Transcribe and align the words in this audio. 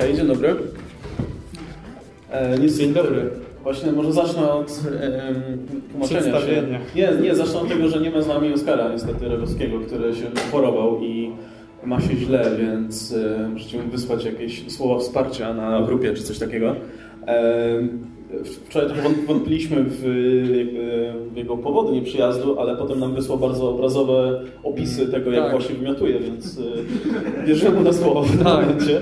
Hej, 0.00 0.14
dzień 0.16 0.26
dobry. 0.26 0.54
E, 2.30 2.58
nic, 2.58 2.78
Dzień 2.78 2.92
dobry. 2.92 3.30
Właśnie 3.62 3.92
może 3.92 4.12
zacznę 4.12 4.52
od 4.52 4.80
e, 5.00 5.34
tłumaczenia 5.90 6.40
się. 6.40 6.62
Nie, 6.96 7.08
nie, 7.22 7.34
zacznę 7.34 7.60
od 7.60 7.68
tego, 7.68 7.88
że 7.88 8.00
nie 8.00 8.10
ma 8.10 8.22
z 8.22 8.28
nami 8.28 8.52
Oskara 8.52 8.88
niestety 8.92 9.28
Rogowskiego, 9.28 9.80
który 9.80 10.14
się 10.14 10.26
chorował 10.52 11.00
i 11.02 11.30
ma 11.84 12.00
się 12.00 12.16
źle, 12.16 12.50
więc 12.58 13.12
e, 13.12 13.48
możecie 13.48 13.82
mu 13.82 13.90
wysłać 13.90 14.24
jakieś 14.24 14.72
słowa 14.72 15.00
wsparcia 15.00 15.54
na 15.54 15.82
grupie 15.82 16.14
czy 16.14 16.22
coś 16.22 16.38
takiego. 16.38 16.76
E, 17.26 17.74
Wczoraj 18.68 18.88
trochę 18.88 19.02
wąt- 19.08 19.26
wątpiliśmy 19.26 19.76
w, 19.88 20.00
w 21.32 21.36
jego 21.36 21.56
powody 21.56 21.92
nieprzyjazdu, 21.92 22.60
ale 22.60 22.76
potem 22.76 23.00
nam 23.00 23.14
wysłał 23.14 23.38
bardzo 23.38 23.70
obrazowe 23.70 24.40
opisy 24.62 25.06
tego, 25.08 25.30
jak 25.30 25.42
Tak. 25.42 25.50
właśnie 25.52 25.74
wymiotuje, 25.74 26.20
więc 26.20 26.58
e, 26.58 27.44
wierzyłem 27.46 27.74
mu 27.74 27.80
na 27.82 27.92
słowo 27.92 28.22
w 28.22 28.30
tym 28.30 28.38
Tak. 28.44 28.66
momencie. 28.66 29.00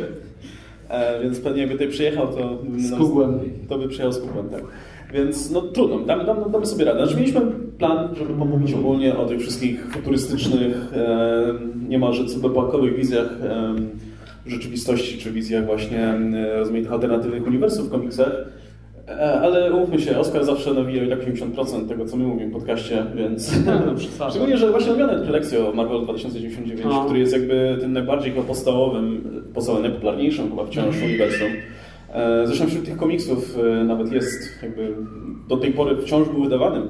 E, 0.89 1.23
więc 1.23 1.41
pewnie 1.41 1.61
jakby 1.61 1.75
tutaj 1.75 1.89
przyjechał, 1.89 2.27
to... 2.27 2.59
Z 2.77 2.99
kubłem. 2.99 3.41
To 3.69 3.79
by 3.79 3.89
przyjechał 3.89 4.13
z 4.13 4.19
kubłem, 4.19 4.49
tak. 4.49 4.63
Więc 5.13 5.51
no 5.51 5.63
trudno, 5.63 5.99
damy, 5.99 6.25
damy, 6.25 6.41
damy 6.53 6.67
sobie 6.67 6.85
radę. 6.85 7.07
Znaczy 7.07 7.21
mieliśmy 7.21 7.41
plan, 7.79 8.15
żeby 8.15 8.35
pomówić 8.35 8.75
ogólnie 8.75 9.17
o 9.17 9.27
tych 9.27 9.41
wszystkich 9.41 9.87
futurystycznych, 9.91 10.93
e, 10.95 11.55
niemalże 11.89 12.25
cyberpunkowych 12.25 12.97
wizjach 12.97 13.27
e, 13.43 13.75
rzeczywistości, 14.47 15.19
czy 15.19 15.31
wizjach 15.31 15.67
właśnie 15.67 16.05
e, 16.09 16.59
rozmaitych 16.59 16.93
alternatywnych 16.93 17.47
uniwersów 17.47 17.89
w 17.89 17.91
komiksach. 17.91 18.33
E, 19.09 19.41
Ale 19.41 19.73
umówmy 19.73 19.99
się, 20.01 20.19
Oskar 20.19 20.45
zawsze 20.45 20.75
nawijał 20.75 21.05
i 21.07 21.09
tak 21.09 21.21
80% 21.21 21.89
tego, 21.89 22.05
co 22.07 22.17
my 22.17 22.25
mówimy 22.25 22.51
w 22.51 22.53
podcaście, 22.53 23.05
więc... 23.15 23.53
no, 23.87 23.95
przesadzam. 23.95 24.31
Szczególnie, 24.31 24.57
że 24.57 24.71
właśnie 24.71 24.93
omawiany 24.93 25.23
prelekcjo 25.23 25.73
Marvel 25.75 26.03
2099, 26.05 26.95
No. 26.95 27.05
który 27.05 27.21
jest 27.21 27.33
jakby 27.33 27.77
tym 27.81 27.93
najbardziej 27.93 28.33
chyba 28.33 28.45
podstawowym, 28.47 29.31
podstawowym, 29.55 29.87
najpopularniejszym 29.87 30.51
chyba 30.51 30.67
wciąż 30.67 31.03
uniwersum. 31.03 31.49
E, 32.15 32.47
Zresztą 32.47 32.67
wśród 32.67 32.85
tych 32.85 32.97
komiksów 32.97 33.57
e, 33.81 33.85
nawet 33.85 34.13
jest 34.13 34.63
jakby 34.63 34.95
do 35.49 35.57
tej 35.57 35.73
pory 35.73 35.97
wciąż 35.97 36.29
był 36.29 36.43
wydawany 36.45 36.81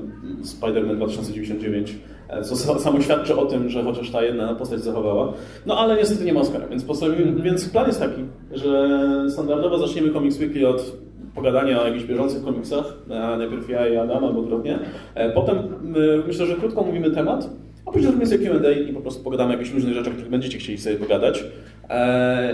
Spider-Man 0.43 0.97
2099, 0.97 1.97
e, 2.29 2.43
co 2.43 2.55
sa- 2.57 2.79
samo 2.79 3.01
świadczy 3.01 3.37
o 3.37 3.47
tym, 3.47 3.69
że 3.69 3.83
chociaż 3.85 4.11
ta 4.11 4.23
jedna 4.23 4.55
postać 4.55 4.81
zachowała. 4.81 5.33
No 5.67 5.79
ale 5.79 5.97
niestety 5.97 6.25
nie 6.25 6.33
ma 6.33 6.41
Oscara, 6.41 6.67
więc, 6.67 6.85
postanowimy, 6.85 7.43
więc 7.43 7.69
plan 7.69 7.87
jest 7.87 8.01
taki, 8.01 8.23
że 8.53 8.89
standardowo 9.29 9.79
zaczniemy 9.79 10.13
Comics 10.13 10.41
Weekly 10.41 10.69
od 10.69 11.08
pogadania 11.35 11.83
o 11.83 11.87
jakichś 11.87 12.05
bieżących 12.05 12.45
komiksach, 12.45 12.85
e, 13.11 13.37
najpierw 13.39 13.69
ja 13.69 13.89
i 13.89 13.97
Adam 13.97 14.25
albo 14.25 14.41
odwrotnie. 14.41 14.79
E, 15.15 15.31
Potem 15.31 15.57
e, 15.59 15.63
myślę, 16.27 16.47
że 16.47 16.55
krótko 16.55 16.83
mówimy 16.83 17.11
temat, 17.11 17.51
a 17.87 17.91
później 17.91 18.03
zrobimy 18.05 18.27
sobie 18.27 18.47
Q&A 18.47 18.71
i 18.71 18.93
po 18.93 19.01
prostu 19.01 19.25
pogadamy 19.25 19.49
o 19.51 19.53
jakichś 19.53 19.75
różnych 19.75 19.95
rzeczach, 19.95 20.13
o 20.13 20.15
których 20.15 20.31
będziecie 20.31 20.59
chcieli 20.59 20.79
sobie 20.79 20.97
pogadać. 20.97 21.45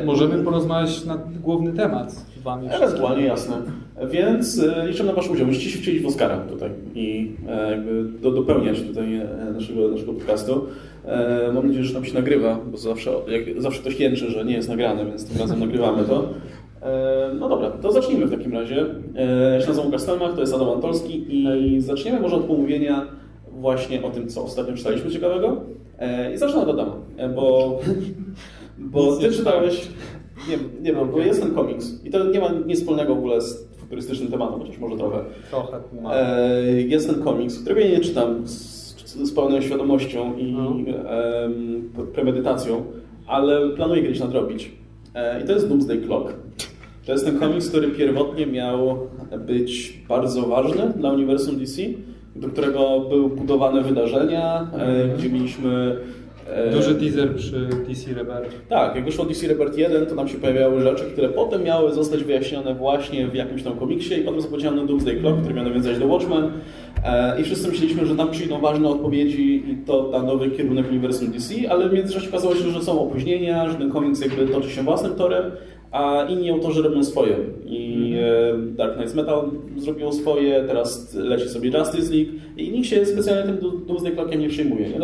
Możemy 0.05 0.45
porozmawiać 0.45 1.05
na 1.05 1.19
główny 1.43 1.73
temat 1.73 2.13
z 2.13 2.43
wami. 2.43 2.69
Ewentualnie, 2.71 3.25
jasne. 3.25 3.57
Więc 4.11 4.61
liczę 4.87 5.05
na 5.05 5.13
Wasz 5.13 5.31
udział. 5.31 5.47
Musicie 5.47 5.71
się 5.71 5.79
wcielić 5.79 6.03
w 6.03 6.07
Oscara 6.07 6.37
tutaj 6.37 6.71
i 6.95 7.31
jakby 7.71 8.05
do, 8.05 8.31
dopełniać 8.31 8.83
tutaj 8.83 9.21
naszego, 9.55 9.89
naszego 9.89 10.13
podcastu. 10.13 10.67
Mam 11.55 11.67
nadzieję, 11.67 11.85
że 11.85 11.95
tam 11.95 12.05
się 12.05 12.15
nagrywa, 12.15 12.59
bo 12.71 12.77
zawsze, 12.77 13.11
jak, 13.29 13.63
zawsze 13.63 13.81
ktoś 13.81 14.01
jęczy, 14.01 14.31
że 14.31 14.45
nie 14.45 14.55
jest 14.55 14.69
nagrane, 14.69 15.07
więc 15.07 15.29
tym 15.29 15.41
razem 15.41 15.61
nagrywamy 15.61 16.05
to. 16.05 16.29
E, 16.85 17.31
No 17.41 17.49
dobra, 17.49 17.71
to 17.71 17.93
zacznijmy 17.93 18.27
w 18.27 18.31
takim 18.31 18.53
razie. 18.53 18.87
E, 19.17 19.55
Ja 19.55 19.61
się 19.61 19.67
nazywam 19.67 19.87
Łukasz 19.87 20.01
Stelmach, 20.03 20.35
to 20.35 20.41
jest 20.41 20.55
Adam 20.55 20.69
Antolski 20.69 21.25
i 21.35 21.81
zaczniemy 21.81 22.21
może 22.21 22.37
od 22.37 22.45
pomówienia 22.45 23.07
właśnie 23.53 24.03
o 24.03 24.11
tym, 24.11 24.29
co 24.29 24.45
ostatnio 24.45 24.77
czytaliśmy 24.77 25.11
ciekawego. 25.11 25.57
E, 25.99 26.35
I 26.35 26.37
zacznę 26.37 26.63
od 26.63 26.69
Adama, 26.69 26.97
e, 27.17 27.29
bo, 27.29 27.79
bo 28.79 29.17
Ty 29.17 29.33
czytałeś... 29.33 29.89
Nie, 30.51 30.57
nie 30.83 30.93
wiem, 30.93 31.11
bo 31.13 31.19
jest 31.19 31.43
ten 31.43 31.55
komiks 31.55 32.05
i 32.05 32.11
to 32.11 32.25
nie 32.25 32.41
ma 32.41 32.49
nic 32.67 32.79
wspólnego 32.81 33.15
w 33.15 33.19
ogóle 33.19 33.41
z 33.41 33.69
futurystycznym 33.77 34.31
tematem, 34.31 34.61
chociaż 34.61 34.79
może 34.79 34.97
trochę. 34.97 35.19
Trochę. 35.51 35.79
E, 36.13 36.73
jest 36.73 37.11
ten 37.15 37.23
komiks, 37.23 37.59
którego 37.61 37.81
ja 37.81 37.89
nie 37.91 38.01
czytam 38.01 38.49
z, 38.49 38.85
z 39.29 39.33
pełną 39.35 39.61
świadomością 39.61 40.37
i 40.37 40.53
No. 40.53 40.71
em, 41.11 41.91
premedytacją, 42.15 42.85
ale 43.27 43.69
planuję 43.71 44.03
kiedyś 44.03 44.21
nadrobić. 44.21 44.73
I 45.43 45.47
to 45.47 45.53
jest 45.53 45.69
Doomsday 45.69 45.99
Clock. 46.01 46.35
To 47.07 47.13
jest 47.13 47.25
ten 47.25 47.39
komiks, 47.39 47.69
który 47.69 47.89
pierwotnie 47.89 48.47
miał 48.47 48.99
być 49.47 49.99
bardzo 50.09 50.43
ważny 50.43 50.93
dla 50.97 51.13
uniwersum 51.13 51.59
DC, 51.59 51.83
do 52.37 52.49
którego 52.49 53.01
były 53.01 53.29
budowane 53.29 53.83
wydarzenia, 53.83 54.71
e, 54.79 55.09
gdzie 55.19 55.31
mieliśmy 55.31 55.97
e, 56.47 56.71
Duży 56.71 56.95
teaser 56.95 57.35
przy 57.37 57.69
DC 57.89 58.15
Rebirth. 58.15 58.69
tak, 58.69 58.97
jak 58.97 59.05
wyszło 59.05 59.25
DC 59.25 59.49
Rebirth 59.49 59.79
1, 59.79 60.07
to 60.07 60.15
tam 60.17 60.29
się 60.29 60.39
pojawiały 60.39 60.81
rzeczy, 60.81 61.05
które 61.05 61.29
potem 61.29 61.63
miały 61.63 61.93
zostać 61.93 62.25
wyjaśnione 62.25 62.75
właśnie 62.75 63.29
w 63.29 63.35
jakimś 63.35 63.63
tam 63.63 63.77
komiksie 63.77 64.15
i 64.15 64.25
potem 64.25 64.41
zapowiedziano 64.41 64.87
Doomsday 64.87 65.17
Clock, 65.17 65.41
który 65.41 65.55
miał 65.55 65.65
nawiązać 65.65 65.99
do 65.99 66.07
Watchmen. 66.07 66.51
E, 67.05 67.41
i 67.41 67.45
wszyscy 67.45 67.69
myśleliśmy, 67.69 68.07
że 68.07 68.17
tam 68.17 68.31
przyjdą 68.31 68.61
ważne 68.61 68.89
odpowiedzi 68.89 69.57
i 69.71 69.77
to 69.87 70.11
da 70.11 70.23
nowy 70.23 70.51
kierunek 70.51 70.91
uniwersum 70.91 71.31
DC, 71.31 71.55
ale 71.71 71.89
w 71.89 71.93
międzyczasie 71.93 72.29
okazało 72.29 72.55
się, 72.55 72.71
że 72.71 72.83
są 72.83 73.01
opóźnienia, 73.01 73.69
że 73.71 73.75
ten 73.75 73.91
komiks 73.91 74.21
jakby 74.21 74.47
toczy 74.47 74.71
się 74.71 74.83
własnym 74.83 75.15
torem, 75.15 75.45
a 75.95 76.27
inni 76.31 76.51
autorzy 76.51 76.83
robią 76.83 77.05
swoje. 77.05 77.37
I 77.67 78.15
e, 78.21 78.59
Dark 78.77 78.95
Knights 78.95 79.15
Metal 79.15 79.51
zrobiło 79.77 80.13
swoje, 80.13 80.65
teraz 80.67 81.15
leci 81.15 81.49
sobie 81.49 81.79
Justice 81.79 82.15
League 82.15 82.31
i 82.57 82.71
nikt 82.71 82.87
się 82.89 83.07
specjalnie 83.07 83.53
tym 83.53 83.59
Do- 83.71 83.79
Doomsday 83.79 84.13
Clockiem 84.13 84.41
nie 84.41 84.49
przejmuje. 84.49 84.89
Nie? 84.89 84.99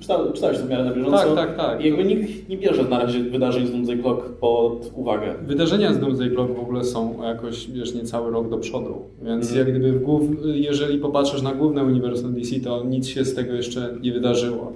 Czyta- 0.00 0.32
Czytałeś 0.34 0.58
to 0.58 0.64
w 0.66 0.70
miarę 0.70 0.84
na 0.84 0.92
bieżąco? 0.94 1.16
Tak, 1.16 1.34
tak, 1.34 1.56
tak. 1.56 1.84
I 1.84 1.88
jakby 1.88 2.04
nikt 2.04 2.48
nie 2.48 2.56
bierze 2.56 2.84
na 2.84 2.98
razie 2.98 3.20
wydarzeń 3.20 3.66
z 3.66 3.70
Doomsday 3.70 3.96
Clock 3.98 4.28
pod 4.28 4.90
uwagę. 4.96 5.34
Wydarzenia 5.46 5.92
z 5.92 5.98
Doomsday 5.98 6.30
Clock 6.30 6.54
w 6.56 6.60
ogóle 6.60 6.84
są 6.84 7.22
jakoś, 7.22 7.70
wiesz, 7.70 7.94
niecały 7.94 8.32
rok 8.32 8.48
do 8.50 8.58
przodu. 8.58 8.94
Więc 9.22 9.46
Mhm. 9.50 9.58
jak 9.68 9.76
gdyby 9.78 9.98
w 9.98 10.02
głów... 10.02 10.22
jeżeli 10.44 10.98
popatrzysz 10.98 11.42
na 11.42 11.54
główne 11.54 11.84
uniwersum 11.84 12.34
DC, 12.34 12.60
to 12.60 12.84
nic 12.84 13.06
się 13.08 13.24
z 13.24 13.34
tego 13.34 13.52
jeszcze 13.54 13.94
nie 14.02 14.12
wydarzyło. 14.12 14.72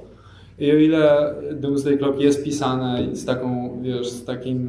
I 0.58 0.70
o 0.72 0.74
ile 0.74 1.34
Doomsday 1.60 1.98
Clock 1.98 2.20
jest 2.20 2.44
pisane 2.44 3.06
z 3.12 3.24
taką, 3.24 3.78
wiesz, 3.82 4.08
z 4.08 4.24
takim 4.24 4.68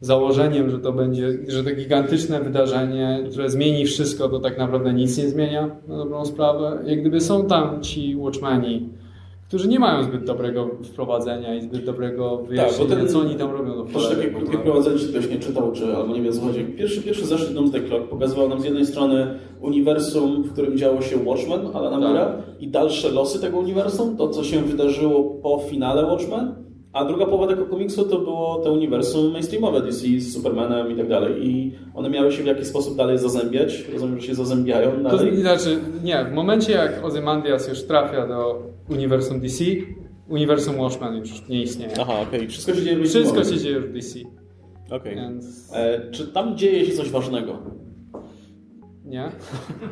założeniem, 0.00 0.70
że 0.70 0.78
to 0.78 0.92
będzie, 0.92 1.38
że 1.48 1.64
to 1.64 1.70
gigantyczne 1.70 2.40
wydarzenie, 2.40 3.24
które 3.30 3.50
zmieni 3.50 3.84
wszystko, 3.86 4.28
to 4.28 4.38
tak 4.40 4.58
naprawdę 4.58 4.92
nic 4.92 5.18
nie 5.18 5.28
zmienia 5.28 5.70
na 5.88 5.96
dobrą 5.96 6.24
sprawę. 6.26 6.78
Jak 6.86 7.00
gdyby 7.00 7.20
są 7.20 7.46
tam 7.46 7.82
ci 7.82 8.16
Watchmeni, 8.16 8.88
którzy 9.48 9.68
nie 9.68 9.78
mają 9.78 10.02
zbyt 10.02 10.24
dobrego 10.24 10.70
wprowadzenia 10.84 11.54
i 11.54 11.62
zbyt 11.62 11.84
dobrego 11.84 12.36
wyjaśnienia, 12.36 12.90
Tak, 12.90 12.98
ten- 12.98 13.08
co 13.08 13.18
oni 13.20 13.34
tam 13.34 13.50
robią 13.50 13.84
Też 13.84 13.92
cholery 13.94 14.16
takie 14.16 14.30
krótkie 14.30 14.58
wprowadzenie, 14.58 14.98
czy 14.98 15.08
ktoś 15.08 15.30
nie 15.30 15.38
czytał, 15.38 15.72
czy 15.72 15.96
albo 15.96 16.14
nie 16.14 16.22
wie 16.22 16.30
o 16.30 16.32
co 16.32 16.40
chodzi. 16.40 16.64
Pierwszy, 16.64 17.02
pierwszy 17.02 17.26
zeszyt 17.26 17.54
Doomsday 17.54 17.80
Clock 17.80 18.04
pokazywał 18.08 18.48
nam 18.48 18.60
z 18.60 18.64
jednej 18.64 18.86
strony 18.86 19.26
uniwersum, 19.60 20.42
w 20.42 20.52
którym 20.52 20.78
działo 20.78 21.02
się 21.02 21.16
Watchmen, 21.24 21.60
Alana 21.74 22.00
Tak. 22.00 22.08
Moore'a 22.10 22.28
i 22.60 22.68
dalsze 22.68 23.08
losy 23.10 23.40
tego 23.40 23.58
uniwersum, 23.58 24.16
to 24.16 24.28
co 24.28 24.44
się 24.44 24.60
wydarzyło 24.62 25.24
po 25.24 25.58
finale 25.70 26.06
Watchmen, 26.06 26.54
a 26.96 27.04
druga 27.04 27.26
połowa 27.26 27.46
tego 27.46 27.66
komiksu 27.66 28.04
to 28.04 28.18
było 28.18 28.60
to 28.64 28.72
uniwersum 28.72 29.32
mainstreamowe 29.32 29.80
DC 29.80 30.06
z 30.20 30.34
Supermanem 30.34 30.92
i 30.92 30.96
tak 30.96 31.08
dalej. 31.08 31.46
I 31.48 31.74
one 31.94 32.10
miały 32.10 32.32
się 32.32 32.42
w 32.42 32.46
jakiś 32.46 32.66
sposób 32.66 32.96
dalej 32.96 33.18
zazębiać. 33.18 33.84
Rozumiem, 33.92 34.20
że 34.20 34.26
się 34.26 34.34
zazębiają 34.34 34.90
To 34.92 35.16
dalej. 35.16 35.36
znaczy, 35.36 35.78
nie, 36.04 36.24
w 36.24 36.32
momencie 36.34 36.72
jak 36.72 37.04
Ozymandias 37.04 37.68
już 37.68 37.82
trafia 37.82 38.26
do 38.28 38.62
uniwersum 38.90 39.40
DC, 39.40 39.64
uniwersum 40.28 40.80
Watchmen 40.80 41.16
już 41.16 41.48
nie 41.48 41.62
istnieje. 41.62 41.92
Aha, 42.00 42.12
okej. 42.28 42.48
Wszystko 42.48 42.74
się 42.74 42.82
dzieje 42.82 42.96
w 42.96 43.00
Wszystko 43.02 43.20
mainstreamowe. 43.34 43.56
się 43.56 43.64
dzieje 43.64 43.80
w 43.80 43.92
DC, 43.92 44.18
Okej. 44.90 45.14
więc 45.14 45.72
E, 45.74 46.10
Czy 46.10 46.26
tam 46.28 46.56
dzieje 46.56 46.86
się 46.86 46.92
coś 46.92 47.10
ważnego? 47.10 47.58
Nie. 49.06 49.30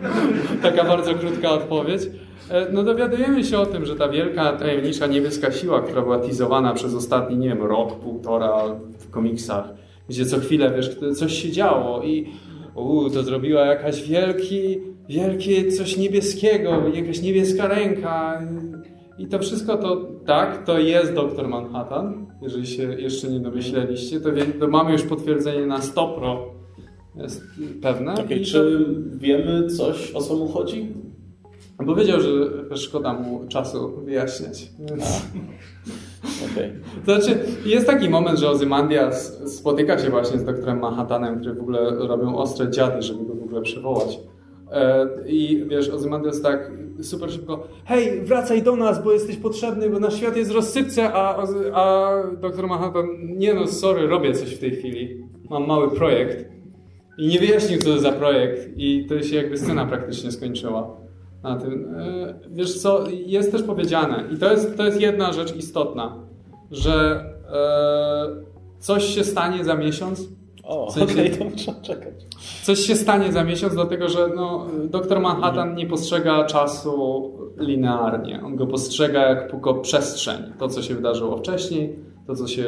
Taka 0.63 0.85
bardzo 0.85 1.15
krótka 1.15 1.51
odpowiedź. 1.51 2.03
E, 2.51 2.73
No 2.73 2.83
dowiadujemy 2.83 3.45
się 3.45 3.59
o 3.59 3.67
tym, 3.67 3.87
że 3.87 3.97
ta 3.97 4.09
wielka, 4.09 4.53
tajemnicza 4.53 5.07
niebieska 5.07 5.53
siła, 5.53 5.83
która 5.83 6.03
była 6.03 6.19
teasowana 6.19 6.75
przez 6.75 6.94
ostatni, 6.94 7.37
nie 7.37 7.49
wiem, 7.49 7.62
rok, 7.62 8.00
półtora 8.00 8.62
w 8.99 9.11
komiksach, 9.11 9.65
gdzie 10.09 10.27
co 10.27 10.38
chwilę, 10.38 10.73
wiesz, 10.77 10.99
coś 11.17 11.43
się 11.43 11.50
działo 11.50 12.03
i 12.03 12.27
uu, 12.75 13.11
to 13.11 13.23
zrobiła 13.23 13.61
jakaś 13.61 14.09
wielki, 14.09 14.81
wielkie 15.09 15.73
coś 15.73 15.97
niebieskiego, 15.97 16.83
jakaś 16.94 17.23
niebieska 17.23 17.69
ręka 17.69 18.43
i 19.19 19.27
to 19.27 19.38
wszystko 19.38 19.77
to, 19.77 20.09
tak, 20.27 20.65
to 20.65 20.79
jest 20.79 21.15
Doktor 21.15 21.49
Manhattan, 21.49 22.27
jeżeli 22.43 22.67
się 22.67 22.83
jeszcze 22.83 23.29
nie 23.29 23.41
domyśleliście, 23.41 24.21
to, 24.21 24.31
to 24.61 24.69
mamy 24.69 24.93
już 24.93 25.03
potwierdzenie 25.03 25.67
na 25.67 25.83
100 25.83 26.09
jest 27.22 27.43
pewne. 27.82 28.14
To- 28.14 28.22
czy 28.44 28.87
wiemy 29.16 29.66
coś, 29.66 30.12
o 30.12 30.20
co 30.20 30.37
mu 30.37 30.49
chodzi? 30.49 30.93
Powiedział, 31.87 32.20
że 32.20 32.31
szkoda 32.76 33.12
mu 33.12 33.46
czasu 33.49 34.00
wyjaśniać. 34.05 34.70
Więc... 34.78 35.22
Okej. 36.52 36.72
To 37.06 37.20
znaczy, 37.20 37.38
jest 37.66 37.87
taki 37.87 38.08
moment, 38.08 38.38
że 38.38 38.50
Ozymandias 38.50 39.43
spotyka 39.46 39.99
się 39.99 40.11
właśnie 40.11 40.38
z 40.38 40.44
doktorem 40.44 40.78
Manhattanem, 40.81 41.40
który 41.40 41.55
w 41.55 41.61
ogóle 41.61 41.90
robią 41.90 42.37
ostre 42.37 42.70
dziady, 42.70 43.02
żeby 43.02 43.25
go 43.25 43.34
w 43.34 43.43
ogóle 43.43 43.62
przywołać. 43.62 44.19
E, 44.72 45.06
I 45.26 45.64
wiesz, 45.69 45.88
Ozymandias 45.88 46.43
tak 46.43 46.70
super 47.02 47.31
szybko 47.32 47.69
hej, 47.84 48.25
wracaj 48.25 48.62
do 48.62 48.76
nas, 48.76 49.05
bo 49.05 49.12
jesteś 49.12 49.37
potrzebny, 49.37 49.90
bo 49.90 50.00
nasz 50.00 50.16
świat 50.16 50.37
jest 50.37 50.52
w 50.52 50.55
rozsypce, 50.55 51.12
a, 51.12 51.46
a 51.72 52.12
doktor 52.40 52.66
Manhattan 52.66 53.06
nie 53.37 53.55
no, 53.55 53.66
sorry, 53.66 54.06
robię 54.06 54.32
coś 54.32 54.55
w 54.55 54.58
tej 54.58 54.70
chwili. 54.70 55.25
mam 55.50 55.66
mały 55.66 55.90
projekt 55.90 56.55
i 57.19 57.26
nie 57.26 57.38
wyjaśnił, 57.38 57.78
co 57.78 57.84
to 57.84 57.99
za 57.99 58.12
projekt 58.12 58.70
i 58.76 59.06
to 59.08 59.22
się 59.22 59.37
jakby 59.37 59.58
scena 59.58 59.87
praktycznie 59.87 60.32
skończyła 60.32 60.96
na 61.43 61.56
tym. 61.56 61.94
E, 61.99 62.34
wiesz 62.50 62.78
co, 62.78 63.05
jest 63.11 63.52
też 63.52 63.62
powiedziane 63.62 64.25
i 64.32 64.37
to 64.37 64.52
jest, 64.52 64.76
to 64.76 64.84
jest 64.84 65.00
jedna 65.00 65.32
rzecz 65.32 65.56
istotna, 65.56 66.16
że 66.70 67.25
e, 67.52 68.55
coś 68.78 69.05
się 69.05 69.25
stanie 69.25 69.64
za 69.64 69.75
miesiąc. 69.75 70.28
O, 70.64 70.87
okej, 70.87 71.05
okay, 71.05 71.50
to 71.50 71.56
trzeba 71.56 71.81
czekać. 71.81 72.14
Coś 72.62 72.78
się 72.78 72.96
stanie 72.96 73.32
za 73.32 73.44
miesiąc, 73.44 73.75
dlatego 73.75 74.08
że 74.08 74.28
no, 74.37 74.66
doktor 74.90 75.20
Manhattan 75.20 75.75
nie 75.75 75.87
postrzega 75.87 76.44
czasu 76.44 77.32
linearnie. 77.58 78.40
On 78.44 78.56
go 78.56 78.66
postrzega 78.66 79.28
jak 79.28 79.50
tylko 79.50 79.75
przestrzeń. 79.75 80.43
To, 80.58 80.69
co 80.69 80.82
się 80.82 80.94
wydarzyło 80.94 81.37
wcześniej, 81.37 81.99
to, 82.26 82.35
co 82.35 82.47
się 82.47 82.65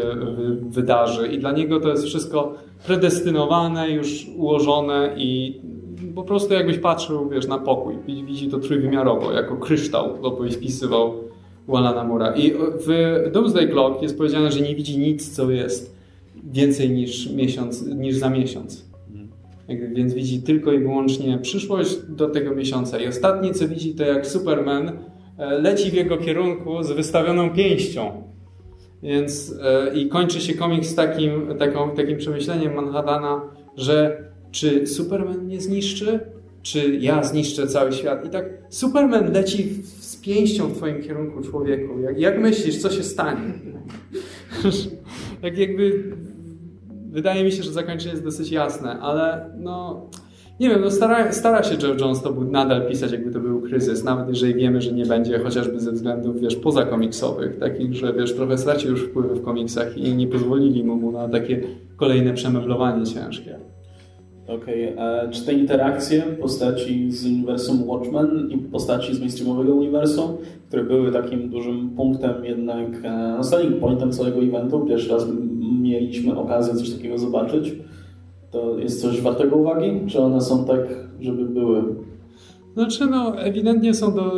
wydarzy. 0.69 1.29
I 1.29 1.39
dla 1.39 1.53
niego 1.53 1.81
to 1.81 1.89
jest 1.89 2.05
wszystko 2.05 2.55
predestynowane, 2.87 3.91
już 3.91 4.27
ułożone 4.37 5.15
i 5.17 5.61
po 6.15 6.23
prostu 6.23 6.55
jakbyś 6.55 6.79
patrzył, 6.79 7.29
wiesz, 7.29 7.47
na 7.47 7.59
pokój. 7.59 7.95
Widzi 8.07 8.49
to 8.49 8.59
trójwymiarowo, 8.59 9.33
jako 9.33 9.57
kryształ, 9.57 10.19
to 10.23 10.31
byś 10.31 10.55
wpisywał 10.55 11.15
Walana 11.69 12.05
Mura. 12.05 12.37
I 12.37 12.53
w 12.87 13.15
Doomsday 13.33 13.69
Clock 13.69 14.03
jest 14.03 14.19
powiedziane, 14.19 14.53
że 14.53 14.61
nie 14.61 14.75
widzi 14.75 14.99
nic, 14.99 15.31
co 15.37 15.51
jest 15.51 15.97
więcej 16.45 16.91
niż, 16.91 17.31
miesiąc, 17.33 17.87
niż 17.87 18.17
za 18.17 18.31
miesiąc. 18.31 18.87
Więc 19.69 20.15
widzi 20.15 20.43
tylko 20.43 20.73
i 20.73 20.79
wyłącznie 20.79 21.39
przyszłość 21.39 21.97
do 22.09 22.29
tego 22.29 22.55
miesiąca. 22.55 22.99
I 22.99 23.09
ostatnie, 23.09 23.55
co 23.55 23.69
widzi, 23.69 23.95
to 23.95 24.05
jak 24.05 24.27
Superman 24.27 24.93
e, 25.39 25.59
leci 25.59 25.91
w 25.91 25.95
jego 25.95 26.17
kierunku 26.17 26.83
z 26.83 26.93
wystawioną 26.93 27.51
pięścią. 27.51 28.23
Więc 29.03 29.55
e, 29.63 29.95
i 29.95 30.09
kończy 30.09 30.41
się 30.41 30.55
komiks 30.55 30.95
takim, 30.95 31.59
taką, 31.59 31.91
takim 31.91 32.19
przemyśleniem 32.19 32.75
Manhattana, 32.75 33.41
że 33.77 34.25
czy 34.51 34.87
Superman 34.87 35.39
mnie 35.39 35.61
zniszczy, 35.61 36.21
czy 36.63 36.97
ja 36.97 37.23
zniszczę 37.23 37.67
cały 37.67 37.93
świat. 37.93 38.27
I 38.27 38.31
tak 38.31 38.45
Superman 38.69 39.33
leci 39.33 39.83
z 40.01 40.17
pięścią 40.17 40.69
w 40.69 40.77
twoim 40.77 41.03
kierunku, 41.03 41.43
człowieku. 41.43 42.01
Jak, 42.01 42.19
jak 42.19 42.41
myślisz, 42.41 42.79
co 42.79 42.91
się 42.91 43.03
stanie? 43.03 43.53
tak 45.43 45.59
jakby 45.59 46.13
wydaje 47.11 47.45
mi 47.45 47.53
się, 47.53 47.63
że 47.63 47.73
zakończenie 47.73 48.11
jest 48.11 48.25
dosyć 48.25 48.51
jasne, 48.51 49.01
ale 49.01 49.51
no 49.59 50.07
nie 50.61 50.71
wiem, 50.71 50.81
no 50.81 50.91
stara, 50.91 51.33
stara 51.33 51.63
się 51.63 51.75
Jeff 51.75 52.01
Jones 52.01 52.23
to 52.23 52.33
nadal 52.33 52.89
pisać, 52.89 53.13
jakby 53.13 53.31
to 53.31 53.41
był 53.41 53.61
kryzys, 53.61 54.05
nawet 54.05 54.29
jeżeli 54.29 54.55
wiemy, 54.55 54.83
że 54.83 54.93
nie 54.93 55.07
będzie, 55.07 55.39
chociażby 55.39 55.81
ze 55.81 55.93
względów, 55.93 56.41
wiesz, 56.41 56.57
pozakomiksowych, 56.57 57.59
takich, 57.59 57.95
że, 57.95 58.13
wiesz, 58.13 58.35
trochę 58.35 58.59
stracił 58.59 58.91
już 58.91 59.03
wpływy 59.03 59.35
w 59.35 59.43
komiksach 59.43 59.99
i 59.99 60.15
nie 60.15 60.27
pozwolili 60.27 60.85
mu 60.85 61.13
na 61.13 61.29
takie 61.29 61.61
kolejne 61.97 62.33
przemeblowanie 62.33 63.07
ciężkie. 63.07 63.59
Okej, 64.49 64.93
okay. 64.93 65.31
czy 65.31 65.47
te 65.47 65.53
interakcje 65.53 66.23
postaci 66.23 67.13
z 67.13 67.27
uniwersum 67.27 67.89
Watchmen 67.89 68.51
i 68.51 68.59
postaci 68.59 69.15
z 69.15 69.19
mainstreamowego 69.19 69.75
uniwersum, 69.75 70.37
które 70.69 70.85
były 70.85 71.13
takim 71.13 71.51
dużym 71.51 71.91
punktem 71.91 72.45
jednak, 72.45 72.89
e, 73.05 73.35
no 73.37 73.45
selling 73.45 73.81
pointem 73.81 74.13
całego 74.13 74.41
eventu, 74.41 74.81
pierwszy 74.81 75.13
raz 75.13 75.27
mieliśmy 75.81 76.39
okazję 76.39 76.75
coś 76.75 76.91
takiego 76.91 77.19
zobaczyć, 77.19 77.75
to 78.51 78.79
jest 78.79 79.03
coś 79.03 79.21
wartego 79.21 79.57
uwagi? 79.57 80.01
Czy 80.07 80.21
one 80.21 80.41
są 80.41 80.65
tak, 80.65 80.81
żeby 81.21 81.45
były? 81.45 81.83
Znaczy, 82.75 83.07
no, 83.07 83.39
ewidentnie 83.39 83.95
są 83.95 84.15
do, 84.15 84.33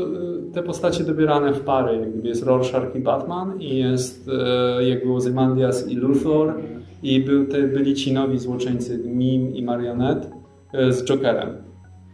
te 0.52 0.62
postacie 0.62 1.05
dobierane 1.05 1.52
w 1.52 1.60
pary. 1.60 1.99
Jak 1.99 2.12
gdyby 2.12 2.28
jest 2.28 2.43
Rorschach 2.43 2.96
i 2.96 3.00
Batman 3.00 3.60
i 3.60 3.76
jest, 3.76 4.31
e, 4.78 4.88
jak 4.88 5.05
było 5.05 5.20
Zymandias 5.20 5.90
i 5.90 5.94
Luthor 5.94 6.55
i 7.02 7.20
był 7.20 7.46
te, 7.46 7.62
byli 7.62 7.94
ci 7.94 8.12
nowi 8.12 8.38
złoczyńcy 8.38 8.99
Mim 8.99 9.55
i 9.55 9.62
Marionette 9.62 10.31
e, 10.72 10.93
z 10.93 11.05
Jokerem. 11.05 11.49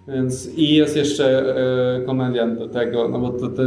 Więc 0.08 0.58
i 0.58 0.74
jest 0.74 0.96
jeszcze 0.96 1.54
komediant 2.06 2.58
do 2.58 2.68
tego, 2.68 3.08
no 3.08 3.18
bo 3.18 3.30
to, 3.30 3.48
to, 3.48 3.62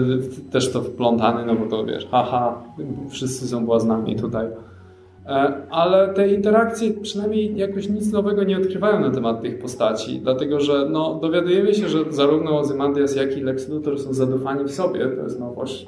też 0.51 0.71
to 0.71 0.81
wplątany, 0.81 1.45
no 1.45 1.56
bo 1.56 1.65
to 1.65 1.85
wiesz, 1.85 2.07
haha, 2.12 2.63
wszyscy 3.09 3.47
są 3.47 3.65
błaznami 3.65 4.15
tutaj. 4.15 4.47
E, 5.27 5.53
ale 5.69 6.13
te 6.13 6.27
interakcje 6.27 6.91
przynajmniej 6.94 7.57
jakoś 7.57 7.89
nic 7.89 8.12
nowego 8.12 8.44
nie 8.44 8.57
odkrywają 8.57 9.00
na 9.00 9.12
temat 9.12 9.41
tych 9.41 9.59
postaci, 9.59 10.19
dlatego 10.19 10.59
że 10.59 10.85
no, 10.89 11.19
dowiadujemy 11.21 11.74
się, 11.74 11.89
że 11.89 12.00
zarówno 12.09 12.59
Ozymandias, 12.59 13.15
jak 13.15 13.38
i 13.38 13.41
Lex 13.41 13.69
Luthor 13.69 14.00
są 14.00 14.13
zadufani 14.13 14.63
w 14.63 14.71
sobie, 14.71 15.07
to 15.07 15.24
jest 15.24 15.39
nowość. 15.39 15.88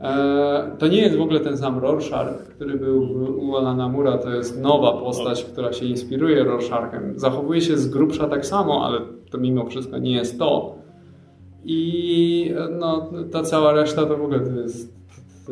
E, 0.00 0.76
to 0.78 0.88
nie 0.88 1.02
jest 1.02 1.16
w 1.16 1.20
ogóle 1.20 1.40
ten 1.40 1.58
sam 1.58 1.78
Rorschach, 1.78 2.44
który 2.44 2.78
był 2.78 3.02
u 3.38 3.56
Alana 3.56 3.88
Mura, 3.88 4.18
to 4.18 4.30
jest 4.30 4.62
nowa 4.62 4.92
postać, 4.92 5.44
która 5.44 5.72
się 5.72 5.86
inspiruje 5.86 6.44
Rorschachem. 6.44 7.12
Zachowuje 7.18 7.60
się 7.60 7.78
z 7.78 7.88
grubsza 7.88 8.28
tak 8.28 8.46
samo, 8.46 8.86
ale 8.86 9.00
to 9.30 9.38
mimo 9.38 9.66
wszystko 9.66 9.98
nie 9.98 10.12
jest 10.12 10.38
to. 10.38 10.74
I 11.64 12.54
no, 12.78 13.10
ta 13.32 13.42
cała 13.42 13.72
reszta 13.72 14.06
to 14.06 14.16
w 14.16 14.22
ogóle 14.22 14.40
to 14.40 14.60
jest 14.60 14.99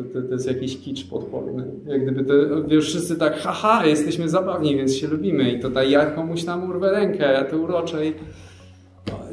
to, 0.03 0.21
to, 0.21 0.27
to, 0.27 0.33
jest 0.33 0.47
jakiś 0.47 0.77
kicz 0.77 1.09
podporny. 1.09 1.65
Jak 1.85 2.03
gdyby 2.03 2.23
to, 2.23 2.33
wiesz, 2.67 2.85
wszyscy 2.85 3.15
tak, 3.15 3.37
haha, 3.37 3.85
jesteśmy 3.85 4.29
zabawni, 4.29 4.75
więc 4.75 4.95
się 4.95 5.07
lubimy 5.07 5.51
i 5.51 5.59
tutaj 5.59 5.91
ja 5.91 6.05
komuś 6.05 6.43
tam 6.43 6.69
urwę 6.69 6.91
rękę, 6.91 7.33
ja 7.33 7.45
to 7.45 7.57
uroczę 7.57 8.05
i 8.05 8.13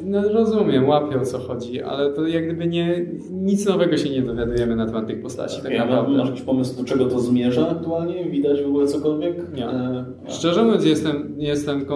no, 0.04 0.28
rozumiem, 0.28 0.88
łapię 0.88 1.20
o 1.20 1.24
co 1.24 1.38
chodzi, 1.38 1.82
ale 1.82 2.12
to 2.12 2.26
jak 2.26 2.44
gdyby 2.44 2.66
nie, 2.66 3.06
nic 3.30 3.66
nowego 3.66 3.96
się 3.96 4.10
nie 4.10 4.22
dowiadujemy 4.22 4.76
na 4.76 4.86
temat 4.86 5.06
tych 5.06 5.22
postaci. 5.22 5.62
Tak 5.62 5.78
naprawdę. 5.78 6.16
Masz 6.16 6.28
jakiś 6.28 6.42
pomysł, 6.42 6.76
do 6.76 6.84
czego 6.84 7.06
to 7.06 7.20
zmierza 7.20 7.68
aktualnie? 7.68 8.30
Widać 8.30 8.62
w 8.62 8.66
ogóle 8.66 8.86
cokolwiek? 8.86 9.52
Nie. 9.54 9.68
E, 9.68 10.04
Szczerze 10.28 10.64
mówiąc, 10.64 10.84
jestem, 10.84 11.34
jestem, 11.38 11.86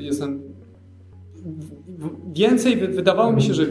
jestem 0.00 0.42
więcej, 2.32 2.76
wydawało 2.76 3.32
mi 3.32 3.42
się, 3.42 3.54
że 3.54 3.66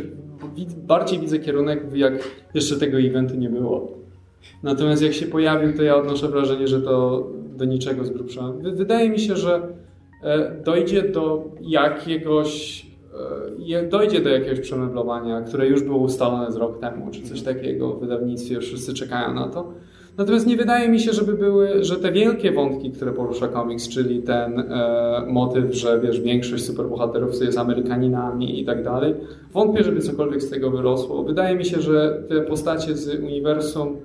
bardziej 0.87 1.19
widzę 1.19 1.39
kierunek, 1.39 1.83
jak 1.93 2.13
jeszcze 2.53 2.75
tego 2.75 2.99
eventu 2.99 3.35
nie 3.35 3.49
było. 3.49 3.97
Natomiast 4.63 5.01
jak 5.01 5.13
się 5.13 5.25
pojawił, 5.25 5.73
to 5.73 5.83
ja 5.83 5.95
odnoszę 5.95 6.27
wrażenie, 6.27 6.67
że 6.67 6.81
to 6.81 7.27
do 7.57 7.65
niczego 7.65 8.05
z 8.05 8.09
grubsza. 8.09 8.53
Wydaje 8.61 9.09
mi 9.09 9.19
się, 9.19 9.35
że 9.35 9.67
e, 10.23 10.61
dojdzie 10.65 11.03
do 11.03 11.51
jakiegoś 11.61 12.85
e, 13.73 13.87
dojdzie 13.87 14.21
do 14.21 14.29
jakiegoś 14.29 14.59
przemeblowania, 14.59 15.41
które 15.41 15.67
już 15.67 15.83
było 15.83 15.97
ustalone 15.97 16.51
z 16.51 16.55
rok 16.55 16.79
temu, 16.79 17.11
czy 17.11 17.21
coś 17.21 17.41
takiego 17.41 17.93
w 17.93 17.99
wydawnictwie, 17.99 18.55
już 18.55 18.65
wszyscy 18.65 18.93
czekają 18.93 19.33
na 19.33 19.47
to. 19.47 19.73
Natomiast 20.17 20.47
nie 20.47 20.57
wydaje 20.57 20.89
mi 20.89 20.99
się, 20.99 21.13
żeby 21.13 21.33
były, 21.33 21.83
że 21.83 21.95
te 21.95 22.11
wielkie 22.11 22.51
wątki, 22.51 22.91
które 22.91 23.11
porusza 23.11 23.47
komiks, 23.47 23.89
czyli 23.89 24.21
ten 24.21 24.59
e, 24.59 25.25
motyw, 25.27 25.75
że 25.75 25.99
wiesz, 25.99 26.21
większość 26.21 26.65
superbohaterów 26.65 27.41
jest 27.41 27.57
Amerykaninami 27.57 28.61
i 28.61 28.65
tak 28.65 28.83
dalej, 28.83 29.13
wątpię, 29.53 29.83
żeby 29.83 30.01
cokolwiek 30.01 30.41
z 30.41 30.49
tego 30.49 30.71
wyrosło. 30.71 31.23
Wydaje 31.23 31.55
mi 31.55 31.65
się, 31.65 31.81
że 31.81 32.23
te 32.29 32.41
postacie 32.41 32.95
z 32.95 33.19
uniwersum 33.23 33.97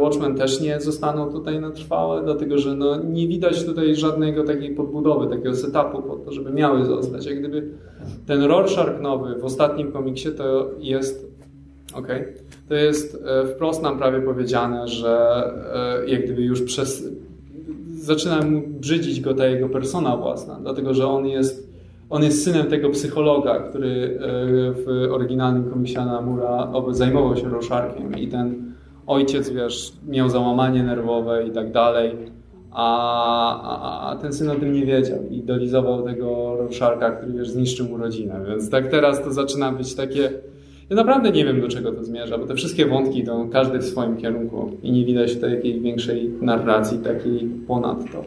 Watchmen 0.00 0.34
też 0.34 0.60
nie 0.60 0.80
zostaną 0.80 1.32
tutaj 1.32 1.60
na 1.60 1.70
trwałe, 1.70 2.22
dlatego 2.24 2.58
że 2.58 2.74
no, 2.74 2.96
nie 2.96 3.28
widać 3.28 3.64
tutaj 3.64 3.96
żadnego 3.96 4.44
takiej 4.44 4.74
podbudowy, 4.74 5.26
takiego 5.26 5.54
setupu 5.54 6.02
po 6.02 6.16
to, 6.16 6.32
żeby 6.32 6.50
miały 6.50 6.84
zostać. 6.84 7.26
Jak 7.26 7.38
gdyby 7.38 7.68
ten 8.26 8.42
Rorschach 8.42 9.00
nowy 9.00 9.34
w 9.40 9.44
ostatnim 9.44 9.92
komiksie 9.92 10.28
to 10.30 10.70
jest 10.78 11.30
ok, 11.94 12.08
to 12.68 12.74
jest 12.74 13.22
e, 13.26 13.46
wprost 13.46 13.82
nam 13.82 13.98
prawie 13.98 14.20
powiedziane, 14.20 14.88
że 14.88 15.42
e, 15.74 16.10
jak 16.10 16.24
gdyby 16.24 16.42
już 16.42 16.62
przez 16.62 17.08
zaczyna 17.90 18.42
mu 18.42 18.62
brzydzić 18.66 19.20
go 19.20 19.34
ta 19.34 19.46
jego 19.46 19.68
persona 19.68 20.16
własna, 20.16 20.58
dlatego 20.62 20.94
że 20.94 21.06
on 21.06 21.26
jest 21.26 21.70
on 22.10 22.22
jest 22.22 22.44
synem 22.44 22.66
tego 22.66 22.90
psychologa, 22.90 23.60
który 23.60 24.18
w 24.74 25.08
oryginalnym 25.10 25.70
komiksie 25.70 25.96
Anamura 25.96 26.72
zajmował 26.90 27.36
się 27.36 27.48
Roszarkiem 27.48 28.18
i 28.18 28.28
ten 28.28 28.69
ojciec, 29.10 29.50
wiesz, 29.50 29.92
miał 30.08 30.28
załamanie 30.28 30.82
nerwowe 30.82 31.46
i 31.46 31.50
tak 31.50 31.72
dalej, 31.72 32.16
a, 32.72 34.10
a, 34.10 34.16
ten 34.16 34.32
syn 34.32 34.50
o 34.50 34.54
tym 34.54 34.72
nie 34.72 34.86
wiedział 34.86 35.18
i 35.30 35.42
dolizował 35.42 36.02
tego 36.02 36.56
Rorschach'a, 36.60 37.16
który, 37.16 37.32
wiesz, 37.32 37.50
zniszczył 37.50 37.88
mu 37.88 37.96
rodzinę. 37.96 38.40
Więc 38.48 38.70
tak 38.70 38.86
teraz 38.86 39.24
to 39.24 39.32
zaczyna 39.32 39.72
być 39.72 39.94
takie... 39.94 40.30
Ja 40.90 40.96
naprawdę 40.96 41.30
nie 41.30 41.44
wiem, 41.44 41.60
do 41.60 41.68
czego 41.68 41.92
to 41.92 42.04
zmierza, 42.04 42.38
bo 42.38 42.46
te 42.46 42.54
wszystkie 42.54 42.86
wątki 42.86 43.18
idą 43.18 43.50
każdy 43.50 43.78
w 43.78 43.84
swoim 43.84 44.16
kierunku 44.16 44.70
i 44.82 44.92
nie 44.92 45.04
widać 45.04 45.34
tutaj 45.34 45.54
jakiejś 45.54 45.80
większej 45.80 46.30
narracji 46.40 46.98
takiej 46.98 47.48
ponad 47.66 47.98
to. 48.12 48.18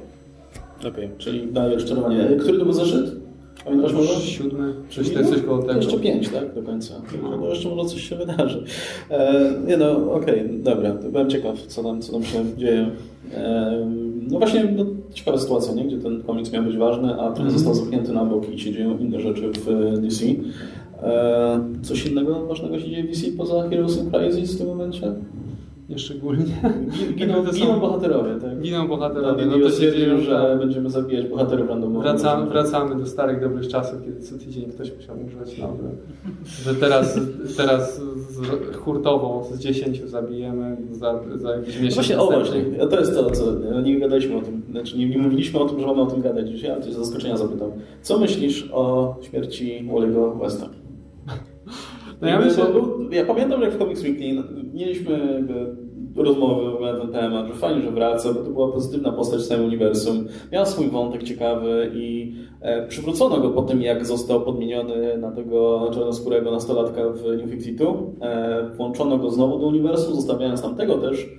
Okej, 0.80 1.06
okay, 1.06 1.10
czyli 1.18 1.48
dalej 1.48 1.76
rozczarowanie. 1.76 2.26
Który 2.40 2.60
to 2.60 2.66
był 2.66 2.74
zaszczyt? 2.74 3.23
Pamiętasz 3.66 3.94
może? 3.94 4.22
Siódmy, 4.22 4.74
coś, 4.90 5.10
coś 5.10 5.42
koło 5.42 5.62
tego. 5.62 5.74
Jeszcze 5.74 6.00
pięć, 6.00 6.30
tak? 6.30 6.56
Do 6.56 6.64
końca. 6.64 6.94
No. 7.24 7.50
jeszcze 7.50 7.70
może 7.70 7.90
coś 7.90 8.10
się 8.10 8.16
wydarzy. 8.16 8.64
E, 9.10 9.52
nie 9.68 9.78
no, 9.78 10.14
okej, 10.14 10.46
okay, 10.46 10.60
dobra. 10.60 10.94
Byłem 10.94 11.30
ciekaw, 11.30 11.62
co 11.62 11.84
tam, 11.84 12.02
co 12.02 12.14
tam 12.14 12.24
się 12.24 12.46
dzieje. 12.58 12.90
E, 13.34 13.88
no 14.30 14.40
właśnie, 14.40 14.64
no, 14.76 14.86
ciekawa 15.14 15.38
sytuacja, 15.38 15.74
nie? 15.74 15.86
Gdzie 15.86 15.98
ten 15.98 16.24
komiks 16.24 16.52
miał 16.52 16.64
być 16.64 16.78
ważny, 16.78 17.14
a 17.22 17.32
ten 17.32 17.42
mm. 17.42 17.54
został 17.54 17.74
zamknięty 17.74 18.14
na 18.14 18.26
bok 18.26 18.50
i 18.50 18.60
się 18.60 18.74
dzieją 18.74 18.98
inne 18.98 19.20
rzeczy 19.20 19.52
w 19.52 20.00
DC. 20.02 20.26
E, 21.04 21.60
coś 21.82 22.06
innego 22.06 22.46
ważnego 22.46 22.80
się 22.80 22.90
dzieje 22.90 23.04
w 23.04 23.08
DC 23.08 23.32
poza 23.38 23.70
Heroes 23.70 23.98
in 23.98 24.12
Crisis 24.12 24.56
w 24.56 24.58
tym 24.58 24.68
momencie? 24.68 25.14
Nieszczególnie. 25.90 26.46
Giną, 27.18 27.44
giną 27.54 27.80
bohaterowie, 27.80 28.36
tak? 28.42 28.62
Giną 28.62 28.88
bohaterowie. 28.88 29.46
No, 29.46 29.58
no 29.58 29.64
to 29.64 29.72
się 29.72 29.92
dzieje, 29.92 30.18
że 30.18 30.58
będziemy 30.60 30.90
zabijać 30.90 31.28
bohaterów 31.28 31.70
randomowo. 31.70 32.02
Wracamy, 32.02 32.50
wracamy 32.50 32.96
do 32.96 33.06
starych, 33.06 33.42
dobrych 33.42 33.68
czasów, 33.68 34.02
kiedy 34.06 34.22
co 34.22 34.38
tydzień 34.38 34.72
ktoś 34.72 34.96
musiał 34.96 35.16
umrzeć 35.20 35.58
nowy. 35.58 35.84
Że 36.64 36.76
teraz, 36.76 37.20
teraz 37.58 38.02
z, 38.30 38.76
hurtowo 38.76 39.48
z 39.52 39.60
10 39.60 40.02
zabijemy 40.06 40.78
za, 40.92 41.20
za 41.36 41.56
jakiś 41.56 41.76
miesiąc. 41.76 41.96
Właśnie, 41.96 42.20
o 42.20 42.26
właśnie, 42.26 42.64
to 42.90 43.00
jest 43.00 43.14
to, 43.14 43.32
co 43.32 43.54
nie 43.84 44.00
gadaliśmy 44.00 44.38
o 44.38 44.42
tym, 44.42 44.62
znaczy 44.72 44.98
nie, 44.98 45.10
nie 45.10 45.18
mówiliśmy 45.18 45.60
o 45.60 45.66
tym, 45.66 45.80
że 45.80 45.88
mamy 45.88 46.02
o 46.02 46.06
tym 46.06 46.22
gadać 46.22 46.50
dzisiaj, 46.50 46.72
ale 46.72 46.82
coś 46.82 46.94
z 46.94 46.98
zaskoczenia 46.98 47.38
zapytam. 47.38 47.72
Co 48.02 48.20
myślisz 48.20 48.70
o 48.74 49.16
śmierci 49.22 49.90
Wally'ego 49.92 50.40
Westa? 50.40 50.83
No 52.24 52.30
ja, 52.30 52.40
myślę, 52.40 52.66
ja 53.12 53.26
pamiętam, 53.26 53.62
jak 53.62 53.74
w 53.74 53.78
Comics 53.78 54.04
Weekly 54.04 54.44
mieliśmy 54.74 55.34
jakby 55.34 55.76
rozmowy 56.16 56.72
w 56.72 56.74
ogóle 56.74 56.94
na 56.94 57.00
ten 57.00 57.12
temat, 57.12 57.48
że 57.48 57.54
fajnie, 57.54 57.82
że 57.82 57.92
wraca, 57.92 58.34
bo 58.34 58.40
to 58.40 58.50
była 58.50 58.72
pozytywna 58.72 59.12
postać 59.12 59.42
w 59.42 59.48
całym 59.48 59.66
uniwersum. 59.66 60.28
Miał 60.52 60.66
swój 60.66 60.90
wątek 60.90 61.24
ciekawy 61.24 61.92
i 61.96 62.36
e, 62.62 62.88
przywrócono 62.88 63.40
go 63.40 63.50
po 63.50 63.62
tym, 63.62 63.82
jak 63.82 64.06
został 64.06 64.42
podmieniony 64.42 65.18
na 65.18 65.32
tego 65.32 65.90
czarnoskórego 65.94 66.52
nastolatka 66.52 67.02
w 67.10 67.38
New 67.38 67.50
52. 67.50 67.94
E, 68.22 68.70
włączono 68.78 69.18
go 69.18 69.32
znowu 69.32 69.60
do 69.60 69.68
uniwersum, 69.68 70.16
zostawiając 70.16 70.62
tamtego 70.62 70.98
też. 70.98 71.30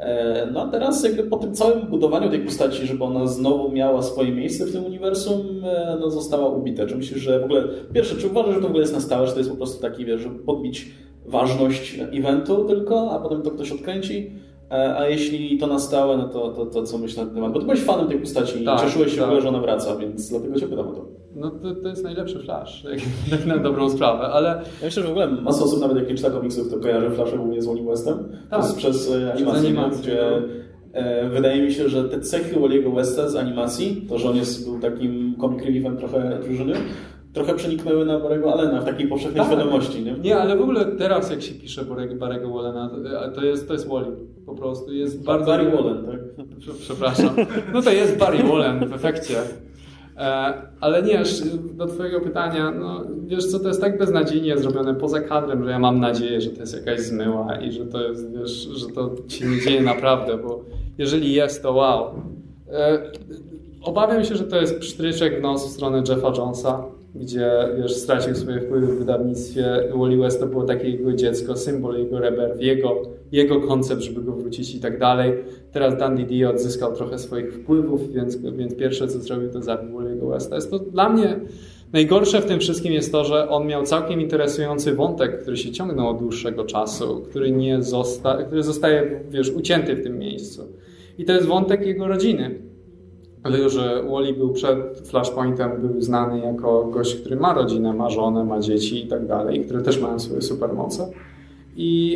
E, 0.00 0.48
no 0.52 0.62
a 0.62 0.68
teraz 0.68 1.04
jakby 1.04 1.22
po 1.22 1.36
tym 1.36 1.54
całym 1.54 1.86
budowaniu 1.86 2.30
tej 2.30 2.40
postaci, 2.40 2.86
żeby 2.86 3.04
ona 3.04 3.26
znowu 3.26 3.72
miała 3.72 4.02
swoje 4.02 4.32
miejsce 4.32 4.66
w 4.66 4.72
tym 4.72 4.84
uniwersum, 4.84 5.40
e, 5.64 5.96
no 6.00 6.10
została 6.10 6.48
ubita. 6.48 6.86
Czy 6.86 6.96
myślisz, 6.96 7.20
że 7.20 7.40
w 7.40 7.44
ogóle, 7.44 7.64
pierwsze, 7.92 8.16
czy 8.16 8.26
uważasz, 8.26 8.54
że 8.54 8.60
to 8.60 8.66
w 8.66 8.70
ogóle 8.70 8.82
jest 8.82 8.94
na 8.94 9.00
stałe, 9.00 9.26
że 9.26 9.32
to 9.32 9.38
jest 9.38 9.50
po 9.50 9.56
prostu 9.56 9.82
taki, 9.82 10.04
wiesz, 10.04 10.20
żeby 10.20 10.38
podbić 10.38 10.90
ważność 11.26 11.98
eventu 12.12 12.64
tylko, 12.64 13.10
a 13.10 13.18
potem 13.18 13.42
to 13.42 13.50
ktoś 13.50 13.72
odkręci. 13.72 14.30
E, 14.70 14.96
a 14.96 15.08
jeśli 15.08 15.58
to 15.58 15.66
na 15.66 15.78
stałe, 15.78 16.16
no 16.16 16.28
to, 16.28 16.48
to, 16.48 16.66
to 16.66 16.82
co 16.82 16.98
myślisz 16.98 17.16
na 17.16 17.24
ten 17.24 17.34
temat? 17.34 17.52
Bo 17.52 17.58
ty 17.58 17.64
byłeś 17.64 17.80
fanem 17.80 18.08
tej 18.08 18.18
postaci 18.18 18.64
tak, 18.64 18.78
i 18.78 18.82
cieszyłeś 18.82 19.12
się, 19.14 19.20
tak. 19.20 19.40
że 19.40 19.48
ona 19.48 19.60
wraca, 19.60 19.96
więc 19.96 20.30
dlatego 20.30 20.60
cię 20.60 20.68
pytam 20.68 20.88
o 20.88 20.92
to. 20.92 21.23
No 21.36 21.50
to, 21.50 21.74
to 21.74 21.88
jest 21.88 22.04
najlepszy 22.04 22.38
Flash, 22.38 22.86
tak 23.30 23.46
na 23.46 23.58
dobrą 23.58 23.90
sprawę, 23.90 24.24
ale... 24.24 24.48
Ja 24.48 24.84
myślę, 24.84 25.02
że 25.02 25.08
w 25.08 25.10
ogóle 25.10 25.26
masa 25.28 25.64
osób, 25.64 25.80
nawet 25.80 25.96
jak 25.96 26.16
czyta 26.16 26.30
komiksów, 26.30 26.70
to 26.70 26.78
kojarzy 26.78 27.10
Flasha 27.10 27.36
głównie 27.36 27.62
z 27.62 27.66
Wally 27.66 27.82
Westem. 27.82 28.28
Tak. 28.50 28.60
Przez, 28.60 28.74
przez 28.74 29.10
e, 29.10 29.32
animację, 29.32 29.68
animację 29.68 30.02
gdzie 30.02 30.42
no. 30.94 31.00
e, 31.00 31.28
wydaje 31.28 31.62
mi 31.62 31.72
się, 31.72 31.88
że 31.88 32.04
te 32.04 32.20
cechy 32.20 32.56
Wally'ego 32.56 32.94
Westa 32.94 33.28
z 33.28 33.36
animacji, 33.36 34.06
to, 34.08 34.18
że 34.18 34.30
on 34.30 34.36
jest, 34.36 34.70
był 34.70 34.80
takim 34.80 35.34
comic 35.40 35.62
reliefem 35.64 35.96
trochę 35.96 36.38
drużyny, 36.44 36.74
trochę 37.32 37.54
przeniknęły 37.54 38.04
na 38.04 38.20
Barego 38.20 38.52
Allena 38.52 38.80
w 38.80 38.84
takiej 38.84 39.08
powszechnej 39.08 39.36
tak. 39.36 39.46
świadomości, 39.46 40.02
nie? 40.02 40.12
Nie, 40.12 40.36
ale 40.36 40.56
w 40.56 40.62
ogóle 40.62 40.84
teraz 40.84 41.30
jak 41.30 41.42
się 41.42 41.54
pisze 41.54 41.84
Barego 42.18 42.58
Allena, 42.58 42.90
to 43.34 43.44
jest, 43.44 43.68
to 43.68 43.72
jest 43.72 43.88
Wally. 43.88 44.16
Po 44.46 44.54
prostu 44.54 44.92
jest 44.92 45.24
bardzo... 45.24 45.46
Barry 45.46 45.70
Wallen, 45.70 46.06
tak? 46.06 46.46
Przepraszam. 46.78 47.30
No 47.72 47.82
to 47.82 47.90
jest 47.90 48.18
Barry 48.18 48.42
Wallen 48.42 48.88
w 48.88 48.92
efekcie. 48.92 49.34
E, 50.16 50.54
ale 50.80 51.02
nie, 51.02 51.22
do 51.74 51.86
Twojego 51.86 52.20
pytania, 52.20 52.70
no 52.70 53.04
wiesz 53.26 53.46
co, 53.46 53.58
to 53.58 53.68
jest 53.68 53.80
tak 53.80 53.98
beznadziejnie 53.98 54.58
zrobione 54.58 54.94
poza 54.94 55.20
kadrem, 55.20 55.64
że 55.64 55.70
ja 55.70 55.78
mam 55.78 56.00
nadzieję, 56.00 56.40
że 56.40 56.50
to 56.50 56.60
jest 56.60 56.74
jakaś 56.74 57.00
zmyła 57.00 57.56
i 57.56 57.72
że 57.72 57.86
to 57.86 58.02
jest, 58.08 58.30
wiesz, 58.30 58.50
że 58.50 58.86
to 58.86 59.14
się 59.28 59.46
nie 59.46 59.60
dzieje 59.60 59.82
naprawdę, 59.82 60.38
bo 60.38 60.60
jeżeli 60.98 61.32
jest, 61.32 61.62
to 61.62 61.72
wow. 61.72 62.14
E, 62.72 63.10
obawiam 63.82 64.24
się, 64.24 64.36
że 64.36 64.44
to 64.44 64.60
jest 64.60 64.78
psztryczek 64.78 65.38
w 65.38 65.42
nos 65.42 65.66
w 65.66 65.70
stronę 65.70 66.02
Jeffa 66.08 66.32
Jonesa, 66.36 66.84
gdzie 67.14 67.50
wiesz, 67.78 67.96
stracił 67.96 68.34
swoje 68.34 68.60
wpływy 68.60 68.86
w 68.86 68.98
wydawnictwie. 68.98 69.64
Wally 69.94 70.16
West 70.16 70.40
to 70.40 70.46
było 70.46 70.64
takie 70.64 70.90
jego 70.90 71.12
dziecko, 71.12 71.56
symbol 71.56 71.98
jego 71.98 72.20
rebirth, 72.20 72.60
jego, 72.60 73.02
jego 73.32 73.60
koncept, 73.60 74.02
żeby 74.02 74.22
go 74.22 74.32
wrócić 74.32 74.74
i 74.74 74.80
tak 74.80 74.98
dalej. 74.98 75.32
Teraz 75.72 75.98
Dan 75.98 76.16
Didio 76.16 76.50
odzyskał 76.50 76.96
trochę 76.96 77.18
swoich 77.18 77.54
wpływów, 77.54 78.12
więc, 78.12 78.36
więc 78.36 78.76
pierwsze 78.76 79.08
co 79.08 79.18
zrobił 79.18 79.50
to 79.50 79.62
zabił 79.62 79.98
Wally'ego 79.98 80.30
Westa. 80.30 80.54
Jest 80.54 80.70
to 80.70 80.78
dla 80.78 81.08
mnie 81.08 81.40
najgorsze 81.92 82.40
w 82.40 82.46
tym 82.46 82.60
wszystkim 82.60 82.92
jest 82.92 83.12
to, 83.12 83.24
że 83.24 83.48
on 83.48 83.66
miał 83.66 83.84
całkiem 83.84 84.20
interesujący 84.20 84.94
wątek, 84.94 85.42
który 85.42 85.56
się 85.56 85.70
ciągnął 85.72 86.08
od 86.08 86.18
dłuższego 86.18 86.64
czasu, 86.64 87.22
który 87.30 87.50
nie 87.50 87.82
zosta 87.82 88.42
który 88.42 88.62
zostaje 88.62 89.20
wiesz, 89.30 89.50
ucięty 89.50 89.96
w 89.96 90.02
tym 90.02 90.18
miejscu. 90.18 90.62
I 91.18 91.24
to 91.24 91.32
jest 91.32 91.46
wątek 91.46 91.86
jego 91.86 92.06
rodziny 92.06 92.73
Dlatego, 93.44 93.68
że 93.68 94.02
Wally 94.10 94.32
był 94.32 94.52
przed 94.52 95.08
Flashpointem, 95.08 95.80
był 95.80 96.00
znany 96.00 96.40
jako 96.40 96.84
gość, 96.84 97.14
który 97.14 97.36
ma 97.36 97.54
rodzinę, 97.54 97.92
ma 97.92 98.10
żonę, 98.10 98.44
ma 98.44 98.60
dzieci 98.60 99.04
i 99.04 99.08
tak 99.08 99.26
dalej, 99.26 99.64
które 99.64 99.82
też 99.82 100.00
mają 100.00 100.18
swoje 100.18 100.42
supermoce. 100.42 101.10
I, 101.76 102.10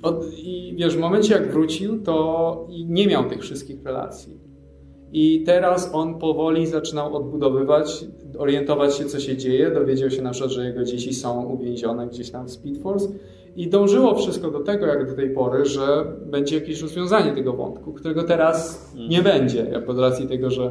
yy, 0.00 0.08
i, 0.36 0.70
I 0.70 0.76
wiesz, 0.76 0.96
w 0.96 1.00
momencie 1.00 1.34
jak 1.34 1.52
wrócił, 1.52 2.02
to 2.02 2.66
nie 2.88 3.06
miał 3.06 3.24
tych 3.24 3.40
wszystkich 3.40 3.84
relacji. 3.84 4.40
I 5.12 5.42
teraz 5.46 5.90
on 5.92 6.18
powoli 6.18 6.66
zaczynał 6.66 7.16
odbudowywać, 7.16 8.04
orientować 8.38 8.96
się, 8.96 9.04
co 9.04 9.20
się 9.20 9.36
dzieje. 9.36 9.70
Dowiedział 9.70 10.10
się 10.10 10.22
na 10.22 10.30
przykład, 10.30 10.52
że 10.52 10.64
jego 10.64 10.84
dzieci 10.84 11.14
są 11.14 11.44
uwięzione 11.44 12.06
gdzieś 12.06 12.30
tam 12.30 12.46
w 12.46 12.50
Speed 12.50 12.80
Force 12.80 13.08
i 13.56 13.68
dążyło 13.68 14.14
wszystko 14.14 14.50
do 14.50 14.60
tego, 14.60 14.86
jak 14.86 15.10
do 15.10 15.16
tej 15.16 15.30
pory, 15.30 15.66
że 15.66 16.04
będzie 16.26 16.54
jakieś 16.54 16.82
rozwiązanie 16.82 17.32
tego 17.32 17.52
wątku, 17.52 17.92
którego 17.92 18.22
teraz 18.22 18.92
nie 19.08 19.18
mhm. 19.18 19.38
będzie, 19.38 19.82
pod 19.86 19.98
racji 19.98 20.28
tego, 20.28 20.50
że 20.50 20.64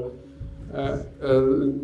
e, 0.73 0.77
e, 0.77 1.00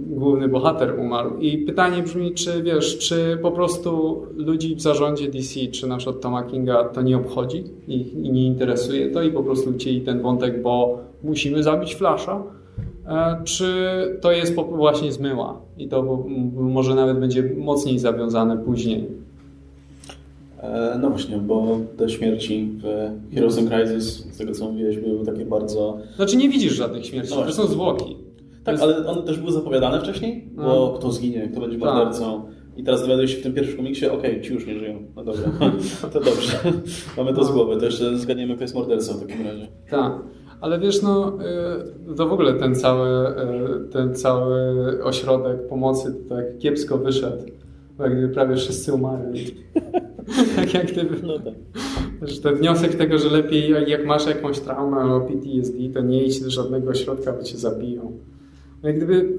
główny 0.07 0.47
bohater 0.47 0.99
umarł. 0.99 1.37
I 1.39 1.57
pytanie 1.57 2.03
brzmi, 2.03 2.33
czy 2.33 2.63
wiesz, 2.63 2.97
czy 2.97 3.37
po 3.41 3.51
prostu 3.51 4.21
ludzi 4.35 4.75
w 4.75 4.81
zarządzie 4.81 5.27
DC, 5.27 5.59
czy 5.71 5.87
na 5.87 5.97
przykład 5.97 6.21
Toma 6.21 6.43
Kinga 6.43 6.83
to 6.83 7.01
nie 7.01 7.17
obchodzi 7.17 7.63
i, 7.87 8.25
i 8.25 8.31
nie 8.31 8.45
interesuje 8.45 9.09
to 9.09 9.23
i 9.23 9.31
po 9.31 9.43
prostu 9.43 9.73
chcieli 9.73 10.01
ten 10.01 10.21
wątek, 10.21 10.61
bo 10.61 10.99
musimy 11.23 11.63
zabić 11.63 11.95
Flasha, 11.95 12.43
e, 13.07 13.41
czy 13.43 13.73
to 14.21 14.31
jest 14.31 14.55
właśnie 14.55 15.11
zmyła 15.11 15.61
i 15.77 15.87
to 15.87 16.25
może 16.53 16.95
nawet 16.95 17.19
będzie 17.19 17.43
mocniej 17.57 17.99
zawiązane 17.99 18.57
później. 18.57 19.26
E, 20.61 20.97
no 21.01 21.09
właśnie, 21.09 21.37
bo 21.37 21.79
te 21.97 22.09
śmierci 22.09 22.69
w 22.77 22.83
Heroes 23.33 23.59
in 23.59 23.69
Crisis, 23.69 24.33
z 24.33 24.37
tego 24.37 24.51
co 24.51 24.71
mówiłeś, 24.71 24.97
były 24.97 25.25
takie 25.25 25.45
bardzo... 25.45 25.97
Znaczy 26.15 26.37
nie 26.37 26.49
widzisz 26.49 26.73
żadnych 26.73 27.05
śmierci, 27.05 27.33
no 27.35 27.43
to 27.43 27.53
są 27.53 27.67
zwłoki. 27.67 28.17
Tak, 28.63 28.73
jest... 28.73 28.83
ale 28.83 29.07
one 29.07 29.21
też 29.21 29.39
były 29.39 29.51
zapowiadane 29.51 29.99
wcześniej, 29.99 30.49
bo 30.55 30.63
no. 30.63 30.93
kto 30.99 31.11
zginie, 31.11 31.47
kto 31.51 31.61
będzie 31.61 31.79
tak. 31.79 31.95
mordercą. 31.95 32.43
I 32.77 32.83
teraz 32.83 33.01
dowiadujesz 33.01 33.31
się 33.31 33.37
w 33.37 33.43
tym 33.43 33.53
pierwszym 33.53 33.77
komiksie, 33.77 34.05
okej, 34.05 34.31
okay, 34.31 34.41
ci 34.41 34.53
już 34.53 34.67
nie 34.67 34.79
żyją. 34.79 35.03
No 35.15 35.23
dobra, 35.23 35.51
to 36.13 36.19
dobrze. 36.19 36.57
Mamy 37.17 37.33
to 37.33 37.43
z 37.43 37.51
głowy, 37.51 37.77
to 37.77 37.85
jeszcze 37.85 38.17
zgadniemy, 38.17 38.55
kto 38.55 38.63
jest 38.63 38.75
mordercą 38.75 39.13
w 39.13 39.21
takim 39.21 39.45
razie. 39.47 39.67
Tak. 39.89 40.13
Ale 40.61 40.79
wiesz, 40.79 41.01
no 41.01 41.37
y, 42.11 42.15
to 42.15 42.27
w 42.27 42.33
ogóle 42.33 42.53
ten 42.53 42.75
cały, 42.75 43.27
y, 43.27 43.89
ten 43.91 44.15
cały 44.15 44.55
ośrodek 45.03 45.67
pomocy 45.67 46.13
to 46.13 46.35
tak 46.35 46.57
kiepsko 46.57 46.97
wyszedł, 46.97 47.43
bo 47.97 48.03
jak 48.03 48.17
gdyby 48.17 48.33
prawie 48.33 48.55
wszyscy 48.55 48.93
umarli. 48.93 49.45
tak 50.55 50.73
jak 50.73 50.91
gdyby. 50.91 51.27
No 51.27 51.39
tak. 51.39 51.53
Ten 52.43 52.55
wniosek 52.55 52.95
tego, 52.95 53.17
że 53.17 53.29
lepiej 53.29 53.71
jak 53.87 54.05
masz 54.05 54.27
jakąś 54.27 54.59
traumę 54.59 54.97
albo 54.97 55.21
PTSD, 55.21 55.77
to 55.93 56.01
nie 56.01 56.23
idź 56.23 56.41
do 56.41 56.49
żadnego 56.49 56.89
ośrodka, 56.89 57.33
bo 57.33 57.43
cię 57.43 57.57
zabiją. 57.57 58.11
No 58.83 58.89
jak 58.89 58.97
gdyby 58.97 59.37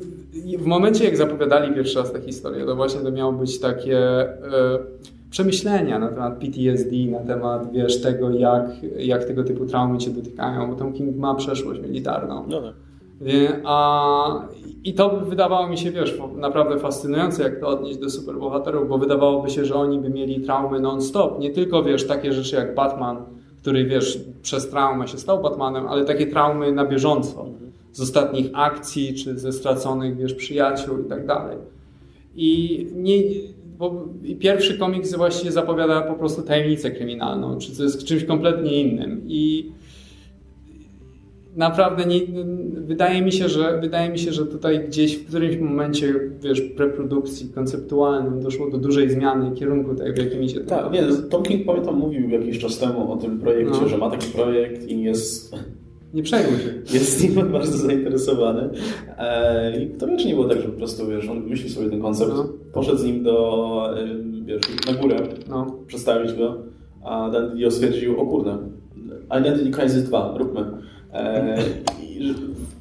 w 0.59 0.67
momencie, 0.67 1.05
jak 1.05 1.17
zapowiadali 1.17 1.75
pierwszy 1.75 1.99
raz 1.99 2.13
tę 2.13 2.21
historię, 2.21 2.65
to 2.65 2.77
właśnie 2.77 3.01
to 3.01 3.11
miało 3.11 3.33
być 3.33 3.61
takie 3.61 3.99
e, 3.99 4.79
przemyślenia 5.31 5.99
na 5.99 6.09
temat 6.09 6.39
PTSD, 6.39 6.97
na 7.11 7.19
temat, 7.19 7.73
wiesz, 7.73 8.03
tego, 8.03 8.31
jak, 8.31 8.71
jak 8.99 9.25
tego 9.25 9.45
typu 9.45 9.67
traumy 9.67 9.99
cię 9.99 10.11
dotykają, 10.11 10.71
bo 10.71 10.75
Tom 10.75 10.93
King 10.93 11.17
ma 11.17 11.35
przeszłość 11.35 11.81
militarną. 11.81 12.47
No 12.49 12.63
tak. 12.63 12.75
A, 13.65 14.49
I 14.85 14.95
to 14.95 15.21
wydawało 15.21 15.69
mi 15.69 15.79
się, 15.79 15.91
wiesz, 15.91 16.19
naprawdę 16.37 16.79
fascynujące, 16.79 17.43
jak 17.43 17.61
to 17.61 17.69
odnieść 17.69 17.99
do 17.99 18.11
superbohaterów, 18.11 18.89
bo 18.89 18.99
wydawałoby 18.99 19.51
się, 19.51 19.65
że 19.65 19.75
oni 19.75 19.99
by 19.99 20.11
mieli 20.11 20.41
traumy 20.41 20.81
non-stop. 20.81 21.41
Nie 21.41 21.51
tylko, 21.51 21.83
wiesz, 21.83 22.07
takie 22.07 22.33
rzeczy 22.33 22.57
jak 22.57 22.75
Batman, 22.75 23.17
który, 23.63 23.85
wiesz, 23.85 24.19
przez 24.43 24.69
traumę 24.71 25.09
się 25.09 25.19
stał 25.19 25.43
Batmanem, 25.43 25.87
ale 25.87 26.05
takie 26.05 26.27
traumy 26.27 26.73
na 26.73 26.85
bieżąco. 26.85 27.47
Z 27.93 28.01
ostatnich 28.01 28.51
akcji, 28.53 29.15
czy 29.15 29.39
ze 29.39 29.53
straconych, 29.53 30.17
wiesz, 30.17 30.35
przyjaciół 30.35 30.99
i 30.99 31.09
tak 31.09 31.27
dalej. 31.27 31.57
I 32.37 32.87
nie, 32.95 33.23
bo 33.79 34.05
pierwszy 34.41 34.79
komiks 34.79 35.15
właściwie 35.15 35.53
zapowiada 35.53 36.01
po 36.01 36.15
prostu 36.15 36.43
tajemnicę 36.43 36.91
kryminalną, 36.91 37.59
czy 37.59 37.73
coś 37.73 38.05
czymś 38.05 38.25
kompletnie 38.25 38.81
innym. 38.81 39.23
I 39.27 39.73
naprawdę 41.59 42.05
nie, 42.05 42.21
wydaje, 42.73 43.23
mi 43.23 43.33
się, 43.33 43.49
że, 43.49 43.81
wydaje 43.81 44.11
mi 44.11 44.19
się, 44.19 44.33
że 44.33 44.47
tutaj 44.47 44.87
gdzieś 44.89 45.17
w 45.17 45.29
którymś 45.29 45.57
momencie, 45.57 46.15
wiesz, 46.43 46.61
preprodukcji 46.61 47.49
konceptualnym 47.49 48.41
doszło 48.41 48.71
do 48.71 48.79
dużej 48.79 49.11
zmiany 49.11 49.57
kierunku 49.57 49.95
tego, 49.95 50.15
w 50.15 50.19
jakim 50.19 50.43
idzie. 50.43 50.61
Tak, 50.61 50.93
nie, 50.93 51.03
Tom 51.31 51.43
King 51.43 51.67
pamiętam 51.67 51.99
mówił 51.99 52.29
jakiś 52.29 52.59
czas 52.59 52.79
temu 52.79 53.13
o 53.13 53.17
tym 53.17 53.39
projekcie, 53.39 53.81
no. 53.83 53.89
że 53.89 53.99
ma 53.99 54.11
taki 54.11 54.33
projekt 54.33 54.89
i 54.89 55.03
jest... 55.03 55.57
Nie 56.15 56.23
przejmuj 56.23 56.59
się. 56.59 56.95
Jest 56.95 57.37
nim 57.37 57.49
bardzo 57.53 57.79
zainteresowany. 57.79 58.71
E, 59.19 59.83
I 59.83 59.87
to 59.87 60.07
wiesz, 60.07 60.25
nie 60.25 60.35
było 60.35 60.49
tak, 60.49 60.61
że 60.61 60.69
po 60.69 60.79
prostu, 60.79 61.07
wiesz, 61.07 61.29
on 61.29 61.43
myśli 61.47 61.71
sobie 61.71 61.91
ten 61.91 62.03
koncept, 62.03 62.33
no. 62.37 62.49
poszedł 62.73 62.99
z 62.99 63.05
nim 63.05 63.23
do, 63.23 63.95
wiesz, 64.45 64.61
na 64.87 64.93
górę, 64.93 65.17
no. 65.49 65.77
przedstawić 65.87 66.33
go 66.33 66.69
a 67.05 67.31
Dan 67.31 67.51
Didio 67.51 67.71
stwierdził, 67.71 68.21
o 68.21 68.27
kurde, 68.27 68.59
Identity 69.41 69.71
Crisis 69.71 70.03
2, 70.03 70.35
róbmy. 70.39 70.65
E, 71.19 71.57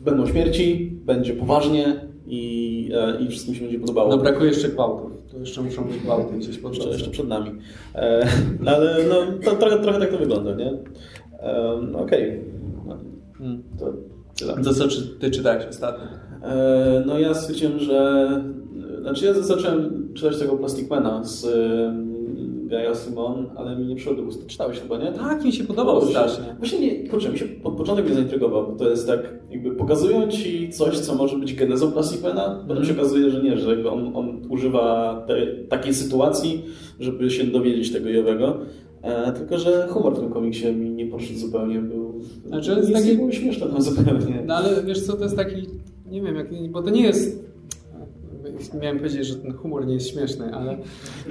będą 0.06 0.27
śmierci, 0.27 0.91
będzie 1.06 1.34
poważnie 1.34 2.01
i, 2.27 2.91
e, 2.94 3.22
i 3.22 3.27
wszystkim 3.27 3.56
się 3.56 3.62
będzie 3.62 3.79
podobało. 3.79 4.10
No 4.10 4.17
brakuje 4.17 4.50
jeszcze 4.50 4.70
gwałtów. 4.70 5.12
To 5.32 5.38
jeszcze 5.38 5.62
muszą 5.62 5.84
być 5.84 5.98
gwałty 5.98 6.38
gdzieś 6.38 6.58
pod 6.58 6.74
jeszcze, 6.74 6.89
jeszcze 6.89 7.10
przed 7.10 7.27
nami. 7.27 7.51
E, 7.96 8.27
no, 8.60 8.72
ale 8.72 8.98
no, 9.10 9.15
to, 9.46 9.56
trochę, 9.56 9.79
trochę 9.79 10.00
tak 10.00 10.12
to 10.12 10.17
wygląda, 10.17 10.56
nie? 10.56 10.72
No, 11.91 12.00
Okej. 12.00 12.41
Okay. 12.86 12.98
Hmm. 13.38 13.63
to 13.79 13.94
tyle. 14.39 14.63
To 14.63 14.74
co 14.74 14.88
ty 15.20 15.32
czytałeś 15.32 15.65
ostatnio? 15.65 16.08
No 17.06 17.20
ja 17.20 17.34
stwierdziłem, 17.34 17.79
że... 17.79 18.27
Znaczy 19.01 19.25
ja 19.25 19.34
zacząłem 19.34 20.10
czytać 20.13 20.39
tego 20.39 20.58
Plasticmana 20.58 21.24
z 21.24 21.46
Gaia 22.68 22.96
Simon, 22.96 23.46
ale 23.56 23.76
mi 23.76 23.86
nie 23.86 23.96
przyszło 23.96 24.14
do 24.14 24.24
Czytałeś 24.48 24.80
chyba, 24.80 24.98
nie? 24.98 25.12
Tak, 25.12 25.46
mi 25.46 25.54
się 25.54 25.64
podobał 25.64 26.02
strasznie. 26.02 26.56
Właśnie 26.60 26.80
nie, 26.80 27.10
kurczę, 27.10 27.30
mi 27.30 27.40
się 27.40 27.46
od 27.64 27.78
początku 27.78 28.06
mnie 28.06 28.16
zaintrygował, 28.16 28.68
bo 28.68 28.76
to 28.76 28.90
jest 28.90 29.08
tak, 29.08 29.20
jakby 29.50 29.72
pokazują 29.72 30.28
ci 30.28 30.70
coś, 30.70 31.00
co 31.00 31.16
może 31.16 31.38
być 31.38 31.56
genezą 31.56 31.92
Plasticmana, 31.92 32.60
potem 32.62 32.78
mm. 32.78 32.86
się 32.86 32.94
okazuje, 32.94 33.30
że 33.30 33.44
nie, 33.44 33.58
że 33.58 33.70
jakby 33.70 33.90
on, 33.90 34.12
on 34.16 34.42
używa 34.50 35.16
te, 35.28 35.48
takiej 35.48 35.94
sytuacji, 35.94 36.66
żeby 37.00 37.30
się 37.30 37.44
dowiedzieć 37.44 37.94
tego 37.94 38.10
jowego. 38.10 38.58
E, 39.02 39.32
tylko, 39.32 39.58
że 39.58 39.88
humor 39.90 40.16
w 40.16 40.20
tym 40.20 40.30
komiksie 40.30 40.74
mi 40.74 40.90
nie 40.90 41.06
poszedł 41.06 41.40
zupełnie, 41.40 41.80
był... 41.80 42.22
Znaczy, 42.46 42.72
jest 42.72 42.94
taki... 42.94 43.18
był 43.18 43.32
śmieszny 43.32 43.68
tam 43.68 43.82
zupełnie. 43.82 44.44
No 44.46 44.56
ale 44.56 44.84
wiesz 44.84 45.02
co, 45.02 45.14
to 45.14 45.24
jest 45.24 45.36
taki, 45.36 45.68
nie 46.06 46.22
wiem, 46.22 46.36
jak, 46.36 46.72
bo 46.72 46.82
to 46.82 46.90
nie 46.90 47.02
jest 47.02 47.47
miałem 48.82 48.98
powiedzieć, 48.98 49.26
że 49.28 49.36
ten 49.36 49.54
humor 49.54 49.88
nie 49.88 49.94
jest 49.94 50.10
śmieszny, 50.10 50.54
ale... 50.54 50.78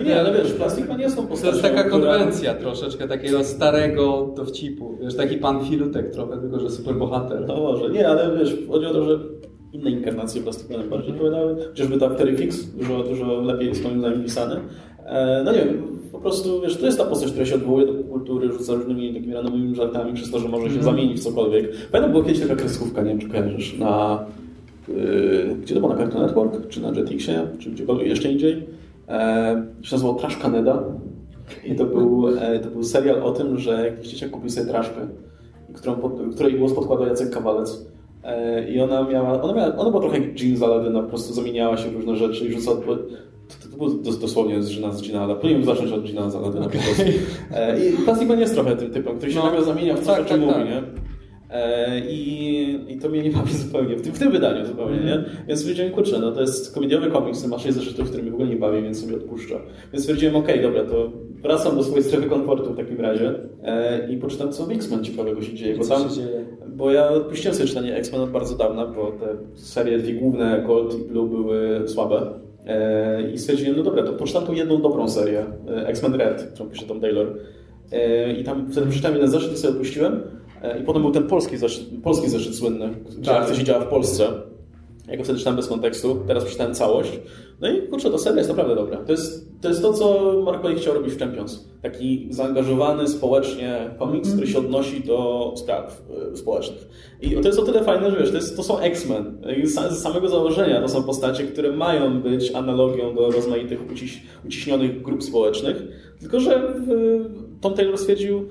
Nie, 0.04 0.21
ale 0.21 0.33
wiesz, 0.38 0.52
Plastik 0.52 0.87
jest 0.99 1.16
tą 1.16 1.26
postacią, 1.26 1.50
To 1.50 1.59
jest 1.59 1.76
taka 1.76 1.90
konwencja 1.90 2.54
która... 2.54 2.71
troszeczkę 2.71 3.09
takiego 3.09 3.45
starego 3.45 4.33
dowcipu. 4.37 4.99
Wiesz, 5.00 5.16
taki 5.16 5.37
pan 5.37 5.64
Filutek 5.64 6.11
trochę, 6.11 6.40
tylko 6.40 6.61
że 6.61 6.71
super 6.71 6.95
bohater. 6.95 7.45
No 7.49 7.56
może, 7.56 7.90
nie, 7.90 8.09
ale 8.09 8.38
wiesz, 8.38 8.56
chodzi 8.68 8.87
o 8.87 8.92
to, 8.92 9.04
że 9.04 9.18
inne 9.73 9.90
inkarnacje 9.90 10.42
Plastik 10.42 10.71
Manem 10.71 10.90
bardziej 10.90 11.14
opowiadały. 11.14 11.56
Chociażby 11.68 11.99
ta 11.99 12.11
Terry 12.11 12.37
Fix, 12.37 12.64
dużo, 12.64 13.02
dużo 13.02 13.40
lepiej 13.40 13.68
jest 13.68 13.85
moim 13.85 14.00
zdaniem 14.00 14.23
pisane. 14.23 14.61
E, 15.06 15.42
no 15.45 15.52
nie 15.52 15.59
wiem, 15.59 15.83
po 16.12 16.18
prostu, 16.18 16.61
wiesz, 16.61 16.76
to 16.76 16.87
jest 16.87 16.99
ta 16.99 17.04
postać, 17.04 17.30
która 17.30 17.47
się 17.47 17.54
odwołuje 17.54 17.87
do 17.87 18.04
kultury, 18.04 18.52
rzuca 18.52 18.75
różnymi 18.75 19.14
takimi 19.14 19.35
randomowymi 19.35 19.75
żartami 19.75 20.14
przez 20.14 20.30
to, 20.30 20.38
że 20.38 20.49
może 20.49 20.66
się 20.66 20.73
mm. 20.73 20.85
zamienić 20.85 21.21
w 21.21 21.25
cokolwiek. 21.25 21.73
Pamiętam, 21.92 22.12
była 22.12 22.25
kiedyś 22.25 22.40
taka 22.40 22.56
kreskówka, 22.56 23.02
nie 23.02 23.09
wiem, 23.09 23.18
czy 23.18 23.28
kojarzysz, 23.28 23.78
na 23.78 24.25
gdzie 25.62 25.75
to 25.75 25.81
było, 25.81 25.93
na 25.93 25.99
Cartoon 25.99 26.23
Network, 26.23 26.69
czy 26.69 26.83
na 26.83 26.90
Jetixie, 26.90 27.47
czy 27.59 27.71
gdziekolwiek 27.71 28.09
jeszcze 28.09 28.33
indziej, 28.33 28.66
e, 29.09 29.66
się 29.83 29.97
nazywał 29.97 30.14
Trash 30.14 30.38
Canada. 30.38 30.83
I 31.64 31.75
to 31.75 31.85
był, 31.85 32.28
e, 32.38 32.59
to 32.59 32.71
był 32.71 32.83
serial 32.83 33.23
o 33.23 33.31
tym, 33.31 33.59
że 33.59 33.85
jakiś 33.85 34.09
dzieciak 34.09 34.31
kupił 34.31 34.50
sobie 34.50 34.66
traszkę, 34.66 35.00
którą, 35.75 35.97
której 36.35 36.59
głos 36.59 36.73
podkładał 36.73 37.07
Jacek 37.07 37.31
Kawalec. 37.31 37.87
E, 38.25 38.71
I 38.71 38.81
ona 38.81 39.09
miała, 39.09 39.43
ona, 39.43 39.52
miała, 39.52 39.76
ona 39.76 39.90
była 39.90 40.02
trochę 40.02 40.19
jak 40.19 40.40
Jean 40.40 40.57
z 40.57 40.62
Aladyna, 40.62 41.02
po 41.02 41.09
prostu 41.09 41.35
zamieniała 41.35 41.76
się 41.76 41.90
w 41.90 41.95
różne 41.95 42.16
rzeczy 42.16 42.47
i 42.47 42.52
rzucała... 42.52 42.76
To, 42.76 42.97
to, 43.71 43.76
było 43.76 43.90
dosłownie 44.21 44.62
z 44.62 44.71
Gina 44.71 44.93
z 44.93 45.02
Gina, 45.02 45.35
powinienem 45.35 45.64
zacząć 45.64 45.93
od 45.93 46.02
Gina 46.02 46.31
z 46.31 46.37
Aladyna 46.37 46.66
okay. 46.66 46.81
po 46.81 46.85
prostu. 46.85 47.02
I 47.83 48.05
Plastic 48.05 48.28
Man 48.28 48.40
jest 48.40 48.55
trochę 48.55 48.76
tym 48.76 48.90
typem, 48.90 49.16
który 49.16 49.33
się 49.33 49.38
no, 49.38 49.45
nagle 49.45 49.64
zamienia 49.64 49.95
w 49.95 49.99
coś, 49.99 50.07
tak, 50.07 50.21
o 50.21 50.25
czym 50.25 50.40
tak, 50.40 50.49
mówi, 50.49 50.55
tak. 50.55 50.69
nie? 50.69 50.83
E, 51.50 52.00
I, 52.00 52.78
I 52.88 52.98
to 52.98 53.08
mnie 53.08 53.22
nie 53.22 53.30
bawi 53.30 53.54
zupełnie, 53.54 53.96
w 53.96 54.02
tym, 54.02 54.12
w 54.12 54.18
tym 54.18 54.32
wydaniu 54.32 54.66
zupełnie, 54.66 54.96
nie? 54.96 55.24
Więc 55.48 55.60
stwierdziłem, 55.60 55.92
kurczę, 55.92 56.18
no 56.18 56.32
to 56.32 56.40
jest 56.40 56.74
komediowy 56.74 57.10
komiks, 57.10 57.38
który 57.38 57.50
ma 57.50 57.58
6 57.58 57.74
zeszytów, 57.74 58.08
który 58.08 58.22
mnie 58.22 58.30
w 58.32 58.34
ogóle 58.34 58.48
nie 58.48 58.56
bawi, 58.56 58.82
więc 58.82 59.00
sobie 59.00 59.16
odpuszczę. 59.16 59.54
Więc 59.92 60.02
stwierdziłem, 60.04 60.36
okej, 60.36 60.60
okay, 60.60 60.62
dobra, 60.62 60.84
to 60.92 61.10
wracam 61.42 61.76
do 61.76 61.82
swojej 61.82 62.04
strefy 62.04 62.28
komfortu 62.28 62.72
w 62.72 62.76
takim 62.76 63.00
razie 63.00 63.34
e, 63.62 64.12
i 64.12 64.16
poczytam, 64.16 64.52
co 64.52 64.66
w 64.66 64.70
X-Men 64.70 65.04
ciekawego 65.04 65.42
się 65.42 65.54
dzieje. 65.54 65.76
Bo, 65.78 65.84
tam, 65.84 66.02
się 66.02 66.14
dzieje? 66.14 66.44
bo 66.68 66.92
ja 66.92 67.08
odpuściłem 67.08 67.54
sobie 67.54 67.68
czytanie 67.68 67.96
X-Men 67.96 68.20
od 68.20 68.30
bardzo 68.30 68.56
dawna, 68.56 68.86
bo 68.86 69.12
te 69.12 69.26
serie 69.54 69.98
dwie 69.98 70.14
główne, 70.14 70.62
Gold 70.66 70.94
i 70.94 71.04
Blue, 71.04 71.28
były 71.28 71.88
słabe. 71.88 72.40
E, 72.66 73.30
I 73.30 73.38
stwierdziłem, 73.38 73.76
no 73.76 73.82
dobra, 73.82 74.02
to 74.02 74.12
poczytam 74.12 74.46
tą 74.46 74.52
jedną 74.52 74.82
dobrą 74.82 75.09
serię, 75.09 75.44
X-Men 75.87 76.14
Red, 76.14 76.50
którą 76.54 76.70
pisze 76.70 76.87
Tom 76.87 77.00
Taylor. 77.00 77.38
I 78.38 78.44
tam 78.44 78.72
wtedy 78.72 78.87
przeczytałem 78.87 79.16
jeden 79.16 79.30
zeszyt 79.30 79.52
i 79.52 79.56
sobie 79.56 79.72
odpuściłem. 79.72 80.20
E, 80.66 80.79
I 80.79 80.83
potem 80.83 81.02
był 81.02 81.11
ten 81.11 81.26
polski 81.26 81.57
zeszyt, 81.57 81.85
polski 82.02 82.29
zeszyt 82.29 82.55
słynny, 82.55 82.94
gdzie 83.18 83.31
tak. 83.31 83.42
akcja 83.42 83.57
się 83.57 83.64
działa 83.64 83.81
w 83.81 83.88
Polsce. 83.88 84.29
Ja 85.09 85.16
go 85.16 85.24
wtedy 85.24 85.38
czytałem 85.38 85.57
bez 85.57 85.66
kontekstu, 85.66 86.16
teraz 86.26 86.44
przeczytałem 86.44 86.74
całość. 86.74 87.20
No 87.61 87.70
i 87.70 87.88
kurczę, 87.88 88.11
to 88.11 88.18
seria 88.18 88.38
jest 88.38 88.50
naprawdę 88.50 88.74
dobra. 88.74 88.96
To 88.96 89.12
jest 89.12 89.46
to, 89.61 89.68
jest 89.68 89.83
to 89.83 89.92
co 89.92 90.35
Mark 90.44 90.62
Waid 90.62 90.79
chciał 90.79 90.94
robić 90.94 91.14
w 91.14 91.18
Champions. 91.18 91.68
Taki 91.83 92.26
zaangażowany 92.31 93.09
społecznie 93.09 93.90
komiks, 93.98 94.33
który 94.33 94.46
się 94.46 94.59
odnosi 94.59 95.05
do 95.05 95.52
spraw 95.57 96.02
y, 96.33 96.37
społecznych. 96.37 96.88
I 97.20 97.31
to 97.31 97.48
jest 97.48 97.59
o 97.59 97.62
tyle 97.62 97.85
fajne, 97.85 98.11
że 98.11 98.16
wiesz, 98.16 98.31
to, 98.31 98.37
jest, 98.37 98.57
to 98.57 98.62
są 98.62 98.79
X-Men. 98.79 99.38
Z 99.64 99.98
samego 100.02 100.29
założenia 100.29 100.81
to 100.81 100.88
są 100.88 101.02
postacie, 101.02 101.44
które 101.44 101.72
mają 101.72 102.22
być 102.22 102.55
analogią 102.55 103.14
do 103.14 103.31
rozmaitych 103.31 103.90
uciś, 103.92 104.22
uciśnionych 104.46 105.02
grup 105.02 105.22
społecznych. 105.22 105.76
Tylko, 106.20 106.40
że 106.40 106.74
Tom 107.61 107.74
Taylor 107.74 107.98
stwierdził, 107.98 108.48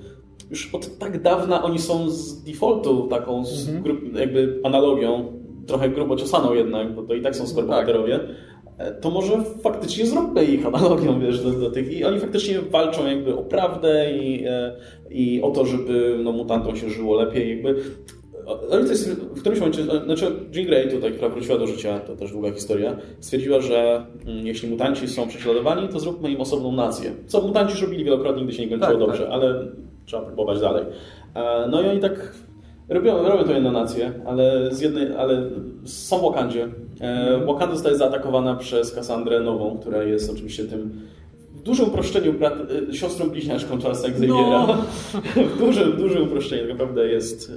już 0.49 0.75
od 0.75 0.97
tak 0.97 1.21
dawna 1.21 1.63
oni 1.63 1.79
są 1.79 2.10
z 2.10 2.43
defaultu 2.43 3.08
taką 3.08 3.38
mhm. 3.38 3.84
grup, 3.84 3.99
jakby 4.15 4.60
analogią, 4.63 5.25
trochę 5.67 5.89
grubo 5.89 6.15
ciosaną 6.15 6.53
jednak, 6.53 6.95
bo 6.95 7.03
to 7.03 7.13
i 7.13 7.21
tak 7.21 7.36
są 7.36 7.47
superbohaterowie, 7.47 8.19
tak. 8.77 8.99
to 9.01 9.10
może 9.10 9.43
faktycznie 9.63 10.05
zróbmy 10.05 10.45
ich 10.45 10.65
analogią, 10.65 11.19
wiesz, 11.19 11.43
do, 11.43 11.51
do, 11.51 11.71
tych 11.71 11.91
i 11.91 12.05
oni 12.05 12.19
faktycznie 12.19 12.60
walczą 12.60 13.08
jakby 13.08 13.36
o 13.36 13.43
prawdę 13.43 14.13
i, 14.13 14.45
e, 14.47 14.75
i 15.10 15.41
o 15.41 15.51
to, 15.51 15.65
żeby 15.65 16.19
no, 16.23 16.31
mutantom 16.31 16.75
się 16.75 16.89
żyło 16.89 17.15
lepiej, 17.15 17.49
jakby 17.49 17.75
ale 18.71 18.84
to 18.84 18.89
jest 18.89 19.10
w 19.10 19.39
którymś 19.39 19.60
momencie, 19.60 19.84
znaczy 19.84 20.25
Jean 20.53 20.67
Grey 20.67 20.91
tutaj, 20.91 21.12
która 21.12 21.29
wróciła 21.29 21.58
do 21.58 21.67
życia, 21.67 21.99
to 21.99 22.15
też 22.15 22.31
długa 22.31 22.51
historia, 22.51 22.97
stwierdziła, 23.19 23.62
że 23.62 24.05
mm, 24.25 24.47
jeśli 24.47 24.69
mutanci 24.69 25.08
są 25.08 25.27
prześladowani, 25.27 25.88
to 25.88 25.99
zróbmy 25.99 26.31
im 26.31 26.41
osobną 26.41 26.71
nację. 26.71 27.12
Co 27.27 27.41
mutanci 27.41 27.71
już 27.71 27.81
robili 27.81 28.03
wielokrotnie, 28.03 28.43
gdy 28.43 28.53
się 28.53 28.62
nie 28.62 28.69
kończyło 28.69 28.91
tak, 28.91 28.99
dobrze, 28.99 29.23
tak. 29.23 29.31
ale 29.31 29.67
trzeba 30.06 30.24
próbować 30.24 30.62
dalej. 30.62 30.86
E, 31.36 31.68
no 31.70 31.82
i 31.82 31.89
oni 31.89 32.00
tak 32.00 32.34
robią, 32.89 33.24
robią 33.24 33.44
to 33.44 33.52
jedną 33.52 33.72
nację, 33.72 34.12
ale, 34.26 34.72
z 34.72 34.82
jednej, 34.82 35.15
ale 35.15 35.50
są 35.86 36.18
w 36.18 36.22
Wakandzie. 36.22 36.68
E, 37.02 37.46
Wakanda 37.46 37.74
zostaje 37.74 37.98
zaatakowana 37.98 38.56
przez 38.56 38.96
Kassandrę 38.96 39.39
Nową, 39.39 39.78
która 39.78 40.04
jest 40.04 40.32
oczywiście 40.32 40.65
tym 40.65 41.02
dużym 41.65 41.88
uproszczeniu 41.88 42.34
brat, 42.34 42.54
e, 42.89 42.93
siostrą 42.93 43.30
bliźniaczką 43.30 43.82
Charlesa 43.82 44.08
Xaviera. 44.08 44.67
No. 44.67 44.78
w 45.56 45.60
dużym, 45.60 45.97
dużym 45.97 46.23
uproszczeniu. 46.23 46.62
Tak 46.62 46.71
naprawdę 46.71 47.08
jest 47.08 47.51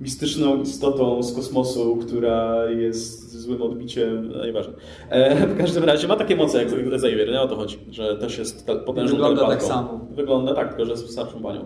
mistyczną 0.00 0.62
istotą 0.62 1.22
z 1.22 1.34
kosmosu, 1.34 1.96
która 1.96 2.70
jest 2.70 3.40
złym 3.40 3.62
odbiciem, 3.62 4.32
no 4.32 4.46
nieważne. 4.46 4.72
E, 5.10 5.46
w 5.46 5.58
każdym 5.58 5.84
razie 5.84 6.08
ma 6.08 6.16
takie 6.16 6.36
moce 6.36 6.64
jak 6.64 6.72
Xavier, 6.92 7.28
nie 7.28 7.40
o 7.40 7.48
to 7.48 7.56
chodzi, 7.56 7.78
że 7.90 8.16
też 8.16 8.38
jest 8.38 8.66
potężną 8.86 9.16
Wygląda 9.16 9.46
tak 9.46 9.62
samo. 9.62 10.00
Wygląda 10.10 10.54
tak, 10.54 10.68
tylko 10.68 10.84
że 10.84 10.90
jest 10.90 11.10
starszą 11.10 11.42
panią. 11.42 11.64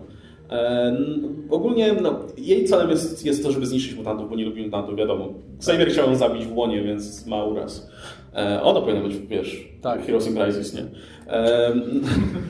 Ogólnie 1.49 1.93
no, 2.01 2.19
jej 2.37 2.65
celem 2.65 2.89
jest, 2.89 3.25
jest 3.25 3.43
to, 3.43 3.51
żeby 3.51 3.65
zniszczyć 3.65 3.97
mutantów, 3.97 4.29
bo 4.29 4.35
nie 4.35 4.45
lubi 4.45 4.65
mutantów, 4.65 4.95
wiadomo. 4.95 5.33
Xavier 5.57 5.89
chciał 5.89 6.09
ją 6.09 6.15
zabić 6.15 6.45
w 6.45 6.57
łonie, 6.57 6.83
więc 6.83 7.27
ma 7.27 7.43
uraz. 7.43 7.89
E, 8.35 8.61
ona 8.63 8.81
powinna 8.81 9.01
być, 9.01 9.17
wiesz, 9.17 9.69
tak. 9.81 10.05
Heroes 10.05 10.27
in 10.27 10.35
Crisis, 10.35 10.73
nie? 10.73 10.85
E, 11.27 11.73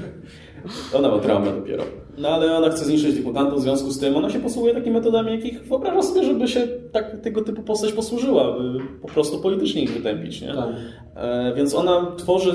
ona 0.97 1.09
ma 1.09 1.19
traumę 1.19 1.51
dopiero. 1.51 1.83
No 2.17 2.29
ale 2.29 2.57
ona 2.57 2.69
chce 2.69 2.85
zniszczyć 2.85 3.15
tych 3.15 3.25
mutantów, 3.25 3.59
w 3.59 3.63
związku 3.63 3.91
z 3.91 3.99
tym 3.99 4.15
ona 4.15 4.29
się 4.29 4.39
posługuje 4.39 4.73
takimi 4.73 4.95
metodami, 4.95 5.31
jakich 5.31 5.63
wyobraża 5.63 6.01
sobie, 6.01 6.23
żeby 6.23 6.47
się 6.47 6.67
tak, 6.91 7.21
tego 7.21 7.41
typu 7.41 7.63
postać 7.63 7.93
posłużyła, 7.93 8.59
by 8.59 8.79
po 9.01 9.07
prostu 9.07 9.39
politycznie 9.39 9.83
ich 9.83 9.91
wytępić, 9.91 10.41
nie? 10.41 10.53
Tak. 10.53 10.69
E, 11.15 11.53
więc 11.55 11.75
ona 11.75 12.11
tworzy 12.17 12.51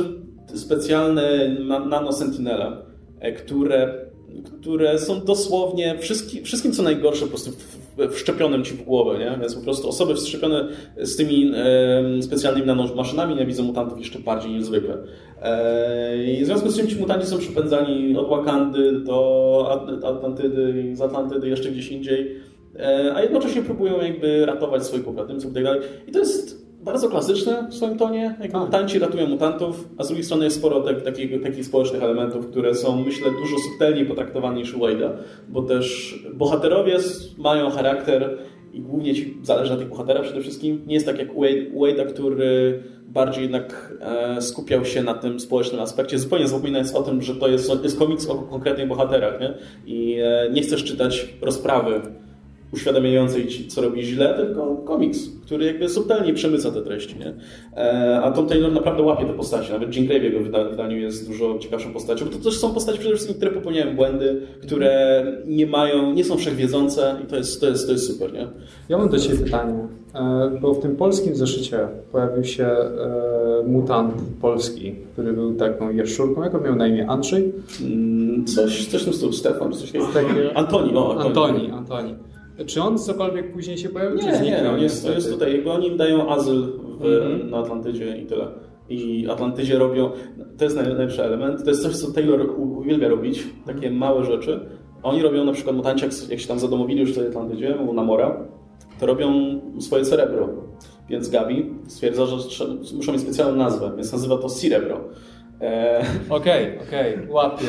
specjalne 0.54 1.48
nanosentinele, 1.88 2.76
e, 3.20 3.32
które 3.32 4.09
które 4.60 4.98
są 4.98 5.24
dosłownie 5.24 5.98
wszystkim, 5.98 6.44
wszystkim 6.44 6.72
co 6.72 6.82
najgorsze 6.82 7.24
po 7.24 7.30
prostu 7.30 7.50
wszczepionym 8.10 8.64
ci 8.64 8.74
w 8.74 8.82
głowę, 8.82 9.18
nie? 9.18 9.38
Więc 9.40 9.54
po 9.54 9.60
prostu 9.60 9.88
osoby 9.88 10.14
wszczepione 10.14 10.68
z 10.96 11.16
tymi 11.16 11.52
e, 11.54 12.22
specjalnymi 12.22 12.66
nanomaszynami 12.66 13.34
nienawidzą 13.34 13.62
mutantów 13.62 13.98
jeszcze 13.98 14.18
bardziej 14.18 14.52
niż 14.52 14.64
zwykle. 14.64 14.98
E, 15.42 16.24
I 16.24 16.42
w 16.42 16.46
związku 16.46 16.68
z 16.68 16.76
czym 16.76 16.88
ci 16.88 16.96
mutanci 16.96 17.26
są 17.26 17.38
przypędzani 17.38 18.16
od 18.16 18.28
Wakandy 18.28 18.92
do 18.92 19.82
Atlantydy, 20.04 20.90
z 20.96 21.00
Atlantydy 21.00 21.48
jeszcze 21.48 21.70
gdzieś 21.70 21.88
indziej, 21.88 22.36
e, 22.78 23.12
a 23.14 23.22
jednocześnie 23.22 23.62
próbują 23.62 24.00
jakby 24.00 24.46
ratować 24.46 24.86
swoich 24.86 25.04
pobratymców 25.04 25.50
i 25.50 25.54
tak 25.54 25.64
dalej. 25.64 25.80
I 26.08 26.12
to 26.12 26.18
jest 26.18 26.59
bardzo 26.84 27.08
klasyczne 27.08 27.66
w 27.70 27.74
swoim 27.74 27.98
tonie. 27.98 28.36
Jak 28.42 28.52
mutanci 28.52 28.98
ratują 28.98 29.26
mutantów, 29.26 29.88
a 29.98 30.04
z 30.04 30.06
drugiej 30.06 30.24
strony 30.24 30.44
jest 30.44 30.56
sporo 30.56 30.80
tak, 30.80 31.02
takich, 31.02 31.42
takich 31.42 31.66
społecznych 31.66 32.02
elementów, 32.02 32.46
które 32.46 32.74
są, 32.74 33.04
myślę, 33.04 33.30
dużo 33.30 33.56
subtelniej 33.58 34.06
potraktowane 34.06 34.56
niż 34.56 34.76
Wade'a, 34.76 35.10
bo 35.48 35.62
też 35.62 36.14
bohaterowie 36.34 36.96
mają 37.38 37.70
charakter 37.70 38.38
i 38.72 38.80
głównie 38.80 39.14
ci 39.14 39.38
zależy 39.42 39.72
na 39.72 39.78
tych 39.78 39.88
bohaterach 39.88 40.22
przede 40.22 40.40
wszystkim. 40.40 40.82
Nie 40.86 40.94
jest 40.94 41.06
tak 41.06 41.18
jak 41.18 41.34
Wade'a, 41.74 42.06
który 42.06 42.82
bardziej 43.08 43.42
jednak 43.42 43.94
e, 44.00 44.42
skupiał 44.42 44.84
się 44.84 45.02
na 45.02 45.14
tym 45.14 45.40
społecznym 45.40 45.80
aspekcie, 45.80 46.18
zupełnie 46.18 46.48
zapominając 46.48 46.94
o 46.94 47.02
tym, 47.02 47.22
że 47.22 47.34
to 47.34 47.48
jest, 47.48 47.82
jest 47.82 47.98
komiks 47.98 48.26
o 48.26 48.34
konkretnych 48.34 48.88
bohaterach 48.88 49.40
nie? 49.40 49.54
i 49.86 50.20
e, 50.20 50.50
nie 50.52 50.62
chcesz 50.62 50.84
czytać 50.84 51.34
rozprawy 51.42 52.02
uświadamiającej 52.72 53.46
ci, 53.46 53.68
co 53.68 53.82
robi 53.82 54.02
źle, 54.02 54.34
tylko 54.36 54.76
komiks, 54.76 55.18
który 55.44 55.64
jakby 55.64 55.88
subtelnie 55.88 56.34
przemyca 56.34 56.70
te 56.70 56.82
treści. 56.82 57.18
Nie? 57.18 57.34
E, 57.76 58.20
a 58.22 58.30
Tom 58.30 58.46
Taylor 58.46 58.72
naprawdę 58.72 59.02
łapie 59.02 59.26
te 59.26 59.32
postacie. 59.32 59.72
Nawet 59.72 59.96
Jim 59.96 60.06
Grave 60.06 60.20
w 60.20 60.24
jego 60.24 60.40
wydaniu 60.70 60.98
jest 60.98 61.28
dużo 61.28 61.58
ciekawszą 61.58 61.92
postacią, 61.92 62.24
bo 62.24 62.30
to 62.30 62.38
też 62.38 62.58
są 62.58 62.74
postacie 62.74 62.98
przede 62.98 63.14
wszystkim, 63.14 63.36
które 63.36 63.50
popełniają 63.50 63.96
błędy, 63.96 64.42
które 64.62 65.24
nie 65.46 65.66
mają, 65.66 66.12
nie 66.12 66.24
są 66.24 66.36
wszechwiedzące 66.36 67.16
i 67.24 67.26
to 67.26 67.36
jest, 67.36 67.60
to 67.60 67.66
jest, 67.66 67.86
to 67.86 67.92
jest 67.92 68.12
super. 68.12 68.32
Nie? 68.32 68.46
Ja 68.88 68.98
mam 68.98 69.08
do 69.08 69.18
Ciebie 69.18 69.38
pytanie, 69.38 69.88
e, 70.14 70.58
bo 70.60 70.74
w 70.74 70.80
tym 70.80 70.96
polskim 70.96 71.36
zeszycie 71.36 71.88
pojawił 72.12 72.44
się 72.44 72.66
e, 72.66 72.90
mutant 73.66 74.14
polski, 74.40 74.94
który 75.12 75.32
był 75.32 75.54
taką 75.54 75.90
jaszczurką. 75.90 76.42
Jak 76.42 76.54
on 76.54 76.62
miał 76.62 76.76
na 76.76 76.86
imię? 76.86 77.06
Andrzej? 77.08 77.52
Mm, 77.80 78.44
coś, 78.44 78.86
coś 78.86 79.02
w 79.02 79.04
tym 79.04 79.14
stylu, 79.14 79.32
Stefan, 79.32 79.72
coś 79.72 79.92
takiego. 79.92 80.08
Antoni, 80.54 80.94
o, 80.94 81.20
Antoni. 81.20 81.28
Antoni, 81.28 81.70
Antoni. 81.70 82.14
Czy 82.66 82.82
on 82.82 82.98
cokolwiek 82.98 83.52
później 83.52 83.78
się 83.78 83.88
pojawił? 83.88 84.18
Nie, 84.18 84.32
czy 84.38 84.42
nie, 84.42 84.62
no, 84.64 84.76
jest, 84.76 85.08
jest 85.08 85.32
tutaj, 85.32 85.52
jakby 85.52 85.70
oni 85.70 85.86
im 85.86 85.96
dają 85.96 86.28
azyl 86.28 86.62
w, 86.62 87.02
mm-hmm. 87.02 87.50
na 87.50 87.58
Atlantydzie 87.58 88.18
i 88.18 88.26
tyle. 88.26 88.46
I 88.88 89.28
Atlantydzie 89.30 89.78
robią, 89.78 90.10
to 90.58 90.64
jest 90.64 90.76
najlepszy 90.76 91.24
element, 91.24 91.64
to 91.64 91.70
jest 91.70 91.82
coś, 91.82 91.96
co 91.96 92.12
Taylor 92.12 92.60
uwielbia 92.60 93.08
robić, 93.08 93.46
takie 93.66 93.90
małe 93.90 94.24
rzeczy. 94.24 94.60
Oni 95.02 95.22
robią 95.22 95.44
na 95.44 95.52
przykład 95.52 95.76
mutanci, 95.76 96.04
jak, 96.04 96.30
jak 96.30 96.40
się 96.40 96.48
tam 96.48 96.58
zadomowili 96.58 97.00
już 97.00 97.12
w 97.12 97.14
tej 97.14 97.26
Atlantydzie, 97.26 97.76
u 97.76 97.92
Namora, 97.92 98.48
to 99.00 99.06
robią 99.06 99.60
swoje 99.80 100.04
cerebro. 100.04 100.48
Więc 101.08 101.28
Gabi 101.28 101.74
stwierdza, 101.86 102.26
że 102.26 102.36
muszą 102.96 103.12
mieć 103.12 103.20
specjalną 103.20 103.56
nazwę, 103.56 103.92
więc 103.96 104.12
nazywa 104.12 104.38
to 104.38 104.48
Cerebro. 104.48 105.00
E, 105.60 106.04
okej, 106.28 106.78
okej, 106.88 107.14
okay, 107.14 107.32
łapię. 107.32 107.66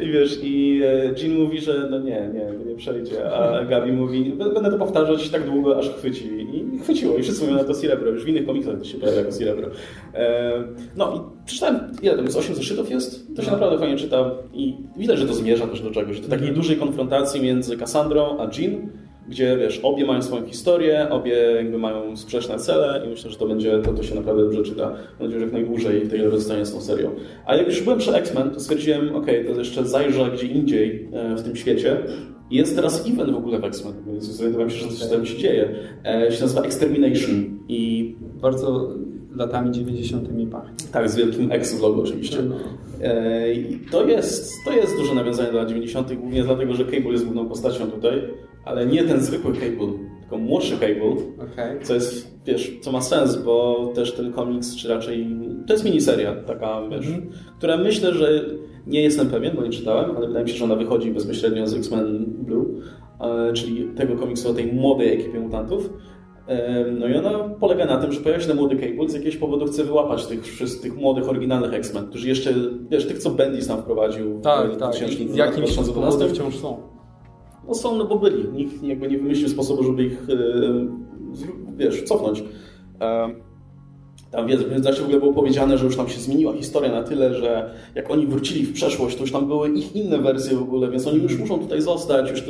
I 0.00 0.12
wiesz, 0.12 0.38
i 0.42 0.80
e, 0.84 1.20
Jean 1.22 1.38
mówi, 1.38 1.60
że 1.60 1.88
no 1.90 1.98
nie, 1.98 2.30
nie, 2.34 2.66
nie 2.66 2.76
przejdzie, 2.76 3.32
a 3.34 3.64
Gabi 3.64 3.92
mówi, 3.92 4.32
będę 4.54 4.70
to 4.70 4.78
powtarzać 4.78 5.30
tak 5.30 5.44
długo, 5.44 5.78
aż 5.78 5.90
chwyci. 5.90 6.46
I 6.52 6.78
chwyciło, 6.78 7.16
i 7.16 7.22
wszyscy 7.22 7.44
mówią 7.44 7.56
na 7.56 7.64
to 7.64 7.74
Cerebro, 7.74 8.10
już 8.10 8.24
w 8.24 8.28
innych 8.28 8.46
komiksach 8.46 8.78
to 8.78 8.84
się 8.84 8.98
pojawia 8.98 9.18
jako 9.18 9.32
Cerebro. 9.32 9.68
E, 10.14 10.52
no 10.96 11.14
i 11.16 11.46
przeczytałem, 11.46 11.80
ile 12.02 12.16
tam 12.16 12.24
jest, 12.24 12.36
8 12.36 12.54
zeszytów 12.54 12.90
jest? 12.90 13.36
To 13.36 13.42
się 13.42 13.50
no. 13.50 13.56
naprawdę 13.56 13.78
fajnie 13.78 13.96
czyta 13.96 14.30
i 14.54 14.76
widać, 14.96 15.18
że 15.18 15.26
to 15.26 15.34
zmierza 15.34 15.66
też 15.66 15.80
do 15.80 15.90
czegoś, 15.90 16.20
do 16.20 16.28
takiej 16.28 16.48
mhm. 16.48 16.54
dużej 16.54 16.76
konfrontacji 16.76 17.40
między 17.40 17.76
Cassandrą 17.76 18.36
a 18.40 18.48
Jean, 18.58 18.88
gdzie 19.28 19.56
wiesz, 19.56 19.80
obie 19.82 20.06
mają 20.06 20.22
swoją 20.22 20.46
historię, 20.46 21.06
obie 21.10 21.34
jakby 21.34 21.78
mają 21.78 22.16
sprzeczne 22.16 22.58
cele 22.58 23.02
i 23.06 23.08
myślę, 23.08 23.30
że 23.30 23.36
to 23.36 23.46
będzie, 23.46 23.78
to, 23.78 23.92
to 23.92 24.02
się 24.02 24.14
naprawdę 24.14 24.42
dobrze 24.42 24.62
czyta. 24.62 24.86
Mam 24.88 24.98
nadzieję, 25.20 25.38
że 25.38 25.44
jak 25.44 25.52
najdłużej 25.52 26.08
tego 26.08 26.30
zostanie 26.30 26.66
z 26.66 26.72
tą 26.72 26.80
serią. 26.80 27.10
A 27.46 27.56
jak 27.56 27.66
już 27.66 27.82
byłem 27.82 27.98
przy 27.98 28.14
X-Men, 28.14 28.50
to 28.50 28.60
stwierdziłem, 28.60 29.16
ok, 29.16 29.26
to 29.26 29.58
jeszcze 29.58 29.84
zajrzę 29.84 30.30
gdzie 30.34 30.46
indziej 30.46 31.08
e, 31.12 31.36
w 31.36 31.42
tym 31.42 31.56
świecie. 31.56 31.96
Jest 32.50 32.76
teraz 32.76 33.08
event 33.08 33.30
w 33.30 33.36
ogóle 33.36 33.58
w 33.58 33.64
X-Men, 33.64 33.94
więc 34.06 34.24
zorientowałem 34.24 34.70
się, 34.70 34.76
że 34.76 34.96
coś 34.96 35.10
tam 35.10 35.26
się 35.26 35.38
dzieje. 35.38 35.68
E, 36.04 36.32
się 36.32 36.42
nazywa 36.42 36.62
Extermination 36.62 37.58
i... 37.68 38.14
Bardzo 38.42 38.88
latami 39.36 39.70
90. 39.70 40.28
pachnie. 40.50 40.74
Tak, 40.92 41.10
z 41.10 41.16
wielkim 41.16 41.52
X 41.52 41.74
w 41.74 41.82
logo 41.82 42.02
oczywiście. 42.02 42.42
No. 42.42 42.56
E, 43.00 43.44
to 43.90 44.06
jest, 44.06 44.52
to 44.64 44.72
jest 44.72 44.96
duże 44.96 45.14
nawiązanie 45.14 45.52
do 45.52 45.58
lat 45.58 45.68
90., 45.68 46.14
głównie 46.14 46.42
dlatego, 46.42 46.74
że 46.74 46.84
Cable 46.84 47.12
jest 47.12 47.24
główną 47.24 47.48
postacią 47.48 47.86
tutaj 47.86 48.22
ale 48.64 48.86
nie 48.86 49.04
ten 49.04 49.20
zwykły 49.20 49.52
Cable, 49.52 49.92
tylko 50.20 50.38
młodszy 50.38 50.72
Cable, 50.72 51.16
okay. 51.52 51.78
co 51.82 51.94
jest, 51.94 52.44
wiesz, 52.46 52.78
co 52.80 52.92
ma 52.92 53.00
sens, 53.00 53.36
bo 53.36 53.86
też 53.94 54.12
ten 54.12 54.32
komiks, 54.32 54.76
czy 54.76 54.88
raczej, 54.88 55.26
to 55.66 55.72
jest 55.72 55.84
miniseria 55.84 56.34
taka, 56.34 56.88
wiesz, 56.90 57.06
mm 57.06 57.20
-hmm. 57.20 57.32
która 57.58 57.76
myślę, 57.76 58.14
że 58.14 58.44
nie 58.86 59.02
jestem 59.02 59.28
pewien, 59.28 59.56
bo 59.56 59.62
nie 59.62 59.70
czytałem, 59.70 60.16
ale 60.16 60.26
wydaje 60.26 60.44
mi 60.44 60.50
się, 60.50 60.56
że 60.56 60.64
ona 60.64 60.76
wychodzi 60.76 61.10
bezpośrednio 61.10 61.66
z 61.66 61.74
X-Men 61.74 62.24
Blue, 62.26 62.66
czyli 63.52 63.88
tego 63.96 64.16
komiksu 64.16 64.50
o 64.50 64.54
tej 64.54 64.72
młodej 64.72 65.12
ekipie 65.14 65.40
mutantów. 65.40 65.90
No 66.98 67.08
i 67.08 67.16
ona 67.16 67.30
polega 67.60 67.86
na 67.86 67.96
tym, 67.96 68.12
że 68.12 68.20
pojawia 68.20 68.42
się 68.42 68.48
ten 68.48 68.56
młody 68.56 68.76
Cable, 68.76 69.08
z 69.08 69.14
jakiegoś 69.14 69.36
powodu 69.36 69.66
chce 69.66 69.84
wyłapać 69.84 70.26
tych 70.26 70.44
wszystkich 70.44 70.96
młodych, 70.96 71.28
oryginalnych 71.28 71.74
X-Men, 71.74 72.06
którzy 72.06 72.28
jeszcze, 72.28 72.54
wiesz, 72.90 73.06
tych 73.06 73.18
co 73.18 73.30
Bendis 73.30 73.68
tam 73.68 73.78
wprowadził 73.78 74.40
tak, 74.40 74.72
w 74.72 74.76
tak. 74.76 74.92
2012 74.92 76.20
Jakim 76.20 76.34
wciąż 76.34 76.56
są 76.56 77.01
no 77.68 77.74
są, 77.74 77.96
no 77.96 78.04
bo 78.04 78.18
byli. 78.18 78.48
Nikt 78.48 78.82
jakby 78.82 79.08
nie 79.08 79.18
wymyślił 79.18 79.48
sposobu, 79.48 79.82
żeby 79.82 80.04
ich, 80.04 80.28
e, 80.30 80.36
wiesz, 81.76 82.02
cofnąć. 82.02 82.44
Tam 84.32 84.46
w 84.46 84.70
międzyczasie 84.70 85.00
w 85.00 85.04
ogóle 85.04 85.18
było 85.18 85.32
powiedziane, 85.32 85.78
że 85.78 85.84
już 85.84 85.96
tam 85.96 86.08
się 86.08 86.20
zmieniła 86.20 86.52
historia 86.52 86.92
na 86.92 87.02
tyle, 87.02 87.34
że 87.34 87.70
jak 87.94 88.10
oni 88.10 88.26
wrócili 88.26 88.62
w 88.62 88.72
przeszłość, 88.72 89.16
to 89.16 89.22
już 89.22 89.32
tam 89.32 89.46
były 89.46 89.70
ich 89.70 89.96
inne 89.96 90.18
wersje 90.18 90.56
w 90.56 90.62
ogóle, 90.62 90.90
więc 90.90 91.06
oni 91.06 91.22
już 91.22 91.38
muszą 91.38 91.58
tutaj 91.58 91.82
zostać. 91.82 92.30
Już, 92.30 92.42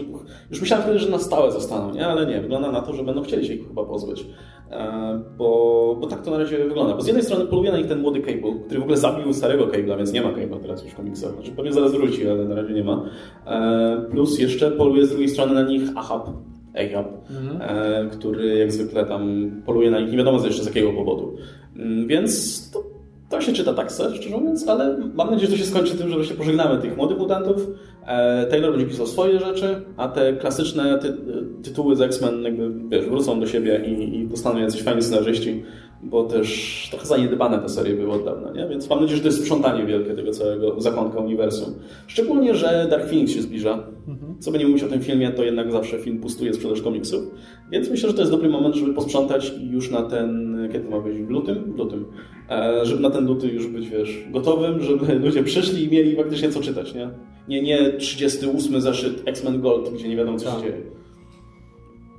już 0.51 0.61
myślałem 0.61 0.85
wtedy, 0.85 0.99
że 0.99 1.11
na 1.11 1.18
stałe 1.18 1.53
zostaną, 1.53 1.95
nie? 1.95 2.07
ale 2.07 2.27
nie. 2.27 2.40
Wygląda 2.40 2.73
na 2.73 2.81
to, 2.81 2.95
że 2.95 3.05
będą 3.05 3.23
chcieli 3.23 3.47
się 3.47 3.55
ich 3.55 3.68
chyba 3.68 3.85
pozbyć. 3.85 4.27
E, 4.71 5.23
bo, 5.38 5.97
bo 6.01 6.07
tak 6.07 6.23
to 6.23 6.31
na 6.31 6.38
razie 6.38 6.59
wygląda. 6.59 6.95
Bo 6.95 7.03
z 7.03 7.07
jednej 7.07 7.25
strony 7.25 7.47
poluje 7.47 7.73
na 7.73 7.79
nich 7.79 7.87
ten 7.87 8.01
młody 8.01 8.21
Cable, 8.21 8.55
który 8.66 8.81
w 8.81 8.83
ogóle 8.83 8.97
zabił 8.97 9.33
starego 9.35 9.66
Cable'a, 9.66 9.97
więc 9.97 10.12
nie 10.12 10.23
ma 10.23 10.33
Cable'a 10.33 10.61
teraz 10.61 10.85
już 10.85 10.92
w 10.92 10.97
komiksach. 10.97 11.35
Znaczy 11.35 11.51
pewnie 11.51 11.73
zaraz 11.73 11.92
wróci, 11.92 12.29
ale 12.29 12.45
na 12.45 12.55
razie 12.55 12.75
nie 12.75 12.85
ma. 12.85 13.05
E, 13.47 14.07
plus 14.11 14.38
jeszcze 14.38 14.71
poluje 14.71 15.07
z 15.07 15.09
drugiej 15.09 15.29
strony 15.29 15.55
na 15.55 15.62
nich 15.62 15.83
Ahab, 15.97 16.29
Ahab, 16.75 17.07
mhm. 17.31 17.62
E, 17.62 18.11
który 18.11 18.59
jak 18.59 18.73
zwykle 18.73 19.07
tam 19.07 19.51
poluje 19.66 19.90
na 19.90 20.01
nich, 20.01 20.11
nie 20.11 20.18
wiadomo 20.18 20.47
jeszcze 20.47 20.62
z 20.62 20.66
jakiego 20.66 20.92
powodu. 20.92 21.37
Mm, 21.77 22.07
więc 22.07 22.71
to, 22.71 22.85
to 23.29 23.41
się 23.41 23.53
czyta 23.53 23.75
tak, 23.75 23.91
szczerze 23.91 24.39
mówiąc, 24.39 24.69
ale 24.69 24.99
mam 25.15 25.31
nadzieję, 25.31 25.51
że 25.51 25.57
to 25.57 25.63
się 25.63 25.71
skończy 25.71 25.97
tym, 25.97 26.09
że 26.09 26.25
się 26.25 26.35
pożegnamy 26.35 26.83
tych 26.83 26.97
młodych 26.97 27.19
mutantów. 27.19 27.67
E, 28.07 28.47
Taylor 28.47 28.71
będzie 28.71 28.87
pisał 28.87 29.07
swoje 29.07 29.39
rzeczy, 29.39 29.83
a 29.97 30.09
te 30.09 30.33
klasyczne 30.33 30.99
ty 30.99 31.17
tytuły 31.63 31.97
z 31.97 32.01
X-Men 32.01 32.43
jakby, 32.43 32.71
wiesz, 32.89 33.07
wrócą 33.07 33.41
do 33.41 33.47
siebie 33.47 33.83
i, 33.87 34.19
i 34.19 34.29
dostaną 34.29 34.61
jacyś 34.61 34.83
fajni 34.83 35.03
scenarzyści, 35.03 35.65
bo 36.03 36.25
też 36.25 36.88
trochę 36.91 37.07
zaniedbane 37.07 37.59
te 37.59 37.69
serie 37.69 37.95
były 37.95 38.12
od 38.12 38.25
dawna, 38.25 38.53
nie? 38.53 38.69
Więc 38.69 38.91
mam 38.91 39.01
nadzieję, 39.01 39.17
że 39.17 39.23
to 39.23 39.29
jest 39.29 39.41
sprzątanie 39.41 39.87
wielkie 39.87 40.15
tego 40.15 40.31
całego 40.31 40.81
zakątka 40.81 41.19
uniwersum. 41.21 41.75
Szczególnie, 42.07 42.55
że 42.55 42.87
Dark 42.91 43.07
Phoenix 43.07 43.33
się 43.33 43.43
zbliża. 43.43 43.73
Mhm. 44.09 44.37
Co 44.38 44.51
by 44.51 44.59
nie 44.59 44.67
mówić 44.67 44.83
o 44.83 44.88
tym 44.88 45.01
filmie, 45.01 45.31
to 45.31 45.45
jednak 45.45 45.73
zawsze 45.73 45.99
film 45.99 46.19
pustuje 46.19 46.55
sprzedaż 46.55 46.83
komiksów. 46.83 47.23
Więc 47.71 47.91
myślę, 47.91 48.09
że 48.09 48.15
to 48.15 48.21
jest 48.21 48.33
dobry 48.33 48.49
moment, 48.49 48.75
żeby 48.75 48.95
posprzątać 48.95 49.53
i 49.61 49.71
już 49.71 49.91
na 49.91 50.03
ten, 50.03 50.59
kiedy 50.73 50.88
ma 50.88 51.01
być, 51.01 51.19
w 51.19 51.31
lutym? 51.31 51.73
W 51.73 51.79
lutym. 51.79 52.05
E, 52.51 52.87
żeby 52.87 53.03
na 53.03 53.11
ten 53.11 53.27
luty 53.27 53.49
już 53.49 53.67
być, 53.67 53.88
wiesz, 53.88 54.25
gotowym, 54.31 54.81
żeby 54.81 55.15
ludzie 55.27 55.43
przyszli 55.43 55.85
i 55.85 55.91
mieli 55.91 56.17
faktycznie 56.17 56.51
co 56.51 56.61
czytać, 56.61 56.95
nie? 56.95 57.09
Nie, 57.49 57.62
nie 57.62 57.93
38 57.93 58.81
zeszyt 58.81 59.23
X-Men 59.27 59.61
Gold, 59.61 59.91
gdzie 59.95 60.09
nie 60.09 60.17
wiadomo 60.17 60.38
co 60.38 60.45
się 60.45 60.51
tak. 60.53 60.62
dzieje. 60.62 61.02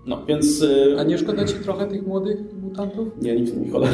No, 0.05 0.25
więc... 0.27 0.61
Y, 0.61 0.95
A 0.99 1.03
nie 1.03 1.17
szkoda 1.17 1.45
Ci 1.45 1.53
trochę 1.53 1.87
tych 1.87 2.07
młodych 2.07 2.39
mutantów? 2.61 3.07
Nie, 3.21 3.35
nic 3.35 3.53
mi 3.53 3.69
szkoda. 3.69 3.87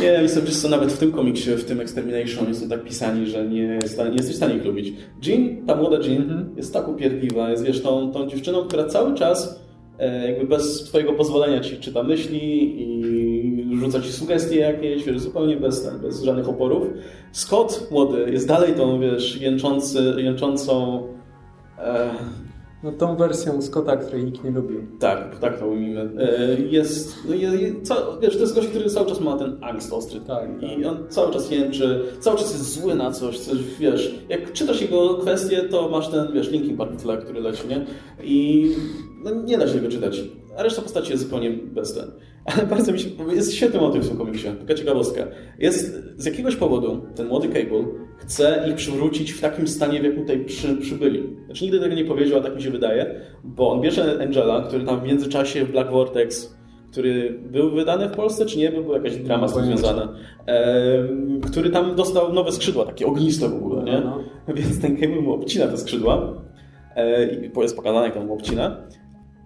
nie, 0.00 0.06
jestem 0.06 0.46
co, 0.46 0.68
nawet 0.68 0.92
w 0.92 0.98
tym 0.98 1.12
komiksie, 1.12 1.50
w 1.50 1.64
tym 1.64 1.80
Extermination 1.80 2.54
są 2.54 2.68
tak 2.68 2.84
pisani, 2.84 3.26
że 3.26 3.48
nie, 3.48 3.78
nie 4.10 4.16
jesteś 4.16 4.34
w 4.34 4.36
stanie 4.36 4.54
ich 4.54 4.64
lubić. 4.64 4.92
Jean, 5.26 5.66
ta 5.66 5.76
młoda 5.76 5.96
Jean 5.96 6.28
-hmm. 6.28 6.56
jest 6.56 6.72
tak 6.72 6.88
upierdliwa, 6.88 7.50
jest 7.50 7.64
wiesz, 7.64 7.82
tą, 7.82 8.12
tą 8.12 8.26
dziewczyną, 8.26 8.64
która 8.64 8.84
cały 8.84 9.14
czas 9.14 9.60
e, 9.98 10.30
jakby 10.30 10.46
bez 10.46 10.84
twojego 10.84 11.12
pozwolenia 11.12 11.60
ci 11.60 11.76
czyta 11.76 12.02
myśli 12.02 12.74
i 12.82 13.76
rzuca 13.80 14.00
ci 14.00 14.12
sugestie 14.12 14.56
jakieś, 14.56 15.04
wiesz, 15.04 15.20
zupełnie 15.20 15.56
bez, 15.56 15.90
bez 16.02 16.22
żadnych 16.22 16.48
oporów. 16.48 16.86
Scott 17.32 17.88
młody 17.90 18.30
jest 18.32 18.48
dalej 18.48 18.74
tą, 18.74 19.00
wiesz, 19.00 19.40
jęczący, 19.40 20.14
jęczącą 20.18 21.02
e, 21.78 22.10
no 22.82 22.92
tą 22.92 23.16
wersją 23.16 23.62
Scotta, 23.62 23.96
której 23.96 24.24
nikt 24.24 24.44
nie 24.44 24.50
lubił. 24.50 24.80
Tak, 24.98 25.38
tak 25.38 25.58
to 25.58 25.68
ujmijmy. 25.68 26.10
E, 26.18 26.60
jest, 26.60 27.16
no 27.28 27.34
je, 27.34 27.50
co, 27.82 28.18
wiesz, 28.22 28.34
to 28.34 28.40
jest 28.40 28.54
gość, 28.54 28.68
który 28.68 28.90
cały 28.90 29.06
czas 29.06 29.20
ma 29.20 29.38
ten 29.38 29.58
angst 29.60 29.92
ostry. 29.92 30.20
Tak, 30.20 30.48
tak. 30.60 30.78
I 30.78 30.84
on 30.84 30.98
cały 31.08 31.32
czas 31.32 31.50
jęczy, 31.50 32.02
cały 32.20 32.38
czas 32.38 32.52
jest 32.52 32.80
zły 32.80 32.94
na 32.94 33.10
coś, 33.10 33.38
coś, 33.38 33.58
wiesz. 33.78 34.14
Jak 34.28 34.52
czytasz 34.52 34.82
jego 34.82 35.14
kwestie, 35.14 35.62
to 35.62 35.88
masz 35.88 36.08
ten, 36.08 36.32
wiesz, 36.32 36.50
Linkin 36.50 36.76
Park 36.76 36.96
tle, 36.96 37.18
który 37.18 37.40
leci, 37.40 37.62
nie? 37.68 37.86
I 38.22 38.70
no, 39.24 39.30
nie 39.30 39.58
da 39.58 39.68
się 39.68 39.74
tego 39.74 39.88
czytać. 39.88 40.22
A 40.56 40.62
reszta 40.62 40.82
postaci 40.82 41.10
jest 41.10 41.22
zupełnie 41.22 41.50
bez 41.50 41.94
ten. 41.94 42.10
Ale 42.44 42.66
bardzo 42.66 42.92
mi 42.92 42.98
się... 42.98 43.08
Jest 43.34 43.54
świetny 43.54 43.80
motyw 43.80 44.04
w 44.04 44.08
tym 44.08 44.18
komiksie. 44.18 44.48
Taka 44.60 44.74
ciekawostka. 44.74 45.26
Jest 45.58 46.02
z 46.16 46.24
jakiegoś 46.24 46.56
powodu 46.56 47.00
ten 47.14 47.26
młody 47.26 47.48
Cable 47.48 47.84
chce 48.18 48.64
ich 48.68 48.74
przywrócić 48.74 49.32
w 49.32 49.40
takim 49.40 49.68
stanie, 49.68 50.00
w 50.00 50.04
jakim 50.04 50.20
tutaj 50.20 50.44
przy, 50.44 50.76
przybyli. 50.76 51.36
Znaczy 51.46 51.64
nigdy 51.64 51.80
tego 51.80 51.94
nie 51.94 52.04
powiedział, 52.04 52.38
a 52.38 52.42
tak 52.42 52.56
mi 52.56 52.62
się 52.62 52.70
wydaje, 52.70 53.20
bo 53.44 53.70
on 53.72 53.80
bierze 53.80 54.18
Angela, 54.22 54.62
który 54.62 54.84
tam 54.84 55.00
w 55.00 55.04
międzyczasie 55.04 55.64
w 55.64 55.72
Black 55.72 55.90
Vortex 55.90 56.60
który 56.90 57.38
był 57.50 57.70
wydany 57.70 58.08
w 58.08 58.12
Polsce, 58.12 58.46
czy 58.46 58.58
nie? 58.58 58.70
Był 58.70 58.92
jakaś 58.92 59.16
drama 59.16 59.48
z 59.48 59.54
tym 59.54 59.64
związana. 59.64 60.14
E, 60.46 61.08
który 61.50 61.70
tam 61.70 61.94
dostał 61.94 62.32
nowe 62.32 62.52
skrzydła, 62.52 62.84
takie 62.84 63.06
ogniste 63.06 63.48
w 63.48 63.54
ogóle, 63.54 63.82
nie? 63.82 64.00
No, 64.00 64.18
no. 64.48 64.54
Więc 64.54 64.80
ten 64.80 64.96
Cable 64.96 65.20
mu 65.20 65.32
obcina 65.32 65.66
te 65.66 65.76
skrzydła 65.76 66.34
e, 66.96 67.34
i 67.34 67.50
jest 67.60 67.76
pokazane, 67.76 68.04
jak 68.04 68.14
tam 68.14 68.26
mu 68.26 68.34
obcina. 68.34 68.76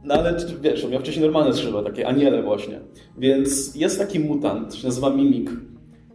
No 0.05 0.15
ale 0.15 0.37
wiesz, 0.61 0.85
on 0.85 0.91
miał 0.91 1.01
wcześniej 1.01 1.25
normalne 1.25 1.53
skrzydła, 1.53 1.83
takie 1.83 2.07
aniele 2.07 2.43
właśnie. 2.43 2.81
Więc 3.19 3.75
jest 3.75 3.99
taki 3.99 4.21
mutant, 4.21 4.75
się 4.75 4.87
nazywa 4.87 5.11
Mimik. 5.11 5.51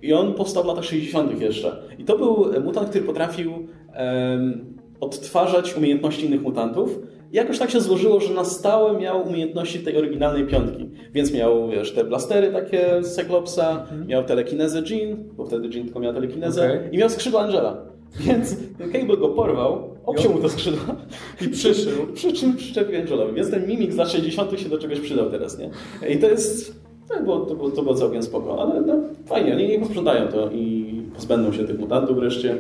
I 0.01 0.13
on 0.13 0.33
powstał 0.33 0.63
w 0.63 0.67
latach 0.67 0.83
60. 0.83 1.41
jeszcze. 1.41 1.83
I 1.97 2.03
to 2.03 2.17
był 2.17 2.45
mutant, 2.63 2.89
który 2.89 3.05
potrafił 3.05 3.51
um, 3.51 4.75
odtwarzać 4.99 5.77
umiejętności 5.77 6.25
innych 6.25 6.41
mutantów. 6.41 6.99
I 7.31 7.35
jakoś 7.35 7.59
tak 7.59 7.69
się 7.69 7.81
złożyło, 7.81 8.19
że 8.19 8.33
na 8.33 8.45
stałe 8.45 8.99
miał 8.99 9.27
umiejętności 9.27 9.79
tej 9.79 9.97
oryginalnej 9.97 10.47
piątki. 10.47 10.89
Więc 11.13 11.33
miał 11.33 11.69
wiesz, 11.69 11.91
te 11.91 12.03
blastery 12.03 12.51
takie 12.51 13.03
z 13.03 13.15
Cyclopsa, 13.15 13.81
mhm. 13.81 14.07
miał 14.07 14.23
telekinezę 14.23 14.83
Jean, 14.89 15.23
bo 15.33 15.45
wtedy 15.45 15.67
Jean 15.67 15.85
tylko 15.85 15.99
miał 15.99 16.13
telekinezę, 16.13 16.65
okay. 16.65 16.89
i 16.91 16.97
miał 16.97 17.09
skrzydła 17.09 17.41
Angela. 17.41 17.77
Więc 18.19 18.55
Cable 18.93 19.17
go 19.17 19.29
porwał, 19.29 19.95
obciął 20.09 20.33
mu 20.33 20.39
to 20.39 20.49
skrzydła 20.49 20.95
i 21.41 21.49
przyszył. 21.49 22.07
Przy 22.15 22.33
czym 22.33 22.55
przyczepił 22.55 22.99
Angelowi. 22.99 23.33
Więc 23.33 23.51
ten 23.51 23.67
mimik 23.67 23.93
z 23.93 23.97
lat 23.97 24.11
60. 24.11 24.59
się 24.59 24.69
do 24.69 24.77
czegoś 24.77 24.99
przydał 24.99 25.29
teraz, 25.29 25.59
nie? 25.59 25.69
I 26.09 26.19
to 26.19 26.29
jest... 26.29 26.79
To 27.09 27.23
było, 27.23 27.39
to 27.39 27.55
było, 27.55 27.69
to 27.69 27.81
było 27.81 27.95
całkiem 27.95 28.23
spoko, 28.23 28.61
ale 28.61 28.81
no, 28.81 28.95
fajnie, 29.25 29.53
oni 29.53 29.67
nie 29.67 29.79
posprzątają 29.79 30.27
to 30.27 30.49
i 30.51 30.93
pozbędą 31.15 31.53
się 31.53 31.63
tych 31.63 31.79
mutantów 31.79 32.17
wreszcie. 32.17 32.57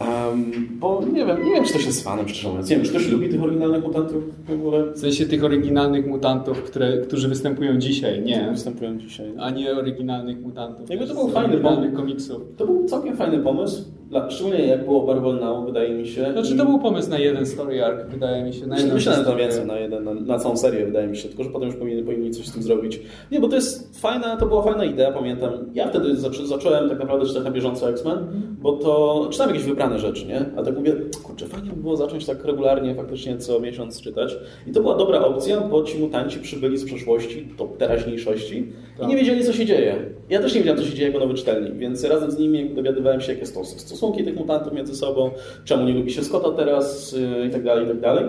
Um, 0.00 0.68
bo 0.70 1.02
nie 1.12 1.26
wiem, 1.26 1.44
nie 1.44 1.50
wiem, 1.50 1.64
czy 1.64 1.72
to 1.72 1.78
się 1.78 1.92
z 1.92 2.02
fanem, 2.02 2.28
szczerze 2.28 2.48
mówiąc. 2.48 2.70
Nie 2.70 2.76
wiem, 2.76 2.84
czy 2.84 2.90
ktoś 2.90 3.08
lubi 3.08 3.28
tych 3.28 3.42
oryginalnych 3.42 3.84
mutantów 3.84 4.24
w 4.46 4.52
ogóle? 4.52 4.92
W 4.92 4.98
sensie 4.98 5.26
tych 5.26 5.44
oryginalnych 5.44 6.06
mutantów, 6.06 6.62
które, 6.62 6.98
którzy 6.98 7.28
występują 7.28 7.78
dzisiaj, 7.78 8.22
nie? 8.22 8.48
Występują 8.50 8.98
dzisiaj. 8.98 9.32
A 9.38 9.50
nie 9.50 9.72
oryginalnych 9.72 10.40
mutantów. 10.40 10.90
Jakby 10.90 11.06
to 11.06 11.14
był 11.14 11.28
fajny 11.28 11.56
pomysł. 11.56 11.96
komiksów. 11.96 12.42
To 12.56 12.66
był 12.66 12.84
całkiem 12.84 13.16
fajny 13.16 13.38
pomysł. 13.38 13.84
Dla, 14.08 14.30
szczególnie 14.30 14.66
jak 14.66 14.84
było 14.84 15.06
Marvel 15.06 15.40
Now, 15.40 15.66
wydaje 15.66 15.94
mi 15.94 16.08
się. 16.08 16.32
Znaczy 16.32 16.56
to 16.56 16.64
był 16.64 16.78
pomysł 16.78 17.10
na 17.10 17.18
jeden 17.18 17.46
story 17.46 17.84
arc, 17.84 18.10
wydaje 18.10 18.44
mi 18.44 18.52
się. 18.52 18.66
Na 18.66 18.78
jedną 18.78 18.94
Myślałem, 18.94 19.24
że 19.24 19.36
więcej, 19.36 19.66
na, 19.66 19.78
jeden, 19.78 20.04
na, 20.04 20.14
na, 20.14 20.38
całą 20.38 20.56
serię, 20.56 20.86
wydaje 20.86 21.06
mi 21.06 21.16
się, 21.16 21.28
tylko 21.28 21.44
że 21.44 21.50
potem 21.50 21.68
już 21.68 21.76
powinni, 21.76 22.02
powinni 22.02 22.30
coś 22.30 22.46
z 22.46 22.52
tym 22.52 22.62
zrobić. 22.62 23.00
Nie, 23.32 23.40
bo 23.40 23.48
to 23.48 23.56
jest 23.56 24.00
fajna, 24.00 24.36
to 24.36 24.46
była 24.46 24.62
fajna 24.62 24.84
idea, 24.84 25.12
pamiętam. 25.12 25.52
Ja 25.74 25.88
wtedy 25.88 26.16
zaczą, 26.16 26.46
zacząłem 26.46 26.88
tak 26.88 26.98
naprawdę 26.98 27.26
czytać 27.26 27.44
na 27.44 27.50
bieżąco 27.50 27.90
X-Men, 27.90 28.18
bo 28.60 28.72
to 28.72 29.26
czytałem 29.30 29.54
jakieś 29.54 29.68
wybrane 29.68 29.98
rzeczy, 29.98 30.26
nie? 30.26 30.44
A 30.56 30.62
tak 30.62 30.76
mówię, 30.76 30.92
kurczę, 31.22 31.46
fajnie 31.46 31.70
by 31.70 31.82
było 31.82 31.96
zacząć 31.96 32.26
tak 32.26 32.44
regularnie, 32.44 32.94
faktycznie 32.94 33.38
co 33.38 33.60
miesiąc 33.60 34.00
czytać. 34.00 34.36
I 34.66 34.72
to 34.72 34.80
była 34.80 34.96
dobra 34.96 35.20
opcja, 35.20 35.60
bo 35.60 35.82
ci 35.82 35.98
mutanci 35.98 36.38
przybyli 36.38 36.78
z 36.78 36.84
przeszłości 36.84 37.48
do 37.58 37.64
teraźniejszości 37.64 38.72
tak. 38.98 39.06
i 39.06 39.08
nie 39.08 39.16
wiedzieli, 39.16 39.44
co 39.44 39.52
się 39.52 39.66
dzieje. 39.66 39.96
Ja 40.30 40.40
też 40.40 40.54
nie 40.54 40.60
wiedziałem, 40.60 40.82
co 40.82 40.88
się 40.88 40.94
dzieje 40.94 41.08
jako 41.08 41.20
nowy 41.20 41.34
czytelnik, 41.34 41.74
więc 41.74 42.04
razem 42.04 42.30
z 42.30 42.38
nimi 42.38 42.70
dowiadywałem 42.70 43.20
się, 43.20 43.32
jakie 43.32 43.46
są 43.46 43.64
stosunki 43.98 44.24
tych 44.24 44.36
mutantów 44.36 44.72
między 44.72 44.96
sobą, 44.96 45.30
czemu 45.64 45.84
nie 45.84 45.94
lubi 45.94 46.12
się 46.12 46.24
Scotta 46.24 46.50
teraz 46.50 47.12
y, 47.12 47.46
i 47.48 47.50
tak 47.50 47.64
dalej, 47.64 47.84
i 47.84 47.88
tak 47.88 48.00
dalej. 48.00 48.24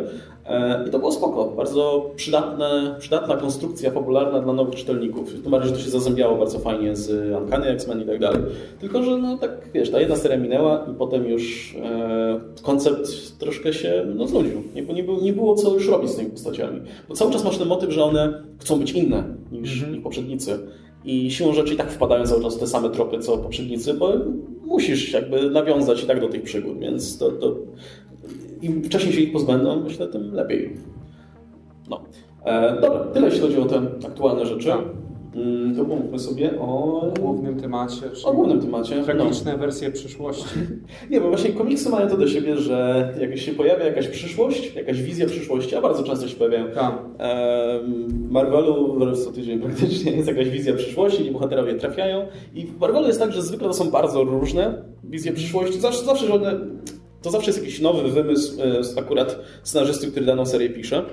E, 0.45 0.85
I 0.87 0.91
to 0.91 0.99
było 0.99 1.11
spoko. 1.11 1.45
Bardzo 1.45 2.11
przydatne, 2.15 2.95
przydatna 2.99 3.37
konstrukcja 3.37 3.91
popularna 3.91 4.39
dla 4.39 4.53
nowych 4.53 4.75
czytelników. 4.75 5.33
Tym 5.41 5.51
bardziej, 5.51 5.69
że 5.69 5.75
to 5.75 5.81
się 5.83 5.89
zazębiało 5.89 6.37
bardzo 6.37 6.59
fajnie 6.59 6.95
z 6.95 7.35
Uncanny 7.41 7.67
X-Men 7.67 8.01
i 8.01 8.05
tak 8.05 8.19
dalej. 8.19 8.41
Tylko, 8.79 9.03
że 9.03 9.17
no 9.17 9.37
tak, 9.37 9.51
wiesz, 9.73 9.89
ta 9.89 9.99
jedna 9.99 10.15
seria 10.15 10.37
minęła 10.37 10.85
i 10.91 10.93
potem 10.93 11.27
już 11.27 11.75
e, 11.75 12.39
koncept 12.63 13.37
troszkę 13.39 13.73
się 13.73 14.05
no, 14.15 14.27
znudził. 14.27 14.63
Nie, 14.75 14.81
nie, 14.81 15.03
było, 15.03 15.21
nie 15.21 15.33
było 15.33 15.55
co 15.55 15.73
już 15.73 15.87
robić 15.87 16.11
z 16.11 16.15
tymi 16.15 16.29
postaciami. 16.29 16.81
Bo 17.09 17.15
cały 17.15 17.31
czas 17.31 17.43
masz 17.43 17.57
ten 17.57 17.67
motyw, 17.67 17.91
że 17.91 18.03
one 18.03 18.43
chcą 18.59 18.79
być 18.79 18.91
inne 18.91 19.23
niż 19.51 19.83
-hmm. 19.83 19.95
ich 19.95 20.03
poprzednicy. 20.03 20.59
I 21.05 21.31
siłą 21.31 21.53
rzeczy 21.53 21.73
i 21.73 21.77
tak 21.77 21.91
wpadają 21.91 22.25
cały 22.25 22.43
czas 22.43 22.55
w 22.55 22.59
te 22.59 22.67
same 22.67 22.89
tropy 22.89 23.19
co 23.19 23.37
poprzednicy, 23.37 23.93
bo 23.93 24.13
musisz 24.69 25.13
jakby 25.13 25.49
nawiązać 25.49 26.03
i 26.03 26.07
tak 26.07 26.21
do 26.21 26.27
tych 26.27 26.43
przygód, 26.43 26.79
więc 26.79 27.17
to, 27.17 27.31
to 27.31 27.55
im 28.61 28.83
wcześniej 28.83 29.13
się 29.13 29.21
ich 29.21 29.31
pozbędą, 29.31 29.83
myślę, 29.83 30.07
tym 30.07 30.33
lepiej. 30.33 30.73
No. 31.89 32.01
E, 32.45 32.81
dobra, 32.81 32.99
tyle 32.99 33.25
jeśli 33.25 33.41
chodzi 33.41 33.57
o 33.57 33.65
te 33.65 33.81
aktualne 34.07 34.45
rzeczy. 34.45 34.71
Mm, 35.35 35.75
to 35.75 35.85
pomówmy 35.85 36.19
sobie 36.19 36.59
o 36.59 37.01
głównym 37.19 37.59
temacie. 37.59 38.01
O 38.23 38.33
głównym 38.33 38.61
temacie. 38.61 39.03
Tragiczne 39.03 39.51
no. 39.51 39.57
wersje 39.57 39.91
przyszłości. 39.91 40.59
Nie, 41.11 41.21
bo 41.21 41.29
właśnie 41.29 41.49
komiksy 41.49 41.89
mają 41.89 42.09
to 42.09 42.17
do 42.17 42.27
siebie, 42.27 42.57
że 42.57 43.09
jak 43.21 43.37
się 43.37 43.51
pojawia 43.51 43.85
jakaś 43.85 44.07
przyszłość, 44.07 44.75
jakaś 44.75 45.01
wizja 45.01 45.27
przyszłości, 45.27 45.75
a 45.75 45.81
bardzo 45.81 46.03
często 46.03 46.27
się 46.27 46.35
pojawiają. 46.35 46.65
Tak. 46.71 47.01
Marvelu 48.29 49.15
co 49.15 49.31
tydzień 49.31 49.59
praktycznie 49.59 50.11
jest 50.11 50.27
jakaś 50.27 50.49
wizja 50.49 50.73
przyszłości, 50.73 51.23
gdzie 51.23 51.31
bohaterowie 51.31 51.75
trafiają. 51.75 52.27
I 52.55 52.65
w 52.65 52.79
Marvelu 52.79 53.07
jest 53.07 53.19
tak, 53.19 53.31
że 53.31 53.41
zwykle 53.41 53.67
to 53.67 53.73
są 53.73 53.91
bardzo 53.91 54.23
różne 54.23 54.83
wizje 55.03 55.31
przyszłości. 55.31 55.79
Zawsze, 55.79 56.05
zawsze 56.05 56.33
one, 56.33 56.59
to 57.21 57.31
zawsze 57.31 57.49
jest 57.49 57.59
jakiś 57.59 57.81
nowy 57.81 58.09
wymysł 58.09 58.61
e, 58.61 58.99
akurat 58.99 59.39
scenarzysty, 59.63 60.07
który 60.07 60.25
daną 60.25 60.45
serię 60.45 60.69
pisze. 60.69 61.05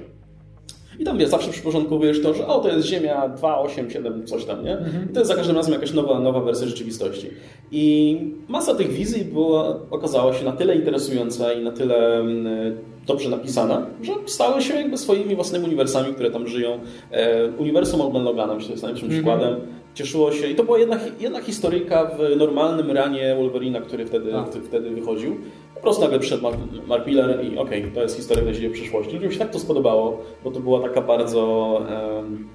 I 0.99 1.05
tam 1.05 1.19
wiesz, 1.19 1.29
zawsze 1.29 1.51
przyporządkowujesz 1.51 2.23
to, 2.23 2.35
że 2.35 2.47
o, 2.47 2.59
to 2.59 2.69
jest 2.69 2.89
Ziemia 2.89 3.29
2, 3.29 3.59
8, 3.59 3.91
7, 3.91 4.27
coś 4.27 4.45
tam, 4.45 4.65
nie? 4.65 4.79
Mhm. 4.79 5.11
I 5.11 5.13
to 5.13 5.21
jest 5.21 5.31
za 5.31 5.37
każdym 5.37 5.57
razem 5.57 5.73
jakaś 5.73 5.93
nowa, 5.93 6.21
nowa 6.21 6.41
wersja 6.41 6.67
rzeczywistości. 6.67 7.31
I 7.73 8.19
masa 8.49 8.75
tych 8.75 8.93
wizji 8.93 9.25
była, 9.25 9.77
okazała 9.91 10.35
się 10.35 10.45
na 10.45 10.53
tyle 10.53 10.77
interesująca 10.77 11.53
i 11.53 11.65
na 11.65 11.73
tyle 11.73 12.19
mm, 12.19 12.77
dobrze 13.07 13.29
napisana, 13.29 13.87
że 14.03 14.13
stały 14.27 14.63
się 14.63 14.75
jakby 14.75 14.99
swoimi 14.99 15.35
własnymi 15.35 15.65
uniwersami, 15.65 16.15
które 16.15 16.31
tam 16.31 16.49
żyją. 16.49 16.79
E, 17.11 17.47
uniwersum 17.59 18.25
Logana, 18.25 18.55
myślę, 18.55 18.71
jest 18.71 18.83
najlepszym 18.83 19.09
mhm. 19.09 19.23
przykładem. 19.23 19.61
Cieszyło 19.97 20.33
się. 20.33 20.49
I 20.49 20.55
to 20.55 20.65
była 20.65 20.79
jedna, 20.79 20.99
jedna 21.21 21.41
historyjka 21.41 22.05
w 22.05 22.37
normalnym 22.37 22.91
ranie 22.91 23.37
Wolverina, 23.37 23.81
który 23.81 24.07
wtedy, 24.07 24.33
tak. 24.33 24.63
wtedy 24.65 24.91
wychodził. 24.91 25.37
Po 25.75 25.81
prostu 25.81 26.03
nagle 26.03 26.19
przyszedł 26.19 26.43
Mark, 26.43 26.59
Mark 26.87 27.07
Miller 27.07 27.45
i 27.45 27.59
okej, 27.59 27.81
okay, 27.81 27.93
to 27.95 28.03
jest 28.03 28.17
historia 28.17 28.45
na 28.45 28.53
dzieje 28.53 28.71
przyszłości. 28.71 29.15
Ludziom 29.15 29.33
się 29.33 29.39
tak 29.39 29.51
to 29.51 29.59
spodobało, 29.59 30.23
bo 30.45 30.51
to 30.51 30.61
była 30.61 30.81
taka 30.81 31.03
bardzo 31.03 31.45
um, 32.17 32.49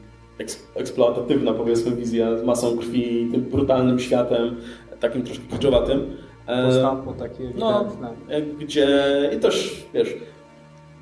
eksploatatywna, 0.76 1.54
powiedzmy, 1.54 1.96
wizja 1.96 2.38
z 2.38 2.44
masą 2.44 2.78
krwi, 2.78 3.30
tym 3.32 3.42
brutalnym 3.42 4.00
światem, 4.00 4.56
takim 5.00 5.24
troszkę 5.24 5.44
kiczowatym. 5.52 6.18
Postapo 6.66 7.14
takie 7.14 7.52
no, 7.58 7.86
gdzie 8.60 8.90
i 9.38 9.40
też, 9.40 9.86
wiesz, 9.94 10.16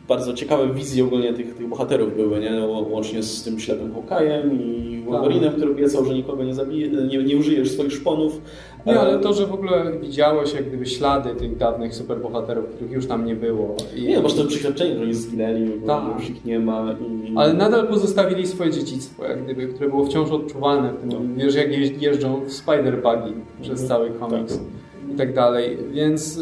bardzo 0.09 0.33
ciekawe 0.33 0.73
wizje 0.73 1.03
ogólnie 1.03 1.33
tych, 1.33 1.55
tych 1.55 1.67
bohaterów 1.67 2.15
były, 2.15 2.39
nie? 2.39 2.65
łącznie 2.67 3.23
z 3.23 3.43
tym 3.43 3.59
ślepym 3.59 3.93
Hokajem 3.93 4.61
i 4.61 5.03
Wolverinem, 5.05 5.49
tak. 5.49 5.55
który 5.55 5.71
obiecał, 5.71 6.05
że 6.05 6.13
nikogo 6.13 6.43
nie, 6.43 6.53
zabije, 6.53 6.87
nie, 6.87 7.23
nie 7.23 7.37
użyjesz 7.37 7.71
swoich 7.71 7.93
szponów. 7.93 8.41
Nie, 8.85 8.99
ale 8.99 9.19
to, 9.19 9.33
że 9.33 9.47
w 9.47 9.53
ogóle 9.53 9.91
widziałeś 10.01 10.53
jak 10.53 10.67
gdyby 10.67 10.85
ślady 10.85 11.35
tych 11.35 11.57
dawnych 11.57 11.95
superbohaterów, 11.95 12.65
których 12.65 12.91
już 12.91 13.07
tam 13.07 13.25
nie 13.25 13.35
było. 13.35 13.75
I... 13.95 14.01
Nie, 14.01 14.21
masz 14.21 14.33
to 14.33 14.45
przeświadczenie, 14.45 14.95
że 14.95 15.03
oni 15.03 15.13
zginęli, 15.13 15.71
tak. 15.87 16.03
już 16.19 16.29
ich 16.29 16.45
nie 16.45 16.59
ma. 16.59 16.95
I... 17.25 17.33
Ale 17.35 17.53
nadal 17.53 17.87
pozostawili 17.87 18.47
swoje 18.47 18.71
dziedzictwo, 18.71 19.25
jak 19.25 19.43
gdyby, 19.43 19.67
które 19.67 19.89
było 19.89 20.05
wciąż 20.05 20.31
odczuwalne 20.31 20.93
w 20.93 20.97
tym. 20.97 21.09
No. 21.09 21.43
Wiesz, 21.43 21.55
jak 21.55 22.01
jeżdżą 22.01 22.41
w 22.41 22.49
Spider-Buggy 22.49 23.31
przez 23.61 23.81
mhm. 23.81 23.87
cały 23.87 24.09
komiks 24.09 24.57
tak. 24.57 25.13
i 25.13 25.17
tak 25.17 25.33
dalej. 25.33 25.77
Więc 25.91 26.39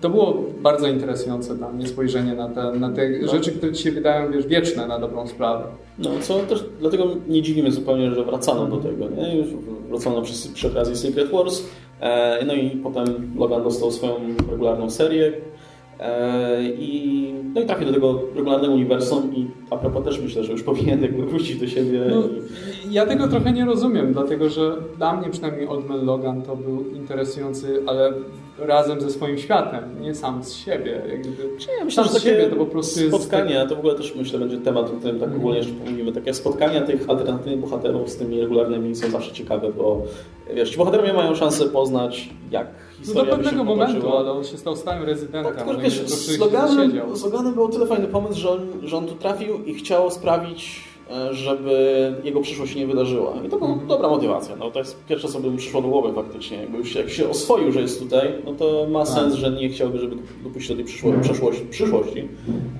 to 0.00 0.10
było 0.10 0.44
bardzo 0.62 0.88
interesujące 0.88 1.54
dla 1.54 1.72
mnie 1.72 1.88
spojrzenie 1.88 2.34
na 2.34 2.48
te, 2.48 2.72
na 2.72 2.90
te 2.90 3.08
no. 3.08 3.28
rzeczy, 3.28 3.52
które 3.52 3.72
ci 3.72 3.82
się 3.82 3.92
wydają 3.92 4.32
wiesz, 4.32 4.46
wieczne 4.46 4.86
na 4.86 4.98
dobrą 4.98 5.26
sprawę. 5.26 5.64
No, 5.98 6.10
co 6.20 6.38
też 6.38 6.64
dlatego 6.80 7.06
nie 7.28 7.42
dziwimy 7.42 7.72
zupełnie, 7.72 8.10
że 8.10 8.24
wracano 8.24 8.66
do 8.66 8.76
tego. 8.76 9.08
Nie? 9.08 9.36
Już 9.36 9.46
wracono 9.88 10.22
przy, 10.22 10.48
przy 10.54 10.68
okazji 10.68 10.96
Secret 10.96 11.30
Wars, 11.30 11.62
e, 12.00 12.44
no 12.46 12.54
i 12.54 12.70
potem 12.70 13.06
Logan 13.38 13.62
dostał 13.62 13.90
swoją 13.90 14.14
regularną 14.50 14.90
serię, 14.90 15.32
e, 16.00 16.62
i, 16.64 17.34
no 17.54 17.60
i 17.60 17.66
trafię 17.66 17.86
do 17.86 17.92
tego 17.92 18.20
regularnego 18.36 18.74
uniwersum 18.74 19.34
i 19.34 19.46
a 19.70 19.76
propos 19.76 20.04
też 20.04 20.20
myślę, 20.20 20.44
że 20.44 20.52
już 20.52 20.62
powinien 20.62 21.02
jakby 21.02 21.26
wrócić 21.26 21.60
do 21.60 21.66
siebie. 21.66 22.00
No, 22.10 22.22
ja 22.90 23.06
tego 23.06 23.28
trochę 23.28 23.52
nie 23.52 23.64
rozumiem, 23.64 24.12
dlatego 24.12 24.48
że 24.48 24.76
dla 24.96 25.16
mnie 25.16 25.30
przynajmniej 25.30 25.68
Old 25.68 25.88
Man 25.88 26.04
Logan 26.04 26.42
to 26.42 26.56
był 26.56 26.90
interesujący, 26.90 27.82
ale 27.86 28.12
razem 28.58 29.00
ze 29.00 29.10
swoim 29.10 29.38
światem, 29.38 29.84
nie 30.00 30.14
sam 30.14 30.44
z 30.44 30.54
siebie. 30.54 31.02
Jakby, 31.08 31.28
ja 31.78 31.84
myślę, 31.84 32.04
sam 32.04 32.12
że 32.12 32.20
z 32.20 32.22
siebie 32.22 32.46
to 32.46 32.56
po 32.56 32.66
prostu 32.66 33.08
spotkania, 33.08 33.58
jest... 33.58 33.68
to 33.68 33.76
w 33.76 33.78
ogóle 33.78 33.94
też 33.94 34.14
myślę 34.14 34.38
będzie 34.38 34.58
temat, 34.58 34.86
o 34.86 34.92
którym 34.92 35.20
tak 35.20 35.28
mm. 35.28 35.40
ogólnie 35.40 35.58
jeszcze 35.58 35.72
pomówimy. 35.72 36.12
Takie 36.12 36.34
spotkania 36.34 36.80
tych 36.80 37.10
alternatywnych 37.10 37.60
bohaterów 37.60 38.10
z 38.10 38.16
tymi 38.16 38.40
regularnymi 38.40 38.94
są 38.94 39.10
zawsze 39.10 39.32
ciekawe, 39.32 39.72
bo 39.72 40.02
wiesz, 40.54 40.70
ci 40.70 40.76
bohaterowie 40.76 41.12
mają 41.12 41.34
szansę 41.34 41.64
poznać, 41.64 42.30
jak 42.50 42.66
historia 42.98 43.24
No 43.24 43.30
do 43.30 43.36
pewnego 43.36 43.64
momentu, 43.64 44.16
ale 44.16 44.32
on 44.32 44.44
się 44.44 44.58
stał 44.58 44.76
stałym 44.76 45.02
rezydentem. 45.02 45.54
Tak, 45.54 45.66
tylko, 45.66 45.80
wiesz, 45.80 46.06
z 46.06 46.38
Loganem, 46.38 47.16
z 47.16 47.24
Loganem 47.24 47.54
był 47.54 47.68
tyle 47.68 47.86
fajny 47.86 48.06
pomysł, 48.06 48.40
że 48.40 48.50
on, 48.50 48.60
że 48.82 48.96
on 48.96 49.06
tu 49.06 49.14
trafił 49.14 49.64
i 49.64 49.74
chciał 49.74 50.10
sprawić 50.10 50.89
żeby 51.30 52.14
jego 52.24 52.40
przyszłość 52.40 52.74
nie 52.74 52.86
wydarzyła. 52.86 53.34
I 53.46 53.48
to 53.48 53.56
była 53.56 53.70
mhm. 53.70 53.88
dobra 53.88 54.08
motywacja. 54.08 54.56
No, 54.56 54.70
to 54.70 54.78
jest 54.78 55.04
pierwsze, 55.04 55.28
co 55.28 55.40
by 55.40 55.50
mu 55.50 55.56
przyszło 55.56 55.82
do 55.82 55.88
głowy 55.88 56.12
faktycznie. 56.12 56.56
Jakby 56.56 56.78
już 56.78 56.92
się, 56.92 56.98
jak 56.98 57.10
się 57.10 57.30
oswoił, 57.30 57.72
że 57.72 57.80
jest 57.80 58.02
tutaj, 58.02 58.32
no 58.44 58.52
to 58.52 58.86
ma 58.90 59.04
tak. 59.04 59.14
sens, 59.14 59.34
że 59.34 59.50
nie 59.50 59.68
chciałby, 59.68 59.98
żeby 59.98 60.16
dopuścić 60.44 60.68
do 60.68 60.76
tej 60.76 60.84
przyszłości, 60.84 61.20
przyszłości, 61.22 61.62
przyszłości. 61.70 62.28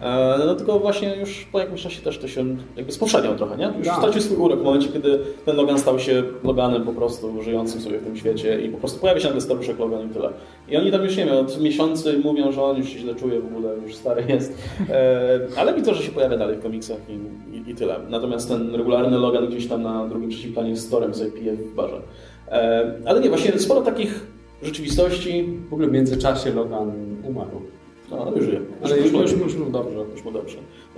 E, 0.03 0.39
no 0.47 0.55
tylko 0.55 0.79
właśnie 0.79 1.17
już 1.17 1.49
po 1.53 1.59
jakimś 1.59 1.83
czasie 1.83 2.03
też 2.03 2.19
to 2.19 2.29
się 2.29 2.57
jakby 2.77 2.93
spowszedniał 2.93 3.37
trochę, 3.37 3.57
nie? 3.57 3.73
Już 3.79 3.87
tak. 3.87 3.97
stracił 3.97 4.21
swój 4.21 4.37
urok 4.37 4.61
w 4.61 4.65
momencie, 4.65 4.89
kiedy 4.89 5.19
ten 5.47 5.57
Logan 5.57 5.79
stał 5.79 5.99
się 5.99 6.23
Loganem 6.45 6.85
po 6.85 6.93
prostu 6.93 7.43
żyjącym 7.43 7.81
sobie 7.81 7.99
w 7.99 8.05
tym 8.05 8.17
świecie 8.17 8.61
i 8.61 8.69
po 8.69 8.79
prostu 8.79 9.01
pojawia 9.01 9.21
się 9.21 9.27
nagle 9.27 9.41
staruszek 9.41 9.79
Logan 9.79 10.11
i 10.11 10.15
tyle. 10.15 10.33
I 10.71 10.77
oni 10.77 10.91
tam 10.91 11.05
już, 11.05 11.17
nie 11.17 11.25
wiem, 11.25 11.37
od 11.37 11.61
miesiący 11.61 12.19
mówią, 12.25 12.53
że 12.53 12.63
on 12.63 12.77
już 12.77 12.89
się 12.89 12.99
źle 12.99 13.15
czuje 13.15 13.41
w 13.41 13.47
ogóle, 13.47 13.77
już 13.87 13.95
stary 13.95 14.25
jest. 14.29 14.59
E, 14.91 15.41
ale 15.57 15.75
widzę, 15.75 15.95
że 15.95 16.03
się 16.03 16.13
pojawia 16.13 16.37
dalej 16.37 16.57
w 16.57 16.63
komiksach 16.63 16.99
i, 17.09 17.13
i, 17.57 17.71
i, 17.71 17.75
tyle. 17.75 17.97
Natomiast 18.11 18.49
ten 18.49 18.75
regularny 18.75 19.19
Logan 19.19 19.49
gdzieś 19.49 19.67
tam 19.67 19.83
na 19.83 20.09
drugim, 20.09 20.31
trzecim 20.31 20.53
planie 20.53 20.77
z 20.77 20.91
Torem 20.91 21.15
sobie 21.15 21.31
pije 21.31 21.57
w 21.57 21.75
barze. 21.75 22.03
E, 22.49 22.93
ale 23.07 23.21
nie, 23.21 23.29
właśnie 23.29 23.59
sporo 23.59 23.81
takich 23.81 24.27
rzeczywistości. 24.63 25.45
W 25.71 25.73
ogóle 25.73 25.89
w 25.89 25.93
międzyczasie 25.93 26.55
Logan 26.55 26.93
umarł. 27.25 27.61
No, 28.11 28.27
ale 28.27 28.37
już 28.37 28.45
żyje. 28.45 28.61
Ale 28.83 28.99
już, 28.99 29.13
już, 29.13 29.33
już, 29.33 29.57
mu 29.57 29.71
dobrze. 29.71 30.05
Już 30.13 30.25
mu 30.25 30.33
dobrze. 30.33 30.57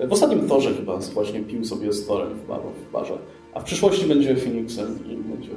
W 0.09 0.13
ostatnim 0.13 0.49
Torze 0.49 0.75
chyba 0.75 0.99
właśnie 0.99 1.41
pił 1.41 1.65
sobie 1.65 1.93
z 1.93 2.07
Torem 2.07 2.29
w, 2.35 2.49
barze, 2.49 2.69
w 2.89 2.93
barze. 2.93 3.15
A 3.55 3.61
w 3.61 3.65
przyszłości 3.65 4.07
będzie 4.07 4.37
Phoenixem 4.37 4.99
i 5.07 5.17
będzie 5.17 5.51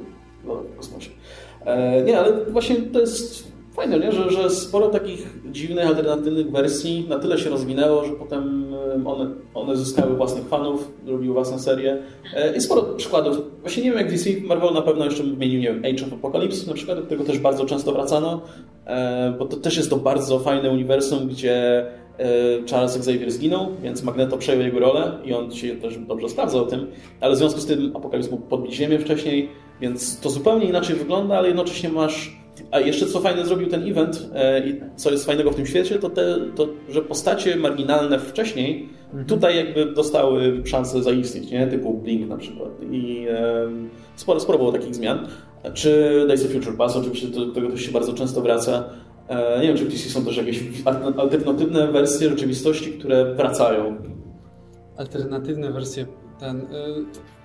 w 0.44 0.76
kosmosie. 0.76 1.10
E, 1.64 2.04
nie, 2.04 2.18
ale 2.18 2.44
właśnie 2.44 2.76
to 2.76 3.00
jest 3.00 3.55
fajne, 3.76 3.98
nie? 3.98 4.12
Że, 4.12 4.30
że 4.30 4.50
sporo 4.50 4.88
takich 4.88 5.26
dziwnych, 5.52 5.86
alternatywnych 5.86 6.50
wersji 6.50 7.06
na 7.08 7.18
tyle 7.18 7.38
się 7.38 7.50
rozwinęło, 7.50 8.04
że 8.04 8.12
potem 8.12 8.74
one, 9.04 9.30
one 9.54 9.76
zyskały 9.76 10.16
własnych 10.16 10.48
fanów, 10.48 10.92
robiły 11.06 11.34
własne 11.34 11.58
serie. 11.58 11.98
I 12.56 12.60
sporo 12.60 12.82
przykładów. 12.82 13.36
Właśnie 13.60 13.82
nie 13.82 13.90
wiem 13.90 13.98
jak 13.98 14.10
DC, 14.10 14.30
Marvel 14.44 14.74
na 14.74 14.82
pewno 14.82 15.04
jeszcze 15.04 15.22
wymienił, 15.22 15.60
nie 15.60 15.66
wiem, 15.66 15.78
Age 15.84 16.06
of 16.06 16.12
Apocalypse 16.12 16.66
na 16.66 16.74
przykład, 16.74 16.98
do 16.98 17.04
którego 17.04 17.24
też 17.24 17.38
bardzo 17.38 17.64
często 17.64 17.92
wracano, 17.92 18.40
bo 19.38 19.44
to 19.44 19.56
też 19.56 19.76
jest 19.76 19.90
to 19.90 19.96
bardzo 19.96 20.38
fajne 20.38 20.70
uniwersum, 20.70 21.28
gdzie 21.28 21.86
Charles 22.70 22.96
Xavier 22.96 23.30
zginął, 23.30 23.66
więc 23.82 24.02
Magneto 24.02 24.36
przejął 24.36 24.62
jego 24.62 24.78
rolę 24.78 25.18
i 25.24 25.34
on 25.34 25.52
się 25.52 25.76
też 25.76 25.98
dobrze 25.98 26.28
sprawdzał 26.28 26.62
o 26.62 26.66
tym, 26.66 26.86
ale 27.20 27.34
w 27.34 27.38
związku 27.38 27.60
z 27.60 27.66
tym 27.66 27.96
Apokalips 27.96 28.30
mógł 28.30 28.46
podbić 28.46 28.74
Ziemię 28.74 28.98
wcześniej, 28.98 29.48
więc 29.80 30.20
to 30.20 30.30
zupełnie 30.30 30.66
inaczej 30.66 30.96
wygląda, 30.96 31.38
ale 31.38 31.48
jednocześnie 31.48 31.88
masz 31.88 32.45
a 32.70 32.80
jeszcze 32.80 33.06
co 33.06 33.20
fajne 33.20 33.46
zrobił 33.46 33.68
ten 33.68 33.90
event 33.90 34.28
e, 34.34 34.68
i 34.68 34.80
co 34.96 35.10
jest 35.10 35.26
fajnego 35.26 35.50
w 35.50 35.54
tym 35.54 35.66
świecie, 35.66 35.98
to, 35.98 36.10
te, 36.10 36.36
to 36.54 36.68
że 36.88 37.02
postacie 37.02 37.56
marginalne 37.56 38.18
wcześniej 38.18 38.88
mhm. 39.06 39.26
tutaj 39.26 39.56
jakby 39.56 39.86
dostały 39.86 40.62
szansę 40.64 41.02
zaistnieć, 41.02 41.50
nie? 41.50 41.66
typu 41.66 41.94
Blink 41.94 42.28
na 42.28 42.36
przykład. 42.36 42.70
I 42.90 43.26
e, 43.30 43.68
sporo, 44.16 44.40
sporo 44.40 44.58
było 44.58 44.72
takich 44.72 44.94
zmian. 44.94 45.26
Czy 45.74 46.24
Days 46.28 46.44
of 46.44 46.52
Future 46.52 46.76
Past, 46.76 46.96
oczywiście 46.96 47.28
do 47.28 47.46
tego 47.46 47.70
też 47.70 47.80
się 47.80 47.92
bardzo 47.92 48.12
często 48.12 48.40
wraca. 48.40 48.84
E, 49.28 49.60
nie 49.60 49.68
wiem, 49.68 49.76
czy 49.76 49.84
w 49.84 49.88
DC 49.88 50.08
są 50.08 50.24
też 50.24 50.36
jakieś 50.36 50.60
alternatywne 51.16 51.92
wersje 51.92 52.30
rzeczywistości, 52.30 52.92
które 52.92 53.34
wracają. 53.34 53.96
Alternatywne 54.96 55.72
wersje 55.72 56.06
ten... 56.40 56.60
Y 56.60 57.35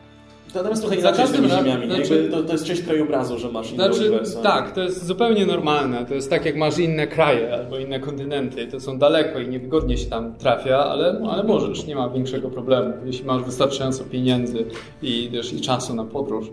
Natomiast 0.55 0.81
trochę 0.81 0.95
inaczej 0.95 1.27
z 1.27 1.31
tymi 1.31 1.49
ziemiami. 1.49 1.85
Znaczy, 1.85 2.29
to, 2.31 2.43
to, 2.43 2.51
jest 2.51 2.65
część 2.65 2.81
krajobrazu, 2.81 3.37
że 3.37 3.51
masz 3.51 3.71
inne 3.71 3.93
znaczy, 3.93 4.11
Tak, 4.43 4.71
to 4.71 4.81
jest 4.81 5.05
zupełnie 5.05 5.45
normalne. 5.45 6.05
To 6.05 6.13
jest 6.13 6.29
tak, 6.29 6.45
jak 6.45 6.55
masz 6.55 6.79
inne 6.79 7.07
kraje 7.07 7.53
albo 7.53 7.77
inne 7.79 7.99
kontynenty. 7.99 8.67
To 8.67 8.79
są 8.79 8.99
daleko 8.99 9.39
i 9.39 9.47
niewygodnie 9.47 9.97
się 9.97 10.09
tam 10.09 10.35
trafia, 10.35 10.77
ale, 10.77 11.21
ale 11.29 11.43
możesz, 11.43 11.85
nie 11.85 11.95
ma 11.95 12.09
większego 12.09 12.49
problemu. 12.49 12.93
Jeśli 13.05 13.25
masz 13.25 13.43
wystarczająco 13.43 14.03
pieniędzy 14.03 14.65
i, 15.01 15.29
wiesz, 15.31 15.53
i 15.53 15.61
czasu 15.61 15.95
na 15.95 16.03
podróż. 16.03 16.51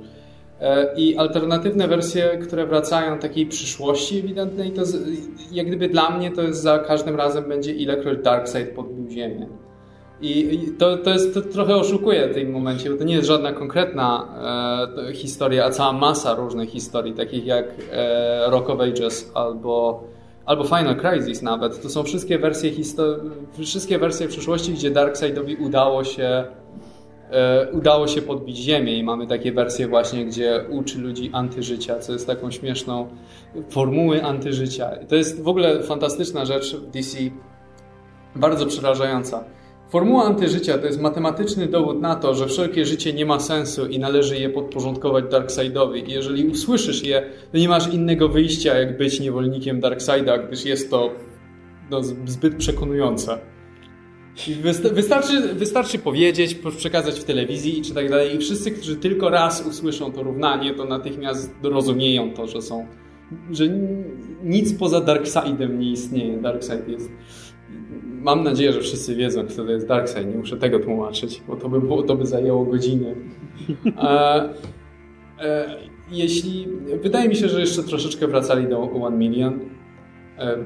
E, 0.61 0.95
I 0.97 1.17
alternatywne 1.17 1.89
wersje, 1.89 2.39
które 2.43 2.67
wracają 2.67 3.19
takiej 3.19 3.47
przyszłości 3.47 4.19
ewidentnej, 4.19 4.71
to 4.71 4.83
jak 5.53 5.67
gdyby 5.67 5.89
dla 5.89 6.11
mnie 6.11 6.31
to 6.31 6.43
jest 6.43 6.63
za 6.63 6.79
każdym 6.79 7.17
razem 7.17 7.49
będzie 7.49 7.75
ilekroć 7.75 8.19
Darkseid 8.23 8.71
podbił 8.71 9.11
ziemię. 9.11 9.49
I 10.21 10.73
to, 10.79 10.97
to, 10.97 11.11
jest, 11.11 11.35
to 11.35 11.41
trochę 11.41 11.77
oszukuje 11.77 12.29
w 12.29 12.35
tym 12.35 12.51
momencie, 12.51 12.91
bo 12.91 12.97
to 12.97 13.05
nie 13.05 13.15
jest 13.15 13.29
żadna 13.29 13.53
konkretna 13.53 14.29
e, 15.09 15.13
historia, 15.13 15.65
a 15.65 15.71
cała 15.71 15.93
masa 15.93 16.35
różnych 16.35 16.71
historii, 16.71 17.15
takich 17.15 17.47
jak 17.47 17.65
e, 17.93 18.51
Rock 18.51 18.71
of 18.71 18.81
Ages 18.81 19.31
albo, 19.35 20.05
albo 20.47 20.65
Final 20.65 20.97
Crisis 20.97 21.43
nawet. 21.43 21.83
To 21.83 21.91
są 21.91 22.03
wszystkie 22.03 22.39
wersje, 22.39 22.71
wszystkie 23.59 23.99
wersje 23.99 24.29
przyszłości, 24.29 24.73
gdzie 24.73 24.91
Darkseidowi 24.91 25.57
udało 25.57 26.05
się 26.05 26.45
e, 27.31 27.69
udało 27.73 28.09
się 28.09 28.23
podbić 28.23 28.57
ziemię 28.57 28.99
i 28.99 29.05
mamy 29.05 29.27
takie 29.27 29.53
wersje 29.53 29.89
właśnie, 29.89 30.27
gdzie 30.27 30.65
uczy 30.71 30.99
ludzi 30.99 31.31
antyżycia, 31.33 31.99
co 31.99 32.13
jest 32.13 32.27
taką 32.27 32.51
śmieszną 32.51 33.09
formuły 33.71 34.25
antyżycia. 34.25 34.91
To 35.09 35.17
jest 35.17 35.43
w 35.43 35.49
ogóle 35.49 35.83
fantastyczna 35.83 36.45
rzecz 36.45 36.77
w 36.77 36.91
DC, 36.91 37.19
bardzo 38.37 38.67
przerażająca 38.67 39.58
Formuła 39.91 40.25
antyżycia 40.25 40.79
to 40.79 40.87
jest 40.87 41.01
matematyczny 41.01 41.67
dowód 41.67 42.01
na 42.01 42.17
to, 42.17 42.35
że 42.35 42.47
wszelkie 42.47 42.85
życie 42.85 43.13
nie 43.13 43.27
ma 43.27 43.41
sensu 43.41 43.87
i 43.87 43.99
należy 43.99 44.39
je 44.39 44.51
podporządkować 44.51 45.25
Darkseidowi. 45.31 46.11
I 46.11 46.13
jeżeli 46.13 46.47
usłyszysz 46.47 47.05
je, 47.05 47.23
to 47.53 47.59
nie 47.59 47.69
masz 47.69 47.95
innego 47.95 48.29
wyjścia, 48.29 48.79
jak 48.79 48.99
być 48.99 49.21
niewolnikiem 49.21 49.81
Darkseida, 49.81 50.39
gdyż 50.39 50.65
jest 50.65 50.91
to 50.91 51.11
no, 51.91 52.03
zbyt 52.27 52.57
przekonujące. 52.57 53.39
Wystarczy, 54.93 55.55
wystarczy 55.55 55.99
powiedzieć, 55.99 56.59
przekazać 56.77 57.21
w 57.21 57.25
telewizji 57.25 57.83
czy 57.83 57.95
tak 57.95 58.11
dalej 58.11 58.37
i 58.37 58.39
wszyscy, 58.39 58.71
którzy 58.71 58.97
tylko 58.97 59.31
raz 59.31 59.67
usłyszą 59.67 60.13
to 60.13 60.23
równanie, 60.23 60.75
to 60.75 60.85
natychmiast 60.85 61.55
rozumieją 61.63 62.35
to, 62.35 62.47
że 62.47 62.63
są, 62.63 62.87
że 63.51 63.65
nic 64.45 64.79
poza 64.79 65.01
Darkseidem 65.01 65.79
nie 65.79 65.91
istnieje. 65.91 66.39
Darkseid 66.39 66.89
jest 66.89 67.11
Mam 68.23 68.45
nadzieję, 68.45 68.73
że 68.73 68.81
wszyscy 68.81 69.15
wiedzą, 69.15 69.47
kto 69.47 69.65
to 69.65 69.71
jest 69.71 69.87
Darkseid. 69.87 70.29
Nie 70.29 70.35
muszę 70.35 70.57
tego 70.57 70.79
tłumaczyć, 70.79 71.43
bo 71.49 71.57
to 71.57 71.69
by, 71.69 71.81
było, 71.81 72.03
to 72.03 72.17
by 72.17 72.27
zajęło 72.27 72.65
godziny. 72.65 73.15
E, 74.03 74.49
e, 75.41 75.77
jeśli... 76.11 76.67
Wydaje 77.03 77.29
mi 77.29 77.37
się, 77.37 77.49
że 77.49 77.61
jeszcze 77.61 77.83
troszeczkę 77.83 78.27
wracali 78.27 78.69
do 78.69 78.81
One 78.81 79.17
Million. 79.17 79.61
E, 80.39 80.57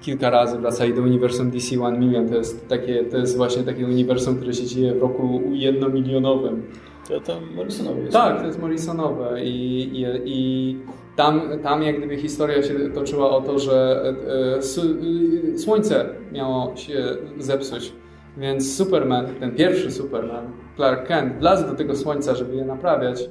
kilka 0.00 0.30
razy 0.30 0.58
wracali 0.58 0.94
do 0.94 1.02
uniwersum 1.02 1.50
DC 1.50 1.80
One 1.82 1.98
Million. 1.98 2.28
To 2.28 2.36
jest, 2.36 2.68
takie, 2.68 3.04
to 3.04 3.16
jest 3.18 3.36
właśnie 3.36 3.62
takie 3.62 3.84
uniwersum, 3.84 4.36
które 4.36 4.52
się 4.52 4.66
dzieje 4.66 4.94
w 4.94 4.98
roku 4.98 5.42
jednomilionowym. 5.52 6.62
To 7.08 7.20
tam 7.20 7.54
Morrisonowe 7.54 8.00
jest. 8.00 8.12
Tak, 8.12 8.40
to 8.40 8.46
jest 8.46 8.60
Morrisonowe 8.60 9.44
i, 9.44 9.82
i, 9.82 10.04
i 10.24 10.76
tam, 11.16 11.42
tam 11.62 11.82
jak 11.82 11.98
gdyby 11.98 12.16
historia 12.16 12.62
się 12.62 12.74
toczyła 12.94 13.30
o 13.30 13.40
to, 13.40 13.58
że 13.58 14.02
e, 14.28 14.56
e, 14.56 15.58
słońce 15.58 16.06
miało 16.32 16.76
się 16.76 17.16
zepsuć. 17.38 17.92
Więc 18.36 18.76
Superman, 18.76 19.26
ten 19.40 19.54
pierwszy 19.54 19.90
Superman, 19.90 20.52
Clark 20.76 21.06
Kent, 21.06 21.38
wlazł 21.38 21.66
do 21.66 21.74
tego 21.74 21.96
słońca, 21.96 22.34
żeby 22.34 22.56
je 22.56 22.64
naprawiać. 22.64 23.28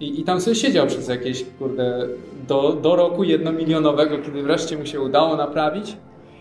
I, 0.00 0.20
I 0.20 0.24
tam 0.24 0.40
sobie 0.40 0.56
siedział 0.56 0.86
przez 0.86 1.08
jakieś, 1.08 1.44
kurde, 1.58 2.08
do, 2.48 2.72
do 2.72 2.96
roku 2.96 3.24
jednomilionowego, 3.24 4.18
kiedy 4.18 4.42
wreszcie 4.42 4.78
mu 4.78 4.86
się 4.86 5.00
udało 5.00 5.36
naprawić. 5.36 5.96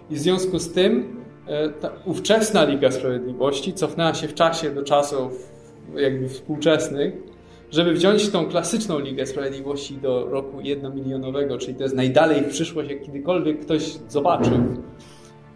I 0.09 0.15
w 0.15 0.19
związku 0.19 0.59
z 0.59 0.71
tym 0.73 1.15
e, 1.47 1.69
ta 1.69 1.89
ówczesna 2.05 2.63
Liga 2.63 2.91
Sprawiedliwości 2.91 3.73
cofnęła 3.73 4.13
się 4.13 4.27
w 4.27 4.33
czasie 4.33 4.69
do 4.69 4.83
czasów 4.83 5.49
jakby 5.95 6.29
współczesnych 6.29 7.28
żeby 7.71 7.93
wziąć 7.93 8.29
tą 8.29 8.45
klasyczną 8.45 8.99
Ligę 8.99 9.25
Sprawiedliwości 9.25 9.97
do 9.97 10.25
roku 10.25 10.61
jednomilionowego, 10.61 11.57
czyli 11.57 11.75
to 11.75 11.83
jest 11.83 11.95
najdalej 11.95 12.41
w 12.41 12.49
przyszłość, 12.49 12.89
jak 12.89 13.01
kiedykolwiek 13.01 13.59
ktoś 13.59 13.83
zobaczył. 14.09 14.57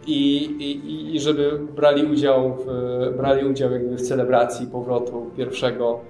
I, 0.06 0.44
i, 0.44 1.16
i 1.16 1.20
żeby 1.20 1.60
brali 1.76 2.06
udział 2.06 2.56
w, 2.56 2.66
brali 3.16 3.46
udział 3.46 3.72
jakby 3.72 3.96
w 3.96 4.02
celebracji 4.02 4.66
powrotu 4.66 5.30
pierwszego 5.36 6.00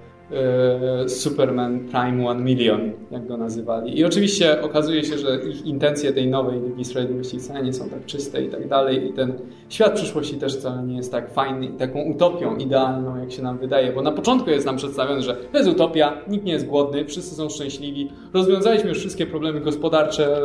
Superman 1.07 1.79
Prime 1.79 2.27
One 2.27 2.43
Million, 2.43 2.91
jak 3.11 3.27
go 3.27 3.37
nazywali. 3.37 3.99
I 3.99 4.05
oczywiście 4.05 4.61
okazuje 4.61 5.03
się, 5.03 5.17
że 5.17 5.39
ich 5.49 5.65
intencje 5.65 6.13
tej 6.13 6.27
nowej 6.27 6.61
Ligi 6.61 6.85
Sprawiedliwości 6.85 7.39
wcale 7.39 7.63
nie 7.63 7.73
są 7.73 7.89
tak 7.89 8.05
czyste 8.05 8.43
i 8.43 8.49
tak 8.49 8.67
dalej. 8.67 9.09
I 9.09 9.13
ten 9.13 9.33
świat 9.69 9.93
przyszłości 9.93 10.35
też 10.35 10.57
wcale 10.57 10.83
nie 10.83 10.97
jest 10.97 11.11
tak 11.11 11.33
fajny 11.33 11.67
taką 11.67 12.03
utopią 12.03 12.55
idealną, 12.55 13.17
jak 13.17 13.31
się 13.31 13.43
nam 13.43 13.57
wydaje. 13.57 13.93
Bo 13.93 14.01
na 14.01 14.11
początku 14.11 14.49
jest 14.49 14.65
nam 14.65 14.77
przedstawione, 14.77 15.21
że 15.21 15.35
to 15.35 15.57
jest 15.57 15.69
utopia, 15.69 16.17
nikt 16.27 16.45
nie 16.45 16.53
jest 16.53 16.65
głodny, 16.65 17.05
wszyscy 17.05 17.35
są 17.35 17.49
szczęśliwi, 17.49 18.11
rozwiązaliśmy 18.33 18.89
już 18.89 18.99
wszystkie 18.99 19.25
problemy 19.25 19.61
gospodarcze, 19.61 20.41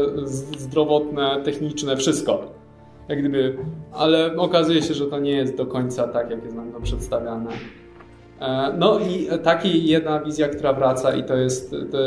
zdrowotne, 0.58 1.40
techniczne, 1.44 1.96
wszystko. 1.96 2.40
Jak 3.08 3.18
gdyby, 3.18 3.56
ale 3.92 4.36
okazuje 4.36 4.82
się, 4.82 4.94
że 4.94 5.06
to 5.06 5.18
nie 5.18 5.32
jest 5.32 5.56
do 5.56 5.66
końca 5.66 6.08
tak, 6.08 6.30
jak 6.30 6.44
jest 6.44 6.56
nam 6.56 6.72
to 6.72 6.80
przedstawiane. 6.80 7.50
E, 8.40 8.72
no 8.78 8.98
i 8.98 9.28
taki 9.42 9.88
jedna 9.88 10.20
wizja, 10.20 10.48
która 10.48 10.72
wraca 10.72 11.14
i 11.14 11.24
to 11.24 11.36
jest, 11.36 11.70
to, 11.90 11.98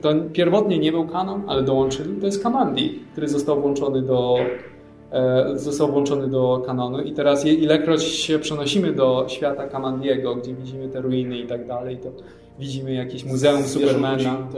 to 0.00 0.14
pierwotnie 0.32 0.78
nie 0.78 0.92
był 0.92 1.06
kanon, 1.06 1.42
ale 1.46 1.62
dołączyli, 1.62 2.20
to 2.20 2.26
jest 2.26 2.42
Kamandi, 2.42 3.00
który 3.12 3.28
został 3.28 3.60
włączony 3.60 4.02
do, 4.02 4.36
e, 5.12 5.58
został 5.58 5.88
włączony 5.88 6.28
do 6.28 6.62
kanonu 6.66 7.00
i 7.00 7.12
teraz 7.12 7.46
ilekroć 7.46 8.02
się 8.02 8.38
przenosimy 8.38 8.92
do 8.92 9.24
świata 9.28 9.68
Kamandiego, 9.68 10.36
gdzie 10.36 10.54
widzimy 10.54 10.88
te 10.88 11.00
ruiny 11.00 11.38
i 11.38 11.46
tak 11.46 11.66
dalej, 11.66 11.96
to 11.96 12.08
widzimy 12.58 12.92
jakieś 12.92 13.24
muzeum 13.24 13.62
Supermana. 13.62 14.48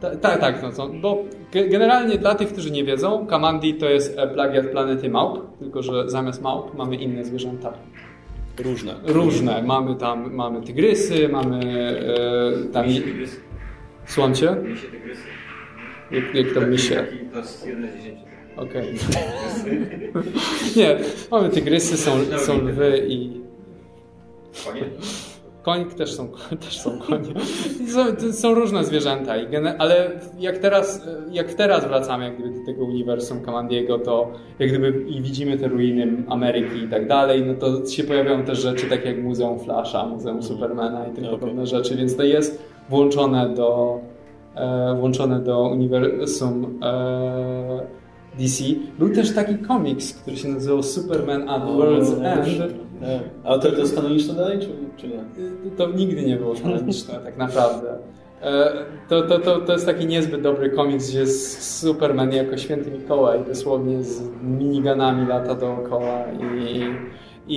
Tak, 0.00 0.20
tak, 0.20 0.40
tak 0.40 0.62
no, 0.78 0.88
bo 1.02 1.18
generalnie 1.52 2.18
dla 2.18 2.34
tych, 2.34 2.48
którzy 2.52 2.70
nie 2.70 2.84
wiedzą, 2.84 3.26
Kamandi 3.26 3.74
to 3.74 3.88
jest 3.88 4.18
plagiat 4.34 4.66
planety 4.66 5.08
małp, 5.08 5.58
tylko 5.58 5.82
że 5.82 6.10
zamiast 6.10 6.42
małp 6.42 6.74
mamy 6.74 6.96
inne 6.96 7.24
zwierzęta. 7.24 7.72
Różne. 8.58 8.94
Różne. 9.04 9.62
Mamy 9.62 9.96
tam 9.96 10.34
mamy 10.34 10.62
tygrysy, 10.62 11.28
mamy 11.28 11.60
e, 12.68 12.72
tam... 12.72 12.86
Misie 12.86 13.00
Misie 14.62 14.88
tygrysy. 14.88 15.22
Jak, 16.10 16.34
jak 16.34 16.54
to 16.54 16.60
misie? 16.60 17.06
To 17.32 17.38
jest 17.38 17.66
1 17.66 17.90
z 17.90 17.96
10. 17.96 18.20
Okej. 18.56 18.94
nie, 20.76 20.98
mamy 21.30 21.48
tygrysy, 21.48 21.96
są, 21.96 22.38
są 22.38 22.58
lwy 22.58 23.06
i... 23.08 23.40
Konie? 24.64 24.84
Koń 25.62 25.84
też 25.84 26.14
są, 26.14 26.28
też 26.64 26.80
są 26.80 26.98
konie. 26.98 27.34
Są, 27.88 28.32
są 28.32 28.54
różne 28.54 28.84
zwierzęta, 28.84 29.34
ale 29.78 30.10
jak 30.38 30.58
teraz, 30.58 31.06
jak 31.30 31.54
teraz 31.54 31.88
wracamy 31.88 32.24
jak 32.24 32.38
gdyby 32.38 32.58
do 32.60 32.66
tego 32.66 32.84
uniwersum 32.84 33.40
Kamandiego, 33.40 33.98
to 33.98 34.32
jak 34.58 34.68
gdyby 34.68 35.04
i 35.08 35.22
widzimy 35.22 35.58
te 35.58 35.68
ruiny 35.68 36.24
Ameryki 36.28 36.78
i 36.78 36.88
tak 36.88 37.08
dalej, 37.08 37.44
no 37.46 37.54
to 37.54 37.86
się 37.86 38.04
pojawiają 38.04 38.44
też 38.44 38.58
rzeczy 38.58 38.86
takie 38.86 39.08
jak 39.08 39.22
Muzeum 39.22 39.58
Flasha, 39.58 40.06
Muzeum 40.06 40.42
Supermana 40.42 41.06
i 41.08 41.12
tym 41.12 41.22
Okay. 41.32 41.38
podobne 41.38 41.66
rzeczy, 41.66 41.96
więc 41.96 42.16
to 42.16 42.22
jest 42.22 42.62
włączone 42.90 43.54
do, 43.54 44.00
e, 44.54 44.96
włączone 45.00 45.40
do 45.40 45.68
uniwersum 45.68 46.78
e, 46.82 47.80
DC. 48.38 48.64
Był 48.98 49.14
też 49.14 49.34
taki 49.34 49.58
komiks, 49.58 50.14
który 50.14 50.36
się 50.36 50.48
nazywał 50.48 50.82
Superman 50.82 51.48
at 51.48 51.62
World's 51.62 52.24
End. 52.24 52.74
Nie. 53.02 53.20
Ale 53.44 53.58
to, 53.60 53.72
to 53.72 53.78
jest 53.78 53.94
kanoniczne 53.94 54.34
dalej, 54.34 54.58
czy, 54.58 54.68
czy 54.96 55.08
nie? 55.08 55.24
To 55.76 55.90
nigdy 55.90 56.22
nie 56.22 56.36
było 56.36 56.54
kanoniczne, 56.62 57.14
tak 57.24 57.36
naprawdę. 57.38 57.94
E, 58.42 58.72
To, 59.08 59.22
to, 59.22 59.38
to, 59.38 59.60
to 59.60 59.72
jest 59.72 59.86
taki 59.86 60.06
niezbyt 60.06 60.40
dobry 60.42 60.70
komiks, 60.70 61.10
gdzie 61.10 61.18
jest 61.20 61.80
Superman 61.80 62.32
jako 62.32 62.56
święty 62.56 62.90
Mikołaj, 62.90 63.38
dosłownie 63.48 64.02
z 64.02 64.22
miniganami 64.42 65.28
lata 65.28 65.54
dookoła 65.54 66.24
i, 66.40 66.82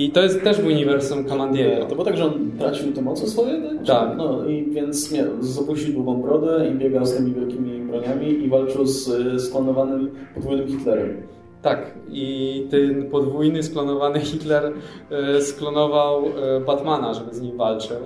i 0.04 0.10
to 0.10 0.22
jest 0.22 0.42
też 0.42 0.60
w 0.60 0.66
uniwersum 0.66 1.24
Kamandiego. 1.24 1.82
To 1.86 1.92
było 1.94 2.04
tak, 2.04 2.16
że 2.16 2.24
on 2.24 2.50
tracił 2.58 2.92
te 2.92 3.02
moce 3.02 3.26
swoje? 3.26 3.62
Tak. 3.62 3.86
Tak. 3.86 4.16
No 4.16 4.44
i 4.44 4.70
więc 4.70 5.12
nie, 5.12 5.24
zapuścił 5.40 5.92
długą 5.94 6.22
brodę 6.22 6.68
i 6.72 6.74
biegał 6.78 7.06
z 7.06 7.16
tymi 7.16 7.34
wielkimi 7.34 7.80
broniami 7.80 8.44
i 8.44 8.48
walczył 8.48 8.86
z 8.86 9.08
y, 9.08 9.40
sklonowanym 9.40 10.10
podwójnym 10.34 10.68
Hitlerem. 10.68 11.22
Tak, 11.62 11.94
i 12.10 12.66
ten 12.70 13.10
podwójny 13.10 13.62
sklonowany 13.62 14.20
Hitler 14.20 14.72
e, 15.10 15.40
sklonował 15.40 16.24
e, 16.26 16.60
Batmana, 16.60 17.14
żeby 17.14 17.34
z 17.34 17.40
nim 17.40 17.56
walczył. 17.56 17.96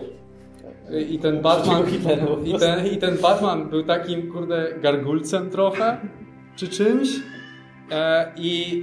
I 1.10 1.18
ten 1.18 1.40
Batman, 1.42 1.82
i 2.44 2.54
ten, 2.58 2.86
i 2.86 2.96
ten 2.96 3.16
Batman 3.18 3.68
był 3.68 3.82
takim, 3.82 4.32
kurde, 4.32 4.68
gargulcem 4.82 5.50
trochę, 5.50 5.96
czy 6.56 6.68
czymś. 6.68 7.08
E, 7.90 8.32
I, 8.36 8.82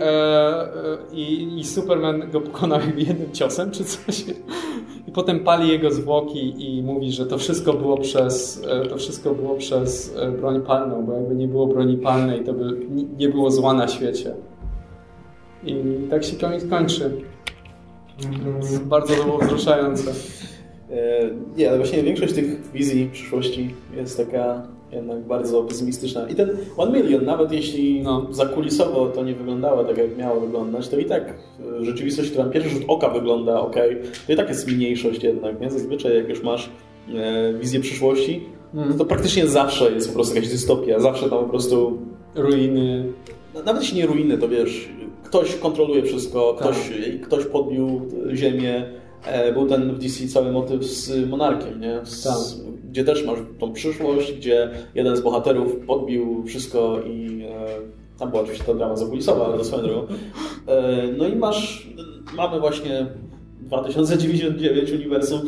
i, 1.11 1.59
I 1.59 1.63
Superman 1.63 2.32
go 2.32 2.41
pokonał 2.41 2.80
jednym 2.97 3.32
ciosem, 3.32 3.72
czy 3.72 3.84
coś. 3.84 4.26
I 5.07 5.11
potem 5.11 5.39
pali 5.39 5.70
jego 5.70 5.91
zwłoki 5.91 6.53
i 6.57 6.84
mówi, 6.84 7.11
że 7.11 7.26
to 7.26 7.38
wszystko 7.38 7.74
było 7.74 7.97
przez, 7.97 8.61
to 8.89 8.97
wszystko 8.97 9.34
było 9.36 9.55
przez 9.55 10.15
broń 10.41 10.61
palną, 10.61 11.05
bo 11.05 11.13
jakby 11.13 11.36
nie 11.36 11.47
było 11.47 11.68
broni 11.68 11.97
palnej, 11.97 12.43
to 12.43 12.53
by 12.53 12.86
ni- 12.89 13.07
nie 13.18 13.30
było 13.30 13.51
zła 13.51 13.74
na 13.74 13.88
świecie. 13.88 14.34
I 15.64 15.76
tak 16.10 16.24
się 16.24 16.36
komiks 16.36 16.66
kończy. 16.70 17.12
Bardzo 18.86 19.16
to 19.16 19.24
było 19.24 19.38
wzruszające. 19.38 20.12
E, 20.91 21.30
Nie, 21.58 21.70
ale 21.70 21.78
właśnie 21.78 22.03
większość 22.03 22.34
tych 22.34 22.72
wizji 22.72 23.10
przyszłości 23.14 23.74
jest 23.97 24.18
taka 24.18 24.68
jednak 24.91 25.20
bardzo 25.20 25.64
pesymistyczna. 25.64 26.30
I 26.30 26.36
ten 26.36 26.49
One 26.78 26.99
Million, 27.01 27.26
nawet 27.26 27.51
jeśli 27.51 28.01
No. 28.03 28.28
zakulisowo 28.32 29.08
to 29.08 29.24
nie 29.24 29.34
wyglądało 29.36 29.84
tak, 29.84 29.97
jak 29.97 30.18
miało 30.18 30.39
wyglądać, 30.41 30.88
to 30.88 30.97
i 30.97 31.05
tak 31.05 31.34
rzeczywistość, 31.82 32.30
która 32.30 32.45
na 32.45 32.51
pierwszy 32.51 32.70
rzut 32.70 32.84
oka 32.88 33.10
wygląda 33.10 33.60
ok, 33.62 33.76
to 34.28 34.34
i 34.34 34.36
tak 34.36 34.49
jest 34.49 34.68
mniejszość 34.72 35.24
jednak. 35.24 35.62
Nie? 35.62 35.72
Zazwyczaj 35.72 36.16
jak 36.16 36.30
już 36.30 36.43
masz 36.43 36.70
e, 37.16 37.53
wizję 37.53 37.80
przyszłości, 37.80 38.43
Mm. 38.74 38.97
to 38.97 39.05
praktycznie 39.05 39.47
zawsze 39.47 39.91
jest 39.91 40.08
po 40.08 40.14
prostu 40.14 40.36
jakaś 40.36 40.49
dystopia. 40.49 40.99
Zawsze 40.99 41.30
tam 41.30 41.39
po 41.39 41.49
prostu 41.49 41.97
Ruiny. 42.36 43.05
no, 43.55 43.64
Nawet 43.64 43.82
jeśli 43.82 43.97
nie 43.97 44.05
ruiny, 44.05 44.38
to 44.38 44.49
wiesz, 44.49 44.89
ktoś 45.28 45.56
kontroluje 45.56 46.04
wszystko, 46.04 46.56
Tak. 46.60 46.68
ktoś, 46.68 46.92
ktoś 47.24 47.46
podbił 47.46 48.02
ziemię. 48.34 48.86
E, 49.26 49.52
Był 49.54 49.68
ten 49.68 49.92
w 49.94 50.00
DC 50.00 50.28
cały 50.28 50.52
motyw 50.52 50.86
z 50.86 51.30
Monarkiem, 51.30 51.82
nie? 51.82 52.00
Z, 52.04 52.24
Tak. 52.24 52.38
Gdzie 52.90 53.04
też 53.04 53.26
masz 53.26 53.40
tą 53.60 53.74
przyszłość, 53.74 54.34
gdzie 54.34 54.70
jeden 54.96 55.16
z 55.16 55.22
bohaterów 55.22 55.76
podbił 55.88 56.44
wszystko 56.46 57.00
i 57.02 57.44
e, 57.50 57.66
tam 58.20 58.30
była 58.30 58.42
oczywiście 58.42 58.66
ta 58.66 58.74
drama 58.74 58.96
zakulisowa, 58.96 59.46
ale 59.46 59.58
to 59.58 59.64
swoją 59.64 59.84
drogą. 59.84 60.08
E, 60.68 61.08
no 61.18 61.28
i 61.28 61.36
masz, 61.36 61.88
mamy 62.36 62.60
właśnie 62.60 63.08
2099 63.60 64.91
uniwersum. 64.91 65.41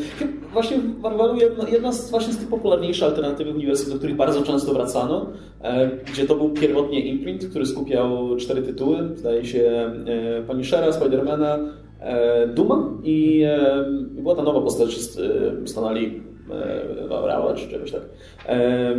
Właśnie 0.54 0.78
w 0.78 1.02
Marvelu 1.02 1.36
jedna, 1.36 1.70
jedna 1.70 1.92
z, 1.92 2.12
właśnie 2.12 2.34
z 2.34 2.38
tych 2.38 2.48
popularniejszych 2.48 3.04
alternatywnych 3.04 3.56
uniwersum, 3.56 3.92
do 3.92 3.98
których 3.98 4.16
bardzo 4.16 4.42
często 4.42 4.74
wracano, 4.74 5.26
e, 5.62 5.90
gdzie 6.12 6.28
to 6.28 6.36
był 6.36 6.50
pierwotnie 6.50 7.00
imprint, 7.06 7.46
który 7.46 7.66
skupiał 7.66 8.36
cztery 8.38 8.62
tytuły, 8.62 8.98
zdaje 9.16 9.46
się 9.46 9.92
e, 10.40 10.44
Punishera, 10.48 10.92
Spidermana, 10.92 11.60
e, 12.00 12.48
Duma 12.48 12.90
i 13.04 13.42
e, 13.46 13.86
była 14.12 14.36
ta 14.36 14.44
nowa 14.44 14.62
postać 14.62 14.98
z 14.98 15.20
e, 15.20 15.68
Stanali 15.68 16.22
e, 16.52 17.28
Rała 17.28 17.54
czy 17.54 17.70
czegoś 17.70 17.92
tak. 17.92 18.02
E, 18.48 18.96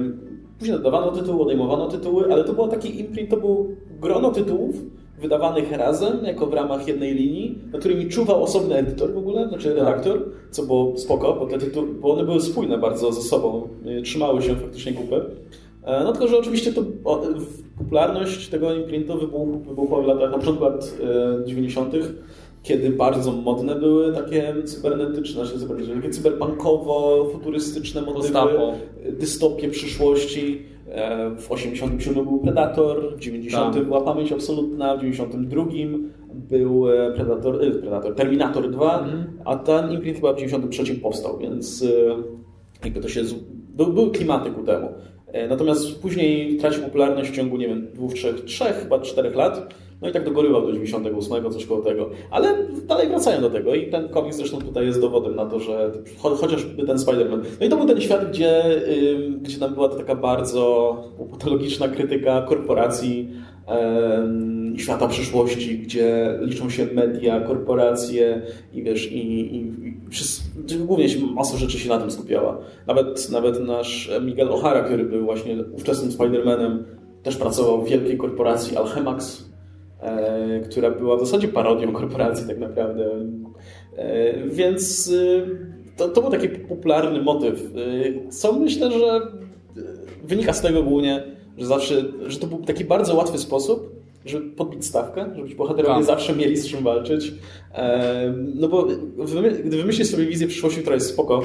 Później 0.58 0.78
dodawano 0.78 1.12
tytuły, 1.12 1.42
odejmowano 1.42 1.88
tytuły, 1.88 2.32
ale 2.32 2.44
to 2.44 2.52
był 2.52 2.68
taki 2.68 3.00
imprint, 3.00 3.30
to 3.30 3.36
był 3.36 3.76
grono 4.00 4.30
tytułów, 4.30 4.76
wydawanych 5.20 5.72
razem, 5.72 6.24
jako 6.24 6.46
w 6.46 6.54
ramach 6.54 6.88
jednej 6.88 7.14
linii, 7.14 7.58
nad 7.72 7.80
którymi 7.80 8.08
czuwał 8.08 8.42
osobny 8.42 8.74
edytor 8.76 9.12
w 9.12 9.18
ogóle, 9.18 9.48
znaczy 9.48 9.74
redaktor, 9.74 10.30
co 10.50 10.62
było 10.62 10.96
spoko, 10.98 11.32
bo, 11.40 11.46
te 11.46 11.58
tytuły, 11.58 11.86
bo 11.88 12.12
one 12.14 12.24
były 12.24 12.40
spójne 12.40 12.78
bardzo 12.78 13.12
ze 13.12 13.22
sobą, 13.22 13.68
y, 13.98 14.02
trzymały 14.02 14.42
się 14.42 14.54
faktycznie 14.56 14.92
kupy. 14.92 15.20
E, 15.84 16.04
No 16.04 16.12
tylko, 16.12 16.28
że 16.28 16.38
oczywiście 16.38 16.72
to 16.72 16.82
popularność 17.78 18.48
tego 18.48 18.74
imprintu 18.74 19.12
wybuch- 19.14 19.62
wybuchła 19.68 20.02
w 20.02 20.06
latach, 20.06 20.30
na 20.32 20.38
początku 20.38 20.64
lat 20.64 20.94
e, 21.42 21.46
90., 21.46 21.94
kiedy 22.62 22.90
bardzo 22.90 23.32
modne 23.32 23.74
były 23.74 24.12
takie 24.12 24.54
cybernetyczne, 24.64 25.44
znaczy 25.46 25.60
cybernetyczne, 25.60 25.96
takie 26.02 26.08
cyberpunkowo-futurystyczne 26.14 28.00
motywy, 28.00 28.18
Postapo. 28.22 28.72
dystopie 29.18 29.68
przyszłości. 29.68 30.62
E, 30.88 31.30
W 31.36 31.52
87 31.52 32.24
był 32.24 32.38
Predator, 32.38 33.16
w 33.16 33.20
90 33.20 33.74
Tak. 33.74 33.84
była 33.84 34.00
Pamięć 34.00 34.32
Absolutna, 34.32 34.96
w 34.96 35.00
92 35.00 35.64
był 36.34 36.88
e, 36.92 37.12
Predator, 37.14 37.64
e, 37.64 37.70
Predator 37.70 38.14
Terminator 38.14 38.70
2, 38.70 38.98
Mhm. 39.00 39.24
a 39.44 39.56
ten 39.56 39.92
imprint 39.92 40.16
chyba 40.16 40.32
w 40.32 40.36
93 40.36 40.94
powstał, 40.94 41.38
więc 41.38 41.84
jakby 42.84 43.00
to 43.00 43.08
się... 43.08 43.24
z- 43.24 43.34
Był, 43.76 43.86
były 43.92 44.10
klimaty 44.10 44.50
ku 44.50 44.62
temu. 44.62 44.88
Natomiast 45.48 46.00
później 46.02 46.56
tracił 46.56 46.82
popularność 46.82 47.30
w 47.30 47.36
ciągu, 47.36 47.56
nie 47.56 47.68
wiem, 47.68 47.86
dwóch, 47.94 48.14
trzech, 48.14 48.44
trzech, 48.44 48.76
chyba 48.82 48.98
czterech 48.98 49.34
lat. 49.36 49.74
No 50.02 50.08
i 50.08 50.12
tak 50.12 50.24
dogorywał 50.24 50.62
do 50.62 50.72
98, 50.72 51.50
coś 51.52 51.66
koło 51.66 51.82
tego. 51.82 52.10
Ale 52.30 52.58
dalej 52.86 53.08
wracają 53.08 53.40
do 53.40 53.50
tego 53.50 53.74
i 53.74 53.90
ten 53.90 54.08
komiks 54.08 54.36
zresztą 54.36 54.58
tutaj 54.58 54.86
jest 54.86 55.00
dowodem 55.00 55.36
na 55.36 55.46
to, 55.46 55.60
że 55.60 55.92
cho, 56.18 56.36
chociażby 56.36 56.86
ten 56.86 56.96
Spider-Man. 56.96 57.40
No 57.60 57.66
i 57.66 57.68
to 57.68 57.76
był 57.76 57.86
ten 57.86 58.00
świat, 58.00 58.30
gdzie, 58.30 58.64
ym, 59.14 59.40
gdzie 59.42 59.58
tam 59.58 59.74
była 59.74 59.88
taka 59.88 60.14
bardzo 60.14 60.96
patologiczna 61.30 61.88
krytyka 61.88 62.42
korporacji, 62.42 63.30
em, 63.66 64.74
świata 64.78 65.08
przyszłości, 65.08 65.78
gdzie 65.78 66.38
liczą 66.40 66.70
się 66.70 66.86
media, 66.86 67.40
korporacje 67.40 68.42
i 68.74 68.82
wiesz, 68.82 69.12
i, 69.12 69.40
i, 69.56 69.56
i 69.56 69.94
wszyscy, 70.10 70.42
głównie 70.78 71.08
się, 71.08 71.26
masa 71.26 71.56
rzeczy 71.56 71.78
się 71.78 71.88
na 71.88 71.98
tym 71.98 72.10
skupiała. 72.10 72.58
Nawet, 72.86 73.30
nawet 73.30 73.66
nasz 73.66 74.10
Miguel 74.22 74.48
O'Hara, 74.48 74.84
który 74.84 75.04
był 75.04 75.24
właśnie 75.24 75.56
ówczesnym 75.72 76.10
Spider-Manem, 76.10 76.78
też 77.22 77.36
pracował 77.36 77.82
w 77.82 77.88
wielkiej 77.88 78.16
korporacji 78.16 78.76
Alchemax, 78.76 79.49
która 80.64 80.90
była 80.90 81.16
w 81.16 81.20
zasadzie 81.20 81.48
parodią 81.48 81.92
korporacji 81.92 82.46
tak 82.46 82.58
naprawdę. 82.58 83.10
E, 83.96 84.34
więc 84.46 85.12
e, 85.12 85.96
to, 85.96 86.08
to 86.08 86.20
był 86.20 86.30
taki 86.30 86.48
popularny 86.48 87.22
motyw, 87.22 87.60
e, 88.26 88.30
co 88.30 88.52
myślę, 88.52 88.92
że 88.92 89.06
e, 89.06 89.20
wynika 90.24 90.52
z 90.52 90.60
tego 90.60 90.82
głównie, 90.82 91.22
że 91.58 91.66
zawsze, 91.66 92.04
że 92.26 92.38
to 92.38 92.46
był 92.46 92.58
taki 92.58 92.84
bardzo 92.84 93.14
łatwy 93.14 93.38
sposób, 93.38 94.00
żeby 94.24 94.50
podbić 94.50 94.86
stawkę, 94.86 95.26
żeby 95.36 95.48
ci 95.48 95.54
bohaterowie 95.54 95.94
Tak. 95.94 96.04
zawsze 96.04 96.36
mieli 96.36 96.56
z 96.56 96.68
czym 96.68 96.84
walczyć. 96.84 97.32
E, 97.74 98.34
no 98.54 98.68
bo 98.68 98.86
gdy 99.64 99.76
wymyślisz 99.76 100.08
sobie 100.08 100.26
wizję 100.26 100.46
przyszłości, 100.46 100.80
która 100.80 100.94
jest 100.94 101.08
spoko, 101.08 101.42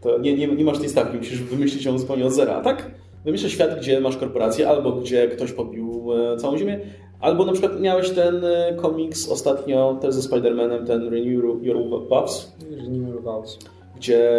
to 0.00 0.18
nie, 0.18 0.36
nie, 0.36 0.46
nie 0.46 0.64
masz 0.64 0.78
tej 0.78 0.88
stawki, 0.88 1.16
musisz 1.16 1.42
wymyślić 1.42 1.84
ją 1.84 1.98
zupełnie 1.98 2.26
od 2.26 2.32
zera. 2.32 2.54
A 2.54 2.60
tak? 2.60 2.90
Wymyślasz 3.24 3.52
świat, 3.52 3.78
gdzie 3.78 4.00
masz 4.00 4.16
korporację, 4.16 4.68
albo 4.68 4.92
gdzie 4.92 5.28
ktoś 5.28 5.52
podbił 5.52 6.08
e, 6.12 6.36
całą 6.36 6.58
ziemię, 6.58 6.80
albo 7.20 7.44
na 7.44 7.52
przykład 7.52 7.80
miałeś 7.80 8.10
ten 8.10 8.44
e, 8.44 8.74
komiks 8.76 9.28
ostatnio, 9.28 9.98
też 10.00 10.14
ze 10.14 10.28
Spider-Manem, 10.30 10.86
ten 10.86 11.08
Renew 11.08 11.62
Your 11.62 12.08
Buffs, 12.08 12.52
Renew 12.70 13.22
Vows. 13.22 13.58
gdzie 13.96 14.30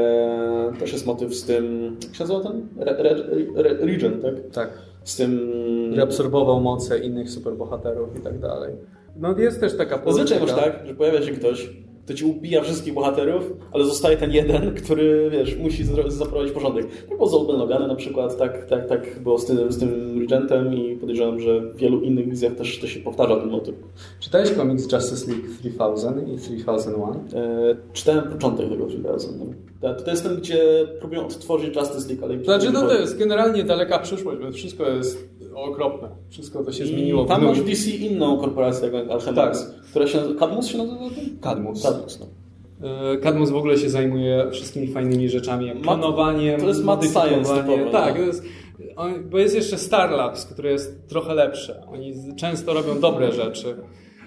też 0.80 0.94
jest 0.94 1.06
motyw 1.06 1.36
z 1.36 1.44
tym, 1.46 1.96
jak 2.04 2.16
się 2.16 2.24
nazywa 2.24 2.40
ten? 2.50 2.68
Re, 2.80 2.98
re, 2.98 3.16
re, 3.56 3.74
Region, 3.74 4.22
tak? 4.22 4.34
Tak. 4.54 4.70
Z 5.04 5.16
tym... 5.18 5.50
Reabsorbował 5.96 6.62
moce 6.62 7.00
innych 7.00 7.30
superbohaterów 7.30 8.18
i 8.18 8.22
tak 8.22 8.40
dalej. 8.40 8.74
No 9.16 9.38
jest 9.38 9.60
też 9.60 9.78
taka 9.78 10.02
Zazwyczaj 10.06 10.40
masz 10.40 10.50
polityka. 10.52 10.78
tak, 10.78 10.88
że 10.88 10.94
pojawia 10.96 11.22
się 11.22 11.32
ktoś, 11.32 11.70
to 12.10 12.14
ci 12.14 12.26
ubija 12.26 12.62
wszystkich 12.62 12.94
bohaterów, 12.94 13.54
ale 13.72 13.86
zostaje 13.86 14.18
ten 14.18 14.32
jeden, 14.32 14.76
który, 14.76 15.30
wiesz, 15.32 15.58
musi 15.58 15.84
zaprowadzić 16.08 16.54
porządek. 16.54 16.86
Tak 17.10 17.18
było 17.18 17.30
z 17.30 17.34
Old 17.34 17.50
Logan 17.50 17.88
na 17.88 17.96
przykład, 17.96 18.38
tak, 18.38 18.66
tak, 18.66 18.88
tak 18.88 19.20
było 19.24 19.40
z 19.40 19.46
tym, 19.46 19.72
z 19.72 19.80
tym 19.80 20.20
Regentem 20.20 20.74
i 20.74 20.96
podejrzewam, 20.96 21.40
że 21.40 21.62
w 21.62 21.78
wielu 21.78 22.02
innych 22.02 22.30
wizjach 22.30 22.56
też 22.56 22.80
to 22.80 22.88
się 22.88 23.00
powtarza 23.00 23.36
ten 23.36 23.50
motyw. 23.50 23.76
Czytałeś 24.20 24.52
komiks 24.52 24.92
Justice 24.92 25.32
League 25.32 25.48
3000 25.60 26.34
i 26.34 26.38
3001? 26.38 27.42
E, 27.42 27.76
czytałem 27.94 28.24
początek 28.24 28.70
tego 28.70 28.86
3000. 28.86 29.28
No. 29.82 29.94
To 29.94 30.12
jest 30.12 30.24
ten, 30.24 30.36
gdzie 30.36 30.88
próbują 31.00 31.26
odtworzyć 31.26 31.76
Justice 31.76 32.10
League, 32.10 32.26
ale... 32.26 32.44
Znaczy, 32.44 32.72
no 32.72 32.82
to 32.82 33.00
jest 33.00 33.18
generalnie 33.18 33.64
daleka 33.64 34.00
przyszłość, 34.00 34.40
bo 34.42 34.52
wszystko 34.52 34.90
jest 34.90 35.30
okropne. 35.56 36.10
Wszystko 36.30 36.64
to 36.64 36.72
się 36.72 36.86
zmieniło. 36.86 37.26
Tam 37.26 37.46
masz 37.46 37.62
DC 37.62 37.90
inną 37.90 38.38
korporację, 38.38 38.90
jak 38.90 39.10
Alchemax, 39.10 39.66
tak. 39.66 39.82
która 39.82 40.08
się 40.08 40.18
nazywa... 40.18 40.40
Cadmus 40.40 40.68
się 40.68 40.78
nazywa? 40.78 41.06
Cadmus. 41.44 41.82
Cadmus, 41.82 42.20
no. 42.20 42.26
E, 42.88 43.18
Cadmus 43.18 43.50
w 43.50 43.56
ogóle 43.56 43.78
się 43.78 43.90
zajmuje 43.90 44.52
wszystkimi 44.52 44.88
fajnymi 44.88 45.30
rzeczami, 45.30 45.68
jak 45.68 45.82
planowaniem, 45.82 46.62
To 46.62 46.68
jest 46.68 46.84
mad 46.84 47.04
science 47.04 47.56
typowo, 47.56 47.92
Tak, 47.92 48.18
jest, 48.20 48.44
bo 49.30 49.38
jest 49.38 49.56
jeszcze 49.56 49.78
Star 49.78 50.12
Labs, 50.12 50.46
które 50.46 50.72
jest 50.72 51.08
trochę 51.08 51.34
lepsze. 51.34 51.84
Oni 51.88 52.14
często 52.36 52.74
robią 52.74 53.00
dobre 53.00 53.32
rzeczy. 53.32 53.76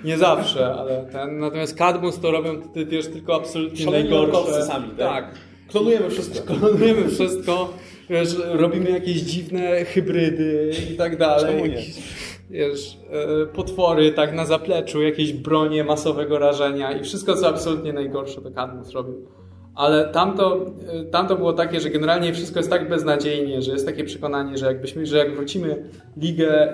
Nie 0.04 0.18
zawsze, 0.18 0.74
ale 0.74 1.06
ten. 1.12 1.38
Natomiast 1.38 1.78
Cadmus 1.78 2.20
to 2.20 2.30
robią 2.30 2.50
wiesz, 2.86 3.08
tylko 3.08 3.34
absolutnie 3.34 3.86
najgorsze. 3.86 4.62
sami, 4.62 4.88
tak? 4.88 4.96
tak. 4.98 5.34
Klonujemy 5.72 6.10
wszystko. 6.10 6.54
Klonujemy 6.58 7.08
wszystko. 7.08 7.72
Wiesz, 8.10 8.36
robimy 8.44 8.90
jakieś 8.90 9.20
dziwne 9.20 9.84
hybrydy 9.84 10.72
i 10.92 10.96
tak 10.96 11.18
dalej. 11.18 11.70
Nie? 11.70 11.82
Wiesz, 12.50 12.98
e, 13.10 13.46
potwory 13.46 14.12
tak 14.12 14.34
na 14.34 14.46
zapleczu, 14.46 15.02
jakieś 15.02 15.32
bronie 15.32 15.84
masowego 15.84 16.38
rażenia 16.38 16.92
i 16.92 17.04
wszystko, 17.04 17.36
co 17.36 17.48
absolutnie 17.48 17.92
najgorsze, 17.92 18.40
to 18.40 18.50
Cadmus 18.50 18.90
robił. 18.90 19.26
Ale 19.74 20.08
tamto, 20.08 20.66
e, 20.88 21.04
tamto 21.04 21.36
było 21.36 21.52
takie, 21.52 21.80
że 21.80 21.90
generalnie 21.90 22.32
wszystko 22.34 22.58
jest 22.58 22.70
tak 22.70 22.88
beznadziejnie, 22.88 23.62
że 23.62 23.72
jest 23.72 23.86
takie 23.86 24.04
przekonanie, 24.04 24.58
że 24.58 24.66
jakbyśmy, 24.66 25.06
że 25.06 25.18
jak 25.18 25.34
wrócimy 25.34 25.90
Ligę 26.16 26.72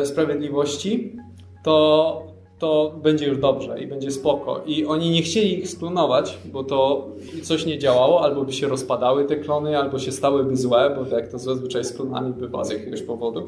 e, 0.00 0.06
Sprawiedliwości, 0.06 1.16
to 1.64 2.35
to 2.58 2.94
będzie 3.02 3.26
już 3.26 3.38
dobrze 3.38 3.82
i 3.82 3.86
będzie 3.86 4.10
spoko. 4.10 4.62
I 4.66 4.86
oni 4.86 5.10
nie 5.10 5.22
chcieli 5.22 5.58
ich 5.58 5.68
sklonować, 5.68 6.38
bo 6.44 6.64
to 6.64 7.08
coś 7.42 7.66
nie 7.66 7.78
działało, 7.78 8.22
albo 8.22 8.44
by 8.44 8.52
się 8.52 8.68
rozpadały 8.68 9.24
te 9.24 9.36
klony, 9.36 9.78
albo 9.78 9.98
się 9.98 10.12
stałyby 10.12 10.56
złe, 10.56 10.94
bo 10.98 11.04
tak 11.04 11.12
jak 11.12 11.28
to 11.28 11.38
zazwyczaj 11.38 11.84
z 11.84 11.92
klonami 11.92 12.32
bywa 12.32 12.64
z 12.64 12.70
jakiegoś 12.70 13.02
powodu. 13.02 13.46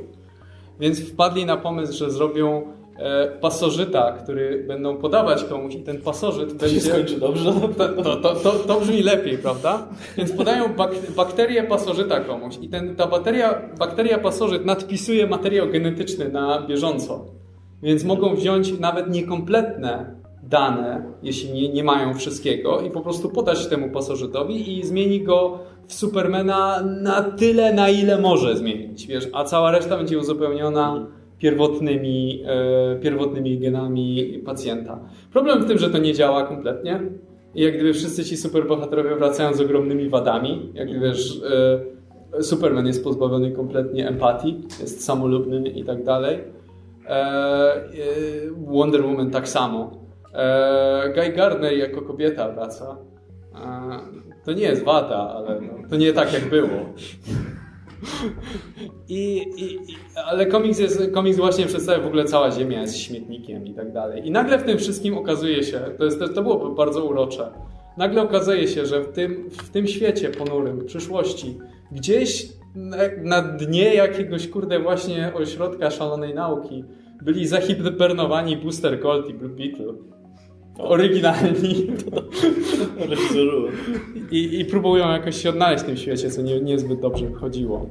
Więc 0.81 1.01
wpadli 1.01 1.45
na 1.47 1.57
pomysł, 1.57 1.93
że 1.93 2.11
zrobią 2.11 2.63
e, 2.97 3.29
pasożyta, 3.41 4.13
który 4.13 4.65
będą 4.69 4.97
podawać 4.97 5.45
komuś 5.45 5.75
i 5.75 5.83
ten 5.83 6.01
pasożyt 6.03 6.49
to 6.49 6.55
będzie... 6.55 6.75
się 6.75 6.81
skończy 6.81 7.21
dobrze. 7.21 7.53
To, 8.05 8.17
to, 8.17 8.35
to, 8.35 8.51
to, 8.51 8.81
brzmi 8.81 9.03
lepiej, 9.03 9.39
prawda? 9.39 9.87
Więc 10.17 10.33
podają 10.33 10.75
bak 10.75 10.91
bakterię 11.17 11.63
pasożyta 11.63 12.21
komuś 12.21 12.59
i 12.63 12.69
ten, 12.69 12.97
ta 12.97 13.07
bakteria, 13.07 13.63
bakteria 13.79 14.19
pasożyt 14.19 14.65
nadpisuje 14.65 15.27
materiał 15.27 15.69
genetyczny 15.69 16.29
na 16.29 16.63
bieżąco. 16.67 17.38
Więc 17.83 18.05
mogą 18.05 18.35
wziąć 18.35 18.81
nawet 18.81 19.11
niekompletne 19.11 20.19
dane, 20.43 21.03
jeśli 21.23 21.53
nie, 21.53 21.69
nie 21.69 21.85
mają 21.85 22.15
wszystkiego, 22.15 22.81
i 22.81 22.91
po 22.91 23.01
prostu 23.01 23.29
podać 23.29 23.67
temu 23.67 23.91
pasożytowi 23.91 24.79
i 24.79 24.87
zmieni 24.87 25.21
go 25.21 25.59
w 25.87 25.95
Supermana 25.95 26.83
na 26.83 27.23
tyle, 27.23 27.75
na 27.75 27.89
ile 27.89 28.21
może 28.21 28.57
zmienić. 28.57 29.07
Wiesz, 29.07 29.29
a 29.33 29.45
cała 29.45 29.71
reszta 29.71 29.97
będzie 29.97 30.19
uzupełniona 30.19 31.07
pierwotnymi, 31.39 32.43
e, 32.47 32.97
pierwotnymi 32.97 33.59
genami 33.59 34.39
pacjenta. 34.45 35.01
Problem 35.33 35.63
w 35.63 35.69
tym, 35.69 35.79
że 35.79 35.91
to 35.91 35.99
nie 35.99 36.15
działa 36.15 36.47
kompletnie. 36.47 37.01
Jak 37.55 37.75
gdyby 37.75 37.93
wszyscy 37.93 38.25
ci 38.25 38.37
superbohaterowie 38.37 39.17
wracają 39.17 39.55
z 39.55 39.61
ogromnymi 39.61 40.09
wadami, 40.09 40.73
jak 40.75 41.01
wiesz, 41.01 41.43
e, 42.35 42.43
Superman 42.43 42.87
jest 42.87 43.05
pozbawiony 43.05 43.53
kompletnie 43.53 44.09
empatii, 44.09 44.61
jest 44.81 45.05
samolubny 45.05 45.69
i 45.69 45.85
tak 45.85 46.05
dalej 46.05 46.58
Wonder 48.57 49.03
Woman 49.03 49.31
tak 49.31 49.49
samo. 49.49 49.91
E, 50.35 51.13
Guy 51.15 51.33
Gardner 51.33 51.73
jako 51.73 52.03
kobieta 52.03 52.53
wraca. 52.53 52.97
To 54.45 54.53
nie 54.53 54.63
jest 54.63 54.85
wada, 54.85 55.17
ale 55.17 55.61
no, 55.61 55.89
to 55.91 55.97
nie 55.97 56.13
tak 56.13 56.33
jak 56.33 56.51
było. 56.51 56.79
I, 59.09 59.47
i, 59.57 59.79
ale 60.27 60.47
komiks, 60.47 60.79
jest, 60.79 61.13
komiks 61.13 61.39
właśnie 61.39 61.67
przedstawia 61.67 62.03
w 62.03 62.07
ogóle 62.07 62.25
cała 62.25 62.51
Ziemia 62.51 62.81
jest 62.81 62.97
śmietnikiem 62.97 63.67
i 63.67 63.75
tak 63.75 63.93
dalej. 63.93 64.27
I 64.27 64.31
nagle 64.31 64.59
w 64.59 64.63
tym 64.63 64.79
wszystkim 64.79 65.19
okazuje 65.19 65.63
się, 65.63 65.81
to, 65.99 66.05
jest, 66.05 66.21
to 66.35 66.43
było 66.43 66.71
bardzo 66.71 67.05
urocze, 67.05 67.51
nagle 67.97 68.23
okazuje 68.23 68.69
się, 68.69 68.87
że 68.87 69.01
w 69.01 69.13
tym, 69.13 69.51
w 69.51 69.71
tym 69.71 69.87
świecie 69.87 70.29
ponurym, 70.29 70.81
w 70.81 70.85
przyszłości, 70.85 71.59
gdzieś 71.93 72.49
na, 72.75 72.97
na 73.23 73.43
dnie 73.43 73.95
jakiegoś, 73.95 74.49
kurde, 74.49 74.81
właśnie 74.81 75.33
ośrodka 75.35 75.91
szalonej 75.91 76.35
nauki 76.35 76.85
byli 77.23 77.47
zahibernowani 77.47 78.57
Booster 78.57 79.01
Gold 79.01 79.29
i 79.29 79.35
Blue 79.35 79.51
Beetle. 79.51 79.95
Oryginalni. 80.79 81.87
I, 84.31 84.61
I 84.61 84.65
próbują 84.65 85.11
jakoś 85.11 85.43
się 85.43 85.51
odnaleźć 85.51 85.83
w 85.83 85.87
tym 85.87 85.97
świecie, 85.97 86.31
co 86.31 86.43
nie, 86.43 86.61
niezbyt 86.61 87.01
dobrze 87.01 87.33
chodziło. 87.33 87.87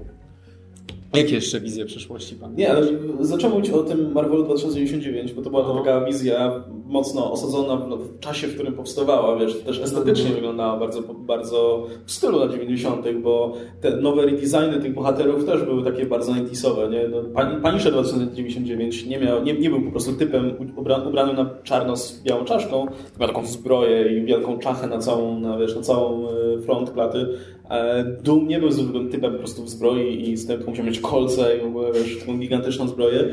Jakie 1.13 1.35
jeszcze 1.35 1.59
wizje 1.59 1.85
przyszłości 1.85 2.35
pan? 2.35 2.55
Nie, 2.55 2.71
ale 2.71 2.87
zacząłem 3.19 3.57
mówić 3.57 3.71
o 3.71 3.83
tym 3.83 4.11
Marvelu 4.11 4.43
2099, 4.43 5.33
bo 5.33 5.41
to 5.41 5.49
była 5.49 5.67
no. 5.67 5.77
taka 5.77 6.05
wizja 6.05 6.63
mocno 6.85 7.31
osadzona 7.31 7.77
w 7.77 8.19
czasie, 8.19 8.47
w 8.47 8.53
którym 8.53 8.73
powstawała, 8.73 9.37
wiesz, 9.39 9.59
też 9.59 9.79
estetycznie 9.79 10.29
no. 10.29 10.35
wyglądała 10.35 10.79
bardzo, 10.79 11.01
bardzo 11.01 11.87
w 12.05 12.11
stylu 12.11 12.39
lat 12.39 12.51
90., 12.51 13.05
bo 13.23 13.53
te 13.81 13.97
nowe 13.97 14.25
redesigny 14.25 14.81
tych 14.81 14.93
bohaterów 14.93 15.45
też 15.45 15.63
były 15.63 15.83
takie 15.83 16.05
bardzo 16.05 16.33
90 16.33 16.75
nie? 16.91 17.07
No, 17.07 17.23
Panisze 17.61 17.91
2099 17.91 19.05
nie, 19.05 19.19
miał, 19.19 19.43
nie, 19.43 19.53
nie 19.53 19.69
był 19.69 19.81
po 19.81 19.91
prostu 19.91 20.13
typem 20.13 20.71
ubrany, 20.75 21.09
ubrany 21.09 21.33
na 21.33 21.49
czarno 21.63 21.97
z 21.97 22.23
białą 22.23 22.45
czaszką, 22.45 22.87
miał 23.19 23.27
taką 23.29 23.45
zbroję 23.45 24.17
i 24.17 24.25
wielką 24.25 24.59
czachę 24.59 24.87
na 24.87 24.97
całą, 24.97 25.39
na, 25.39 25.57
wiesz, 25.57 25.75
na 25.75 25.81
całą 25.81 26.27
e, 26.29 26.61
front 26.61 26.91
klaty, 26.91 27.27
E, 27.69 28.03
Doom 28.23 28.47
nie 28.47 28.59
był 28.59 28.71
zwykłym 28.71 29.09
typem 29.09 29.31
po 29.31 29.37
prostu 29.37 29.63
w 29.63 29.69
zbroi 29.69 30.29
i 30.29 30.37
z 30.37 30.47
tym 30.47 30.63
musiał 30.67 30.85
mieć 30.85 30.96
kolce 31.01 31.57
i 31.57 31.61
w 31.61 31.65
ogóle 31.65 31.93
wiesz, 31.93 32.19
taką 32.19 32.37
gigantyczną 32.37 32.87
zbroję. 32.87 33.23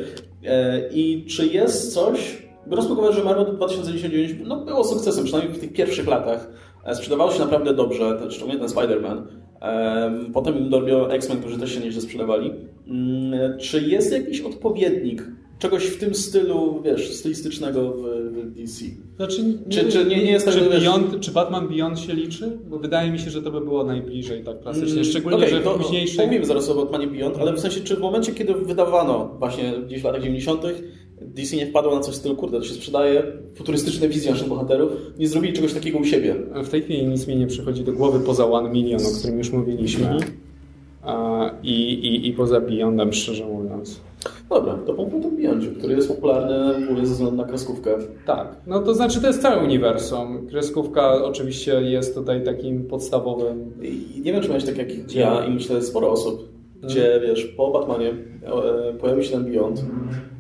E, 0.44 0.88
I 0.92 1.26
czy 1.26 1.46
jest 1.46 1.94
coś, 1.94 2.42
biorąc 2.68 2.88
pod 2.88 3.14
że 3.14 3.24
Marvel 3.24 3.56
2099 3.56 4.32
no, 4.44 4.64
było 4.64 4.84
sukcesem, 4.84 5.24
przynajmniej 5.24 5.54
w 5.54 5.60
tych 5.60 5.72
pierwszych 5.72 6.06
latach, 6.06 6.50
e, 6.84 6.94
sprzedawało 6.94 7.30
się 7.30 7.38
naprawdę 7.38 7.74
dobrze, 7.74 8.18
szczególnie 8.30 8.60
ten 8.60 8.68
Spider-Man. 8.68 9.22
Potem 10.32 10.58
im 10.58 10.70
X-Men, 11.10 11.40
którzy 11.40 11.58
też 11.58 11.74
się 11.74 11.80
nieźle 11.80 12.00
sprzedawali. 12.00 12.52
Mm, 12.88 13.58
czy 13.58 13.80
jest 13.80 14.12
jakiś 14.12 14.40
odpowiednik 14.40 15.22
czegoś 15.58 15.84
w 15.84 15.98
tym 15.98 16.14
stylu, 16.14 16.82
wiesz, 16.84 17.12
stylistycznego 17.12 17.92
w, 17.92 18.02
w 18.32 18.54
DC. 18.54 18.84
Znaczy, 19.16 19.58
czy, 19.68 19.84
czy 19.88 20.04
nie, 20.04 20.16
nie 20.16 20.30
jest 20.30 20.44
tak, 20.44 20.54
czy, 20.54 20.60
Beyond, 20.60 21.20
czy 21.20 21.30
Batman 21.30 21.68
Beyond 21.68 22.00
się 22.00 22.14
liczy? 22.14 22.58
Bo 22.70 22.78
wydaje 22.78 23.12
mi 23.12 23.18
się, 23.18 23.30
że 23.30 23.42
to 23.42 23.50
by 23.50 23.60
było 23.60 23.84
najbliżej 23.84 24.44
tak 24.44 24.60
klasycznie, 24.60 24.92
mm, 24.92 25.04
szczególnie, 25.04 25.38
okay, 25.38 25.50
że 25.50 25.60
w 25.60 25.78
późniejszych... 25.78 26.26
Mówimy 26.26 26.44
zaraz 26.44 26.68
o 26.68 26.74
Batmanie 26.74 27.06
Beyond, 27.06 27.36
ale 27.38 27.52
w 27.52 27.60
sensie, 27.60 27.80
czy 27.80 27.96
w 27.96 28.00
momencie, 28.00 28.32
kiedy 28.32 28.54
wydawano 28.54 29.36
właśnie 29.38 29.74
gdzieś 29.86 30.00
w 30.00 30.04
latach 30.04 30.22
90 30.22 30.62
DC 31.20 31.56
nie 31.56 31.66
wpadło 31.66 31.94
na 31.94 32.00
coś 32.00 32.14
w 32.14 32.18
stylu, 32.18 32.36
kurde, 32.36 32.58
to 32.58 32.64
się 32.64 32.74
sprzedaje, 32.74 33.22
futurystyczne 33.54 34.08
wizje 34.08 34.30
naszych 34.30 34.48
bohaterów, 34.48 34.92
nie 35.18 35.28
zrobili 35.28 35.52
czegoś 35.52 35.72
takiego 35.72 35.98
u 35.98 36.04
siebie. 36.04 36.34
W 36.64 36.68
tej 36.68 36.82
chwili 36.82 37.06
nic 37.06 37.26
mi 37.26 37.36
nie 37.36 37.46
przychodzi 37.46 37.84
do 37.84 37.92
głowy 37.92 38.20
poza 38.20 38.46
One 38.46 38.70
Million, 38.70 39.00
o 39.06 39.18
którym 39.18 39.38
już 39.38 39.50
mówiliśmy. 39.50 40.06
-hmm. 40.06 41.50
I, 41.62 41.92
i, 41.92 42.28
I 42.28 42.32
poza 42.32 42.60
Beyondem, 42.60 43.12
szczerze 43.12 43.46
mówiąc. 43.46 44.00
Dobra, 44.48 44.78
to 44.86 44.94
po 44.94 45.04
tym 45.04 45.36
Beyondzie, 45.36 45.68
który 45.70 45.94
jest 45.94 46.08
popularny 46.08 46.86
w 46.86 46.90
ogóle 46.90 47.06
ze 47.06 47.12
względu 47.12 47.36
na 47.36 47.44
kreskówkę. 47.44 47.98
Tak, 48.26 48.56
no 48.66 48.80
to 48.80 48.94
znaczy 48.94 49.20
to 49.20 49.26
jest 49.26 49.42
całe 49.42 49.64
uniwersum. 49.64 50.46
Kreskówka 50.46 51.24
oczywiście 51.24 51.82
jest 51.82 52.14
tutaj 52.14 52.44
takim 52.44 52.84
podstawowym... 52.84 53.72
I 53.82 54.20
nie 54.24 54.32
wiem, 54.32 54.42
czy 54.42 54.48
miałeś 54.48 54.64
tak 54.64 54.78
jak 54.78 55.14
ja 55.14 55.44
i 55.44 55.50
myślę 55.54 55.82
sporo 55.82 56.10
osób, 56.10 56.48
gdzie 56.82 57.02
hmm. 57.02 57.22
wiesz, 57.22 57.44
po 57.44 57.70
Batmanie 57.70 58.10
e, 58.10 58.92
pojawił 58.92 59.22
się 59.22 59.30
ten 59.30 59.44
Beyond 59.44 59.84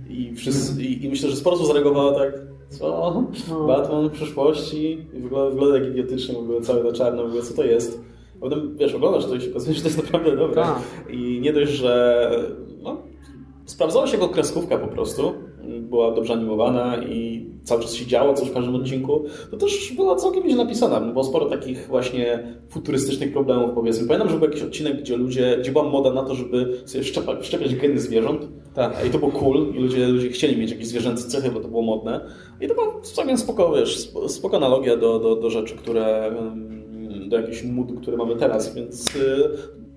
i, 0.08 0.34
wszyscy, 0.34 0.82
i, 0.82 1.04
i 1.04 1.08
myślę, 1.08 1.30
że 1.30 1.36
sporo 1.36 1.56
osób 1.56 1.66
zareagowało 1.66 2.12
tak 2.12 2.32
co? 2.68 3.24
Batman 3.66 4.08
w 4.08 4.12
przyszłości 4.12 5.06
i 5.14 5.20
wygląda, 5.20 5.78
jak 5.78 5.88
idiotycznie, 5.88 6.34
w 6.34 6.38
ogóle 6.38 6.60
cały 6.60 6.84
na 6.84 6.92
czarno, 6.92 7.22
w 7.22 7.26
ogóle 7.26 7.42
co 7.42 7.54
to 7.54 7.64
jest? 7.64 8.04
Potem, 8.40 8.76
wiesz, 8.76 8.94
oglądasz 8.94 9.26
to 9.26 9.34
i 9.34 9.40
się 9.40 9.50
okazuje, 9.50 9.74
że 9.74 9.82
to 9.82 9.88
jest 9.88 10.02
naprawdę 10.02 10.36
dobre. 10.36 10.62
Tak. 10.62 10.82
I 11.10 11.40
nie 11.40 11.52
dość, 11.52 11.72
że 11.72 12.30
sprawdzała 13.66 14.06
się 14.06 14.12
jako 14.12 14.28
kreskówka 14.28 14.78
po 14.78 14.88
prostu. 14.88 15.32
Była 15.80 16.10
dobrze 16.10 16.32
animowana 16.32 17.04
i 17.04 17.46
cały 17.62 17.82
czas 17.82 17.94
się 17.94 18.06
działo 18.06 18.34
coś 18.34 18.48
w 18.48 18.54
każdym 18.54 18.74
odcinku. 18.74 19.24
To 19.50 19.56
też 19.56 19.92
była 19.96 20.16
całkiem 20.16 20.48
źle 20.48 20.56
napisana. 20.64 21.00
Było 21.00 21.24
sporo 21.24 21.46
takich 21.46 21.86
właśnie 21.88 22.54
futurystycznych 22.68 23.32
problemów, 23.32 23.70
powiedzmy. 23.74 24.06
Pamiętam, 24.06 24.28
że 24.28 24.36
był 24.36 24.48
jakiś 24.48 24.62
odcinek, 24.62 25.00
gdzie 25.00 25.16
ludzie, 25.16 25.56
gdzie 25.60 25.72
była 25.72 25.84
moda 25.84 26.12
na 26.12 26.22
to, 26.22 26.34
żeby 26.34 26.82
sobie 26.84 27.04
szczepiać 27.42 27.74
geny 27.74 28.00
zwierząt 28.00 28.48
Tak. 28.74 29.06
I 29.06 29.10
to 29.10 29.18
było 29.18 29.30
cool 29.30 29.74
i 29.74 29.78
ludzie, 29.78 30.08
ludzie 30.08 30.28
chcieli 30.28 30.56
mieć 30.56 30.70
jakieś 30.70 30.86
zwierzęce 30.86 31.28
cechy, 31.28 31.50
bo 31.50 31.60
to 31.60 31.68
było 31.68 31.82
modne. 31.82 32.20
I 32.60 32.68
to 32.68 32.74
była 32.74 33.00
całkiem 33.02 33.38
spoko, 33.38 33.72
wiesz, 33.72 34.08
spoko 34.28 34.56
analogia 34.56 34.96
do, 34.96 35.18
do, 35.18 35.36
do 35.36 35.50
rzeczy, 35.50 35.74
które 35.74 36.34
do 37.28 37.36
jakichś 37.36 37.62
mód, 37.62 38.00
które 38.02 38.16
mamy 38.16 38.36
teraz, 38.36 38.74
więc 38.74 39.16
y, 39.16 39.50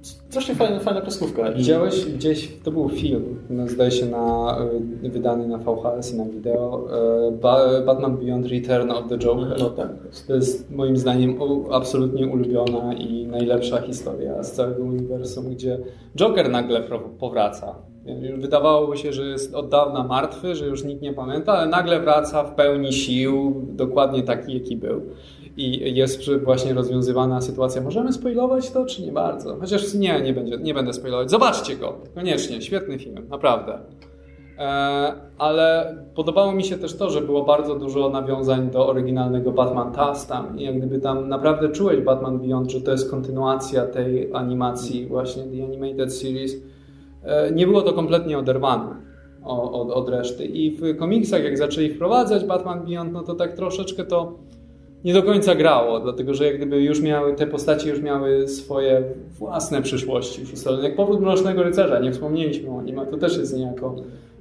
strasznie 0.07 0.55
fajna, 0.55 0.79
fajna 0.79 1.01
kreskówka. 1.01 1.51
Widziałeś 1.51 2.05
gdzieś, 2.05 2.51
to 2.63 2.71
był 2.71 2.89
film, 2.89 3.39
no, 3.49 3.67
zdaje 3.67 3.91
się 3.91 4.05
na, 4.05 4.57
y, 5.03 5.09
wydany 5.09 5.47
na 5.47 5.57
VHS 5.57 6.13
i 6.13 6.17
na 6.17 6.25
wideo, 6.25 6.87
y, 7.27 7.81
Batman 7.85 8.17
Beyond 8.17 8.47
Return 8.47 8.91
of 8.91 9.09
the 9.09 9.17
Joker. 9.17 9.59
No 9.59 9.69
tak. 9.69 9.87
To 10.27 10.35
jest 10.35 10.71
moim 10.71 10.97
zdaniem 10.97 11.35
absolutnie 11.71 12.27
ulubiona 12.27 12.93
i 12.93 13.27
najlepsza 13.27 13.81
historia 13.81 14.43
z 14.43 14.51
całego 14.51 14.83
uniwersum, 14.83 15.49
gdzie 15.49 15.79
Joker 16.15 16.49
nagle 16.49 16.81
powraca. 17.19 17.75
Wydawałoby 18.37 18.97
się, 18.97 19.13
że 19.13 19.25
jest 19.25 19.55
od 19.55 19.69
dawna 19.69 20.03
martwy, 20.03 20.55
że 20.55 20.65
już 20.65 20.83
nikt 20.83 21.01
nie 21.01 21.13
pamięta, 21.13 21.53
ale 21.53 21.69
nagle 21.69 21.99
wraca 21.99 22.43
w 22.43 22.55
pełni 22.55 22.93
sił, 22.93 23.65
dokładnie 23.69 24.23
taki, 24.23 24.53
jaki 24.53 24.77
był 24.77 25.01
i 25.57 25.95
jest 25.95 26.31
właśnie 26.43 26.73
rozwiązywana 26.73 27.41
sytuacja. 27.41 27.81
Możemy 27.81 28.13
spoilować 28.13 28.71
to, 28.71 28.85
czy 28.85 29.01
nie 29.01 29.11
bardzo? 29.11 29.57
Chociaż 29.59 29.93
nie, 29.93 30.21
nie, 30.21 30.33
będzie, 30.33 30.57
nie 30.57 30.73
będę 30.73 30.93
spoilować. 30.93 31.31
Zobaczcie 31.31 31.75
go, 31.75 31.97
koniecznie, 32.15 32.61
świetny 32.61 32.99
film, 32.99 33.27
naprawdę. 33.29 33.79
E, 34.57 35.13
ale 35.37 35.95
podobało 36.15 36.51
mi 36.51 36.63
się 36.63 36.77
też 36.77 36.97
to, 36.97 37.09
że 37.09 37.21
było 37.21 37.45
bardzo 37.45 37.75
dużo 37.75 38.09
nawiązań 38.09 38.69
do 38.69 38.87
oryginalnego 38.87 39.51
Batman 39.51 39.91
Taz 39.91 40.27
tam 40.27 40.59
i 40.59 40.63
jak 40.63 40.77
gdyby 40.77 40.99
tam 40.99 41.29
naprawdę 41.29 41.69
czułeś 41.69 41.99
Batman 41.99 42.39
Beyond, 42.39 42.71
że 42.71 42.81
to 42.81 42.91
jest 42.91 43.11
kontynuacja 43.11 43.85
tej 43.85 44.33
animacji 44.33 45.07
właśnie 45.07 45.43
The 45.43 45.63
Animated 45.63 46.13
Series. 46.13 46.55
E, 47.23 47.51
nie 47.51 47.67
było 47.67 47.81
to 47.81 47.93
kompletnie 47.93 48.37
oderwane 48.37 48.95
od, 49.43 49.91
od 49.91 50.09
reszty 50.09 50.45
i 50.45 50.77
w 50.77 50.97
komiksach 50.97 51.43
jak 51.43 51.57
zaczęli 51.57 51.89
wprowadzać 51.89 52.45
Batman 52.45 52.85
Beyond, 52.85 53.13
no 53.13 53.23
to 53.23 53.35
tak 53.35 53.53
troszeczkę 53.53 54.03
to 54.03 54.33
nie 55.05 55.13
do 55.13 55.23
końca 55.23 55.55
grało, 55.55 55.99
dlatego 55.99 56.33
że 56.33 56.45
jak 56.45 56.57
gdyby 56.57 56.81
już 56.81 57.01
miały, 57.01 57.35
te 57.35 57.47
postacie 57.47 57.89
już 57.89 58.01
miały 58.01 58.47
swoje 58.47 59.03
własne 59.39 59.81
przyszłości 59.81 60.41
już 60.41 60.53
ustalone. 60.53 60.83
Jak 60.83 60.95
powrót 60.95 61.21
Mrocznego 61.21 61.63
Rycerza, 61.63 61.99
nie 61.99 62.11
wspomnieliśmy 62.11 62.69
o 62.69 62.81
nim, 62.81 62.99
a 62.99 63.05
to 63.05 63.17
też 63.17 63.37
jest 63.37 63.57
niejako 63.57 63.95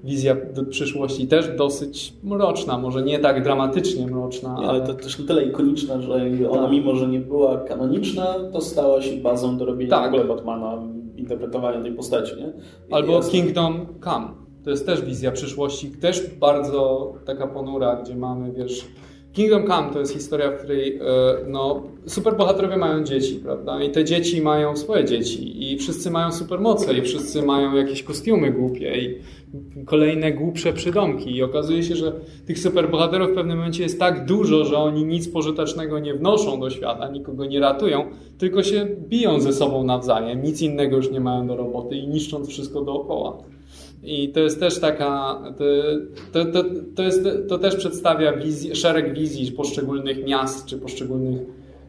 wizja 0.05 0.37
przyszłości, 0.71 1.29
też 1.29 1.57
dosyć 1.57 2.13
mroczna, 2.23 2.79
może 2.79 3.03
nie 3.03 3.19
tak 3.19 3.43
dramatycznie 3.43 4.07
mroczna. 4.07 4.55
ale, 4.59 4.69
ale 4.69 4.87
to 4.87 4.95
też 4.95 5.19
na 5.19 5.27
tyle 5.27 5.45
ikoniczna, 5.45 6.01
że 6.01 6.15
ona 6.51 6.63
tak. 6.63 6.71
mimo, 6.71 6.95
że 6.95 7.09
nie 7.09 7.21
była 7.21 7.59
kanoniczna, 7.59 8.35
to 8.53 8.61
stała 8.61 9.03
się 9.03 9.17
bazą 9.17 9.59
do 9.59 9.65
robienia 9.65 9.91
tak. 9.91 10.11
w 10.11 10.15
ogóle 10.15 10.25
Batmana, 10.25 10.83
interpretowania 11.17 11.83
tej 11.83 11.93
postaci. 11.93 12.37
Nie? 12.37 12.53
Albo 12.91 13.21
Kingdom 13.21 13.87
Come. 14.05 14.29
To 14.65 14.71
jest 14.71 14.87
też 14.87 15.03
wizja 15.03 15.33
przyszłości, 15.33 15.91
też 15.91 16.35
bardzo 16.41 17.13
taka 17.27 17.47
ponura, 17.47 17.97
gdzie 17.97 18.17
mamy, 18.17 18.53
wiesz, 18.53 18.87
Kingdom 19.37 19.67
Come 19.67 19.93
to 19.93 20.01
jest 20.01 20.13
historia, 20.13 20.51
w 20.51 20.59
której 20.59 20.97
e, 20.97 21.01
no, 21.47 21.83
superbohaterowie 22.07 22.77
mają 22.77 23.05
dzieci, 23.05 23.35
prawda? 23.35 23.83
I 23.83 23.91
te 23.91 24.05
dzieci 24.05 24.43
mają 24.43 24.77
swoje 24.77 25.05
dzieci 25.05 25.73
i 25.73 25.79
wszyscy 25.79 26.11
mają 26.11 26.33
supermoce 26.33 26.99
i 26.99 27.03
wszyscy 27.03 27.43
mają 27.43 27.75
jakieś 27.75 28.03
kostiumy 28.03 28.51
głupie 28.51 28.99
i 28.99 29.19
kolejne 29.85 30.33
głupsze 30.33 30.73
przydomki 30.73 31.37
i 31.37 31.43
okazuje 31.43 31.83
się, 31.83 31.97
że 31.97 32.13
tych 32.47 32.59
superbohaterów 32.59 33.31
w 33.31 33.35
pewnym 33.35 33.59
momencie 33.59 33.83
jest 33.83 33.99
tak 33.99 34.25
dużo, 34.25 34.65
że 34.65 34.79
oni 34.79 35.05
nic 35.05 35.29
pożytecznego 35.29 35.99
nie 35.99 36.15
wnoszą 36.15 36.61
do 36.61 36.71
świata, 36.71 37.09
nikogo 37.09 37.45
nie 37.45 37.61
ratują, 37.61 38.05
tylko 38.39 38.63
się 38.63 38.87
biją 39.09 39.41
ze 39.41 39.53
sobą 39.53 39.85
nawzajem, 39.85 40.43
nic 40.43 40.63
innego 40.63 40.97
już 40.97 41.11
nie 41.11 41.21
mają 41.21 41.47
do 41.47 41.57
roboty 41.57 41.97
i 41.97 42.09
niszcząc 42.09 42.49
wszystko 42.49 42.81
dookoła. 42.81 43.39
I 44.03 44.29
to 44.29 44.41
jest 44.41 44.61
też 44.61 44.81
taka, 44.81 45.43
to, 46.33 46.45
to, 46.45 46.65
to, 46.97 47.03
jest, 47.03 47.29
to 47.49 47.59
też 47.59 47.77
przedstawia 47.77 48.33
wizji, 48.33 48.77
szereg 48.77 49.15
wizji 49.15 49.53
poszczególnych 49.53 50.27
miast 50.27 50.67
czy 50.67 50.79
poszczególnych 50.79 51.41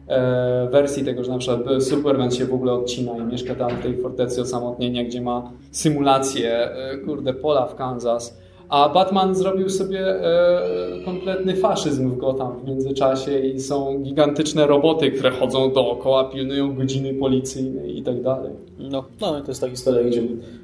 e, 0.08 0.68
wersji 0.72 1.04
tego, 1.04 1.24
że 1.24 1.32
na 1.32 1.38
przykład 1.38 1.82
Superman 1.82 2.30
się 2.30 2.46
w 2.46 2.54
ogóle 2.54 2.72
odcina 2.72 3.18
i 3.18 3.22
mieszka 3.22 3.54
tam 3.54 3.70
w 3.70 3.82
tej 3.82 3.96
fortecy 4.02 4.40
osamotnienia, 4.40 5.04
gdzie 5.04 5.20
ma 5.20 5.52
symulację, 5.70 6.70
e, 6.70 6.98
kurde, 6.98 7.34
pola 7.34 7.66
w 7.66 7.74
Kansas. 7.74 8.38
A 8.68 8.88
Batman 8.88 9.34
zrobił 9.34 9.70
sobie 9.70 10.00
e, 10.00 10.60
kompletny 11.04 11.56
faszyzm 11.56 12.10
w 12.10 12.16
Gotham 12.16 12.60
w 12.60 12.68
międzyczasie 12.68 13.38
i 13.38 13.60
są 13.60 13.98
gigantyczne 14.02 14.66
roboty, 14.66 15.10
które 15.10 15.30
chodzą 15.30 15.72
dookoła, 15.72 16.24
pilnują 16.24 16.74
godziny 16.74 17.14
policyjnej 17.14 17.98
i 17.98 18.02
tak 18.02 18.22
dalej. 18.22 18.52
No, 18.78 19.04
no 19.20 19.40
to 19.40 19.48
jest 19.48 19.60
ta 19.60 19.68
historia, 19.68 20.04
gdzie 20.04 20.22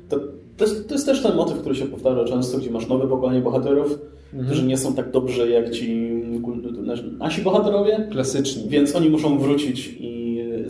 to 0.08 0.16
to 0.56 0.64
jest, 0.64 0.88
to 0.88 0.94
jest, 0.94 1.06
też 1.06 1.22
ten 1.22 1.36
motyw, 1.36 1.58
który 1.58 1.74
się 1.74 1.86
powtarza 1.86 2.24
często, 2.24 2.58
gdzie 2.58 2.70
masz 2.70 2.88
nowe 2.88 3.08
pokolenie 3.08 3.40
bohaterów, 3.40 3.98
mhm. 4.32 4.46
którzy 4.46 4.66
nie 4.66 4.76
są 4.76 4.94
tak 4.94 5.10
dobrzy 5.10 5.50
jak 5.50 5.70
ci 5.70 6.10
nasi 7.18 7.42
bohaterowie. 7.42 8.08
Klasyczni. 8.10 8.68
Więc 8.68 8.96
oni 8.96 9.10
muszą 9.10 9.38
wrócić 9.38 9.96
i 10.00 10.13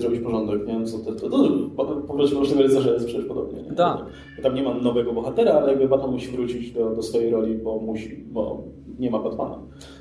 zrobić 0.05 0.24
porządek. 0.24 0.66
Nie 0.66 0.72
wiem, 0.72 0.86
co 0.86 0.98
to, 0.98 1.12
to, 1.12 1.30
to, 1.30 1.38
to 1.84 2.62
Rycerza 2.62 2.92
jest 2.92 3.07
przecież 3.07 3.24
podobnie. 3.24 3.62
Nie? 3.62 3.72
Tak. 3.72 3.98
Tam 4.42 4.55
nie 4.55 4.62
ma 4.62 4.74
nowego 4.74 5.12
bohatera, 5.12 5.52
ale 5.52 5.70
jakby 5.70 5.88
Batman 5.88 6.11
musi 6.11 6.28
wrócić 6.28 6.72
do, 6.72 6.90
do 6.90 7.02
swojej 7.02 7.30
roli, 7.30 7.55
bo 7.55 7.78
musi, 7.78 8.16
bo 8.16 8.62
nie 8.99 9.11
ma 9.11 9.18
Batmana. 9.18 9.59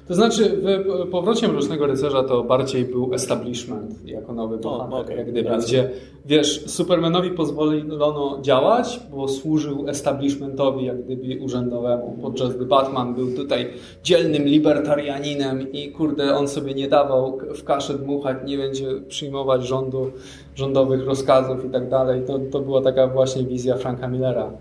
To 0.08 0.16
znaczy, 0.16 0.62
w 1.06 1.10
powrocie 1.10 1.48
Mrocznego 1.48 1.88
Rycerza 1.88 2.24
to 2.24 2.44
bardziej 2.44 2.86
był 2.86 3.14
establishment 3.14 4.06
jako 4.06 4.34
nowy 4.34 4.58
bohater, 4.58 5.00
okay. 5.00 5.16
jak 5.16 5.32
gdyby, 5.32 5.50
gdzie 5.58 5.90
wiesz, 6.26 6.64
Supermanowi 6.68 7.32
pozwolono 7.32 8.40
działać, 8.42 9.00
bo 9.12 9.28
służył 9.28 9.88
establishmentowi 9.88 10.86
jak 10.86 11.04
gdyby 11.04 11.44
urzędowemu, 11.44 12.18
podczas 12.22 12.56
gdy 12.56 12.66
Batman 12.66 13.16
był 13.16 13.36
tutaj 13.36 13.70
dzielnym 14.04 14.44
libertarianinem 14.44 15.72
i 15.72 15.92
kurde, 15.92 16.36
on 16.36 16.48
sobie 16.48 16.74
nie 16.74 16.88
dawał 16.88 17.38
w 17.56 17.64
kaszę 17.64 17.94
dmuchać, 17.94 18.38
nie 18.46 18.58
będzie 18.58 18.88
przyjmować 19.08 19.68
rządu, 19.68 20.12
rządowych 20.56 21.06
rozkazów 21.06 21.66
i 21.66 21.70
tak 21.70 21.90
dalej. 21.90 22.22
To, 22.28 22.40
to 22.52 22.60
była 22.60 22.82
taka 22.82 23.08
właśnie 23.08 23.44
wizja 23.44 23.78
Franka 23.78 24.08
Millera 24.08 24.52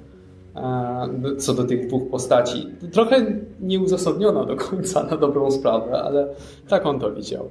co 1.38 1.54
do 1.54 1.64
tych 1.64 1.86
dwóch 1.86 2.10
postaci. 2.10 2.66
Trochę 2.92 3.26
nieuzasadniona 3.60 4.44
do 4.44 4.56
końca 4.56 5.02
na 5.02 5.16
dobrą 5.16 5.50
sprawę, 5.50 6.02
ale 6.02 6.28
tak 6.68 6.86
on 6.86 7.00
to 7.00 7.12
widział. 7.12 7.48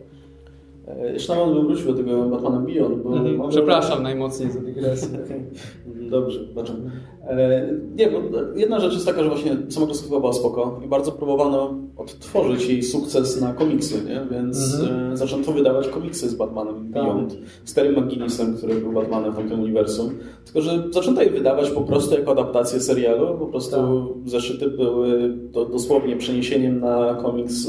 E, 1.00 1.14
jeszcze 1.14 1.36
nawet 1.36 1.56
bym 1.56 1.68
wrócił 1.68 1.86
do 1.86 1.94
tego 1.94 2.24
Batmana 2.24 2.60
Beyond, 2.60 3.04
bo... 3.04 3.18
Mhm. 3.18 3.50
Przepraszam 3.50 4.04
najmocniej 4.04 4.52
za 4.52 4.60
dygresję. 4.60 5.20
Dobrze, 6.12 6.46
zobaczymy. 6.46 6.92
E, 7.28 7.70
nie, 7.96 8.12
bo 8.12 8.18
jedna 8.56 8.80
rzecz 8.80 8.94
jest 8.94 9.06
taka, 9.06 9.24
że 9.24 9.30
właśnie 9.30 9.58
sama 9.70 9.86
kreskówka 9.86 10.20
była 10.20 10.34
spoko 10.34 10.80
i 10.86 10.88
bardzo 10.88 11.12
próbowano 11.12 11.74
odtworzyć 11.98 12.70
jej 12.70 12.84
sukces 12.84 13.42
na 13.42 13.54
komiksy, 13.54 13.96
nie? 14.06 14.22
więc 14.32 14.82
mhm. 14.82 15.14
E, 15.14 15.18
zaczęto 15.18 15.52
wydawać 15.52 15.88
komiksy 15.88 16.30
z 16.30 16.36
Batmanem 16.36 16.76
tak. 16.76 17.04
Beyond, 17.04 17.38
z 17.66 17.74
Terry 17.74 18.02
McGinnisem, 18.02 18.58
który 18.58 18.76
był 18.76 18.92
Batmanem 18.92 19.34
w 19.34 19.36
tamtym 19.36 19.60
uniwersum, 19.60 20.10
tylko 20.46 20.62
że 20.62 20.84
zaczęto 20.92 21.22
je 21.22 21.30
wydawać 21.30 21.70
po 21.70 21.82
prostu 21.82 22.16
jako 22.16 22.32
adaptację 22.32 22.80
serialu, 22.80 23.38
po 23.38 23.46
prostu 23.46 23.76
tak. 23.76 24.30
zeszyty 24.30 24.70
były 24.70 25.38
to 25.52 25.66
dosłownie 25.66 26.16
przeniesieniem 26.16 26.80
na 26.80 27.18
komiks 27.22 27.68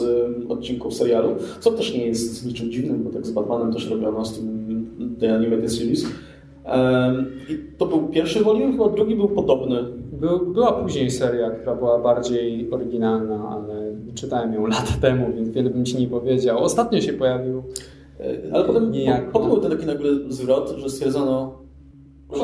odcinków 0.49 0.95
serialu, 0.95 1.37
co 1.61 1.71
też 1.71 1.95
nie 1.95 2.07
jest 2.07 2.47
niczym 2.47 2.71
dziwnym, 2.71 3.05
bo 3.05 3.11
tak 3.13 3.27
z 3.27 3.31
Batmanem 3.31 3.73
też 3.73 3.91
robiono 3.91 4.25
z 4.25 4.39
tym 4.39 5.17
The 5.21 5.35
Animated 5.35 5.73
Series. 5.73 6.07
I 7.49 7.59
to 7.79 7.87
był 7.87 8.09
pierwszy 8.09 8.45
volume, 8.45 8.73
chyba 8.73 8.89
drugi 8.89 9.17
był 9.17 9.29
podobny. 9.29 9.85
Był, 10.13 10.53
była 10.53 10.73
później 10.73 11.11
seria, 11.11 11.51
która 11.51 11.75
była 11.75 11.99
bardziej 11.99 12.71
oryginalna, 12.71 13.49
ale 13.49 13.97
czytałem 14.15 14.55
ją 14.55 14.67
lata 14.67 14.95
temu, 15.01 15.33
więc 15.37 15.51
wiele 15.51 15.71
bym 15.71 15.85
ci 15.85 15.97
nie 15.97 16.09
powiedział. 16.09 16.59
Ostatnio 16.59 17.01
się 17.01 17.13
pojawił. 17.13 17.63
E, 18.21 18.55
ale 18.55 18.65
potem, 18.65 18.93
po, 18.93 19.33
potem 19.33 19.49
był 19.49 19.61
ten 19.61 19.71
taki 19.71 19.87
nagle 19.87 20.11
zwrot, 20.29 20.75
że 20.79 20.91
stwierdzono, 20.91 21.63
do 22.33 22.39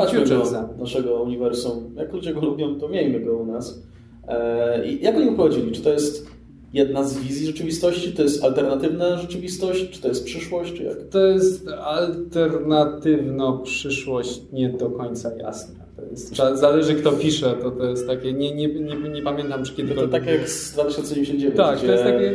naszego 0.78 1.22
uniwersum. 1.22 1.94
Jak 1.96 2.12
ludzie 2.12 2.34
go 2.34 2.40
lubią, 2.40 2.80
to 2.80 2.88
miejmy 2.88 3.20
go 3.20 3.36
u 3.36 3.46
nas. 3.46 3.82
E, 4.28 4.86
I 4.86 5.02
jak 5.02 5.16
oni 5.16 5.28
uprowadzili? 5.28 5.72
Czy 5.72 5.82
to 5.82 5.92
jest 5.92 6.37
jedna 6.72 7.04
z 7.04 7.18
wizji 7.18 7.46
rzeczywistości? 7.46 8.12
To 8.12 8.22
jest 8.22 8.44
alternatywna 8.44 9.18
rzeczywistość? 9.18 9.90
Czy 9.90 10.00
to 10.00 10.08
jest 10.08 10.24
przyszłość? 10.24 10.72
Czy 10.72 10.82
jak? 10.82 11.08
To 11.10 11.26
jest 11.26 11.68
alternatywna 11.68 13.58
przyszłość 13.64 14.40
nie 14.52 14.68
do 14.68 14.90
końca 14.90 15.36
jasna. 15.36 15.88
Jest, 16.10 16.36
zależy 16.54 16.94
kto 16.94 17.12
pisze, 17.12 17.54
to 17.62 17.70
to 17.70 17.84
jest 17.84 18.06
takie, 18.06 18.32
nie, 18.32 18.54
nie, 18.54 18.68
nie, 18.68 18.96
nie 19.08 19.22
pamiętam 19.22 19.64
czy 19.64 19.74
kiedy... 19.74 19.94
To, 19.94 20.00
to 20.00 20.08
tak 20.08 20.26
jak 20.26 20.48
z 20.48 20.72
2099, 20.72 21.56
tak, 21.56 21.80
to 21.80 21.86
jest 21.86 22.04
takie... 22.04 22.34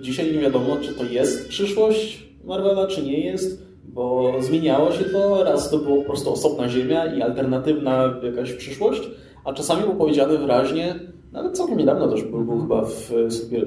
dzisiaj 0.00 0.32
nie 0.32 0.38
wiadomo, 0.38 0.76
czy 0.82 0.94
to 0.94 1.04
jest 1.04 1.48
przyszłość 1.48 2.26
Marvela, 2.44 2.86
czy 2.86 3.02
nie 3.02 3.20
jest, 3.20 3.62
bo 3.84 4.32
zmieniało 4.40 4.92
się 4.92 5.04
to, 5.04 5.44
raz 5.44 5.70
to 5.70 5.78
było 5.78 5.96
po 5.96 6.04
prostu 6.04 6.32
osobna 6.32 6.68
ziemia 6.68 7.14
i 7.14 7.22
alternatywna 7.22 8.14
jakaś 8.22 8.52
przyszłość, 8.52 9.02
a 9.44 9.52
czasami 9.52 9.82
było 9.82 9.94
powiedziane 9.94 10.38
wyraźnie, 10.38 10.94
nawet 11.32 11.56
całkiem 11.56 11.78
niedawno 11.78 12.08
też 12.08 12.22
był, 12.22 12.44
był 12.44 12.60
chyba 12.60 12.84
w 12.84 13.12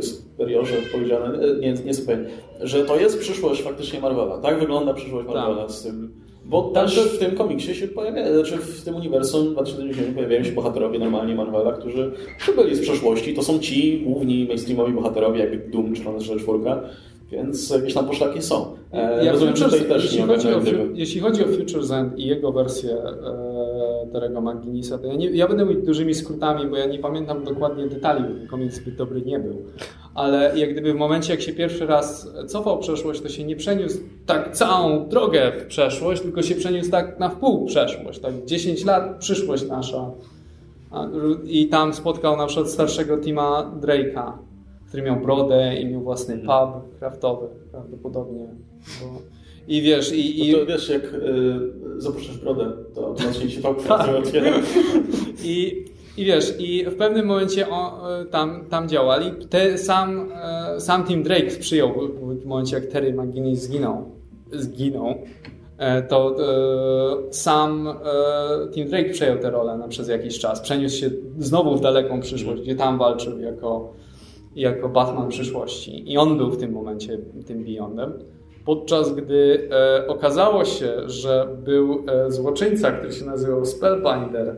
Superiorze 0.01 0.75
powiedziane, 0.91 1.39
nie, 1.59 1.73
nie 1.73 1.93
super, 1.93 2.25
że 2.61 2.85
to 2.85 2.99
jest 2.99 3.19
przyszłość 3.19 3.61
faktycznie 3.61 3.99
Marvela. 3.99 4.37
Tak 4.37 4.59
wygląda 4.59 4.93
przyszłość 4.93 5.27
Marvela 5.27 5.61
tak. 5.61 5.71
z 5.71 5.83
tym 5.83 6.13
Bo 6.45 6.61
też 6.61 6.99
w 6.99 7.19
tym 7.19 7.35
komiksie 7.35 7.75
się 7.75 7.87
pojawia, 7.87 8.33
znaczy 8.33 8.57
w 8.57 8.83
tym 8.83 8.95
uniwersum 8.95 9.53
2090 9.53 10.15
pojawiają 10.15 10.43
się 10.43 10.51
bohaterowie 10.51 10.99
normalnie 10.99 11.35
Marvela, 11.35 11.71
którzy 11.71 12.11
przybyli 12.37 12.75
z 12.75 12.81
przeszłości. 12.81 13.33
To 13.33 13.43
są 13.43 13.59
ci 13.59 14.01
główni 14.05 14.45
mainstreamowi 14.45 14.93
bohaterowie, 14.93 15.39
jak 15.39 15.71
Doom 15.71 15.93
czy 15.93 16.03
Ronald 16.03 16.23
4, 16.23 16.41
więc 17.31 17.69
jakieś 17.69 17.93
tam 17.93 18.07
poszlaki 18.07 18.41
są. 18.41 18.75
E, 18.95 19.25
ja 19.25 19.31
Rozumiem, 19.31 19.55
że 19.55 19.65
tutaj 19.65 19.85
też 19.85 20.03
jeśli 20.03 20.19
nie 20.19 20.27
chodzi, 20.27 20.47
o, 20.47 20.59
jeśli 20.93 21.21
chodzi 21.21 21.43
o 21.43 21.47
Future's 21.47 21.95
End 21.95 22.19
i 22.19 22.27
jego 22.27 22.51
wersję 22.51 22.97
e, 22.97 24.07
Terego 24.11 24.41
McGuinnessa, 24.41 24.97
to 24.97 25.07
ja, 25.07 25.15
nie, 25.15 25.29
ja 25.29 25.47
będę 25.47 25.65
mówić 25.65 25.85
dużymi 25.85 26.13
skrótami, 26.13 26.69
bo 26.69 26.77
ja 26.77 26.85
nie 26.85 26.99
pamiętam 26.99 27.43
dokładnie 27.43 27.87
detali, 27.87 28.23
bo 28.23 28.39
ten 28.39 28.47
komiks 28.47 28.75
zbyt 28.75 28.95
dobry 28.95 29.21
nie 29.21 29.39
był. 29.39 29.55
Ale 30.13 30.51
jak 30.55 30.71
gdyby 30.71 30.93
w 30.93 30.95
momencie, 30.95 31.33
jak 31.33 31.41
się 31.41 31.53
pierwszy 31.53 31.85
raz 31.85 32.31
cofał 32.47 32.79
przeszłość, 32.79 33.21
to 33.21 33.29
się 33.29 33.43
nie 33.43 33.55
przeniósł 33.55 33.97
tak 34.25 34.51
całą 34.51 35.09
drogę 35.09 35.51
w 35.59 35.65
przeszłość, 35.65 36.21
tylko 36.21 36.41
się 36.41 36.55
przeniósł 36.55 36.91
tak 36.91 37.19
na 37.19 37.29
wpół 37.29 37.65
przeszłość, 37.65 38.19
tak 38.19 38.45
10 38.45 38.85
lat 38.85 39.19
przyszłość 39.19 39.67
nasza. 39.67 40.11
I 41.45 41.67
tam 41.67 41.93
spotkał 41.93 42.37
na 42.37 42.45
przykład 42.45 42.69
starszego 42.69 43.17
Tima 43.17 43.71
Drake'a 43.81 44.31
który 44.87 45.03
miał 45.03 45.15
brodę 45.15 45.75
i 45.75 45.85
miał 45.85 46.01
własny 46.01 46.33
mhm. 46.33 46.73
pub 46.73 46.99
kraftowy 46.99 47.47
prawdopodobnie. 47.71 48.47
Bo... 49.01 49.21
I 49.67 49.81
wiesz, 49.81 50.13
i... 50.13 50.49
i... 50.49 50.51
No 50.51 50.57
to 50.57 50.65
wiesz, 50.65 50.89
jak 50.89 51.03
y, 51.03 51.21
zapuszczasz 51.97 52.37
brodę, 52.37 52.71
to 52.95 53.07
automatycznie 53.07 53.49
się 53.49 53.61
pub 53.61 53.85
kraftowy 53.85 54.17
otwiera. 54.17 54.51
I, 55.43 55.85
I 56.17 56.25
wiesz, 56.25 56.55
i 56.59 56.85
w 56.85 56.95
pewnym 56.95 57.25
momencie 57.25 57.67
y, 57.67 58.25
tam, 58.31 58.65
tam 58.69 58.89
działali. 58.89 59.31
Te, 59.49 59.77
sam, 59.77 60.31
y, 60.77 60.81
sam 60.81 61.03
Tim 61.03 61.23
Drake 61.23 61.51
sprzyjał 61.51 61.93
w 62.41 62.45
momencie, 62.45 62.75
jak 62.75 62.85
Terry 62.85 63.13
McGinnis 63.13 63.61
zginął. 63.61 64.11
Zginął. 64.51 65.15
E, 65.77 66.01
to 66.01 66.35
e, 66.39 67.33
sam 67.33 67.87
e, 67.87 67.93
Tim 68.71 68.89
Drake 68.89 69.09
przejął 69.09 69.37
tę 69.37 69.51
rolę 69.51 69.77
na, 69.77 69.87
przez 69.87 70.07
jakiś 70.07 70.39
czas. 70.39 70.59
Przeniósł 70.59 70.97
się 70.97 71.09
znowu 71.39 71.75
w 71.75 71.81
daleką 71.81 72.21
przyszłość, 72.21 72.61
gdzie 72.61 72.75
tam 72.75 72.97
walczył 72.97 73.39
jako 73.39 73.93
jako 74.55 74.89
Batman 74.89 75.29
przyszłości. 75.29 76.11
I 76.11 76.17
on 76.17 76.37
był 76.37 76.51
w 76.51 76.57
tym 76.57 76.71
momencie 76.71 77.17
tym 77.45 77.63
Beyondem. 77.63 78.13
Podczas 78.65 79.15
gdy 79.15 79.69
e, 79.71 80.07
okazało 80.07 80.65
się, 80.65 81.09
że 81.09 81.47
był 81.65 82.03
e, 82.07 82.31
złoczyńca, 82.31 82.91
który 82.91 83.13
się 83.13 83.25
nazywał 83.25 83.65
Spellbinder 83.65 84.55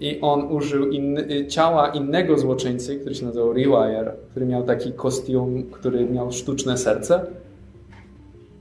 i 0.00 0.20
on 0.20 0.52
użył 0.52 0.90
inny, 0.90 1.46
ciała 1.46 1.88
innego 1.88 2.38
złoczyńcy, 2.38 2.96
który 2.96 3.14
się 3.14 3.26
nazywał 3.26 3.52
Rewire, 3.52 4.12
który 4.30 4.46
miał 4.46 4.62
taki 4.62 4.92
kostium, 4.92 5.62
który 5.62 6.06
miał 6.06 6.32
sztuczne 6.32 6.78
serce. 6.78 7.26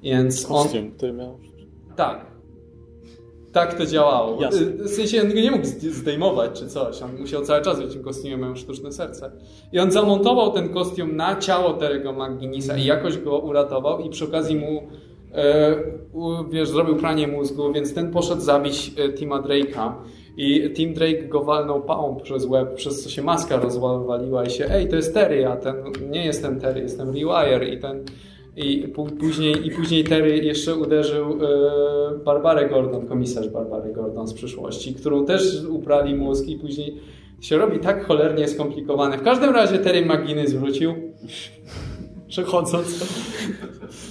Więc 0.03 0.47
kostium, 0.47 0.85
on... 0.85 0.91
który 0.91 1.13
miał... 1.13 1.37
Tak, 1.95 2.25
tak 3.57 3.73
to 3.73 3.85
działało. 3.85 4.41
Jasne. 4.41 4.65
W 4.65 4.89
sensie 4.89 5.21
on 5.21 5.27
go 5.27 5.33
nie 5.33 5.51
mógł 5.51 5.65
zdejmować 5.91 6.59
czy 6.59 6.67
coś. 6.67 7.01
On 7.01 7.19
musiał 7.19 7.41
cały 7.41 7.61
czas 7.61 7.79
być 7.79 7.89
w 7.89 7.93
tym 7.93 8.03
kostiumie, 8.03 8.55
sztuczne 8.55 8.91
serce. 8.91 9.31
I 9.71 9.79
on 9.79 9.91
zamontował 9.91 10.51
ten 10.51 10.69
kostium 10.69 11.15
na 11.15 11.35
ciało 11.35 11.73
Terego 11.73 12.13
McGinnisa 12.13 12.77
i 12.77 12.85
jakoś 12.85 13.17
go 13.17 13.39
uratował 13.39 13.99
i 13.99 14.09
przy 14.09 14.25
okazji 14.25 14.55
mu 14.55 14.83
e, 15.33 15.75
wiesz, 16.51 16.69
zrobił 16.69 16.95
pranie 16.95 17.27
mózgu, 17.27 17.73
więc 17.73 17.93
ten 17.93 18.11
poszedł 18.11 18.41
zabić 18.41 18.93
e, 18.97 19.13
Tima 19.13 19.41
Drake'a. 19.41 19.91
I 20.37 20.73
Tim 20.75 20.93
Drake 20.93 21.23
go 21.23 21.43
walnął 21.43 21.81
pałą 21.81 22.15
przez 22.15 22.45
łeb, 22.45 22.75
przez 22.75 23.03
co 23.03 23.09
się 23.09 23.21
maska 23.21 23.57
rozwaliła 23.57 24.43
i 24.43 24.49
się, 24.49 24.65
ej, 24.71 24.89
to 24.89 24.95
jest 24.95 25.13
Terry, 25.13 25.47
a 25.47 25.55
ten 25.55 25.75
nie 26.09 26.25
jestem 26.25 26.59
Terry, 26.59 26.81
jestem 26.81 27.07
Rewire 27.07 27.67
i 27.67 27.79
ten 27.79 28.03
i 28.57 28.87
później, 29.19 29.67
I 29.67 29.71
później 29.71 30.03
Terry 30.03 30.37
jeszcze 30.37 30.75
uderzył 30.75 31.25
e, 31.25 32.17
Barbarę 32.25 32.69
Gordon, 32.69 33.07
komisarz 33.07 33.49
Barbary 33.49 33.93
Gordon 33.93 34.27
z 34.27 34.33
przyszłości, 34.33 34.93
którą 34.93 35.25
też 35.25 35.63
uprali 35.69 36.15
mózg 36.15 36.47
i 36.47 36.55
później 36.55 36.97
się 37.41 37.57
robi 37.57 37.79
tak 37.79 38.05
cholernie 38.05 38.47
skomplikowane. 38.47 39.17
W 39.17 39.23
każdym 39.23 39.49
razie 39.49 39.77
Terry 39.77 40.05
McGuinness 40.05 40.53
wrócił, 40.53 40.93
przechodząc 42.27 43.05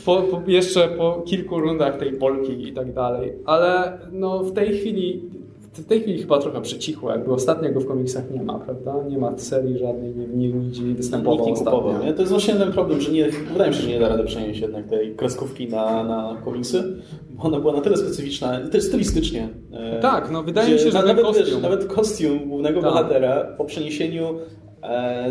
po, 0.05 0.23
po, 0.23 0.43
jeszcze 0.47 0.89
po 0.89 1.23
kilku 1.27 1.61
rundach 1.61 1.97
tej 1.97 2.13
Polki 2.13 2.69
i 2.69 2.73
tak 2.73 2.93
dalej. 2.93 3.33
Ale 3.45 3.99
no, 4.13 4.45
w 4.45 4.53
tej 4.53 4.79
chwili 4.79 5.31
w 5.79 5.87
tej 5.87 6.01
chwili 6.01 6.21
chyba 6.21 6.39
trochę 6.39 6.61
przycichło, 6.61 7.11
jakby 7.11 7.33
ostatnio 7.33 7.73
go 7.73 7.81
w 7.81 7.87
komiksach 7.87 8.31
nie 8.31 8.43
ma, 8.43 8.59
prawda? 8.59 8.95
Nie 9.09 9.19
ma 9.19 9.39
serii 9.39 9.79
żadnej, 9.79 10.15
nie, 10.15 10.27
nie 10.27 10.49
nigdzie 10.49 10.83
występował 10.83 11.47
Nikt 11.47 11.61
nie 11.61 11.65
kupował, 11.65 12.05
nie? 12.05 12.13
To 12.13 12.23
jest 12.23 12.33
właśnie 12.33 12.55
ten 12.55 12.73
problem, 12.73 13.01
że 13.01 13.13
nie, 13.13 13.29
wydaje 13.53 13.71
mi 13.71 13.77
się, 13.77 13.83
że 13.83 13.89
nie 13.89 14.01
da 14.01 14.09
rady 14.09 14.25
przenieść 14.25 14.61
jednak 14.61 14.89
tej 14.89 15.15
kreskówki 15.15 15.69
na, 15.69 16.05
na 16.05 16.37
komiksy, 16.45 17.03
bo 17.31 17.43
ona 17.43 17.61
była 17.61 17.73
na 17.73 17.81
tyle 17.81 17.97
specyficzna, 17.97 18.61
też 18.69 18.85
stylistycznie. 18.85 19.49
E, 19.73 20.01
tak, 20.01 20.31
no 20.31 20.43
wydaje 20.43 20.73
mi 20.73 20.79
się, 20.79 20.91
że 20.91 21.03
nawet, 21.03 21.27
kostium. 21.27 21.47
Wiesz, 21.47 21.63
nawet 21.63 21.87
kostium 21.87 22.49
głównego 22.49 22.81
tak. 22.81 22.91
bohatera 22.91 23.45
po 23.45 23.65
przeniesieniu 23.65 24.39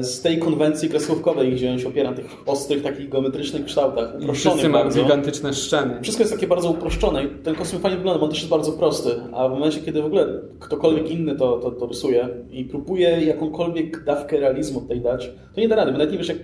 z 0.01 0.21
tej 0.21 0.39
konwencji 0.39 0.89
kreskówkowej, 0.89 1.51
gdzie 1.51 1.71
on 1.71 1.79
się 1.79 1.87
opiera 1.87 2.09
na 2.09 2.15
tych 2.15 2.25
ostrych, 2.45 2.83
takich 2.83 3.09
geometrycznych 3.09 3.65
kształtach, 3.65 4.09
uproszczonych 4.21 4.71
bardzo. 4.71 5.03
gigantyczne 5.03 5.53
szczeny. 5.53 5.99
Wszystko 6.01 6.23
jest 6.23 6.33
takie 6.33 6.47
bardzo 6.47 6.69
uproszczone 6.69 7.23
i 7.23 7.27
ten 7.27 7.55
kostium 7.55 7.81
fajnie 7.81 7.97
wygląda, 7.97 8.19
bo 8.19 8.25
on 8.25 8.31
też 8.31 8.39
jest 8.39 8.49
bardzo 8.49 8.71
prosty, 8.71 9.09
a 9.33 9.47
w 9.47 9.51
momencie, 9.51 9.81
kiedy 9.81 10.01
w 10.01 10.05
ogóle 10.05 10.27
ktokolwiek 10.59 11.11
inny 11.11 11.35
to, 11.35 11.57
to, 11.57 11.71
to 11.71 11.85
rysuje 11.85 12.29
i 12.51 12.65
próbuje 12.65 13.25
jakąkolwiek 13.25 14.03
dawkę 14.03 14.39
realizmu 14.39 14.81
tutaj 14.81 15.01
dać, 15.01 15.31
to 15.55 15.61
nie 15.61 15.67
da 15.67 15.75
rady, 15.75 15.91
bo 15.91 15.97
nawet 15.97 16.11
nie 16.11 16.17
wiesz, 16.17 16.29
jak 16.29 16.37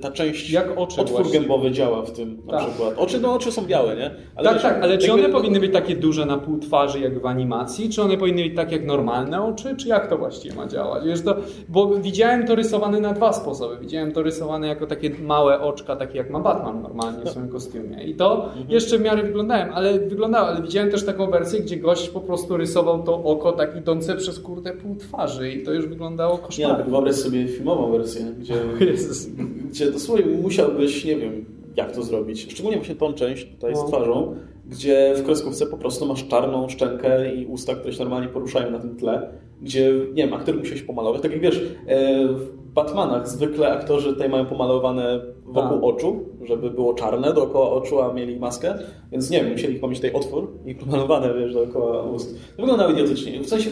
ta 0.00 0.10
część, 0.10 0.50
jak 0.50 0.78
oczy 0.78 1.00
otwór 1.00 1.22
właśnie. 1.22 1.40
gębowy 1.40 1.70
działa 1.70 2.02
w 2.02 2.12
tym 2.12 2.42
na 2.46 2.58
tak. 2.58 2.68
przykład. 2.68 2.94
Oczy, 2.96 3.20
no 3.20 3.34
oczy 3.34 3.52
są 3.52 3.66
białe, 3.66 3.96
nie? 3.96 4.10
Ale 4.36 4.44
tak, 4.44 4.54
wiesz, 4.54 4.62
tak, 4.62 4.82
ale 4.82 4.98
czy 4.98 5.12
one 5.12 5.28
powinny 5.28 5.60
być 5.60 5.72
takie 5.72 5.96
duże 5.96 6.26
na 6.26 6.38
pół 6.38 6.58
twarzy 6.58 7.00
jak 7.00 7.22
w 7.22 7.26
animacji, 7.26 7.90
czy 7.90 8.02
one 8.02 8.16
powinny 8.16 8.42
być 8.42 8.56
tak 8.56 8.72
jak 8.72 8.86
normalne 8.86 9.44
oczy, 9.44 9.76
czy 9.76 9.88
jak 9.88 10.08
to 10.08 10.18
właściwie 10.18 10.54
ma 10.54 10.66
działać? 10.66 11.04
Wiesz, 11.04 11.22
to, 11.22 11.36
bo 11.68 11.86
widziałem 11.86 12.46
to 12.46 12.54
rysowane 12.54 13.00
na 13.00 13.12
dwa 13.12 13.32
sposoby. 13.32 13.76
Widziałem 13.80 14.12
to 14.12 14.22
rysowane 14.22 14.66
jako 14.68 14.86
takie 14.86 15.10
małe 15.10 15.60
oczka, 15.60 15.96
takie 15.96 16.18
jak 16.18 16.30
ma 16.30 16.40
Batman 16.40 16.82
normalnie 16.82 17.24
w 17.24 17.30
swoim 17.30 17.48
kostiumie. 17.48 18.04
I 18.04 18.14
to 18.14 18.44
mhm. 18.44 18.66
jeszcze 18.68 18.98
w 18.98 19.00
miarę 19.00 19.22
wyglądałem, 19.22 19.70
ale 19.74 19.98
wyglądało, 19.98 20.48
ale 20.48 20.62
widziałem 20.62 20.90
też 20.90 21.06
taką 21.06 21.30
wersję, 21.30 21.60
gdzie 21.60 21.76
gość 21.76 22.08
po 22.08 22.20
prostu 22.20 22.56
rysował 22.56 23.02
to 23.02 23.24
oko 23.24 23.52
tak 23.52 23.76
idące 23.76 24.16
przez 24.16 24.40
kurde 24.40 24.72
pół 24.72 24.96
twarzy 24.96 25.52
i 25.52 25.62
to 25.62 25.72
już 25.72 25.86
wyglądało 25.86 26.38
koszmarnie. 26.38 26.84
Nie, 26.84 26.90
wyobraź 26.90 27.14
sobie 27.14 27.48
filmową 27.48 27.92
wersję, 27.92 28.24
gdzie, 28.38 28.54
gdzie 29.70 29.92
dosłownie 29.92 30.26
musiałbyś, 30.26 31.04
nie 31.04 31.16
wiem, 31.16 31.44
jak 31.76 31.92
to 31.92 32.02
zrobić. 32.02 32.52
Szczególnie 32.52 32.76
właśnie 32.78 32.94
tą 32.94 33.12
część 33.12 33.50
tutaj 33.50 33.76
z 33.76 33.78
no. 33.78 33.88
twarzą, 33.88 34.34
gdzie 34.66 35.14
w 35.16 35.24
kreskówce 35.24 35.66
po 35.66 35.76
prostu 35.76 36.06
masz 36.06 36.28
czarną 36.28 36.68
szczękę 36.68 37.34
i 37.34 37.46
usta, 37.46 37.74
które 37.74 37.92
się 37.92 38.00
normalnie 38.00 38.28
poruszają 38.28 38.70
na 38.70 38.78
tym 38.78 38.96
tle, 38.96 39.28
gdzie, 39.62 39.92
nie 40.14 40.24
wiem, 40.24 40.34
aktor 40.34 40.56
musiał 40.56 40.76
się 40.76 40.84
pomalować. 40.84 41.22
Tak 41.22 41.32
jak 41.32 41.40
wiesz, 41.40 41.62
e, 41.86 42.28
w 42.28 42.62
Batmanach 42.74 43.28
zwykle 43.28 43.72
aktorzy 43.72 44.12
tutaj 44.12 44.28
mają 44.28 44.46
pomalowane 44.46 45.20
wokół 45.44 45.78
a. 45.78 45.80
oczu, 45.80 46.24
żeby 46.44 46.70
było 46.70 46.94
czarne 46.94 47.34
dookoła 47.34 47.70
oczu, 47.70 48.00
a 48.00 48.12
mieli 48.12 48.40
maskę, 48.40 48.78
więc 49.12 49.30
nie 49.30 49.44
wiem, 49.44 49.52
musieli 49.52 49.80
mieć 49.88 49.98
tutaj 49.98 50.12
otwór 50.12 50.48
i 50.66 50.74
pomalowane, 50.74 51.34
wiesz, 51.34 51.54
dookoła 51.54 52.02
ust. 52.02 52.38
Wyglądało 52.56 52.92
idiotycznie. 52.92 53.40
W 53.40 53.48
sensie 53.48 53.70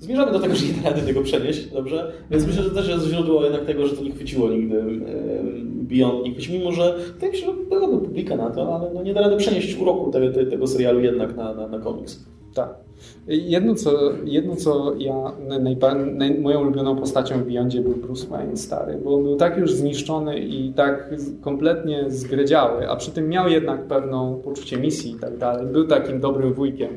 Zmierzamy 0.00 0.32
do 0.32 0.40
tego, 0.40 0.54
że 0.54 0.66
nie 0.66 0.82
da 0.82 0.90
rady 0.90 1.02
tego 1.02 1.22
przenieść, 1.22 1.66
dobrze? 1.66 2.12
Więc 2.30 2.46
myślę, 2.46 2.62
że 2.62 2.70
też 2.70 2.88
jest 2.88 3.06
źródło 3.06 3.44
jednak 3.44 3.64
tego, 3.64 3.86
że 3.86 3.96
to 3.96 4.02
nie 4.02 4.10
chwyciło 4.10 4.48
nigdy 4.48 4.82
Beyond 5.64 6.48
mimo 6.50 6.72
że 6.72 6.94
wydaje 7.14 7.32
mi 7.32 7.38
się, 7.38 7.46
że 7.46 7.52
byłaby 7.68 7.98
publika 7.98 8.36
na 8.36 8.50
to, 8.50 8.76
ale 8.76 8.90
no 8.94 9.02
nie 9.02 9.14
da 9.14 9.20
rady 9.20 9.36
przenieść 9.36 9.78
uroku 9.80 10.10
tego, 10.50 10.66
serialu 10.66 11.00
jednak 11.00 11.36
na, 11.36 11.54
na, 11.54 11.68
na 11.68 11.78
komiks. 11.78 12.24
Tak. 12.54 12.74
Jedno 13.26 13.74
co, 13.74 13.90
jedno, 14.24 14.56
co 14.56 14.94
ja, 14.98 15.14
naj, 15.60 16.40
moją 16.40 16.60
ulubioną 16.60 16.96
postacią 16.96 17.38
w 17.38 17.46
Beyondzie 17.46 17.80
był 17.80 17.92
Bruce 17.92 18.26
Wayne 18.26 18.56
stary, 18.56 18.98
bo 19.04 19.14
on 19.14 19.22
był 19.22 19.36
tak 19.36 19.58
już 19.58 19.72
zniszczony 19.72 20.38
i 20.38 20.72
tak 20.72 21.14
kompletnie 21.40 22.04
zgredziały, 22.08 22.88
a 22.88 22.96
przy 22.96 23.10
tym 23.10 23.28
miał 23.28 23.48
jednak 23.48 23.86
pewną 23.86 24.40
poczucie 24.44 24.76
misji 24.76 25.12
i 25.12 25.14
tak 25.14 25.38
dalej. 25.38 25.66
Był 25.66 25.86
takim 25.86 26.20
dobrym 26.20 26.52
wujkiem 26.52 26.90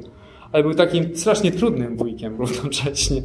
ale 0.53 0.63
był 0.63 0.73
takim 0.73 1.17
strasznie 1.17 1.51
trudnym 1.51 1.97
wujkiem 1.97 2.37
równocześnie, 2.41 3.21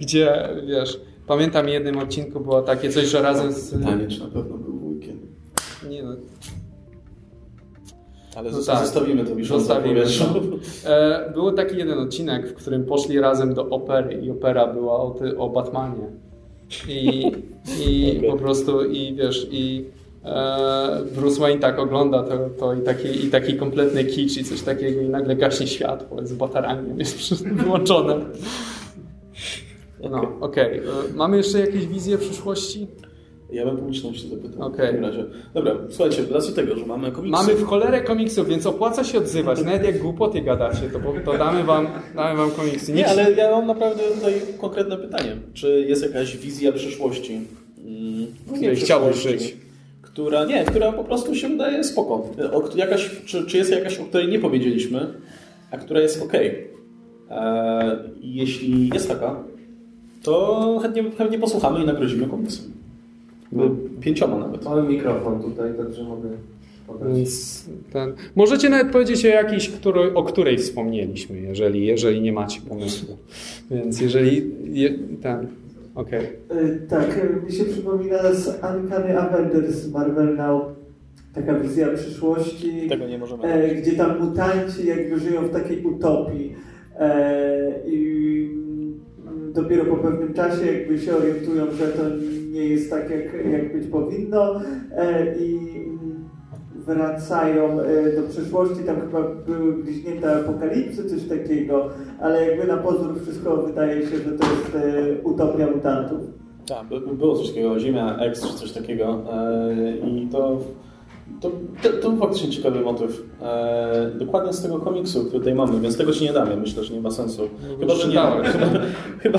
gdzie, 0.00 0.48
wiesz, 0.66 1.00
pamiętam 1.26 1.68
jednym 1.68 1.98
odcinku 1.98 2.40
było 2.40 2.62
takie 2.62 2.90
coś, 2.90 3.06
że 3.06 3.22
razem 3.22 3.52
z... 3.52 3.70
Pytanie, 3.70 4.08
czy 4.08 4.20
na 4.20 4.26
pewno 4.26 4.58
był 4.58 4.78
wujkiem. 4.78 5.20
Nie 5.88 6.02
no. 6.02 6.16
Ale 8.36 8.50
no 8.50 8.62
tak, 8.62 8.78
zostawimy 8.78 9.24
to 9.24 9.34
już 9.34 9.48
zostawimy 9.48 10.02
to. 10.02 10.40
E, 10.90 11.32
Był 11.34 11.52
taki 11.52 11.76
jeden 11.76 11.98
odcinek, 11.98 12.48
w 12.48 12.54
którym 12.54 12.84
poszli 12.84 13.20
razem 13.20 13.54
do 13.54 13.68
opery 13.68 14.20
i 14.22 14.30
opera 14.30 14.66
była 14.66 14.98
o, 14.98 15.10
ty, 15.10 15.38
o 15.38 15.48
Batmanie. 15.48 16.10
I, 16.88 17.32
i 17.88 18.18
okay. 18.18 18.30
po 18.30 18.36
prostu, 18.36 18.84
i 18.84 19.14
wiesz, 19.14 19.48
i 19.50 19.84
Bruce 21.14 21.40
Wayne 21.40 21.60
tak 21.60 21.78
ogląda 21.78 22.22
to, 22.22 22.50
to 22.58 22.74
i, 22.74 22.80
taki, 22.80 23.26
i 23.26 23.30
taki 23.30 23.54
kompletny 23.54 24.04
kicz 24.04 24.36
i 24.36 24.44
coś 24.44 24.62
takiego 24.62 25.00
i 25.00 25.08
nagle 25.08 25.36
gaśnie 25.36 25.66
światło 25.66 26.26
z 26.26 26.32
bataraniem 26.32 26.98
jest 26.98 27.44
wyłączone. 27.62 28.20
No, 30.10 30.32
okej. 30.40 30.80
Okay. 30.80 30.92
E, 31.10 31.14
mamy 31.14 31.36
jeszcze 31.36 31.60
jakieś 31.60 31.86
wizje 31.86 32.18
przyszłości? 32.18 32.86
Ja 33.52 33.64
bym 33.64 33.76
publiczności 33.76 34.28
zapytał. 34.28 34.66
Okej. 34.66 34.86
W 34.86 34.90
takim 34.90 35.04
razie. 35.04 35.24
Dobra, 35.54 35.76
słuchajcie, 35.90 36.24
z 36.24 36.30
racji 36.30 36.54
tego, 36.54 36.76
że 36.76 36.86
mamy 36.86 37.12
komiksy... 37.12 37.42
Mamy 37.42 37.54
w 37.54 37.64
cholerę 37.64 38.00
komiksów, 38.00 38.48
więc 38.48 38.66
opłaca 38.66 39.04
się 39.04 39.18
odzywać. 39.18 39.62
Nawet 39.62 39.84
jak 39.84 39.98
głupoty 39.98 40.40
gadacie, 40.40 40.90
to, 40.92 41.32
to 41.32 41.38
damy, 41.38 41.64
wam, 41.64 41.88
damy 42.16 42.36
wam 42.36 42.50
komiksy. 42.50 42.92
Nie, 42.92 43.02
Nikt- 43.02 43.10
ale 43.10 43.32
ja 43.32 43.50
mam 43.50 43.66
naprawdę 43.66 44.02
tutaj 44.02 44.34
konkretne 44.60 44.96
pytanie. 44.96 45.36
Czy 45.54 45.84
jest 45.88 46.02
jakaś 46.02 46.36
wizja 46.36 46.72
przyszłości? 46.72 47.40
Mm, 47.78 48.26
W 48.46 48.52
której 48.52 48.76
chciałbyś 48.76 49.16
żyć? 49.16 49.56
Która, 50.16 50.44
nie, 50.44 50.64
która 50.64 50.92
po 50.92 51.04
prostu 51.04 51.34
się 51.34 51.48
wydaje 51.48 51.84
spoko. 51.84 52.14
O, 52.52 52.76
jakaś, 52.76 53.10
czy, 53.24 53.46
czy 53.46 53.56
jest 53.56 53.70
jakaś, 53.70 53.98
o 53.98 54.04
której 54.04 54.28
nie 54.28 54.38
powiedzieliśmy, 54.38 55.06
a 55.70 55.78
która 55.78 56.00
jest 56.00 56.22
ok? 56.22 56.32
E, 57.30 57.98
jeśli 58.20 58.88
jest 58.88 59.08
taka, 59.08 59.44
to 60.22 60.78
chętnie, 60.82 61.04
chętnie 61.18 61.38
posłuchamy 61.38 61.82
i 61.82 61.86
nagrodzimy 61.86 62.26
komiksem. 62.26 62.64
Pięcioma 64.00 64.38
nawet. 64.38 64.64
Mamy 64.64 64.88
mikrofon 64.88 65.42
tutaj, 65.42 65.74
także 65.74 66.04
mogę 66.04 66.28
podać. 66.86 67.16
Więc 67.16 67.64
ten... 67.92 68.14
Możecie 68.36 68.68
nawet 68.68 68.92
powiedzieć 68.92 69.24
o 69.24 69.28
jakiejś, 69.28 69.68
której, 69.68 70.14
o 70.14 70.22
której 70.22 70.58
wspomnieliśmy, 70.58 71.40
jeżeli, 71.40 71.86
jeżeli 71.86 72.20
nie 72.20 72.32
macie 72.32 72.60
pomysłu. 72.68 73.16
Więc 73.70 74.00
jeżeli 74.00 74.50
je, 74.72 74.98
ten. 75.22 75.48
Okej. 75.96 76.20
Y, 76.52 76.86
Tak, 76.88 77.18
y, 77.42 77.46
mi 77.46 77.52
się 77.52 77.64
przypomina 77.64 78.32
z 78.32 78.48
Uncanny 78.48 79.18
Avengers 79.18 79.92
Marvel 79.92 80.36
Now 80.36 80.62
taka 81.34 81.54
wizja 81.58 81.88
przyszłości, 81.94 82.88
Tego 82.88 83.06
nie 83.06 83.18
możemy. 83.18 83.44
e, 83.44 83.74
gdzie 83.74 83.92
tam 83.92 84.18
mutanci 84.20 84.86
jakby 84.86 85.18
żyją 85.18 85.42
w 85.42 85.50
takiej 85.52 85.84
utopii 85.84 86.56
e, 86.98 87.72
i 87.86 88.50
dopiero 89.54 89.84
po 89.84 89.96
pewnym 89.96 90.34
czasie 90.34 90.66
jakby 90.66 90.98
się 90.98 91.16
orientują, 91.16 91.70
że 91.70 91.88
to 91.88 92.02
nie 92.52 92.64
jest 92.64 92.90
tak 92.90 93.10
jak, 93.10 93.52
jak 93.52 93.72
być 93.72 93.86
powinno 93.86 94.60
e, 94.96 95.34
i 95.38 95.58
wracają 96.86 97.80
e, 97.80 98.16
do 98.22 98.28
przeszłości, 98.28 98.84
tam 98.86 99.00
chyba 99.00 99.22
były 99.46 99.72
bliźnięte 99.72 100.36
apokalipsy, 100.36 101.04
coś 101.10 101.22
takiego, 101.28 101.88
ale 102.20 102.48
jakby 102.50 102.66
na 102.66 102.76
pozór 102.76 103.20
wszystko 103.22 103.56
wydaje 103.56 104.02
się, 104.06 104.16
że 104.16 104.24
to 104.32 104.44
jest 104.50 104.74
e, 104.74 105.22
utopia 105.22 105.66
mutantów. 105.70 106.20
Tak, 106.68 106.86
by- 106.88 107.00
by 107.00 107.14
było 107.14 107.36
coś 107.36 107.48
takiego, 107.48 107.80
Ziemia 107.80 108.16
X 108.18 108.46
czy 108.48 108.54
coś 108.58 108.72
takiego 108.72 109.22
e, 109.32 110.08
i 110.08 110.28
to, 110.32 110.58
to, 111.40 111.50
to, 111.82 111.88
to 111.88 112.16
faktycznie 112.16 112.50
ciekawy 112.50 112.80
motyw. 112.80 113.22
E, 113.42 114.10
dokładnie 114.14 114.52
z 114.52 114.62
tego 114.62 114.78
komiksu, 114.78 115.20
który 115.20 115.38
tutaj 115.38 115.54
mamy, 115.54 115.80
więc 115.80 115.96
tego 115.96 116.12
ci 116.12 116.24
nie 116.24 116.32
damy, 116.32 116.56
myślę, 116.56 116.84
że 116.84 116.94
nie 116.94 117.00
ma 117.00 117.10
sensu. 117.10 117.48
Chyba, 117.80 117.94
że 117.94 118.02
nie. 118.04 118.10
czytałeś. 118.10 118.48
Chyba, 119.22 119.38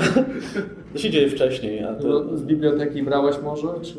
to 0.92 0.98
się 0.98 1.10
dzieje 1.10 1.28
wcześniej, 1.30 1.84
a 1.84 1.94
to... 1.94 2.08
No, 2.08 2.36
Z 2.36 2.42
biblioteki 2.42 3.02
brałaś 3.02 3.36
może? 3.44 3.68
Czy... 3.82 3.94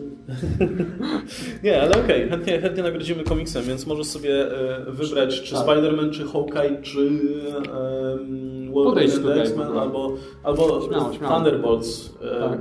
Nie, 1.63 1.81
ale 1.81 1.91
okej, 2.03 2.29
chętnie, 2.29 2.59
chętnie 2.61 2.83
nagrodzimy 2.83 3.23
komiksem, 3.23 3.63
więc 3.63 3.87
możesz 3.87 4.07
sobie 4.07 4.57
e, 4.57 4.91
wybrać 4.91 5.41
czy 5.41 5.55
Tak. 5.55 5.65
Spider-Man, 5.65 6.11
czy 6.11 6.23
Hawkeye, 6.23 6.81
czy 6.81 6.99
um, 6.99 8.58
Podejdź 8.73 9.11
Wolverine 9.11 9.21
tutaj. 9.21 9.39
X-Men, 9.39 9.77
albo, 9.77 10.11
albo 10.43 10.81
Śmiało, 10.81 11.13
śmiało. 11.13 11.35
Thunderbolts. 11.35 12.13
E, 12.21 12.49
Tak. 12.49 12.59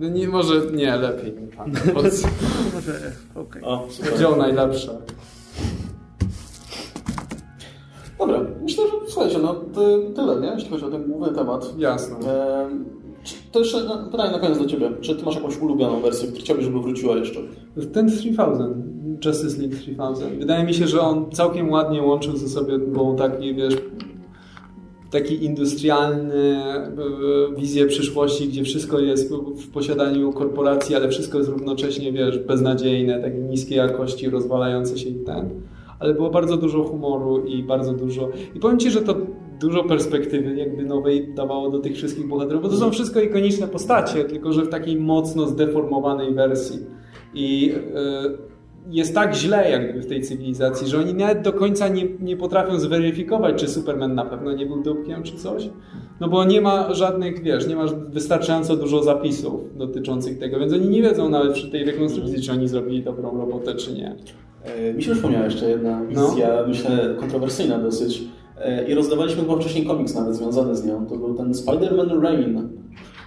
no, 0.00 0.08
Nie, 0.08 0.28
może 0.28 0.54
nie, 0.74 0.96
lepiej. 0.96 1.34
Tak. 1.56 1.68
O, 3.62 3.86
super. 3.90 4.18
Dział 4.18 4.36
najlepsze. 4.36 4.98
Dobra, 8.18 8.40
myślę, 8.62 8.84
że 8.86 8.92
słuchajcie, 9.10 9.38
no 9.38 9.54
ty, 9.54 10.14
tyle, 10.16 10.40
nie? 10.40 10.48
Jeśli 10.54 10.70
chodzi 10.70 10.84
o 10.84 10.90
ten 10.90 11.04
główny 11.10 11.34
temat. 11.34 11.74
Jasne. 11.78 12.16
Ehm, 12.16 12.84
czy- 13.24 13.34
to 13.52 13.58
jeszcze 13.58 13.84
no, 13.84 14.10
pytanie 14.10 14.32
na 14.32 14.38
koniec 14.38 14.58
do 14.58 14.66
Ciebie. 14.66 14.90
Czy 15.00 15.16
Ty 15.16 15.24
masz 15.24 15.34
jakąś 15.34 15.58
ulubioną 15.58 16.00
wersję, 16.00 16.28
którą 16.28 16.40
chciałbyś, 16.44 16.64
żeby 16.64 16.80
wróciła 16.80 17.16
jeszcze? 17.16 17.40
Ten 17.92 18.08
3000, 18.08 18.74
Justice 19.24 19.58
League 19.62 19.74
3000. 19.76 20.30
Wydaje 20.38 20.64
mi 20.64 20.74
się, 20.74 20.86
że 20.86 21.00
on 21.00 21.30
całkiem 21.30 21.70
ładnie 21.70 22.02
łączył 22.02 22.36
ze 22.36 22.48
sobą 22.48 23.16
taki, 23.16 23.54
wiesz, 23.54 23.76
taki 25.14 25.44
industrialny 25.44 26.56
e, 26.56 27.56
wizję 27.56 27.86
przyszłości, 27.86 28.48
gdzie 28.48 28.64
wszystko 28.64 29.00
jest 29.00 29.34
w 29.34 29.70
posiadaniu 29.70 30.32
korporacji, 30.32 30.94
ale 30.94 31.08
wszystko 31.08 31.38
jest 31.38 31.50
równocześnie, 31.50 32.12
wiesz, 32.12 32.38
beznadziejne, 32.38 33.22
takie 33.22 33.38
niskiej 33.38 33.78
jakości, 33.78 34.30
rozwalające 34.30 34.98
się 34.98 35.08
i 35.08 35.14
ten. 35.14 35.50
Ale 35.98 36.14
było 36.14 36.30
bardzo 36.30 36.56
dużo 36.56 36.84
humoru 36.84 37.44
i 37.46 37.62
bardzo 37.62 37.92
dużo... 37.92 38.28
I 38.54 38.60
powiem 38.60 38.78
Ci, 38.78 38.90
że 38.90 39.02
to 39.02 39.16
dużo 39.60 39.84
perspektywy 39.84 40.56
jakby 40.56 40.84
nowej 40.84 41.34
dawało 41.34 41.70
do 41.70 41.78
tych 41.78 41.94
wszystkich 41.94 42.28
bohaterów, 42.28 42.62
bo 42.62 42.68
to 42.68 42.76
są 42.76 42.90
wszystko 42.90 43.20
ikoniczne 43.20 43.68
postacie, 43.68 44.24
tylko 44.24 44.52
że 44.52 44.62
w 44.62 44.68
takiej 44.68 44.96
mocno 44.96 45.46
zdeformowanej 45.46 46.34
wersji. 46.34 46.78
I 47.34 47.74
e, 47.94 48.53
jest 48.90 49.14
tak 49.14 49.34
źle 49.34 49.70
jak 49.70 49.84
gdyby 49.84 50.00
w 50.00 50.06
tej 50.06 50.22
cywilizacji, 50.22 50.88
że 50.88 50.98
oni 50.98 51.14
nawet 51.14 51.42
do 51.42 51.52
końca 51.52 51.88
nie, 51.88 52.04
nie 52.20 52.36
potrafią 52.36 52.78
zweryfikować, 52.78 53.60
czy 53.60 53.68
Superman 53.68 54.14
na 54.14 54.24
pewno 54.24 54.52
nie 54.52 54.66
był 54.66 54.82
dupkiem, 54.82 55.22
czy 55.22 55.36
coś. 55.36 55.68
No 56.20 56.28
bo 56.28 56.44
nie 56.44 56.60
ma 56.60 56.94
żadnych, 56.94 57.42
wiesz, 57.42 57.66
nie 57.68 57.76
ma 57.76 57.84
wystarczająco 58.08 58.76
dużo 58.76 59.02
zapisów 59.02 59.76
dotyczących 59.78 60.38
tego, 60.38 60.58
więc 60.60 60.72
oni 60.72 60.88
nie 60.88 61.02
wiedzą 61.02 61.28
nawet 61.28 61.52
przy 61.52 61.70
tej 61.70 61.84
rekonstrukcji, 61.84 62.42
czy 62.42 62.52
oni 62.52 62.68
zrobili 62.68 63.02
dobrą 63.02 63.38
robotę, 63.38 63.74
czy 63.74 63.92
nie. 63.94 64.16
E, 64.64 64.94
mi 64.94 65.02
się 65.02 65.12
przypomniała 65.12 65.44
jeszcze 65.44 65.70
jedna 65.70 66.00
No. 66.00 66.06
wizja, 66.28 66.64
myślę, 66.68 67.14
kontrowersyjna 67.20 67.78
dosyć. 67.78 68.22
E, 68.58 68.88
I 68.88 68.94
rozdawaliśmy 68.94 69.42
chyba 69.42 69.56
wcześniej 69.56 69.86
komiks 69.86 70.14
nawet 70.14 70.34
związany 70.36 70.76
z 70.76 70.86
nią. 70.86 71.06
To 71.06 71.16
był 71.16 71.34
ten 71.34 71.52
Spider-Man 71.52 72.22
Rain. 72.22 72.68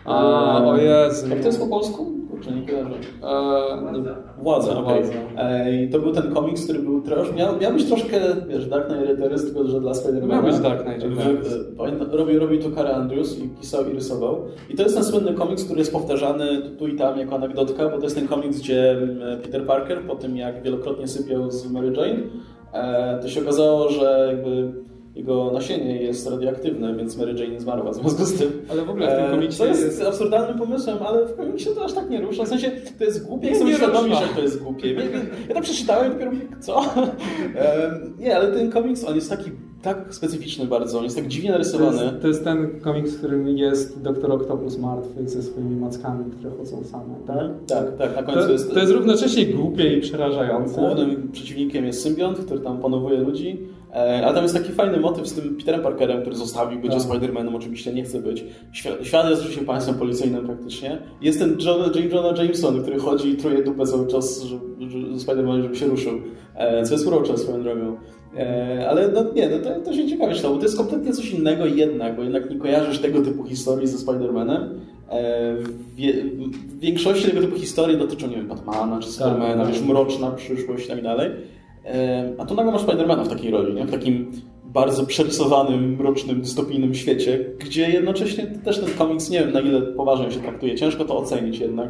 A, 0.08 0.62
E, 0.62 0.68
o 0.68 0.78
Jezu. 0.78 1.30
Jak 1.30 1.40
to 1.40 1.48
jest 1.48 1.60
po 1.60 1.68
polsku? 1.68 2.06
Kurczę, 2.30 2.52
nie 2.52 2.68
kojarzę. 2.68 2.90
Nie, 2.90 4.44
Władza, 4.44 4.80
okej. 4.80 5.04
Władza. 5.04 5.20
E, 5.38 5.84
I 5.84 5.90
to 5.90 6.00
był 6.00 6.12
ten 6.14 6.34
komiks, 6.34 6.64
który 6.64 6.80
był 6.80 7.02
trosz, 7.02 7.34
miał, 7.36 7.58
miał 7.58 7.74
być 7.74 7.86
troszkę, 7.86 8.20
wiesz, 8.48 8.68
Dark 8.68 8.88
Knight 8.88 9.08
Returns, 9.08 9.46
tylko 9.46 9.68
że 9.68 9.82
dla 9.82 9.94
Spidermana. 9.94 10.42
Miał 10.42 10.52
być 10.52 10.60
Dark 10.62 10.84
Knight 10.84 11.04
Returns. 11.04 11.56
Pamiętam, 11.78 12.08
robił, 12.12 12.40
robił 12.40 12.62
to 12.62 12.70
Kara 12.76 12.90
Andrews 12.90 13.40
i 13.40 13.50
pisał 13.50 13.90
i 13.90 13.94
rysował. 13.94 14.38
I 14.70 14.76
to 14.76 14.84
jest 14.84 14.96
ten 14.96 15.04
słynny 15.04 15.34
komiks, 15.34 15.64
który 15.66 15.80
jest 15.80 15.92
powtarzany 15.92 16.62
tu, 16.62 16.70
tu 16.70 16.88
i 16.88 16.96
tam 16.96 17.18
jako 17.20 17.36
anegdotka, 17.36 17.90
bo 17.90 17.98
to 17.98 18.04
jest 18.04 18.16
ten 18.16 18.28
komiks, 18.28 18.60
gdzie 18.60 18.92
mm, 18.92 19.42
Peter 19.42 19.66
Parker 19.66 20.02
po 20.02 20.16
tym, 20.16 20.38
jak 20.38 20.64
wielokrotnie 20.64 21.08
sypiał 21.08 21.52
z 21.52 21.72
Mary 21.72 21.88
Jane, 21.98 22.20
e, 22.74 23.20
to 23.22 23.28
się 23.28 23.42
okazało, 23.42 23.90
że 23.90 24.28
jakby 24.32 24.74
jego 25.18 25.52
nasienie 25.52 26.02
jest 26.02 26.30
radioaktywne, 26.30 26.96
więc 26.96 27.18
Mary 27.18 27.34
Jane 27.34 27.48
nie 27.54 27.60
zmarła 27.60 27.92
w 27.92 27.96
związku 27.96 28.26
z 28.26 28.34
tym. 28.34 28.52
Ale 28.72 28.86
w 28.86 28.90
ogóle 28.90 29.08
w 29.08 29.16
tym 29.16 29.26
E, 29.26 29.30
komiksie 29.32 29.58
To 29.58 29.66
jest, 29.66 29.82
jest- 29.86 30.02
absurdalnym 30.02 30.58
pomysłem, 30.58 30.98
ale 31.08 31.26
w 31.26 31.36
komiksie 31.36 31.70
to 31.76 31.86
aż 31.86 31.94
tak 31.94 32.10
nie 32.10 32.22
rusza. 32.22 32.44
W 32.46 32.48
sensie 32.48 32.72
to 32.98 33.04
jest 33.04 33.26
głupie, 33.26 33.48
jak 33.48 33.58
sobie 33.58 33.74
świadomi, 33.76 34.10
że 34.16 34.36
to 34.36 34.42
jest 34.42 34.64
głupie. 34.64 34.94
Ja, 35.50 35.56
to 35.56 35.62
przeczytałem 35.62 36.08
i 36.12 36.14
dopiero 36.14 36.32
mówię, 36.32 36.46
co? 36.60 36.82
Nie, 38.20 38.36
ale 38.36 38.52
ten 38.52 38.72
komiks, 38.72 39.04
on 39.04 39.16
jest 39.16 39.30
taki 39.30 39.52
tak 39.82 40.06
specyficzny 40.16 40.66
bardzo, 40.66 40.98
on 40.98 41.04
jest 41.04 41.16
tak 41.16 41.28
dziwnie 41.28 41.50
To 41.50 41.54
narysowany. 41.54 42.04
jest, 42.04 42.22
to 42.22 42.28
jest 42.28 42.44
ten 42.44 42.80
komiks, 42.80 43.12
w 43.12 43.18
którym 43.18 43.48
jest 43.58 44.02
Doktor 44.02 44.32
Octopus 44.32 44.78
martwy 44.78 45.30
ze 45.30 45.44
swoimi 45.44 45.76
mackami, 45.76 46.32
które 46.32 46.52
chodzą 46.58 46.84
same, 46.84 47.16
tak? 47.28 47.38
Tak, 47.68 47.98
tak, 47.98 48.16
na 48.16 48.24
końcu 48.24 48.42
To, 48.48 48.52
jest... 48.52 48.74
to 48.74 48.80
jest 48.80 48.92
równocześnie 48.92 49.46
głupie 49.46 49.94
i 49.98 50.02
przerażające. 50.02 50.82
Głównym 50.82 51.32
przeciwnikiem 51.32 51.86
jest 51.86 52.02
symbiont, 52.04 52.38
który 52.40 52.60
tam 52.60 52.78
panowuje 52.78 53.18
ludzi, 53.20 53.60
ale 53.98 54.34
tam 54.34 54.44
jest 54.44 54.56
taki 54.56 54.72
fajny 54.72 55.00
motyw 55.00 55.28
z 55.28 55.34
tym 55.34 55.56
Peterem 55.56 55.82
Parkerem, 55.82 56.22
który 56.22 56.36
zostawił 56.36 56.80
bycie 56.80 56.98
Tak. 56.98 57.08
Spider-Manem, 57.08 57.56
oczywiście 57.56 57.94
nie 57.94 58.04
chce 58.04 58.20
być. 58.20 58.44
Świat, 59.02 59.30
jest 59.30 59.42
oczywiście 59.42 59.66
państwem 59.66 59.96
policyjnym 59.96 60.46
praktycznie. 60.46 60.98
Jest 61.22 61.40
ten 61.40 61.58
John, 61.66 61.82
J. 61.96 62.14
Jonah 62.14 62.38
Jameson, 62.38 62.82
który 62.82 63.00
chodzi 63.00 63.30
i 63.30 63.36
truje 63.36 63.64
dupę 63.64 63.86
cały 63.86 64.08
czas 64.08 64.46
Spider-Man, 65.18 65.62
żeby 65.64 65.76
się 65.76 65.86
ruszył. 65.86 66.14
E, 66.56 66.84
co 66.84 66.94
jest 66.94 67.08
urocze 67.08 67.38
swoją 67.38 67.64
drogą. 67.64 67.98
E, 68.38 68.90
ale 68.90 69.08
no 69.08 69.34
nie, 69.34 69.50
no 69.50 69.58
to, 69.58 69.80
to 69.80 69.94
się 69.94 70.08
ciekawie 70.08 70.36
czytało, 70.36 70.54
bo 70.54 70.60
to 70.60 70.66
jest 70.66 70.78
kompletnie 70.78 71.14
coś 71.14 71.32
innego 71.32 71.66
jednak, 71.66 72.16
bo 72.16 72.24
jednak 72.24 72.50
nie 72.50 72.58
kojarzysz 72.58 73.00
tego 73.00 73.22
typu 73.22 73.44
historii 73.44 73.88
ze 73.88 73.98
Spider-Manem. 73.98 74.70
E, 75.10 75.56
w, 75.56 76.80
większości 76.80 77.28
tego 77.28 77.42
typu 77.42 77.56
historii 77.56 77.98
dotyczą, 77.98 78.28
nie 78.28 78.36
wiem, 78.36 78.48
Batmana 78.48 79.00
czy 79.00 79.10
Supermana, 79.10 79.64
tak. 79.64 79.74
wiesz, 79.74 79.82
mroczna 79.82 80.32
przyszłość 80.32 80.86
i 80.86 80.88
tak 80.88 81.04
dalej. 81.04 81.32
E, 81.88 82.34
A 82.38 82.46
tu 82.46 82.56
nagle 82.56 82.72
masz 82.72 82.82
Spidermana 82.82 83.24
w 83.24 83.28
takiej 83.30 83.52
roli, 83.52 83.74
nie? 83.74 83.86
w 83.86 83.92
takim 83.92 84.32
bardzo 84.66 85.06
przerysowanym, 85.06 85.96
mrocznym, 85.96 86.42
dystopijnym 86.42 86.94
świecie, 86.96 87.46
gdzie 87.60 87.90
jednocześnie 87.90 88.48
też 88.48 88.80
ten 88.80 88.90
komiks, 88.98 89.30
nie 89.30 89.40
wiem 89.40 89.52
na 89.54 89.60
ile 89.62 89.82
poważnie 89.82 90.32
się 90.32 90.40
traktuje, 90.40 90.76
ciężko 90.76 91.06
to 91.06 91.18
ocenić 91.18 91.60
jednak, 91.60 91.90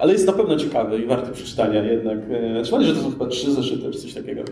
ale 0.00 0.12
jest 0.12 0.26
na 0.26 0.32
pewno 0.32 0.56
ciekawy 0.56 0.98
i 0.98 1.06
warty 1.06 1.32
przeczytania 1.32 1.82
jednak. 1.84 2.18
E, 2.30 2.62
Trzymaj, 2.62 2.84
że 2.84 2.94
to 2.94 3.00
są 3.02 3.10
chyba 3.10 3.26
trzy 3.26 3.52
zeszyty 3.52 3.90
czy 3.90 3.98
coś 3.98 4.14
takiego. 4.14 4.42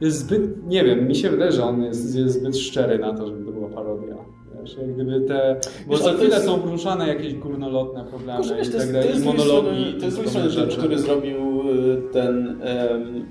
Jest 0.00 0.18
zbyt, 0.18 0.66
nie 0.66 0.84
wiem, 0.84 1.08
mi 1.08 1.14
się 1.14 1.30
wydaje, 1.30 1.52
że 1.52 1.64
on 1.64 1.82
jest, 1.82 2.16
jest 2.16 2.34
zbyt 2.40 2.56
szczery 2.58 2.98
na 2.98 3.14
to, 3.14 3.26
żeby 3.26 3.44
to 3.44 3.52
była 3.52 3.68
parodia. 3.68 4.16
Wiesz, 4.62 4.76
jak 4.78 4.94
gdyby 4.94 5.20
te, 5.20 5.56
bo 5.86 5.92
Wiesz, 5.92 6.02
za 6.04 6.12
chwilę 6.12 6.34
jest- 6.34 6.46
są 6.46 6.58
poruszane 6.58 7.08
jakieś 7.08 7.34
górnolotne 7.34 8.04
problemy 8.04 8.38
wiesz, 8.38 8.46
i 8.68 8.70
to 8.70 8.76
jest, 8.76 8.78
tak 8.78 8.92
dalej, 8.92 9.08
i 9.16 9.24
monologi. 9.24 9.94
to 10.00 10.04
jest 10.04 10.28
strony, 10.28 10.50
rzeczy. 10.50 10.78
który 10.78 10.98
zrobił 10.98 11.36
y, 11.70 12.02
ten 12.12 12.58
em, 12.62 13.26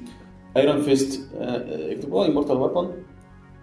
Iron 0.64 0.84
Fist, 0.84 1.30
e, 1.41 1.89
jak 1.89 1.99
to 1.99 2.08
było? 2.08 2.26
Immortal 2.26 2.60
Weapon? 2.60 2.88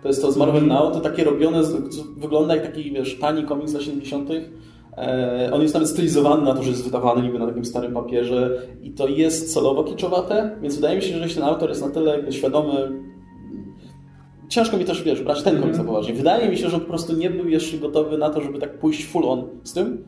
To 0.03 0.09
jest 0.09 0.23
to 0.23 0.33
z 0.33 0.37
Marvel 0.37 0.63
Mhm. 0.63 0.83
Now, 0.83 0.93
to 0.93 1.01
takie 1.01 1.25
robione, 1.25 1.65
co 1.65 2.03
wygląda 2.17 2.57
jak 2.57 2.67
taki, 2.67 2.93
wiesz, 2.93 3.19
tani 3.19 3.45
komiks 3.45 3.71
z 3.71 3.75
lat 3.75 3.83
70., 3.83 4.31
E, 4.97 5.51
on 5.53 5.63
jest 5.63 5.75
nawet 5.75 5.89
stylizowany 5.89 6.45
na 6.45 6.55
to, 6.55 6.63
że 6.63 6.71
jest 6.71 6.85
wydawany 6.85 7.23
niby 7.23 7.39
na 7.39 7.47
takim 7.47 7.65
starym 7.65 7.95
papierze 7.95 8.63
i 8.83 8.91
to 8.91 9.09
jest 9.09 9.55
celowo 9.55 9.85
kiczowate, 9.85 10.57
więc 10.63 10.77
wydaje 10.77 10.97
mi 10.97 11.03
się, 11.03 11.15
że 11.15 11.19
jeśli 11.19 11.35
ten 11.35 11.45
autor 11.45 11.69
jest 11.69 11.83
na 11.83 11.91
tyle 11.91 12.33
świadomy 12.33 12.93
ciężko 14.49 14.77
mi 14.77 14.85
też, 14.85 15.03
wiesz, 15.03 15.23
brać 15.23 15.43
ten 15.43 15.61
komiks 15.61 15.79
na 15.79 15.85
poważnie. 15.85 16.15
Wydaje 16.15 16.49
mi 16.49 16.57
się, 16.57 16.69
że 16.69 16.77
on 16.77 16.83
po 16.83 16.89
prostu 16.89 17.17
nie 17.17 17.31
był 17.31 17.49
jeszcze 17.49 17.79
gotowy 17.79 18.19
na 18.19 18.31
to, 18.31 18.41
żeby 18.41 18.59
tak 18.59 18.79
pójść 18.79 19.07
full 19.07 19.29
on 19.29 19.49
z 19.65 19.73
tym 19.73 20.05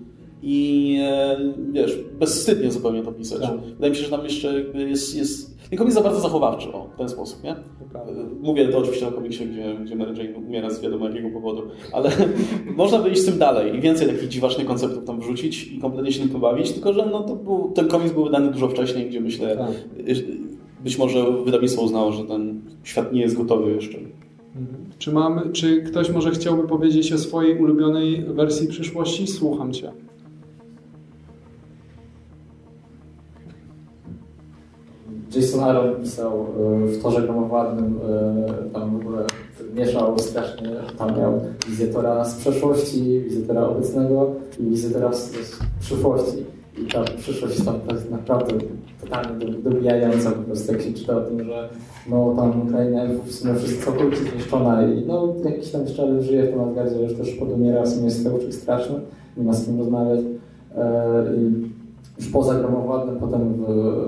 i 0.46 0.98
e, 1.02 1.36
wiesz, 1.72 1.98
bezwstydnie 2.18 2.70
zupełnie 2.70 3.02
to 3.02 3.12
pisać. 3.12 3.40
Tak. 3.40 3.60
Wydaje 3.60 3.90
mi 3.90 3.96
się, 3.96 4.04
że 4.04 4.10
tam 4.10 4.24
jeszcze 4.24 4.64
jest, 4.74 5.16
jest 5.16 5.58
ten 5.70 5.78
komiks 5.78 5.94
za 5.94 6.00
bardzo 6.00 6.20
zachowawczy, 6.20 6.72
o, 6.72 6.88
w 6.94 6.98
ten 6.98 7.08
sposób, 7.08 7.44
nie? 7.44 7.56
Mówię 8.40 8.68
to 8.68 8.78
oczywiście 8.78 9.08
o 9.08 9.12
komiksie, 9.12 9.46
gdzie, 9.46 9.76
gdzie 9.84 9.96
Mary 9.96 10.24
Jane 10.24 10.38
umiera 10.38 10.70
z 10.70 10.80
wiadomo 10.80 11.08
jakiego 11.08 11.30
powodu, 11.30 11.62
ale 11.92 12.10
można 12.76 12.98
by 12.98 13.10
iść 13.10 13.22
z 13.22 13.24
tym 13.24 13.38
dalej 13.38 13.76
i 13.76 13.80
więcej 13.80 14.06
takich 14.08 14.28
dziwacznych 14.28 14.66
konceptów 14.66 15.04
tam 15.04 15.20
wrzucić 15.20 15.72
i 15.72 15.78
kompletnie 15.78 16.12
się 16.12 16.20
tym 16.20 16.28
pobawić, 16.28 16.72
tylko 16.72 16.92
że 16.92 17.06
no, 17.06 17.22
to 17.22 17.36
był, 17.36 17.72
ten 17.74 17.88
komiks 17.88 18.12
był 18.12 18.24
wydany 18.24 18.50
dużo 18.52 18.68
wcześniej, 18.68 19.08
gdzie 19.08 19.20
myślę, 19.20 19.56
Tak. 19.56 19.70
być 20.84 20.98
może 20.98 21.24
wydawnictwo 21.44 21.82
uznało, 21.82 22.12
że 22.12 22.24
ten 22.24 22.60
świat 22.82 23.12
nie 23.12 23.20
jest 23.20 23.36
gotowy 23.36 23.72
jeszcze. 23.72 23.98
Czy, 24.98 25.12
mamy, 25.12 25.52
czy 25.52 25.82
ktoś 25.82 26.10
może 26.10 26.30
chciałby 26.30 26.68
powiedzieć 26.68 27.12
o 27.12 27.18
swojej 27.18 27.58
ulubionej 27.58 28.24
wersji 28.24 28.68
przyszłości? 28.68 29.26
Słucham 29.26 29.72
Cię. 29.72 29.92
Jason 35.36 35.60
Aaron 35.60 36.02
pisał 36.02 36.32
e, 36.32 36.86
w 36.86 37.02
Torze 37.02 37.22
Gromowładnym, 37.22 38.00
e, 38.10 38.70
tam 38.72 38.98
w 38.98 39.00
ogóle 39.00 39.24
mieszał 39.74 40.18
strasznie, 40.18 40.68
tam 40.98 41.18
miał 41.18 41.40
wizję 41.68 41.86
Tora 41.86 42.24
z 42.24 42.34
przeszłości, 42.34 43.20
wizję 43.20 43.46
Tora 43.46 43.68
obecnego 43.68 44.30
i 44.60 44.62
wizję 44.64 44.90
Tora 44.90 45.12
z, 45.12 45.30
z 45.30 45.58
przyszłości. 45.80 46.36
I 46.78 46.86
ta 46.86 47.04
przyszłość 47.18 47.64
tam 47.64 47.74
to 47.88 47.94
jest 47.94 48.10
naprawdę 48.10 48.54
totalnie 49.00 49.46
do- 49.46 49.70
dobijająca 49.70 50.30
po 50.30 50.42
prostu, 50.42 50.72
jak 50.72 50.82
się 50.82 50.92
czyta 50.92 51.16
o 51.16 51.20
tym, 51.20 51.44
że 51.44 51.68
no 52.10 52.34
tam 52.36 52.68
kraina 52.68 53.02
elfów 53.02 53.26
w 53.28 53.34
sumie 53.34 53.54
wszystko 53.54 53.84
całkowicie 53.84 54.22
zniszczona 54.22 54.82
i 54.82 55.06
no 55.06 55.34
jakiś 55.44 55.70
tam 55.70 55.82
jeszcze 55.82 56.22
żyje 56.22 56.42
w 56.42 56.50
tym 56.50 56.60
Asgardzie, 56.60 57.02
już 57.02 57.14
też 57.14 57.30
podumiera, 57.30 57.82
w 57.82 57.88
sumie 57.88 58.04
jest 58.04 58.62
straszny, 58.62 58.96
nie 59.36 59.44
ma 59.44 59.52
z 59.52 59.66
kim 59.66 59.78
rozmawiać. 59.78 60.20
E, 60.76 61.24
już 62.18 62.28
poza 62.28 62.54
gromowładnym, 62.54 63.16
potem 63.16 63.54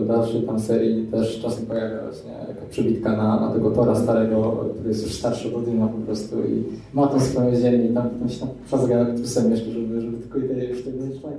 w 0.01 0.07
dalszej 0.07 0.43
tam 0.43 0.61
serii 0.61 1.07
też 1.07 1.41
czasem 1.41 1.67
pojawia 1.67 2.03
właśnie 2.03 2.31
jakaś 2.49 2.65
przybitka 2.71 3.17
na, 3.17 3.41
na 3.41 3.53
tego 3.53 3.71
Tora 3.71 3.95
starego, 3.95 4.65
który 4.75 4.89
jest 4.89 5.03
już 5.03 5.15
starszy 5.15 5.49
od 5.49 5.55
Odyna 5.55 5.87
po 5.87 5.99
prostu 5.99 6.37
i 6.37 6.65
ma 6.95 7.07
tą 7.07 7.21
swoją 7.21 7.55
ziemię 7.55 7.87
i 7.87 7.95
tam, 7.95 8.11
tam 8.11 8.29
się 8.29 8.41
tam 8.41 8.49
przez 8.67 8.89
Galactusem 8.89 9.51
jeszcze, 9.51 9.71
żeby, 9.71 10.01
żeby 10.01 10.17
tylko 10.17 10.39
tej 10.39 10.69
już 10.69 10.83
tej 10.83 10.93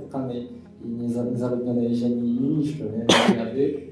totalnej 0.04 0.48
i 0.84 0.88
nieza- 0.88 1.30
niezaludnionej 1.30 1.94
ziemi 1.94 2.38
nie 2.40 2.48
niszczył, 2.48 2.86
nie? 2.86 3.36
Nawyk. 3.44 3.88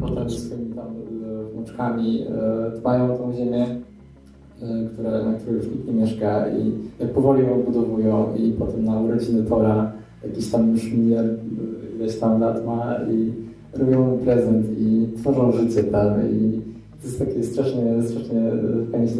Potem 0.00 0.30
swoimi 0.30 0.74
tam 0.74 0.86
e, 0.86 1.52
wnuczkami 1.54 2.22
e, 2.22 2.78
dbają 2.78 3.14
o 3.14 3.18
tą 3.18 3.32
ziemię, 3.32 3.66
e, 4.62 4.88
które, 4.92 5.24
na 5.24 5.32
której 5.32 5.56
już 5.56 5.66
nikt 5.66 5.86
nie 5.86 5.92
mieszka 5.92 6.48
i 6.48 6.72
jak 7.00 7.10
powoli 7.10 7.42
ją 7.42 7.54
odbudowują 7.54 8.34
i 8.36 8.52
potem 8.52 8.84
na 8.84 9.00
urodziny 9.00 9.42
Tora 9.42 9.92
jakiś 10.24 10.50
tam 10.50 10.72
już 10.72 10.92
miliard 10.92 11.28
ileś 11.96 12.18
tam 12.18 12.40
lat 12.40 12.66
ma 12.66 12.96
i 13.10 13.32
robią 13.78 14.18
prezent 14.24 14.66
i 14.78 15.06
tworzą 15.16 15.52
życie 15.52 15.84
tam 15.84 16.12
i 16.30 16.60
to 17.00 17.06
jest 17.06 17.18
takie 17.18 17.44
strasznie, 17.44 18.02
strasznie 18.02 18.40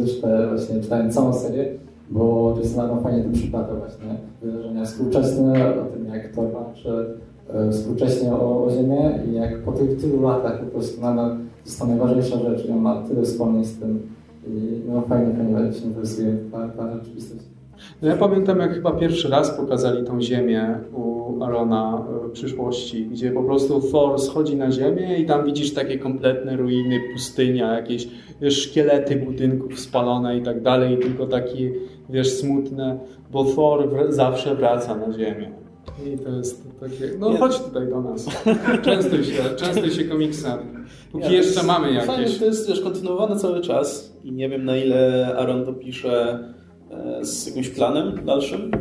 e, 0.03 0.07
czyta, 0.07 0.47
właśnie 0.49 0.81
czytałem 0.81 1.11
całą 1.11 1.33
serię, 1.33 1.65
bo 2.09 2.55
Jason 2.63 2.79
Aaron 2.79 3.03
fajnie 3.03 3.23
to 3.23 3.29
przypada 3.29 3.75
właśnie 3.75 4.15
wydarzenia 4.41 4.85
współczesne, 4.85 5.81
o 5.81 5.85
tym 5.85 6.05
jak 6.05 6.27
Thor 6.27 6.51
walczy 6.51 7.05
e, 7.53 7.71
współcześnie 7.71 8.33
o, 8.33 8.65
o 8.65 8.71
Ziemię 8.71 9.19
i 9.29 9.33
jak 9.33 9.63
po 9.63 9.71
tych 9.71 10.01
tylu 10.01 10.21
latach 10.21 10.59
po 10.59 10.65
prostu 10.65 11.01
nadal 11.01 11.37
jest 11.65 11.79
to 11.79 11.85
najważniejsza 11.85 12.39
rzecz 12.39 12.65
i 12.65 12.71
on 12.71 12.79
ma 12.79 13.03
tyle 13.07 13.23
wspomnień 13.23 13.65
z 13.65 13.79
tym 13.79 14.01
i 14.47 14.81
no 14.89 15.01
fajnie, 15.01 15.33
fajnie 15.33 15.73
się 15.73 15.85
interesuje 15.85 16.37
ta, 16.51 16.69
ta 16.69 16.93
rzeczywistość. 16.93 17.56
No 18.01 18.07
ja 18.07 18.15
pamiętam, 18.17 18.59
jak 18.59 18.73
chyba 18.73 18.91
pierwszy 18.91 19.29
raz 19.29 19.51
pokazali 19.57 20.03
tą 20.05 20.21
ziemię 20.21 20.79
u 20.93 21.43
Arona 21.43 22.05
w 22.27 22.31
przyszłości, 22.31 23.05
gdzie 23.05 23.31
po 23.31 23.43
prostu 23.43 23.81
Thor 23.91 24.19
schodzi 24.19 24.55
na 24.55 24.71
ziemię 24.71 25.17
i 25.19 25.25
tam 25.25 25.45
widzisz 25.45 25.73
takie 25.73 25.99
kompletne 25.99 26.57
ruiny, 26.57 26.99
pustynia, 27.13 27.73
jakieś 27.75 28.07
szkielety 28.49 29.15
budynków 29.15 29.79
spalone 29.79 30.37
i 30.37 30.41
tak 30.41 30.61
dalej, 30.61 30.93
i 30.93 30.97
tylko 30.97 31.27
takie, 31.27 31.71
wiesz, 32.09 32.31
smutne, 32.33 32.99
bo 33.31 33.43
Thor 33.45 33.89
zawsze 34.09 34.55
wraca 34.55 34.95
na 34.95 35.13
ziemię. 35.13 35.51
I 36.13 36.17
to 36.17 36.29
jest 36.29 36.67
takie, 36.79 37.11
no 37.19 37.31
Nie. 37.31 37.37
chodź 37.37 37.59
tutaj 37.59 37.87
do 37.89 38.01
nas, 38.01 38.25
częstuj 38.81 39.23
się, 39.23 39.43
częstuj 39.57 39.91
się 39.91 40.03
komiksem, 40.03 40.59
póki 41.11 41.29
Nie, 41.29 41.35
jeszcze 41.35 41.63
mamy 41.63 42.01
Fajnie, 42.01 42.21
jakieś. 42.21 42.33
że 42.33 42.39
to 42.39 42.45
jest 42.45 42.69
wiesz, 42.69 42.81
kontynuowane 42.81 43.35
cały 43.39 43.61
czas 43.61 44.17
i 44.23 44.31
nie 44.31 44.49
wiem 44.49 44.65
na 44.65 44.77
ile 44.77 45.27
Aaron 45.37 45.65
to 45.65 45.73
pisze 45.73 46.31
e, 46.31 46.53
z 47.21 47.47
jakimś 47.47 47.69
planem 47.69 48.25
dalszym, 48.25 48.71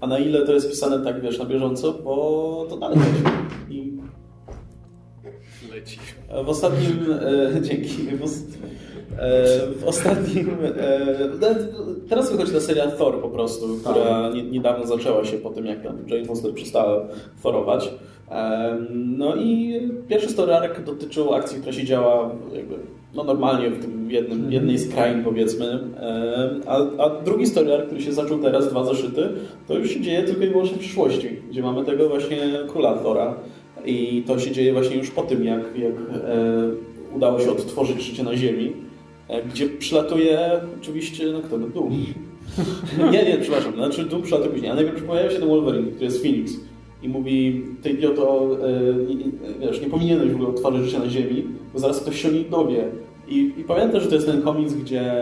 a 0.00 0.06
na 0.06 0.18
ile 0.18 0.46
to 0.46 0.52
jest 0.52 0.70
pisane 0.70 1.04
tak, 1.04 1.20
wiesz, 1.22 1.38
na 1.38 1.44
bieżąco, 1.44 1.92
bo 1.92 2.66
to 2.70 2.76
dalej 2.76 2.98
leci. 2.98 3.22
I 3.70 3.92
Leci. 5.74 5.98
w 6.44 6.48
ostatnim... 6.48 7.06
E, 7.56 7.60
dzięki. 7.66 8.16
W, 8.16 8.22
os- 8.24 8.42
e, 9.18 9.66
w 9.66 9.84
ostatnim... 9.86 10.50
E, 10.78 11.18
teraz 12.08 12.32
wychodzi 12.32 12.52
ta 12.52 12.60
seria 12.60 12.90
Thor 12.90 13.20
po 13.22 13.28
prostu, 13.28 13.68
która 13.80 14.30
nie, 14.34 14.42
niedawno 14.42 14.86
zaczęła 14.86 15.24
się 15.24 15.38
po 15.38 15.50
tym, 15.50 15.66
jak 15.66 15.82
tam 15.82 15.98
Jane 16.08 16.24
Foster 16.24 16.54
przestała 16.54 17.08
thorować. 17.42 17.90
Em, 18.30 18.86
No 19.18 19.36
i 19.36 19.80
pierwszy 20.08 20.28
story 20.30 20.54
arc 20.54 20.84
dotyczył 20.86 21.34
akcji, 21.34 21.58
która 21.60 21.72
się 21.72 21.84
działa 21.84 22.30
jakby, 22.52 22.74
no 23.14 23.24
normalnie 23.24 23.70
w 23.70 24.10
jednym, 24.10 24.52
jednej 24.52 24.78
z 24.78 24.94
krain 24.94 25.24
powiedzmy, 25.24 25.80
a, 26.66 26.76
a 26.76 27.22
drugi 27.24 27.46
story 27.46 27.74
arc, 27.74 27.86
który 27.86 28.02
się 28.02 28.12
zaczął 28.12 28.38
teraz, 28.38 28.70
dwa 28.70 28.84
zaszyty, 28.84 29.28
to 29.68 29.78
już 29.78 29.90
się 29.90 30.00
dzieje 30.00 30.22
tylko 30.22 30.44
i 30.44 30.48
wyłącznie 30.48 30.76
w 30.76 30.80
przyszłości, 30.80 31.28
gdzie 31.50 31.62
mamy 31.62 31.84
tego 31.84 32.08
właśnie 32.08 32.38
króla 32.68 32.94
Thora. 32.94 33.34
I 33.84 34.22
to 34.26 34.38
się 34.38 34.50
dzieje 34.50 34.72
właśnie 34.72 34.96
już 34.96 35.10
po 35.10 35.22
tym, 35.22 35.44
jak, 35.44 35.78
jak 35.78 35.92
e, 35.92 37.16
udało 37.16 37.40
się 37.40 37.50
odtworzyć 37.50 38.02
życie 38.02 38.22
na 38.22 38.36
Ziemi, 38.36 38.72
e, 39.28 39.42
gdzie 39.42 39.68
przylatuje 39.68 40.50
oczywiście, 40.80 41.26
no 41.32 41.40
kto, 41.40 41.58
no 41.58 41.68
Doom. 41.68 41.92
nie, 43.12 43.24
nie, 43.24 43.38
przepraszam, 43.40 43.74
znaczy 43.74 44.04
Doom 44.04 44.22
przylatuje 44.22 44.50
później, 44.50 44.70
a 44.70 44.74
najpierw 44.74 45.04
pojawia 45.04 45.30
się 45.30 45.38
ten 45.38 45.48
Wolverine, 45.48 45.90
który 45.90 46.04
jest 46.04 46.22
Phoenix 46.22 46.52
i 47.02 47.08
mówi, 47.08 47.64
ty 47.82 47.90
idioto, 47.90 48.56
e, 49.60 49.66
wiesz, 49.66 49.80
nie 49.80 49.86
powinieneś 49.86 50.30
w 50.30 50.34
ogóle 50.34 50.48
odtwarzać 50.48 50.84
życia 50.84 50.98
na 50.98 51.08
Ziemi, 51.08 51.44
bo 51.72 51.78
zaraz 51.78 52.00
ktoś 52.00 52.22
się 52.22 52.28
o 52.28 52.32
niej 52.32 52.44
dowie. 52.44 52.84
I, 53.28 53.52
i 53.58 53.64
pamiętasz, 53.64 54.02
że 54.02 54.08
to 54.08 54.14
jest 54.14 54.26
ten 54.26 54.42
komiks, 54.42 54.74
gdzie 54.74 55.12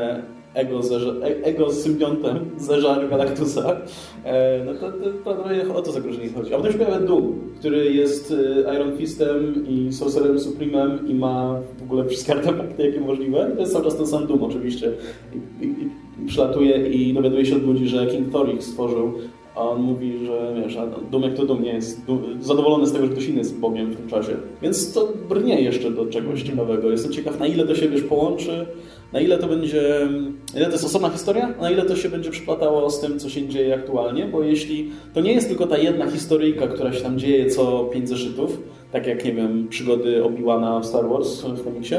Ego, 0.54 0.82
zerza, 0.82 1.12
e- 1.12 1.44
ego 1.44 1.70
z 1.70 1.82
symbiontem 1.82 2.36
zeżarł 2.56 3.08
Galactusa, 3.08 3.76
e, 4.24 4.64
no 4.64 4.74
to, 4.74 4.92
to, 5.24 5.34
to 5.66 5.74
o 5.76 5.82
to 5.82 5.92
zagrożenie 5.92 6.28
chodzi. 6.28 6.54
A 6.54 6.56
potem 6.56 6.72
się 6.72 6.78
pojawia 6.78 7.00
Doom, 7.00 7.32
który 7.58 7.92
jest 7.92 8.34
Iron 8.76 8.96
Fistem 8.96 9.66
i 9.68 9.92
Sorcererem 9.92 10.40
Supremem 10.40 11.08
i 11.08 11.14
ma 11.14 11.60
w 11.78 11.82
ogóle 11.82 12.04
wszystkie 12.04 12.32
artefakty, 12.32 12.86
jakie 12.86 13.00
możliwe. 13.00 13.50
I 13.52 13.54
to 13.54 13.60
jest 13.60 13.72
cały 13.72 13.84
czas 13.84 13.96
ten 13.96 14.06
sam 14.06 14.26
Doom 14.26 14.42
oczywiście. 14.42 14.92
I, 15.34 15.64
i, 15.64 15.68
i 15.68 16.26
przylatuje 16.26 16.88
i 16.88 17.14
dowiaduje 17.14 17.46
się 17.46 17.56
od 17.56 17.62
ludzi, 17.62 17.88
że 17.88 18.06
King 18.06 18.32
Thor 18.32 18.54
ich 18.54 18.64
stworzył, 18.64 19.12
a 19.54 19.60
on 19.60 19.82
mówi, 19.82 20.26
że 20.26 20.54
wiesz, 20.56 20.76
a 20.76 20.84
jak 21.20 21.34
to 21.34 21.46
Doom 21.46 21.62
nie 21.62 21.72
jest 21.72 22.00
zadowolony 22.40 22.86
z 22.86 22.92
tego, 22.92 23.06
że 23.06 23.12
ktoś 23.12 23.28
inny 23.28 23.38
jest 23.38 23.58
Bogiem 23.58 23.90
w 23.90 23.96
tym 23.96 24.08
czasie. 24.08 24.36
Więc 24.62 24.92
to 24.92 25.12
brnie 25.28 25.60
jeszcze 25.60 25.90
do 25.90 26.06
czegoś 26.06 26.42
ciekawego. 26.42 26.90
Jestem 26.90 27.12
ciekaw, 27.12 27.40
na 27.40 27.46
ile 27.46 27.66
to 27.66 27.74
się 27.74 27.88
wiesz, 27.88 28.02
połączy, 28.02 28.66
na 29.12 29.20
ile 29.20 29.38
to 29.38 29.48
będzie, 29.48 30.08
ile 30.56 30.66
to 30.66 30.72
jest 30.72 30.84
osobna 30.84 31.10
historia, 31.10 31.54
na 31.60 31.70
ile 31.70 31.82
to 31.82 31.96
się 31.96 32.08
będzie 32.08 32.30
przyplatało 32.30 32.90
z 32.90 33.00
tym, 33.00 33.18
co 33.18 33.28
się 33.28 33.48
dzieje 33.48 33.74
aktualnie, 33.74 34.26
bo 34.26 34.42
jeśli 34.42 34.90
to 35.14 35.20
nie 35.20 35.32
jest 35.32 35.48
tylko 35.48 35.66
ta 35.66 35.78
jedna 35.78 36.10
historyjka, 36.10 36.66
która 36.66 36.92
się 36.92 37.00
tam 37.00 37.18
dzieje 37.18 37.50
co 37.50 37.84
pięć 37.84 38.08
zeszytów, 38.08 38.60
tak 38.92 39.06
jak, 39.06 39.24
nie 39.24 39.32
wiem, 39.32 39.68
przygody 39.68 40.22
Obi-Wana 40.24 40.80
w 40.80 40.86
Star 40.86 41.08
Wars 41.08 41.42
w 41.42 41.64
komiksie, 41.64 41.94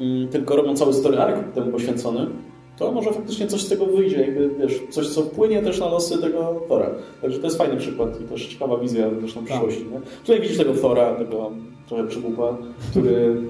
mm, 0.00 0.28
tylko 0.28 0.56
robią 0.56 0.76
cały 0.76 0.92
story 0.94 1.18
arc 1.18 1.54
temu 1.54 1.72
poświęcony, 1.72 2.26
to 2.78 2.92
może 2.92 3.12
faktycznie 3.12 3.46
coś 3.46 3.62
z 3.62 3.68
tego 3.68 3.86
wyjdzie, 3.86 4.20
jakby, 4.20 4.50
wiesz, 4.58 4.82
coś, 4.90 5.08
co 5.08 5.22
wpłynie 5.22 5.62
też 5.62 5.80
na 5.80 5.86
losy 5.86 6.18
tego 6.18 6.60
Thora. 6.68 6.90
Także 7.22 7.38
to 7.38 7.44
jest 7.44 7.58
fajny 7.58 7.76
przykład 7.76 8.20
i 8.20 8.24
też 8.24 8.46
ciekawa 8.46 8.78
wizja 8.78 9.10
zresztą 9.20 9.44
przyszłości. 9.44 9.84
Nie? 9.92 10.00
Tutaj 10.20 10.40
widzisz 10.40 10.58
tego 10.58 10.74
Thora, 10.74 11.14
tego 11.14 11.50
trochę 11.88 12.06
przygłupa, 12.06 12.56
który 12.90 13.42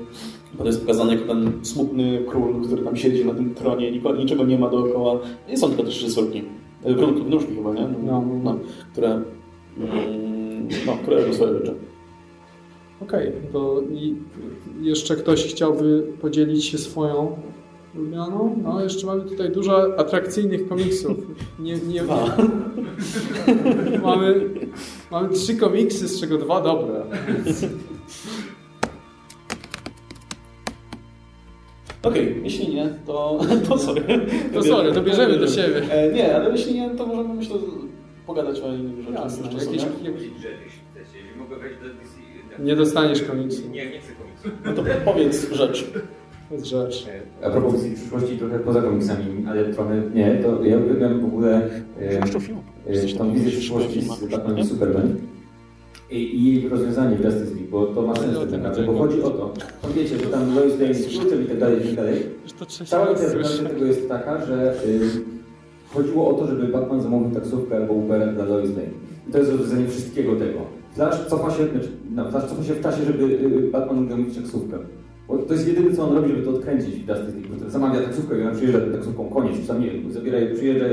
to 0.59 0.67
jest 0.67 0.81
pokazany 0.81 1.15
jako 1.15 1.27
ten 1.27 1.53
smutny 1.63 2.25
król, 2.29 2.65
który 2.65 2.83
tam 2.83 2.97
siedzi 2.97 3.25
na 3.25 3.35
tym 3.35 3.55
tronie, 3.55 3.93
niczego 4.19 4.45
nie 4.45 4.59
ma 4.59 4.71
dookoła. 4.71 5.19
Nie 5.49 5.57
są 5.57 5.69
tylko 5.69 5.83
też 5.83 6.03
rysunki. 6.03 6.43
E, 6.85 6.95
wróżki 7.29 7.55
chyba, 7.55 7.73
nie? 7.75 7.89
No. 8.07 8.25
no 8.45 8.59
które, 8.93 9.09
mm, 9.09 10.69
no, 10.87 10.93
które 11.03 11.21
robią 11.21 11.35
swoje 11.35 11.53
rzeczy. 11.53 11.75
Okej, 13.03 13.33
to 13.53 13.83
i 13.95 14.15
jeszcze 14.81 15.17
ktoś 15.17 15.45
chciałby 15.45 16.03
podzielić 16.21 16.65
się 16.65 16.79
swoją 16.79 17.37
ulubioną? 17.99 18.61
No, 18.63 18.83
jeszcze 18.83 19.07
mamy 19.07 19.23
tutaj 19.23 19.51
dużo 19.51 19.99
atrakcyjnych 19.99 20.69
komiksów. 20.69 21.17
Nie, 21.59 21.75
nie, 21.75 21.81
nie, 21.87 22.03
mamy, 24.03 24.51
mamy 25.11 25.29
trzy 25.29 25.57
komiksy, 25.57 26.09
z 26.09 26.21
czego 26.21 26.39
dwa 26.39 26.61
dobre. 26.61 27.03
Okej, 32.03 32.41
jeśli 32.45 32.75
nie, 32.75 32.89
to, 33.07 33.41
to 33.69 33.79
sorry. 33.79 34.03
To 34.55 34.63
sorry, 34.63 34.93
to 34.93 35.03
bierzemy 35.03 35.39
do 35.39 35.47
siebie. 35.47 35.83
E, 35.91 36.13
nie, 36.13 36.37
ale 36.37 36.51
jeśli 36.51 36.75
nie, 36.75 36.91
to 36.91 37.07
możemy 37.07 37.35
myślę 37.35 37.57
pogadać 38.27 38.61
o 38.61 38.75
innych 38.75 39.05
rzeczach 39.05 39.25
Jasne, 39.25 39.53
jeszcze 39.53 39.71
jakieś, 39.71 39.83
DC. 40.95 41.17
nie 42.59 42.77
dostaniesz 42.77 43.23
komiksu. 43.23 43.69
Nie, 43.69 43.91
nie 43.91 44.01
chcę 44.01 44.13
komiksu. 44.13 44.49
No 44.65 44.73
to 44.73 44.83
powiedz 45.05 45.53
rzecz. 45.53 45.85
Jest 46.51 46.67
rzecz. 46.67 47.07
A 47.43 47.51
propos 47.51 47.75
wizji 47.75 47.97
przyszłości, 47.97 48.39
trochę 48.39 48.59
poza 48.59 48.83
komiksami, 48.83 49.47
ale 49.49 49.65
trochę 49.65 50.03
nie, 50.15 50.37
to 50.43 50.65
ja 50.65 50.79
uwielbiam 50.79 51.21
w 51.21 51.25
ogóle 51.25 51.71
e, 52.01 52.23
e, 52.87 53.19
tą 53.19 53.33
wizję 53.33 53.51
przyszłości 53.51 54.03
z 54.03 54.25
Batman 54.31 54.59
i 54.59 54.65
Superman 54.65 55.17
i, 56.11 56.45
jej 56.45 56.69
rozwiązanie 56.69 57.17
w 57.17 57.25
Justice 57.25 57.55
League, 57.55 57.71
bo 57.71 57.87
to 57.87 58.03
ma 58.03 58.17
sens 58.17 58.39
tak 58.39 58.51
naprawdę, 58.51 58.83
bo 58.83 58.99
chodzi 58.99 59.23
o 59.23 59.31
to, 59.31 59.53
no 59.83 59.89
wiecie, 59.97 60.19
że 60.19 60.27
tam 60.27 60.55
Lois 60.55 60.81
Lane 60.81 60.95
z 60.95 61.19
kluczem 61.19 61.45
i 61.45 61.47
tak 61.47 61.59
dalej, 61.59 61.81
i 61.81 61.87
tak 61.87 61.95
dalej. 61.95 62.23
Cała 62.87 63.11
interpretacja 63.11 63.65
tego 63.65 63.85
jest 63.85 64.09
taka, 64.09 64.47
że 64.47 64.75
y, 64.87 65.01
chodziło 65.89 66.29
o 66.29 66.35
to, 66.35 66.47
żeby 66.47 66.69
Batman 66.69 67.03
zamówił 67.03 67.35
taksówkę 67.41 67.77
albo 67.77 67.93
Ubera 67.93 68.27
dla 68.27 68.45
Lois 68.45 68.71
Lane. 68.71 68.91
I 69.29 69.33
to 69.33 69.39
jest 69.39 69.51
rozwiązanie 69.51 69.89
wszystkiego 69.89 70.37
tego. 70.37 70.59
Flash 70.95 71.27
cofa 71.27 71.51
się, 71.51 71.69
znaczy, 71.69 71.89
no, 72.15 72.31
Flash 72.31 72.45
cofa 72.45 72.65
się 72.65 72.75
w 72.75 72.83
czasie, 72.83 73.05
żeby 73.05 73.25
y, 73.25 73.71
Batman 73.71 73.97
mógł 73.97 74.11
zamówić 74.11 74.37
taksówkę. 74.37 74.79
Bo 75.29 75.39
to 75.39 75.55
jest 75.55 75.69
jedyne, 75.69 75.97
co 75.97 76.09
on 76.09 76.17
robi, 76.17 76.29
żeby 76.29 76.43
to 76.43 76.51
odkręcić 76.51 76.95
Justice 76.95 77.17
League. 77.17 77.65
Bo 77.65 77.71
zamawia 77.71 78.01
taksówkę 78.01 78.39
i 78.39 78.43
ona 78.43 78.51
przyjeżdża 78.51 78.81
tą 78.81 78.93
taksówką, 78.93 79.29
koniec. 79.29 79.61
Czy 79.61 79.69
tam, 79.69 79.81
nie 79.81 79.91
wiem, 79.91 80.13
zabiera, 80.13 80.39
przyjeżdża 80.55 80.87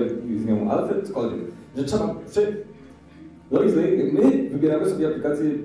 z 0.44 0.46
nią 0.46 0.72
Alfred, 0.72 1.08
cokolwiek. 1.08 1.42
Że 1.78 1.84
trzeba... 1.84 2.16
Lane, 3.52 3.72
my 4.14 4.50
wybieramy 4.50 4.90
sobie 4.90 5.08
aplikację 5.08 5.46
y, 5.46 5.60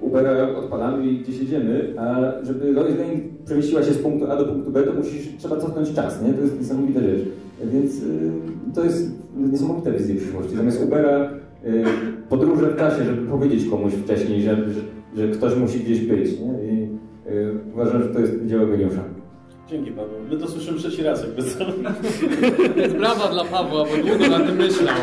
Ubera, 0.00 0.56
odpalamy 0.56 1.06
i 1.06 1.18
gdzieś 1.18 1.38
jedziemy, 1.38 1.94
a 1.98 2.32
żeby 2.42 2.72
Lois 2.72 2.98
Lane 2.98 3.20
przemieściła 3.44 3.82
się 3.82 3.92
z 3.92 3.98
punktu 3.98 4.30
A 4.30 4.36
do 4.36 4.44
punktu 4.44 4.70
B, 4.70 4.82
to 4.82 4.92
musisz, 4.92 5.28
trzeba 5.38 5.56
cofnąć 5.56 5.92
czas, 5.92 6.22
nie? 6.22 6.32
To 6.32 6.42
jest 6.42 6.60
niesamowita 6.60 7.00
rzecz. 7.00 7.28
Więc 7.72 8.02
y, 8.02 8.30
to 8.74 8.84
jest 8.84 9.10
niesamowita 9.36 9.90
wizja 9.90 10.16
przyszłości. 10.16 10.56
Zamiast 10.56 10.84
Ubera 10.84 11.30
y, 11.64 11.84
podróże 12.28 12.70
w 12.70 12.76
czasie, 12.76 13.04
żeby 13.04 13.26
powiedzieć 13.26 13.68
komuś 13.70 13.92
wcześniej, 13.92 14.42
że, 14.42 14.56
że, 14.56 14.80
że 15.16 15.28
ktoś 15.28 15.56
musi 15.56 15.80
gdzieś 15.80 16.00
być, 16.00 16.30
nie? 16.40 16.72
I 16.72 16.77
uważam, 17.82 18.02
że 18.02 18.08
to 18.08 18.20
jest 18.20 18.46
dzieło 18.46 18.66
geniusza. 18.66 19.04
Dzięki 19.70 19.90
Paweł. 19.90 20.20
My 20.30 20.36
to 20.36 20.48
słyszymy 20.48 20.78
trzeci 20.78 21.02
raz 21.02 21.22
jakby 21.22 21.42
co. 21.42 21.64
Brawa 22.98 23.28
dla 23.28 23.44
Pawła, 23.44 23.84
bo 23.84 24.08
długo 24.08 24.38
na 24.38 24.40
tym 24.46 24.56
myślał. 24.56 24.96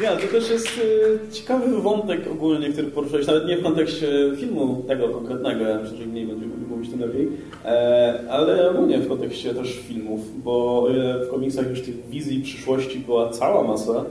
Nie, 0.00 0.08
to 0.08 0.32
też 0.32 0.50
jest 0.50 0.68
e, 0.68 1.32
ciekawy 1.32 1.82
wątek 1.82 2.20
ogólnie, 2.32 2.68
który 2.68 2.88
poruszyłeś, 2.88 3.26
nawet 3.26 3.46
nie 3.46 3.56
w 3.56 3.62
kontekście 3.62 4.06
filmu 4.36 4.84
tego 4.88 5.08
konkretnego, 5.08 5.64
ja 5.64 5.78
myślę, 5.78 5.96
że 5.96 6.06
mniej 6.06 6.26
będziemy 6.26 6.52
mówić 6.70 6.90
tym 6.90 7.00
lepiej, 7.00 7.28
e, 7.64 8.20
ale 8.30 8.70
ogólnie 8.70 8.98
w 8.98 9.08
kontekście 9.08 9.54
też 9.54 9.80
filmów, 9.88 10.42
bo 10.44 10.82
o 10.82 10.90
ile 10.90 11.26
w 11.26 11.30
komiksach 11.30 11.70
już 11.70 11.82
tych 11.82 12.08
wizji 12.08 12.42
przyszłości 12.42 12.98
była 12.98 13.28
cała 13.30 13.64
masa, 13.64 14.04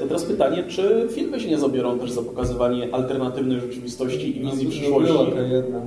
to 0.00 0.06
teraz 0.06 0.24
pytanie, 0.24 0.64
czy 0.68 1.06
filmy 1.10 1.40
się 1.40 1.48
nie 1.48 1.58
zabiorą 1.58 1.98
też 1.98 2.10
za 2.10 2.22
pokazywanie 2.22 2.88
alternatywnej 2.92 3.60
rzeczywistości 3.60 4.38
i 4.38 4.40
wizji 4.40 4.66
przyszłości? 4.66 5.12
Była 5.12 5.26
ta 5.30 5.42
jedna. 5.42 5.80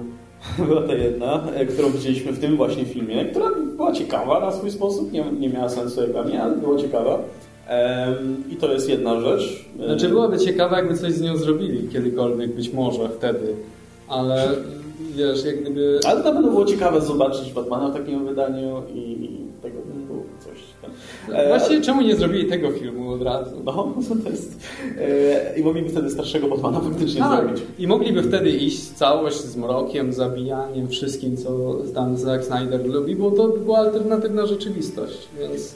Była 0.68 0.82
ta 0.82 0.94
jedna, 0.94 1.44
e, 1.56 1.66
którą 1.66 1.90
widzieliśmy 1.90 2.32
w 2.32 2.40
tym 2.40 2.58
właśnie 2.58 2.86
filmie, 2.86 3.26
która 3.26 3.46
była 3.76 3.92
ciekawa 3.92 4.40
na 4.40 4.52
swój 4.52 4.72
sposób, 4.72 5.12
nie, 5.12 5.26
nie 5.40 5.50
miała 5.50 5.70
sensu 5.70 6.02
jak 6.02 6.12
dla 6.12 6.24
mnie, 6.24 6.44
ale 6.44 6.56
była 6.56 6.78
ciekawa. 6.78 7.20
I 8.50 8.56
to 8.56 8.74
jest 8.74 8.90
jedna 8.90 9.22
rzecz. 9.22 9.66
E, 9.80 9.86
Znaczy 9.86 10.10
byłaby 10.10 10.38
ciekawa, 10.40 10.78
jakby 10.78 10.98
coś 10.98 11.14
z 11.14 11.22
nią 11.22 11.38
zrobili 11.38 11.88
kiedykolwiek, 11.88 12.56
być 12.56 12.74
może 12.74 13.10
wtedy. 13.10 13.56
Ale 14.08 14.48
wiesz, 15.16 15.46
jak 15.46 15.62
gdyby... 15.62 16.00
Ale 16.06 16.24
na 16.24 16.32
pewno 16.32 16.50
było 16.50 16.66
ciekawe 16.66 17.02
zobaczyć 17.02 17.54
Batmana 17.54 17.90
w 17.90 17.94
takim 17.94 18.26
wydaniu 18.26 18.82
i 18.96 19.28
E, 21.34 21.48
Właściwie 21.48 21.82
czemu 21.82 22.02
nie 22.02 22.16
zrobili 22.16 22.46
tego 22.46 22.72
filmu 22.72 23.10
od 23.12 23.22
razu? 23.22 23.56
No, 23.66 23.94
to 24.24 24.30
jest... 24.30 24.60
E, 25.02 25.60
I 25.60 25.64
mogliby 25.64 25.90
wtedy 25.90 26.10
starszego 26.10 26.48
Batmana 26.48 26.80
faktycznie 26.80 27.22
Tak. 27.22 27.42
zrobić. 27.44 27.64
I 27.80 27.88
mogliby 27.88 28.24
wtedy 28.24 28.50
iść 28.50 28.80
całość 28.80 29.38
z 29.42 29.56
mrokiem, 29.56 30.14
zabijaniem, 30.14 30.88
wszystkim, 30.88 31.38
co 31.38 31.76
tam 31.94 32.18
Zack 32.18 32.44
Snyder 32.46 32.86
lubi, 32.86 33.16
bo 33.16 33.32
to 33.32 33.48
była 33.48 33.78
alternatywna 33.78 34.46
rzeczywistość, 34.46 35.28
więc... 35.40 35.76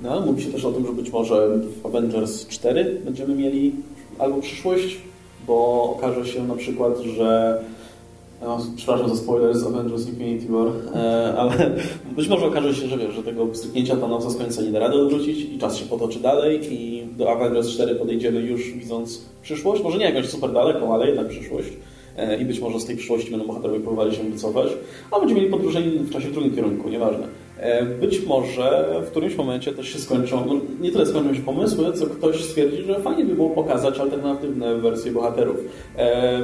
No, 0.00 0.20
mówi 0.20 0.42
się 0.42 0.52
też 0.52 0.64
o 0.64 0.72
tym, 0.72 0.86
że 0.86 0.92
być 0.92 1.10
może 1.12 1.48
w 1.82 1.86
Avengers 1.86 2.46
4 2.46 3.00
będziemy 3.04 3.34
mieli 3.34 3.72
albo 4.18 4.40
przyszłość, 4.40 4.98
bo 5.46 5.82
okaże 5.96 6.26
się 6.26 6.44
na 6.44 6.54
przykład, 6.54 6.98
że 7.00 7.60
no, 8.44 8.58
przepraszam 8.76 9.08
za 9.08 9.16
spoiler 9.16 9.56
z 9.56 9.66
Avengers 9.66 10.08
Infinity 10.08 10.52
War, 10.52 10.66
e, 10.94 11.34
ale 11.38 11.70
być 12.16 12.28
może 12.28 12.46
okaże 12.46 12.74
się, 12.74 12.86
że 12.86 12.98
wiesz, 12.98 13.14
że 13.14 13.22
tego 13.22 13.54
stryknięcia 13.54 13.96
Thanosa 13.96 14.30
z 14.30 14.36
końca 14.36 14.62
nie 14.62 14.72
da 14.72 14.78
rady 14.78 14.94
odwrócić 14.94 15.40
i 15.40 15.58
czas 15.58 15.76
się 15.76 15.86
potoczy 15.86 16.20
dalej 16.20 16.60
i 16.72 17.06
do 17.16 17.30
Avengers 17.30 17.68
4 17.68 17.94
podejdziemy 17.94 18.40
już 18.40 18.72
widząc 18.72 19.24
przyszłość, 19.42 19.82
może 19.82 19.98
nie 19.98 20.04
jakąś 20.04 20.28
super 20.28 20.52
daleką, 20.52 20.94
ale 20.94 21.06
jednak 21.06 21.28
przyszłość. 21.28 21.68
E, 22.16 22.42
I 22.42 22.44
być 22.44 22.60
może 22.60 22.80
z 22.80 22.84
tej 22.84 22.96
przyszłości 22.96 23.30
będą 23.30 23.46
bohaterowie 23.46 23.80
próbowali 23.80 24.16
się 24.16 24.22
wycofać, 24.22 24.68
a 25.10 25.20
będziemy 25.20 25.40
mieli 25.40 25.52
podróże 25.52 25.80
w 25.80 26.10
czasie 26.10 26.28
w 26.28 26.32
drugim 26.32 26.54
kierunku, 26.54 26.88
nieważne. 26.88 27.28
E, 27.58 27.84
Być 27.84 28.26
może 28.26 28.86
w 29.06 29.10
którymś 29.10 29.36
momencie 29.36 29.72
też 29.72 29.88
się 29.88 29.98
skończą, 29.98 30.44
no 30.46 30.54
nie 30.80 30.92
tyle 30.92 31.06
skończą 31.06 31.34
się 31.34 31.40
pomysły, 31.42 31.92
co 31.92 32.06
ktoś 32.06 32.44
stwierdzi, 32.44 32.82
że 32.82 33.00
fajnie 33.00 33.24
by 33.24 33.34
było 33.34 33.50
pokazać 33.50 33.98
alternatywne 33.98 34.74
wersje 34.74 35.12
bohaterów. 35.12 35.56
E, 35.96 36.40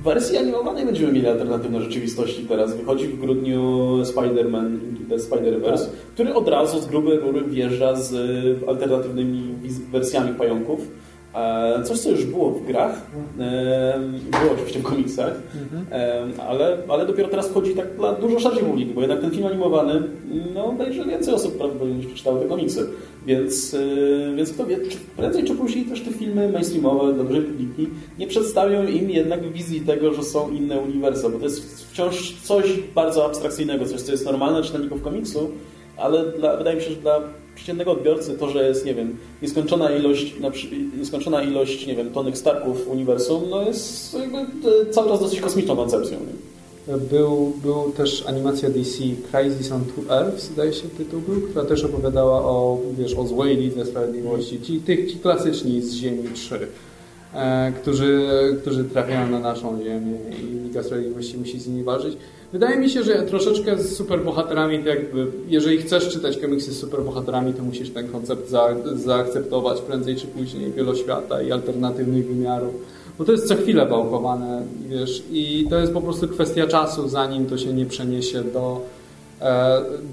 W 0.00 0.02
wersji 0.04 0.36
animowanej 0.38 0.86
będziemy 0.86 1.12
mieli 1.12 1.26
alternatywne 1.26 1.80
rzeczywistości 1.80 2.42
teraz. 2.48 2.76
Wychodzi 2.76 3.06
w 3.06 3.20
grudniu 3.20 3.62
Spider-Man 4.02 4.66
Into 4.88 5.02
the 5.10 5.16
Spider-Verse, 5.16 5.86
który 6.14 6.34
od 6.34 6.48
razu 6.48 6.80
z 6.80 6.86
grubej 6.86 7.18
rury 7.18 7.40
wjeżdża 7.44 7.96
z 7.96 8.12
alternatywnymi 8.68 9.42
wersjami 9.92 10.34
pająków. 10.34 10.80
E, 11.34 11.82
Coś, 11.84 11.98
co 11.98 12.10
już 12.10 12.24
było 12.24 12.50
w 12.50 12.66
grach, 12.66 13.06
e, 13.40 14.00
było 14.30 14.52
oczywiście 14.52 14.78
w 14.78 14.82
komiksach, 14.82 15.32
e, 15.92 16.24
ale, 16.48 16.78
ale 16.88 17.06
dopiero 17.06 17.28
teraz 17.28 17.48
wchodzi 17.48 17.74
tak 17.74 17.96
dla 17.96 18.12
dużo 18.12 18.40
szerszej 18.40 18.64
publiki, 18.64 18.94
bo 18.94 19.00
jednak 19.00 19.20
ten 19.20 19.30
film 19.30 19.46
animowany 19.46 20.02
no, 20.54 20.64
obejrzy 20.64 21.04
więcej 21.04 21.34
osób 21.34 21.58
prawdopodobnie 21.58 21.94
niż 21.94 22.06
przeczytały 22.06 22.40
te 22.40 22.46
komiksy. 22.46 22.86
Więc, 23.26 23.76
więc 24.36 24.52
kto 24.52 24.66
wie, 24.66 24.76
czy 24.76 24.98
prędzej 25.16 25.44
czy 25.44 25.54
później 25.54 25.84
też 25.84 26.00
te 26.00 26.10
filmy 26.10 26.48
mainstreamowe 26.48 27.12
dla 27.12 27.24
dużej 27.24 27.42
publiki 27.42 27.88
nie 28.18 28.26
przedstawią 28.26 28.86
im 28.86 29.10
jednak 29.10 29.52
wizji 29.52 29.80
tego, 29.80 30.14
że 30.14 30.22
są 30.22 30.50
inne 30.50 30.80
uniwersa, 30.80 31.28
bo 31.28 31.38
to 31.38 31.44
jest 31.44 31.84
wciąż 31.84 32.34
coś 32.42 32.80
bardzo 32.94 33.26
abstrakcyjnego, 33.26 33.86
coś, 33.86 34.00
co 34.00 34.12
jest 34.12 34.24
normalne 34.24 34.62
czytelników 34.62 35.02
komiksu, 35.02 35.50
ale 35.96 36.32
dla, 36.32 36.56
wydaje 36.56 36.76
mi 36.76 36.82
się, 36.82 36.90
że 36.90 36.96
dla 36.96 37.20
przeciętnego 37.54 37.92
odbiorcy 37.92 38.38
to, 38.38 38.50
że 38.50 38.68
jest, 38.68 38.86
nie 38.86 38.94
wiem, 38.94 39.16
nieskończona 39.42 39.90
ilość, 39.90 40.34
nieskończona 40.98 41.42
ilość, 41.42 41.86
nie 41.86 41.94
wiem, 41.94 42.10
tonych 42.10 42.38
Starków 42.38 42.84
w 42.84 42.88
uniwersum, 42.88 43.42
no 43.50 43.62
jest 43.62 44.14
jakby 44.14 44.38
e, 44.38 44.90
cały 44.90 45.08
czas 45.08 45.20
dosyć 45.20 45.40
kosmiczną 45.40 45.76
koncepcją. 45.76 46.18
Nie? 46.20 46.50
Był, 46.98 47.52
był 47.62 47.92
też 47.92 48.24
animacja 48.26 48.70
DC 48.70 48.98
Crisis 49.30 49.72
on 49.72 49.84
Two 49.84 50.14
Earths, 50.16 50.44
zdaje 50.44 50.72
się 50.72 50.88
tytuł 50.88 51.20
był, 51.20 51.40
która 51.40 51.64
też 51.64 51.84
opowiadała 51.84 52.42
o, 52.42 52.78
wiesz, 52.98 53.14
o 53.14 53.26
złej 53.26 53.56
lidze 53.56 53.86
sprawiedliwości, 53.86 54.62
ci, 54.62 54.80
tych, 54.80 55.12
ci 55.12 55.18
klasyczni 55.18 55.82
z 55.82 55.92
Ziemi 55.92 56.28
3, 56.34 56.54
e, 56.54 56.58
którzy, 57.82 58.28
którzy 58.60 58.84
trafiają 58.84 59.30
na 59.30 59.38
naszą 59.38 59.78
Ziemię 59.82 60.18
i 60.42 60.64
Liga 60.64 60.82
Sprawiedliwości 60.82 61.38
musi 61.38 61.60
z 61.60 61.68
nimi 61.68 61.82
walczyć. 61.82 62.16
Wydaje 62.52 62.76
mi 62.76 62.90
się, 62.90 63.02
że 63.02 63.22
troszeczkę 63.22 63.78
z 63.78 63.96
superbohaterami, 63.96 64.78
to 64.82 64.88
jakby, 64.88 65.26
jeżeli 65.48 65.78
chcesz 65.78 66.08
czytać 66.08 66.38
komiksy 66.38 66.72
z 66.72 66.78
superbohaterami, 66.78 67.54
to 67.54 67.62
musisz 67.62 67.90
ten 67.90 68.08
koncept 68.08 68.50
za, 68.50 68.68
zaakceptować 68.94 69.80
prędzej 69.80 70.16
czy 70.16 70.26
później, 70.26 70.72
wieloświata 70.72 71.42
i 71.42 71.52
alternatywnych 71.52 72.26
wymiarów. 72.26 72.74
Bo 73.18 73.24
to 73.24 73.32
jest 73.32 73.48
co 73.48 73.56
chwilę 73.56 73.86
wałkowane, 73.86 74.62
wiesz, 74.88 75.22
i 75.32 75.66
to 75.70 75.78
jest 75.78 75.92
po 75.92 76.00
prostu 76.00 76.28
kwestia 76.28 76.66
czasu, 76.66 77.08
zanim 77.08 77.46
to 77.46 77.58
się 77.58 77.72
nie 77.72 77.86
przeniesie 77.86 78.44
do, 78.44 78.80
e, 78.80 78.99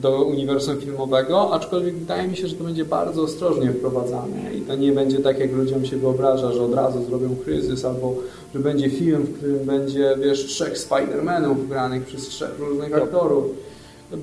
do 0.02 0.24
uniwersum 0.24 0.78
filmowego, 0.78 1.54
aczkolwiek 1.54 1.96
wydaje 1.96 2.28
mi 2.28 2.38
się, 2.38 2.48
że 2.48 2.56
to 2.56 2.64
będzie 2.64 2.86
bardzo 2.86 3.22
ostrożnie 3.22 3.72
wprowadzane 3.72 4.54
i 4.58 4.62
to 4.62 4.76
nie 4.76 4.92
będzie 4.92 5.20
tak, 5.20 5.40
jak 5.40 5.52
ludziom 5.52 5.86
się 5.86 5.98
wyobraża, 5.98 6.52
że 6.52 6.62
od 6.62 6.74
razu 6.74 7.06
zrobią 7.06 7.36
kryzys, 7.44 7.86
albo 7.86 8.16
że 8.54 8.60
będzie 8.60 8.90
film, 8.90 9.24
w 9.24 9.38
którym 9.38 9.66
będzie, 9.66 10.16
wiesz, 10.24 10.46
trzech 10.46 10.74
Spider-Manów 10.74 11.68
granych 11.70 12.06
przez 12.06 12.28
trzech 12.28 12.60
różnych 12.60 12.96
aktorów. 12.96 13.46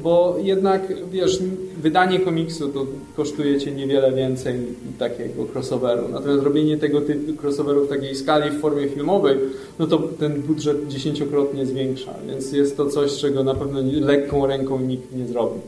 Bo 0.03 0.37
jednak, 0.43 0.93
wiesz, 1.13 1.39
wydanie 1.83 2.21
komiksu 2.21 2.69
to 2.69 2.87
kosztuje 3.17 3.61
cię 3.61 3.73
niewiele 3.73 4.13
więcej 4.13 4.55
takiego 4.99 5.47
crossoveru. 5.55 6.09
Natomiast 6.09 6.43
robienie 6.43 6.77
tego 6.79 7.01
typu 7.01 7.43
crossoveru 7.43 7.85
w 7.85 7.89
takiej 7.89 8.15
skali 8.15 8.51
w 8.51 8.61
formie 8.61 8.89
filmowej, 8.89 9.39
no 9.79 9.87
to 9.87 9.99
ten 9.99 10.43
budżet 10.43 10.89
dziesięciokrotnie 10.89 11.67
zwiększa. 11.67 12.15
Więc 12.29 12.53
jest 12.53 12.77
to 12.77 12.87
coś, 12.87 13.17
czego 13.17 13.45
na 13.45 13.55
pewno 13.55 13.81
lekką 14.01 14.47
ręką 14.47 14.81
nikt 14.81 15.13
nie 15.17 15.27
zrobi. 15.27 15.61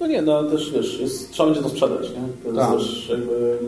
No 0.00 0.06
nie, 0.06 0.22
no 0.22 0.44
też 0.44 0.72
wiesz, 0.72 1.00
jest, 1.00 1.30
trzeba 1.30 1.46
będzie 1.48 1.62
to 1.62 1.68
sprzedać, 1.68 2.10
nie? 2.10 2.16
To 2.42 2.48
jest 2.48 2.56
Tak. 2.60 2.78
też 2.78 3.08
jakby, 3.10 3.58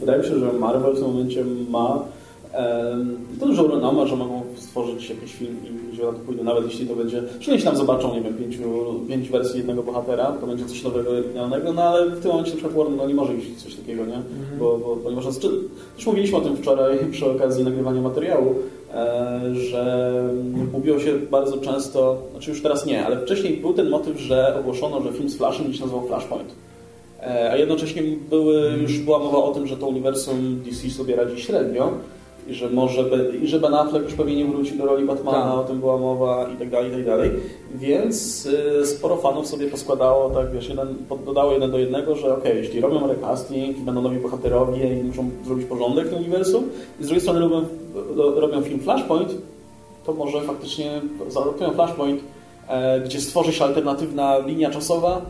wydaje 0.00 0.22
mi 0.22 0.28
się, 0.28 0.38
że 0.38 0.52
Marvel 0.52 0.92
w 0.92 0.98
tym 0.98 1.06
momencie 1.08 1.44
ma 1.70 2.04
em, 2.52 3.16
dużo 3.40 3.68
renoma, 3.68 4.06
że 4.06 4.16
mogą 4.16 4.42
stworzyć 4.74 5.10
jakiś 5.10 5.34
film 5.34 5.56
i 5.64 5.90
ludzie 5.90 6.04
na 6.04 6.12
to 6.12 6.18
pójdą, 6.18 6.44
nawet 6.44 6.64
jeśli 6.64 6.86
to 6.86 6.96
będzie, 6.96 7.22
jeśli 7.38 7.62
tam 7.62 7.76
zobaczą, 7.76 8.14
nie 8.14 8.20
wiem, 8.20 8.34
pięciu, 8.34 8.60
pięć 9.08 9.28
wersji 9.28 9.58
jednego 9.58 9.82
bohatera, 9.82 10.32
to 10.40 10.46
będzie 10.46 10.64
coś 10.64 10.82
nowego, 10.82 11.10
oryginalnego, 11.10 11.72
no 11.72 11.82
ale 11.82 12.06
w 12.10 12.20
tym 12.20 12.30
momencie 12.30 12.50
na 12.50 12.56
przykład 12.56 12.76
Warner 12.76 12.96
no, 12.96 13.08
nie 13.08 13.14
może 13.14 13.34
iść 13.34 13.56
coś 13.56 13.74
takiego, 13.74 14.06
nie? 14.06 14.22
Bo, 14.58 14.78
bo, 14.78 14.96
ponieważ 14.96 15.24
czy, 15.38 15.48
też 15.96 16.06
mówiliśmy 16.06 16.38
o 16.38 16.40
tym 16.40 16.56
wczoraj 16.56 16.98
przy 17.12 17.26
okazji 17.30 17.64
nagrywania 17.64 18.00
materiału, 18.00 18.54
e, 18.94 19.40
że 19.54 20.12
mówiło 20.72 20.98
się 20.98 21.18
bardzo 21.18 21.58
często, 21.58 22.18
znaczy 22.30 22.50
już 22.50 22.62
teraz 22.62 22.86
nie, 22.86 23.06
ale 23.06 23.20
wcześniej 23.20 23.56
był 23.56 23.72
ten 23.72 23.90
motyw, 23.90 24.20
że 24.20 24.56
ogłoszono, 24.60 25.02
że 25.02 25.12
film 25.12 25.28
z 25.28 25.36
Flashem 25.36 25.74
się 25.74 25.80
nazywał 25.80 26.06
Flashpoint. 26.06 26.54
E, 27.22 27.50
A 27.52 27.56
jednocześnie 27.56 28.02
były, 28.30 28.78
już 28.82 28.98
była 28.98 29.18
mowa 29.18 29.38
o 29.38 29.52
tym, 29.52 29.66
że 29.66 29.76
to 29.76 29.86
uniwersum 29.86 30.62
DC 30.64 30.90
sobie 30.90 31.16
radzi 31.16 31.42
średnio 31.42 31.92
i 32.48 32.54
że 32.54 32.70
może 32.70 33.04
i 33.42 33.46
że 33.46 33.60
Ben 33.60 33.74
Affleck 33.74 34.04
już 34.04 34.14
pewnie 34.14 34.36
nie 34.36 34.44
wróci 34.44 34.78
do 34.78 34.86
roli 34.86 35.04
Batmana, 35.06 35.38
Tak. 35.38 35.54
o 35.54 35.64
tym 35.64 35.80
była 35.80 35.98
mowa 35.98 36.48
i 36.54 36.56
tak 36.56 36.70
dalej, 36.70 36.90
i 36.90 36.94
tak 36.94 37.06
dalej. 37.06 37.30
Więc 37.74 38.46
y, 38.82 38.86
sporo 38.86 39.16
fanów 39.16 39.46
sobie 39.46 39.66
poskładało, 39.66 40.30
tak 40.30 40.52
wiesz, 40.52 40.68
jeden, 40.68 40.88
dodało 41.26 41.52
jeden 41.52 41.70
do 41.70 41.78
jednego, 41.78 42.16
że 42.16 42.36
okej, 42.36 42.56
jeśli 42.56 42.80
robią 42.80 43.06
recasting 43.06 43.78
i 43.78 43.80
będą 43.80 44.02
nowi 44.02 44.16
bohaterowie 44.16 45.00
i 45.00 45.04
muszą 45.04 45.30
zrobić 45.46 45.66
porządek 45.66 46.08
w 46.08 46.12
uniwersum 46.16 46.64
i 47.00 47.04
z 47.04 47.06
drugiej 47.06 47.20
strony 47.22 47.40
robią, 47.40 47.64
robią 48.36 48.62
film 48.62 48.80
Flashpoint, 48.80 49.34
to 50.06 50.12
może 50.12 50.40
faktycznie 50.40 51.00
zaadoptują 51.28 51.70
Flashpoint, 51.70 52.20
e, 52.68 53.00
gdzie 53.00 53.20
stworzy 53.20 53.52
się 53.52 53.64
alternatywna 53.64 54.38
linia 54.38 54.70
czasowa, 54.70 55.20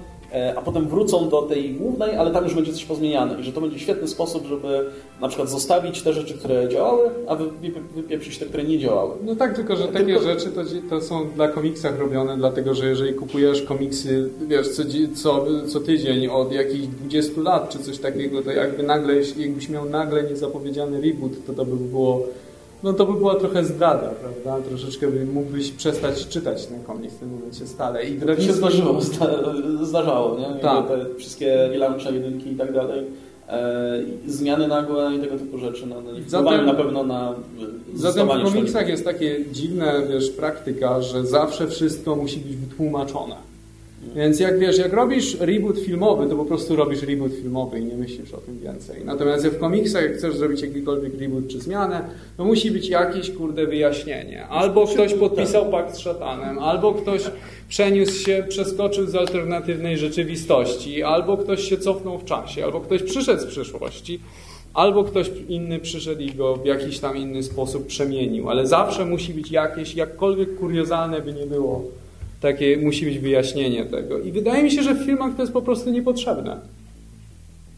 a 0.57 0.61
potem 0.63 0.89
wrócą 0.89 1.29
do 1.29 1.43
tej 1.43 1.71
głównej, 1.75 2.17
ale 2.17 2.31
tam 2.31 2.45
już 2.45 2.55
będzie 2.55 2.73
coś 2.73 2.85
pozmieniane 2.85 3.41
i 3.41 3.45
że 3.45 3.53
to 3.53 3.61
będzie 3.61 3.79
świetny 3.79 4.09
sposób, 4.09 4.47
żeby 4.47 4.85
na 5.21 5.29
przykład 5.29 5.49
zostawić 5.51 6.03
te 6.03 6.13
rzeczy, 6.13 6.35
które 6.35 6.69
działały, 6.69 7.11
a 7.29 7.35
wy- 7.37 7.45
wy- 7.51 7.81
wypieprzyć 8.03 8.39
te, 8.39 8.47
które 8.47 8.65
nie 8.65 8.79
działały. 8.79 9.11
No 9.25 9.37
tak, 9.37 9.57
tylko 9.57 9.77
że 9.77 9.89
takie 9.89 10.05
Tylko- 10.07 10.23
rzeczy 10.23 10.47
to, 10.51 10.61
to 10.91 11.01
są 11.01 11.31
dla 11.31 11.49
komiksach 11.49 11.99
robione, 11.99 12.37
dlatego 12.37 12.75
że 12.75 12.87
jeżeli 12.89 13.15
kupujesz 13.15 13.63
komiksy, 13.63 14.31
wiesz, 14.49 14.69
co, 14.69 14.83
co, 15.15 15.47
co 15.69 15.81
tydzień 15.81 16.27
od 16.29 16.53
jakichś 16.53 16.87
20 16.87 17.41
lat 17.41 17.69
czy 17.69 17.79
coś 17.79 17.99
takiego, 17.99 18.43
to 18.43 18.51
jakby 18.51 18.83
nagle, 18.83 19.15
jakbyś 19.37 19.69
miał 19.69 19.85
nagle 19.89 20.23
niezapowiedziany 20.23 21.01
reboot, 21.01 21.33
to 21.47 21.53
to 21.53 21.65
by 21.65 21.77
było, 21.77 22.27
no 22.85 22.93
to 22.93 23.07
by 23.07 23.13
była 23.13 23.35
trochę 23.35 23.65
zdrada, 23.65 24.09
prawda? 24.09 24.69
Troszeczkę 24.69 25.09
by 25.09 25.27
mógłbyś 25.27 25.71
przestać 25.71 26.29
czytać 26.29 26.67
ten 26.67 26.83
komiks 26.83 27.15
w 27.15 27.19
tym 27.19 27.31
momencie 27.31 27.67
stale. 27.67 28.05
I 28.05 28.21
Tak 28.21 28.43
się 28.43 28.53
zdarzyło, 28.53 29.01
zda, 29.11 29.27
zdarzało, 29.83 30.39
nie? 30.39 30.61
Tak. 30.61 30.89
Te 30.89 31.07
wszystkie 31.19 31.69
relaunche, 31.69 32.13
jedynki 32.13 32.53
i 32.53 32.57
tak 32.57 32.73
dalej. 32.73 33.05
E, 33.49 34.01
zmiany 34.27 34.69
nagłe 34.69 35.15
i 35.17 35.21
tego 35.21 35.39
typu 35.39 35.59
rzeczy 35.59 35.87
no, 35.87 36.01
no, 36.01 36.13
nie 36.13 36.23
Zatem- 36.29 36.67
na 36.67 36.75
pewno 36.75 37.05
na 37.05 37.35
Zatem 37.95 38.29
w 38.29 38.43
komiksach 38.45 38.89
jest 38.89 39.05
takie 39.05 39.45
dziwne, 39.53 40.03
wiesz, 40.11 40.31
praktyka, 40.31 41.03
że 41.03 41.27
zawsze 41.27 41.67
wszystko 41.67 42.17
musi 42.17 42.41
być 42.41 42.57
wytłumaczone. 42.57 43.54
Więc 44.17 44.41
jak 44.41 44.59
wiesz, 44.59 44.79
jak 44.79 44.93
robisz 44.93 45.41
reboot 45.41 45.79
filmowy, 45.79 46.29
to 46.29 46.37
po 46.37 46.45
prostu 46.45 46.77
robisz 46.77 47.03
reboot 47.03 47.33
filmowy 47.33 47.81
i 47.81 47.85
nie 47.85 47.97
myślisz 47.97 48.35
o 48.35 48.37
tym 48.37 48.59
więcej. 48.59 49.05
Natomiast 49.05 49.47
w 49.47 49.59
komiksach, 49.59 50.03
jak 50.03 50.17
chcesz 50.17 50.37
zrobić 50.37 50.63
jakikolwiek 50.63 51.21
reboot 51.21 51.49
czy 51.49 51.61
zmianę, 51.61 52.05
to 52.37 52.45
musi 52.45 52.71
być 52.71 52.89
jakieś, 52.89 53.31
kurde, 53.31 53.67
wyjaśnienie. 53.67 54.47
Albo 54.47 54.87
ktoś 54.87 55.15
podpisał 55.15 55.71
pakt 55.71 55.97
z 55.97 55.99
szatanem, 55.99 56.59
albo 56.59 56.95
ktoś 56.95 57.23
przeniósł 57.69 58.25
się, 58.25 58.45
przeskoczył 58.49 59.07
z 59.07 59.15
alternatywnej 59.15 59.99
rzeczywistości, 59.99 61.03
albo 61.03 61.37
ktoś 61.37 61.69
się 61.69 61.77
cofnął 61.79 62.19
w 62.19 62.25
czasie, 62.25 62.65
albo 62.65 62.81
ktoś 62.81 63.03
przyszedł 63.03 63.43
z 63.43 63.47
przyszłości. 63.47 64.21
Albo 64.75 65.05
ktoś 65.05 65.31
inny 65.49 65.79
przyszedł 65.79 66.21
i 66.21 66.33
go 66.33 66.57
w 66.57 66.67
jakiś 66.67 66.99
tam 66.99 67.17
inny 67.17 67.43
sposób 67.43 67.87
przemienił, 67.87 68.51
ale 68.51 68.67
zawsze 68.67 69.05
musi 69.05 69.35
być 69.35 69.51
jakieś, 69.51 69.95
jakkolwiek 69.95 70.57
kuriozalne 70.57 71.21
by 71.21 71.33
nie 71.33 71.47
było, 71.47 71.85
takie 72.45 72.77
musi 72.77 73.05
być 73.07 73.19
wyjaśnienie 73.19 73.85
tego. 73.85 74.19
I 74.19 74.33
wydaje 74.33 74.63
mi 74.63 74.71
się, 74.71 74.83
że 74.83 74.95
w 74.95 75.05
filmach 75.07 75.37
to 75.37 75.43
jest 75.43 75.53
po 75.53 75.63
prostu 75.63 75.91
niepotrzebne. 75.91 76.61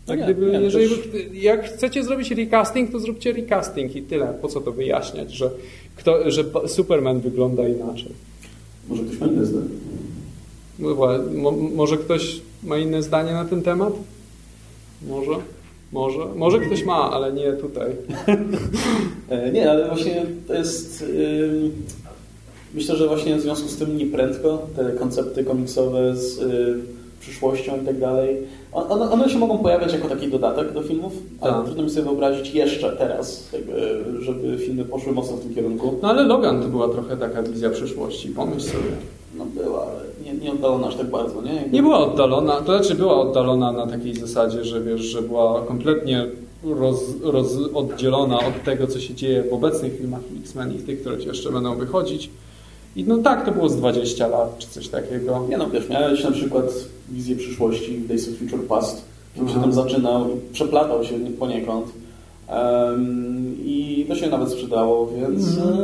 No 0.08 0.14
Jak 0.14 0.18
nie, 0.28 0.34
gdyby, 0.34 0.52
nie, 0.52 0.60
jeżeli 0.60 0.88
też- 0.88 0.98
jak 1.32 1.64
chcecie 1.64 2.04
zrobić 2.04 2.30
recasting, 2.30 2.92
to 2.92 2.98
zróbcie 3.00 3.32
recasting 3.32 3.96
i 3.96 4.02
tyle. 4.02 4.26
Po 4.42 4.48
co 4.48 4.60
to 4.60 4.72
wyjaśniać, 4.72 5.32
że, 5.32 5.50
kto, 5.96 6.30
że 6.30 6.44
Superman 6.66 7.20
wygląda 7.20 7.68
inaczej? 7.68 8.12
Może 8.88 9.02
ktoś 9.04 9.18
ma 9.20 9.26
inne 9.26 9.46
zdanie. 9.46 9.68
No 10.78 10.94
mo, 11.34 11.52
może 11.52 11.96
ktoś 11.96 12.40
ma 12.64 12.78
inne 12.78 13.02
zdanie 13.02 13.32
na 13.32 13.44
ten 13.44 13.62
temat? 13.62 13.92
Może? 15.08 15.32
Może? 15.92 16.18
Może 16.36 16.60
ktoś 16.60 16.84
ma, 16.84 17.10
ale 17.12 17.32
nie 17.32 17.52
tutaj. 17.52 17.90
E, 19.30 19.52
Nie, 19.52 19.70
ale 19.70 19.88
właśnie 19.88 20.26
to 20.48 20.54
jest. 20.54 21.02
ym, 21.02 21.72
Myślę, 22.76 22.96
że 22.96 23.06
właśnie 23.08 23.36
w 23.36 23.40
związku 23.40 23.68
z 23.68 23.76
tym 23.76 23.96
nieprędko 23.98 24.58
te 24.76 24.92
koncepty 24.92 25.44
komiksowe 25.44 26.16
z 26.16 26.38
y, 26.38 26.74
przyszłością 27.20 27.82
i 27.82 27.86
tak 27.86 28.00
dalej. 28.00 28.36
on- 28.72 28.92
One, 28.92 29.10
one 29.10 29.28
się 29.30 29.38
mogą 29.38 29.58
pojawiać 29.58 29.92
jako 29.92 30.08
taki 30.08 30.28
dodatek 30.28 30.72
do 30.72 30.82
filmów, 30.82 31.12
ale 31.40 31.52
Tak. 31.52 31.64
trudno 31.64 31.82
mi 31.82 31.90
sobie 31.90 32.02
wyobrazić 32.02 32.54
jeszcze 32.54 32.96
teraz, 32.96 33.48
jakby, 33.52 34.04
żeby 34.20 34.58
filmy 34.58 34.84
poszły 34.84 35.12
mocno 35.12 35.36
w 35.36 35.40
tym 35.40 35.54
kierunku. 35.54 35.94
No 36.02 36.08
ale 36.08 36.22
Logan 36.22 36.62
to 36.62 36.68
była 36.68 36.88
trochę 36.88 37.16
taka 37.16 37.42
wizja 37.42 37.70
przyszłości, 37.70 38.28
pomyśl 38.28 38.66
sobie. 38.66 38.90
No 39.38 39.44
była, 39.62 39.82
ale 39.82 40.00
nie, 40.24 40.44
nie 40.44 40.52
oddalona 40.52 40.86
aż 40.88 40.96
tak 40.96 41.10
bardzo, 41.10 41.42
nie? 41.42 41.54
Jakby- 41.54 41.70
Nie 41.70 41.82
była 41.82 41.98
oddalona, 42.12 42.52
to 42.60 42.78
znaczy 42.78 42.94
była 42.94 43.20
oddalona 43.20 43.72
na 43.72 43.86
takiej 43.86 44.14
zasadzie, 44.14 44.64
że 44.64 44.80
wiesz, 44.80 45.00
że 45.00 45.22
była 45.22 45.62
kompletnie 45.62 46.26
roz, 46.64 47.00
roz, 47.22 47.56
oddzielona 47.74 48.38
od 48.38 48.64
tego, 48.64 48.86
co 48.86 49.00
się 49.00 49.14
dzieje 49.14 49.42
w 49.50 49.52
obecnych 49.54 49.98
filmach 49.98 50.20
X-Men 50.42 50.74
i 50.74 50.78
tych, 50.78 51.00
które 51.00 51.16
jeszcze 51.16 51.52
będą 51.52 51.76
wychodzić. 51.76 52.30
I 52.96 53.04
no 53.04 53.18
tak, 53.18 53.44
to 53.46 53.52
było 53.52 53.68
z 53.68 53.76
20 53.76 54.26
lat, 54.26 54.58
czy 54.58 54.68
coś 54.68 54.88
takiego. 54.88 55.46
Nie 55.48 55.56
no, 55.58 55.70
wiesz, 55.70 55.88
miałeś 55.88 56.24
na 56.24 56.30
przykład 56.30 56.64
wizję 57.08 57.36
przyszłości 57.36 57.96
w 57.96 58.08
Days 58.08 58.28
of 58.28 58.34
Future 58.34 58.66
Past, 58.66 59.04
który 59.32 59.48
się 59.48 59.54
Mhm. 59.54 59.72
tam 59.74 59.84
zaczynał 59.84 60.28
i 60.30 60.52
przeplatał 60.52 61.04
się 61.04 61.14
poniekąd. 61.38 61.86
Em, 62.48 63.56
I 63.64 64.04
to 64.08 64.14
się 64.14 64.30
nawet 64.30 64.50
sprzedało, 64.50 65.06
więc 65.06 65.58
Mhm. 65.58 65.78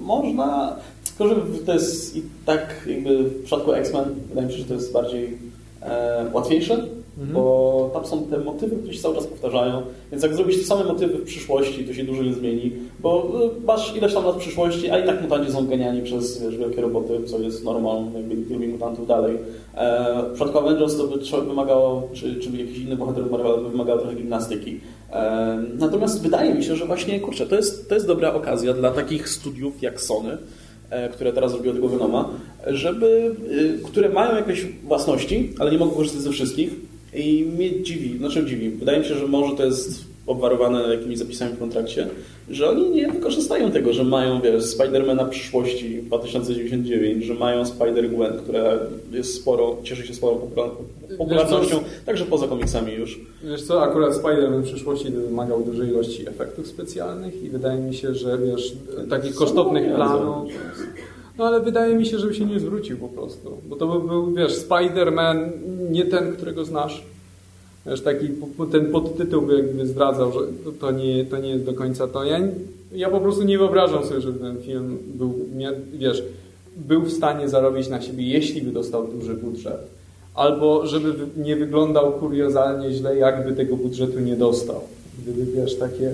e, 0.00 0.04
można. 0.04 0.76
Tylko, 1.18 1.34
że 1.34 1.40
to 1.66 1.72
jest 1.74 2.16
i 2.16 2.22
tak 2.46 2.84
jakby 2.86 3.24
w 3.24 3.42
przypadku 3.42 3.72
X-Men 3.72 4.04
wydaje 4.28 4.46
mi 4.46 4.52
się, 4.52 4.58
że 4.58 4.64
to 4.64 4.74
jest 4.74 4.92
bardziej 4.92 5.38
e, 5.82 6.26
łatwiejsze, 6.32 6.84
Mhm. 7.18 7.34
bo 7.34 7.90
tam 7.94 8.06
są 8.06 8.22
te 8.22 8.38
motywy, 8.38 8.76
które 8.76 8.94
się 8.94 9.00
cały 9.00 9.14
czas 9.14 9.26
powtarzają. 9.26 9.82
Więc 10.10 10.22
jak 10.22 10.34
zrobisz 10.34 10.58
te 10.58 10.64
same 10.64 10.84
motywy 10.84 11.18
w 11.18 11.24
przyszłości, 11.24 11.84
to 11.84 11.94
się 11.94 12.04
dużo 12.04 12.22
nie 12.22 12.34
zmieni, 12.34 12.72
bo 13.00 13.32
e, 13.62 13.66
masz 13.66 13.96
ileś 13.96 14.14
tam 14.14 14.24
lat 14.24 14.36
przyszłości, 14.36 14.90
a 14.90 14.98
i 14.98 15.06
tak 15.06 15.22
mutanci 15.22 15.52
są 15.52 15.66
ganiani 15.66 16.02
przez 16.02 16.42
wiesz, 16.42 16.56
wielkie 16.56 16.80
roboty, 16.80 17.24
co 17.26 17.38
jest 17.38 17.64
normą, 17.64 18.12
jakby 18.14 18.54
lubi 18.54 18.68
mutantów 18.68 19.06
dalej. 19.06 19.38
E, 19.74 20.22
w 20.22 20.34
przypadku 20.34 20.58
Avengers 20.58 20.96
to 20.96 21.06
by 21.06 21.46
wymagało, 21.46 22.08
czy, 22.12 22.36
czy 22.36 22.50
jakiś 22.50 22.78
inny 22.78 22.96
bohater 22.96 23.24
by 23.24 23.70
wymagało 23.70 24.00
trochę 24.00 24.16
gimnastyki. 24.16 24.80
E, 25.12 25.62
natomiast 25.78 26.22
wydaje 26.22 26.54
mi 26.54 26.64
się, 26.64 26.76
że 26.76 26.86
właśnie, 26.86 27.20
kurczę, 27.20 27.46
to 27.46 27.56
jest, 27.56 27.88
to 27.88 27.94
jest 27.94 28.06
dobra 28.06 28.34
okazja 28.34 28.72
dla 28.72 28.90
takich 28.90 29.28
studiów 29.28 29.82
jak 29.82 30.00
Sony, 30.00 30.38
e, 30.90 31.08
które 31.08 31.32
teraz 31.32 31.52
robiło 31.52 31.74
tego 31.74 31.88
Venoma, 31.88 32.28
żeby, 32.66 33.36
e, 33.80 33.88
które 33.88 34.08
mają 34.08 34.36
jakieś 34.36 34.66
własności, 34.84 35.52
ale 35.58 35.70
nie 35.70 35.78
mogą 35.78 35.92
korzystać 35.92 36.22
ze 36.22 36.30
wszystkich 36.30 36.93
i 37.14 37.44
mnie 37.56 37.82
dziwi, 37.82 38.18
znaczy 38.18 38.46
dziwi, 38.46 38.70
wydaje 38.70 38.98
mi 38.98 39.04
się, 39.04 39.14
że 39.14 39.26
może 39.26 39.56
to 39.56 39.64
jest 39.64 40.04
obwarowane 40.26 40.94
jakimiś 40.94 41.18
zapisami 41.18 41.52
w 41.52 41.58
kontrakcie, 41.58 42.06
że 42.50 42.70
oni 42.70 42.90
nie 42.90 43.08
wykorzystają 43.12 43.70
tego, 43.70 43.92
że 43.92 44.04
mają, 44.04 44.40
wiesz, 44.40 44.64
Spidermana 44.64 45.24
przyszłości 45.24 46.02
2099, 46.02 47.24
że 47.24 47.34
mają 47.34 47.62
Spider-Gwen, 47.62 48.38
która 48.42 48.72
jest 49.12 49.34
sporo, 49.34 49.76
cieszy 49.82 50.06
się 50.06 50.14
sporą 50.14 50.36
popular- 50.36 50.70
popularnością, 51.18 51.76
także 52.06 52.24
poza 52.24 52.46
komiksami 52.48 52.92
już. 52.92 53.20
Wiesz 53.44 53.62
co, 53.62 53.82
akurat 53.82 54.12
Spider-Man 54.12 54.60
w 54.60 54.64
przyszłości 54.64 55.10
wymagał 55.10 55.62
dużej 55.62 55.88
ilości 55.88 56.28
efektów 56.28 56.66
specjalnych 56.66 57.42
i 57.42 57.48
wydaje 57.50 57.80
mi 57.80 57.94
się, 57.94 58.14
że 58.14 58.38
wiesz, 58.38 58.72
takich 59.10 59.34
kosztownych 59.34 59.94
planów. 59.94 60.48
No 61.38 61.44
ale 61.44 61.60
wydaje 61.60 61.94
mi 61.94 62.06
się, 62.06 62.18
żeby 62.18 62.34
się 62.34 62.44
nie 62.44 62.60
zwrócił 62.60 62.98
po 62.98 63.08
prostu. 63.08 63.58
Bo 63.68 63.76
to 63.76 63.86
by 63.86 64.08
był, 64.08 64.34
wiesz, 64.34 64.52
Spider-Man, 64.68 65.50
nie 65.90 66.04
ten, 66.04 66.32
którego 66.32 66.64
znasz. 66.64 67.04
Wiesz, 67.86 68.00
taki 68.00 68.28
ten 68.72 68.92
podtytuł 68.92 69.42
by 69.42 69.56
jakby 69.56 69.86
zdradzał, 69.86 70.32
że 70.32 70.38
to- 70.80 70.90
nie, 70.90 71.24
to 71.24 71.38
nie 71.38 71.50
jest 71.50 71.64
do 71.64 71.72
końca 71.74 72.08
to. 72.08 72.24
Ja, 72.24 72.40
ja 72.92 73.10
po 73.10 73.20
prostu 73.20 73.42
nie 73.42 73.58
wyobrażam 73.58 74.04
sobie, 74.04 74.20
żeby 74.20 74.38
ten 74.38 74.62
film 74.62 74.98
był, 75.14 75.34
wiesz, 75.92 76.22
był 76.76 77.02
w 77.02 77.12
stanie 77.12 77.48
zarobić 77.48 77.88
na 77.88 78.02
siebie, 78.02 78.24
jeśli 78.28 78.62
by 78.62 78.70
dostał 78.70 79.06
duży 79.06 79.34
budżet. 79.34 79.80
Albo 80.34 80.86
żeby 80.86 81.14
nie 81.36 81.56
wyglądał 81.56 82.12
kuriozalnie 82.12 82.92
źle, 82.92 83.16
jakby 83.16 83.52
tego 83.52 83.76
budżetu 83.76 84.20
nie 84.20 84.36
dostał. 84.36 84.80
Gdyby, 85.22 85.52
wiesz, 85.52 85.76
takie 85.78 86.12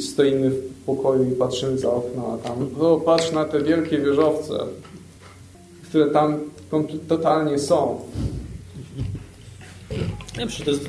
stoimy 0.00 0.50
w 0.50 0.84
pokoju 0.86 1.32
i 1.32 1.36
patrzymy 1.36 1.78
za 1.78 1.90
okno, 1.90 2.32
a 2.34 2.48
tam, 2.48 2.68
o, 2.80 3.00
patrz 3.00 3.32
na 3.32 3.44
te 3.44 3.62
wielkie 3.62 3.98
wieżowce, 3.98 4.58
które 5.88 6.10
tam 6.10 6.38
totalnie 7.08 7.58
są. 7.58 8.00
Nie 10.32 10.38
wiem, 10.38 10.48
czy 10.48 10.64
to 10.64 10.70
jest 10.70 10.88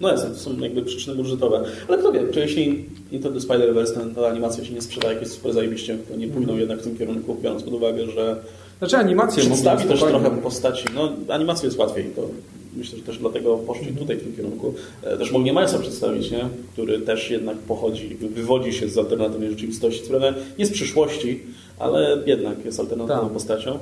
no 0.00 0.08
jasne, 0.08 0.30
to 0.30 0.36
są 0.36 0.58
jakby 0.58 0.82
przyczyny 0.82 1.16
budżetowe. 1.16 1.64
Ale 1.88 1.98
kto 1.98 2.12
wie, 2.12 2.28
czy 2.32 2.40
jeśli 2.40 2.84
Into 3.12 3.30
the 3.30 3.38
Spider-Verse, 3.38 4.14
ta, 4.14 4.26
animacja 4.26 4.64
się 4.64 4.74
nie 4.74 4.82
sprzeda 4.82 5.12
jakieś 5.12 5.28
super 5.28 5.52
zajebiście, 5.52 5.98
to 6.10 6.16
nie 6.16 6.28
pójdą 6.28 6.56
jednak 6.56 6.78
w 6.78 6.82
tym 6.82 6.98
kierunku, 6.98 7.36
biorąc 7.42 7.62
pod 7.62 7.74
uwagę, 7.74 8.06
że 8.06 8.36
Znaczy 8.78 8.96
animacje 8.96 9.42
przedstawi 9.42 9.88
też 9.88 10.00
trochę 10.00 10.30
postaci. 10.30 10.84
No, 10.94 11.12
animację 11.28 11.66
jest 11.66 11.78
łatwiej, 11.78 12.04
to 12.16 12.28
myślę, 12.76 12.98
że 12.98 13.04
też 13.04 13.18
dlatego 13.18 13.56
poszli 13.58 13.92
tutaj 13.96 14.16
w 14.16 14.22
tym 14.22 14.36
kierunku. 14.36 14.74
E, 15.02 15.16
Też 15.18 15.32
mogli 15.32 15.50
Milesa 15.50 15.78
przedstawić, 15.78 16.30
nie? 16.30 16.48
który 16.72 17.00
też 17.00 17.30
jednak 17.30 17.56
pochodzi, 17.58 18.16
wywodzi 18.16 18.72
się 18.72 18.88
z 18.88 18.98
alternatywnej 18.98 19.50
rzeczywistości, 19.50 20.00
która 20.00 20.34
nie 20.58 20.66
z 20.66 20.70
przyszłości, 20.70 21.40
ale 21.78 22.22
jednak 22.26 22.64
jest 22.64 22.80
alternatywną 22.80 23.22
Tak. 23.22 23.32
postacią. 23.32 23.78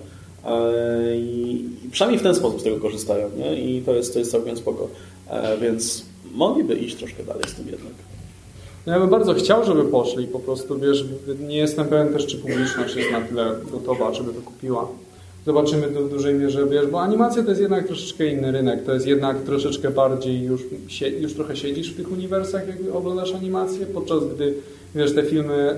E, 0.46 1.16
I 1.16 1.64
i 1.86 1.90
przynajmniej 1.90 2.20
w 2.20 2.22
ten 2.22 2.34
sposób 2.34 2.60
z 2.60 2.64
tego 2.64 2.76
korzystają, 2.76 3.30
nie? 3.38 3.62
I 3.62 3.82
to 3.82 3.94
jest, 3.94 4.12
to 4.12 4.18
jest 4.18 4.30
całkiem 4.32 4.56
spoko. 4.56 4.88
E, 5.30 5.58
Więc 5.58 6.04
mogliby 6.34 6.74
iść 6.74 6.96
troszkę 6.96 7.22
dalej 7.24 7.42
z 7.48 7.54
tym 7.54 7.66
jednak. 7.66 7.92
No 8.86 8.92
ja 8.92 9.00
bym 9.00 9.10
bardzo 9.10 9.34
chciał, 9.34 9.64
żeby 9.64 9.84
poszli, 9.84 10.26
po 10.26 10.40
prostu 10.40 10.78
wiesz, 10.78 11.04
nie 11.40 11.56
jestem 11.56 11.86
pewien 11.88 12.12
też, 12.12 12.26
czy 12.26 12.36
publiczność 12.38 12.96
jest 12.96 13.10
na 13.12 13.20
tyle 13.20 13.56
gotowa, 13.72 14.14
żeby 14.14 14.32
to 14.32 14.40
kupiła. 14.40 14.88
Zobaczymy 15.46 15.82
to 15.88 16.02
w 16.02 16.10
dużej 16.10 16.34
mierze, 16.34 16.66
wiesz, 16.66 16.86
bo 16.86 17.00
animacja 17.00 17.42
to 17.42 17.48
jest 17.48 17.60
jednak 17.60 17.86
troszeczkę 17.86 18.26
inny 18.26 18.52
rynek, 18.52 18.84
to 18.84 18.94
jest 18.94 19.06
jednak 19.06 19.42
troszeczkę 19.42 19.90
bardziej 19.90 20.42
już, 20.42 20.60
już 21.20 21.34
trochę 21.34 21.56
siedzisz 21.56 21.92
w 21.92 21.96
tych 21.96 22.12
uniwersach, 22.12 22.68
jak 22.68 22.76
oglądasz 22.94 23.34
animację, 23.34 23.86
podczas 23.86 24.18
gdy, 24.34 24.54
wiesz, 24.94 25.14
te 25.14 25.22
filmy 25.22 25.70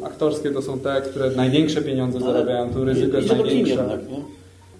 y, 0.00 0.04
aktorskie 0.04 0.50
to 0.50 0.62
są 0.62 0.78
te, 0.78 1.02
które 1.10 1.30
największe 1.30 1.82
pieniądze 1.82 2.20
zarabiają, 2.20 2.70
tu 2.74 2.84
ryzyko 2.84 3.16
jest 3.16 3.28
największe. 3.28 3.74
jednak, 3.74 4.10
nie? 4.10 4.22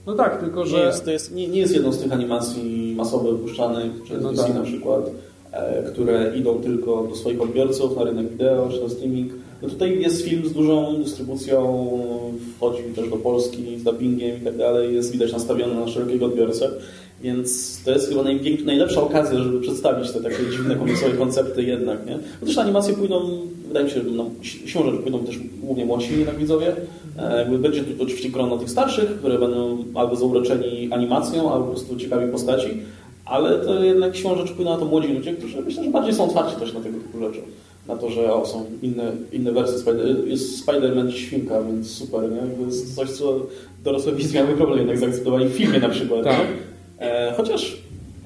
No 0.06 0.14
tak, 0.14 0.40
tylko 0.40 0.60
Nie 0.60 0.66
że... 0.70 0.78
jest, 0.78 1.04
to 1.04 1.10
jest, 1.10 1.34
nie, 1.34 1.48
nie 1.48 1.60
jest 1.60 1.74
jedną 1.74 1.92
z 1.92 1.98
tych 1.98 2.12
animacji 2.12 2.94
masowo 2.96 3.32
wypuszczanych 3.32 4.02
przez 4.02 4.22
No 4.22 4.30
DC 4.30 4.42
tak. 4.44 4.54
na 4.54 4.62
przykład, 4.62 5.10
e, 5.52 5.82
które 5.92 6.32
idą 6.36 6.54
tylko 6.54 7.06
do 7.10 7.16
swoich 7.16 7.40
odbiorców 7.42 7.96
na 7.96 8.04
rynek 8.04 8.28
wideo 8.30 8.68
czy 8.72 8.82
na 8.82 8.88
streaming. 8.88 9.32
No 9.62 9.68
tutaj 9.68 10.00
jest 10.00 10.22
film 10.24 10.46
z 10.48 10.52
dużą 10.52 11.02
dystrybucją, 11.02 11.88
wchodzi 12.56 12.82
też 12.96 13.10
do 13.10 13.16
Polski 13.16 13.78
z 13.78 13.82
dubbingiem 13.82 14.36
i 14.36 14.44
tak 14.44 14.56
dalej, 14.56 14.94
jest 14.94 15.12
widać 15.12 15.32
nastawiony 15.32 15.74
na 15.74 15.88
szerokiego 15.88 16.26
odbiorcę, 16.26 16.70
więc 17.22 17.78
to 17.84 17.90
jest 17.92 18.08
chyba 18.08 18.22
najlepsza 18.64 19.02
okazja, 19.02 19.38
żeby 19.38 19.60
przedstawić 19.60 20.10
te 20.10 20.20
takie 20.20 20.50
dziwne 20.50 20.76
komiksowe 20.76 21.12
koncepty 21.16 21.62
jednak, 21.62 22.06
nie? 22.06 22.18
Na 22.56 22.62
animacje 22.62 22.94
pójdą, 22.94 23.20
wydaje 23.68 23.84
mi 23.86 23.90
się, 23.92 24.00
no, 24.12 24.26
si- 24.42 24.68
siłą 24.68 24.84
rzeczy 24.84 24.98
pójdą 24.98 25.18
też 25.18 25.38
głównie 25.62 25.86
młodsi 25.86 26.18
jednak 26.18 26.38
widzowie. 26.38 26.76
E, 27.18 27.58
będzie 27.58 27.84
tu 27.84 28.02
oczywiście 28.02 28.28
grono 28.28 28.58
tych 28.58 28.70
starszych, 28.70 29.10
które 29.18 29.38
będą 29.38 29.84
albo 29.94 30.16
zauroczeni 30.16 30.88
animacją, 30.92 31.52
albo 31.52 31.64
po 31.64 31.70
prostu 31.70 31.96
ciekawi 31.96 32.32
postaci, 32.32 32.68
ale 33.24 33.58
to 33.58 33.84
jednak 33.84 34.16
siłą 34.16 34.36
rzeczy 34.36 34.52
pójdą 34.54 34.70
na 34.70 34.76
to 34.78 34.84
młodzi 34.84 35.08
ludzie, 35.08 35.32
którzy 35.32 35.60
myślę, 35.60 35.84
że 35.84 35.90
bardziej 35.90 36.14
są 36.14 36.24
otwarci 36.24 36.56
też 36.60 36.72
na 36.74 36.80
tego 36.80 36.98
typu 36.98 37.18
rzeczy. 37.18 37.40
Na 37.86 37.96
to, 37.96 38.10
że 38.10 38.34
o, 38.34 38.46
są 38.46 38.66
inne, 38.82 39.12
inne 39.32 39.52
wersje 39.52 39.78
Spider 39.78 40.28
Jest 40.28 40.66
Spider-Man 40.66 41.10
świnka, 41.10 41.62
więc 41.62 41.90
super, 41.90 42.30
nie? 42.30 42.56
To 42.58 42.66
jest 42.66 42.94
coś, 42.94 43.10
co 43.10 43.40
dorosłe 43.84 44.12
widzy 44.12 44.34
miały 44.34 44.56
problem 44.56 44.78
jednak 44.78 44.98
zaakceptowanie 44.98 45.46
w 45.46 45.52
filmie 45.52 45.78
na 45.78 45.88
przykład. 45.88 46.24
Tak. 46.24 46.46
E, 46.98 47.34
chociaż, 47.36 47.76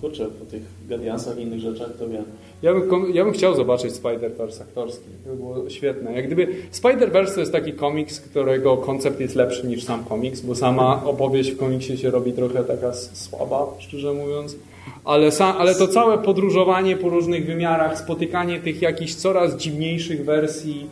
kurczę, 0.00 0.26
po 0.26 0.44
tych 0.44 0.62
Guardiansach 0.88 1.38
i 1.38 1.42
innych 1.42 1.60
rzeczach, 1.60 1.88
to 1.98 2.08
wiem. 2.08 2.24
Ja 2.62 2.74
bym, 2.74 3.14
ja 3.14 3.24
bym 3.24 3.32
chciał 3.32 3.56
zobaczyć 3.56 3.92
Spider-Verse 3.92 4.62
aktorski. 4.62 5.04
To 5.24 5.30
by 5.30 5.36
było 5.36 5.70
świetne. 5.70 6.12
Jak 6.12 6.26
gdyby 6.26 6.48
Spider-Verse 6.72 7.34
to 7.34 7.40
jest 7.40 7.52
taki 7.52 7.72
komiks, 7.72 8.20
którego 8.20 8.76
koncept 8.76 9.20
jest 9.20 9.34
lepszy 9.34 9.66
niż 9.66 9.84
sam 9.84 10.04
komiks, 10.04 10.40
bo 10.40 10.54
sama 10.54 11.04
opowieść 11.04 11.50
w 11.50 11.56
komiksie 11.56 11.96
się 11.96 12.10
robi 12.10 12.32
trochę 12.32 12.64
taka 12.64 12.92
słaba, 12.92 13.66
szczerze 13.78 14.12
mówiąc. 14.12 14.56
Ale, 15.04 15.30
ale 15.58 15.74
to 15.74 15.88
całe 15.88 16.18
podróżowanie 16.18 16.96
po 16.96 17.08
różnych 17.08 17.46
wymiarach, 17.46 17.98
spotykanie 17.98 18.60
tych 18.60 18.82
jakichś 18.82 19.14
coraz 19.14 19.56
dziwniejszych 19.56 20.24
wersji 20.24 20.86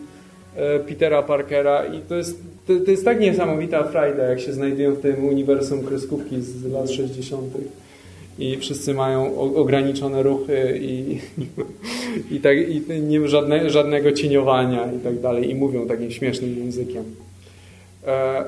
e, 0.56 0.78
Petera 0.78 1.22
Parkera 1.22 1.86
i 1.86 2.00
to 2.00 2.14
jest, 2.14 2.42
to, 2.66 2.72
to 2.84 2.90
jest 2.90 3.04
tak 3.04 3.20
niesamowita 3.20 3.84
frajda, 3.84 4.22
jak 4.22 4.40
się 4.40 4.52
znajdują 4.52 4.92
w 4.94 5.00
tym 5.00 5.24
uniwersum 5.24 5.86
kreskówki 5.86 6.42
z 6.42 6.64
lat 6.64 6.90
60 6.90 7.42
i 8.38 8.56
wszyscy 8.56 8.94
mają 8.94 9.38
ograniczone 9.38 10.22
ruchy 10.22 10.78
i, 10.82 11.18
i, 12.34 12.40
tak, 12.40 12.68
i 12.68 12.82
nie 13.02 13.28
żadne, 13.28 13.70
żadnego 13.70 14.12
cieniowania 14.12 14.92
i 14.92 14.98
tak 14.98 15.20
dalej 15.20 15.50
i 15.50 15.54
mówią 15.54 15.86
takim 15.86 16.10
śmiesznym 16.10 16.58
językiem. 16.58 17.04
E, 18.06 18.44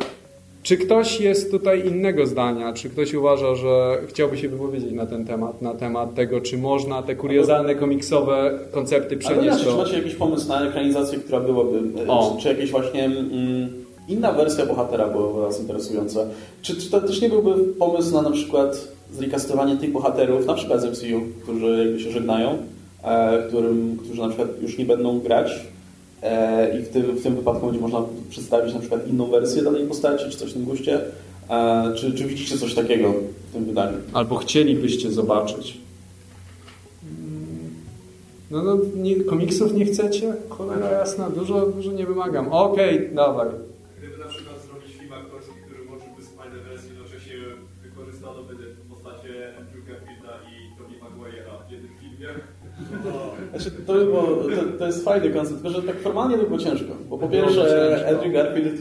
czy 0.67 0.77
ktoś 0.77 1.21
jest 1.21 1.51
tutaj 1.51 1.89
innego 1.89 2.27
zdania? 2.27 2.73
Czy 2.73 2.91
ktoś 2.91 3.15
uważa, 3.15 3.55
że 3.55 3.99
chciałby 4.09 4.39
się 4.39 4.49
wypowiedzieć 4.49 4.93
na 4.93 5.07
ten 5.07 5.25
temat, 5.25 5.63
na 5.63 5.75
temat 5.75 6.15
tego, 6.15 6.41
czy 6.41 6.59
można 6.59 7.03
te 7.03 7.17
kuriozalne 7.17 7.75
komiksowe 7.75 8.59
koncepty 8.73 9.15
Ale 9.15 9.19
przenieść 9.19 9.47
inaczej, 9.47 9.65
czy 9.65 9.71
do... 9.71 9.77
macie 9.77 9.97
jakiś 9.97 10.15
pomysł 10.15 10.49
na 10.49 10.69
ekranizację, 10.69 11.19
która 11.19 11.41
byłaby, 11.41 11.79
e, 12.07 12.09
O. 12.09 12.35
czy, 12.37 12.43
czy 12.43 12.49
jakieś 12.49 12.71
właśnie 12.71 13.05
mm, 13.05 13.69
inna 14.09 14.33
wersja 14.33 14.67
bohatera 14.67 15.09
byłaby 15.09 15.41
Was 15.41 15.61
interesująca? 15.61 16.21
Czy, 16.63 16.77
czy 16.77 16.91
to 16.91 17.01
też 17.01 17.21
nie 17.21 17.29
byłby 17.29 17.65
pomysł 17.65 18.15
na 18.15 18.23
na 18.23 18.31
przykład 18.31 18.89
zrecastowanie 19.13 19.77
tych 19.77 19.93
bohaterów, 19.93 20.47
na 20.47 20.55
przykład 20.55 20.81
z 20.81 20.85
MCU, 20.85 21.21
którzy 21.43 21.85
jakby 21.85 22.01
się 22.01 22.11
żegnają, 22.11 22.59
e, 23.05 23.43
którym, 23.49 23.99
którzy 24.05 24.21
na 24.21 24.29
przykład 24.29 24.49
już 24.63 24.79
nie 24.79 24.85
będą 24.85 25.21
grać 25.21 25.67
i 26.79 26.83
w 26.83 26.89
tym, 26.89 27.03
w 27.03 27.23
tym 27.23 27.37
wypadku 27.37 27.67
będzie 27.67 27.81
można 27.81 28.03
przedstawić 28.31 28.75
na 28.75 28.81
przykład 28.81 29.09
inną 29.09 29.27
wersję 29.27 29.63
danej 29.63 29.87
postaci, 29.87 30.31
czy 30.31 30.37
coś 30.37 30.51
w 30.51 30.53
tym 30.53 30.65
guście? 30.65 31.01
E, 31.51 31.95
czy, 31.97 32.13
czy 32.13 32.25
widzicie 32.25 32.59
coś 32.59 32.75
takiego 32.75 33.15
w 33.51 33.53
tym 33.53 33.65
wydaniu? 33.65 33.99
Albo 34.13 34.37
chcielibyście 34.37 35.11
zobaczyć? 35.11 35.79
No, 38.51 38.63
no 38.63 38.77
nie, 38.97 39.17
komiksów 39.17 39.75
nie 39.75 39.85
chcecie? 39.85 40.35
Cholera 40.49 40.91
jasna, 40.91 41.31
dużo, 41.31 41.67
dużo 41.67 41.93
nie 41.93 42.07
wymagam. 42.07 42.53
Okej, 42.53 43.11
dawaj. 43.15 43.49
Znaczy, 53.57 53.71
to, 53.87 53.93
by 53.93 54.05
było, 54.05 54.23
to, 54.23 54.79
to 54.79 54.87
jest 54.87 55.05
fajny 55.05 55.31
koncept, 55.31 55.63
tylko 55.63 55.81
że 55.81 55.87
tak 55.87 56.01
formalnie 56.01 56.37
by 56.37 56.43
było 56.43 56.59
ciężko. 56.59 56.93
Bo 57.11 57.19
po 57.19 57.29
pierwsze. 57.29 58.07
Andrew 58.09 58.33
Garfield 58.33 58.81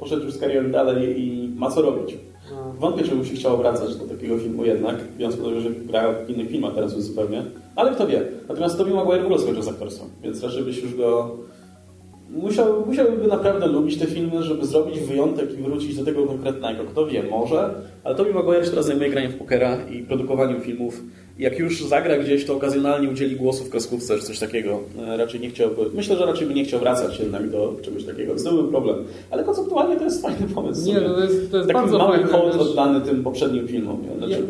poszedł 0.00 0.24
już 0.24 0.34
z 0.34 0.38
karierą 0.38 0.70
dalej 0.70 1.20
i 1.20 1.48
ma 1.56 1.70
co 1.70 1.82
robić. 1.82 2.16
Wątpię, 2.78 3.04
żeby 3.04 3.16
mu 3.16 3.24
się 3.24 3.34
chciało 3.34 3.56
wracać 3.56 3.96
do 3.96 4.04
takiego 4.04 4.38
filmu 4.38 4.64
jednak, 4.64 4.96
biorąc 5.18 5.36
pod 5.36 5.46
uwagę, 5.46 5.60
że 5.60 5.70
gra 5.70 6.12
w 6.12 6.30
innych 6.30 6.48
filmach 6.48 6.74
teraz 6.74 6.94
już 6.94 7.02
zupełnie. 7.02 7.42
Ale 7.76 7.94
kto 7.94 8.06
wie. 8.06 8.22
Natomiast 8.48 8.78
Tobey 8.78 8.94
Maguire 8.94 9.22
w 9.22 9.24
ogóle 9.24 9.40
skończył 9.40 9.62
z 9.62 9.68
aktorstwem, 9.68 10.08
więc 10.22 10.42
raczej 10.42 10.62
byś 10.62 10.82
już 10.82 10.96
go... 10.96 11.36
Musiał, 12.30 12.86
musiałby 12.86 13.26
naprawdę 13.26 13.66
lubić 13.66 13.98
te 13.98 14.06
filmy, 14.06 14.42
żeby 14.42 14.66
zrobić 14.66 15.00
wyjątek 15.00 15.58
i 15.58 15.62
wrócić 15.62 15.96
do 15.96 16.04
tego 16.04 16.26
konkretnego. 16.26 16.84
Kto 16.84 17.06
wie, 17.06 17.22
może, 17.22 17.74
ale 18.04 18.14
Tobey 18.14 18.34
Maguire 18.34 18.64
się 18.64 18.70
teraz 18.70 18.86
zajmuje 18.86 19.10
graniem 19.10 19.32
w 19.32 19.36
pokera 19.38 19.76
i 19.90 20.02
produkowaniem 20.02 20.60
filmów. 20.60 21.02
Jak 21.38 21.58
już 21.58 21.84
zagra 21.84 22.18
gdzieś, 22.18 22.44
to 22.44 22.56
okazjonalnie 22.56 23.08
udzieli 23.10 23.36
głosu 23.36 23.64
w 23.64 23.70
kreskówce 23.70 24.18
czy 24.18 24.24
coś 24.24 24.38
takiego. 24.38 24.80
E, 25.08 25.16
Raczej 25.16 25.40
nie 25.40 25.50
chciałby, 25.50 25.76
myślę, 25.94 26.16
że 26.16 26.26
raczej 26.26 26.46
by 26.46 26.54
nie 26.54 26.64
chciał 26.64 26.80
wracać 26.80 27.20
jednak 27.20 27.50
do 27.50 27.76
czegoś 27.82 28.04
takiego. 28.04 28.34
To 28.44 28.52
byłby 28.52 28.68
problem. 28.70 28.96
Ale 29.30 29.44
konceptualnie 29.44 29.96
to 29.96 30.04
jest 30.04 30.22
fajny 30.22 30.48
pomysł. 30.54 30.86
Nie, 30.86 31.00
to 31.00 31.20
jest, 31.20 31.50
to 31.50 31.56
jest 31.56 31.68
Taki 31.68 31.80
bardzo 31.80 31.98
mały 31.98 32.16
fajne. 32.16 32.30
hołd 32.32 32.54
oddany 32.54 33.00
tym 33.00 33.22
poprzednim 33.24 33.68
filmom. 33.68 33.98
Znaczy, 34.18 34.42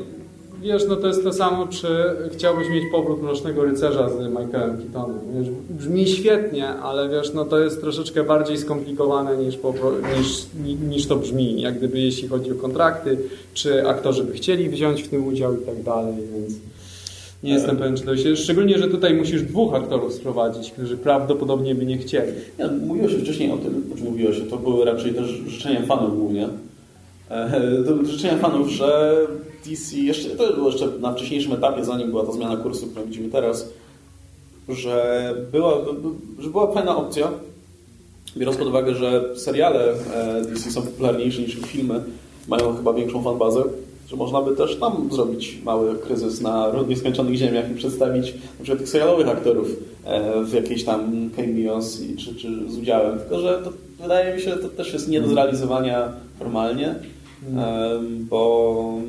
Wiesz, 0.62 0.82
no 0.88 0.96
to 0.96 1.06
jest 1.06 1.22
to 1.24 1.32
samo, 1.32 1.66
czy 1.66 1.88
chciałbyś 2.32 2.68
mieć 2.70 2.84
powrót 2.92 3.22
Mrocznego 3.22 3.64
Rycerza 3.64 4.08
z 4.10 4.12
Michaelem 4.28 4.78
Keatonem. 4.78 5.18
Wiesz, 5.38 5.48
brzmi 5.70 6.06
świetnie, 6.06 6.68
ale 6.68 7.08
wiesz, 7.08 7.34
no 7.34 7.44
to 7.44 7.58
jest 7.58 7.80
troszeczkę 7.80 8.24
bardziej 8.24 8.58
skomplikowane 8.58 9.36
niż, 9.36 9.58
niż, 10.16 10.46
niż 10.88 11.06
to 11.06 11.16
brzmi. 11.16 11.60
Jak 11.60 11.78
gdyby 11.78 11.98
jeśli 12.00 12.28
chodzi 12.28 12.52
o 12.52 12.54
kontrakty, 12.54 13.18
czy 13.54 13.88
aktorzy 13.88 14.24
by 14.24 14.32
chcieli 14.32 14.68
wziąć 14.68 15.02
w 15.02 15.08
tym 15.08 15.26
udział 15.26 15.54
i 15.54 15.64
tak 15.66 15.82
dalej, 15.82 16.14
więc 16.34 16.54
nie 17.46 17.52
jestem 17.52 17.76
pewien, 17.76 17.96
czy 17.96 18.02
to 18.02 18.16
się... 18.16 18.36
Szczególnie, 18.36 18.78
że 18.78 18.88
tutaj 18.88 19.14
musisz 19.14 19.42
dwóch 19.42 19.74
aktorów 19.74 20.14
sprowadzić, 20.14 20.72
którzy 20.72 20.96
prawdopodobnie 20.96 21.74
by 21.74 21.86
nie 21.86 21.98
chcieli. 21.98 22.32
Nie, 22.58 22.66
mówiło 22.66 23.08
się 23.08 23.18
wcześniej 23.18 23.50
o 23.50 23.56
tym, 23.56 23.84
znaczy 23.86 24.04
mówiło 24.04 24.32
się, 24.32 24.40
to 24.40 24.56
były 24.56 24.84
raczej 24.84 25.14
też 25.14 25.26
życzenia 25.26 25.82
fanów 25.82 26.16
głównie. 26.18 26.48
E, 27.30 27.60
życzenia 28.04 28.38
fanów, 28.38 28.68
że 28.68 29.16
DC, 29.66 29.96
jeszcze, 29.96 30.28
to 30.28 30.52
było 30.52 30.70
jeszcze 30.70 30.88
na 31.00 31.12
wcześniejszym 31.12 31.52
etapie, 31.52 31.84
zanim 31.84 32.10
była 32.10 32.26
ta 32.26 32.32
zmiana 32.32 32.56
kursu, 32.56 32.86
którą 32.86 33.06
widzimy 33.06 33.28
teraz, 33.28 33.68
że 34.68 35.34
była, 35.52 35.72
że 36.38 36.50
była 36.50 36.72
fajna 36.72 36.96
opcja, 36.96 37.28
biorąc 38.36 38.58
pod 38.58 38.68
uwagę, 38.68 38.94
że 38.94 39.24
seriale 39.36 39.92
e, 40.14 40.42
DC 40.44 40.70
są 40.70 40.82
popularniejsze 40.82 41.42
niż 41.42 41.54
filmy, 41.54 42.00
mają 42.48 42.76
chyba 42.76 42.92
większą 42.92 43.22
fanbazę, 43.22 43.62
że 44.08 44.16
można 44.16 44.42
by 44.42 44.56
też 44.56 44.76
tam 44.76 45.08
zrobić 45.12 45.58
mały 45.64 45.98
kryzys 45.98 46.40
na 46.40 46.72
nieskończonych 46.88 47.34
ziemiach 47.34 47.70
i 47.70 47.74
przedstawić 47.74 48.34
na 48.34 48.62
przykład 48.62 48.78
tych 48.78 48.88
serialowych 48.88 49.28
aktorów 49.28 49.68
e, 50.04 50.44
w 50.44 50.52
jakiejś 50.52 50.84
tam 50.84 51.30
cameos 51.36 52.02
czy, 52.18 52.34
czy 52.34 52.70
z 52.70 52.78
udziałem. 52.78 53.18
Tylko, 53.18 53.38
że 53.40 53.60
to 53.64 53.72
wydaje 54.02 54.34
mi 54.36 54.42
się, 54.42 54.50
że 54.50 54.56
to 54.56 54.68
też 54.68 54.92
jest 54.92 55.08
nie 55.08 55.20
do 55.20 55.28
zrealizowania 55.28 56.12
formalnie, 56.38 56.88
em, 56.88 58.26
bo 58.30 59.00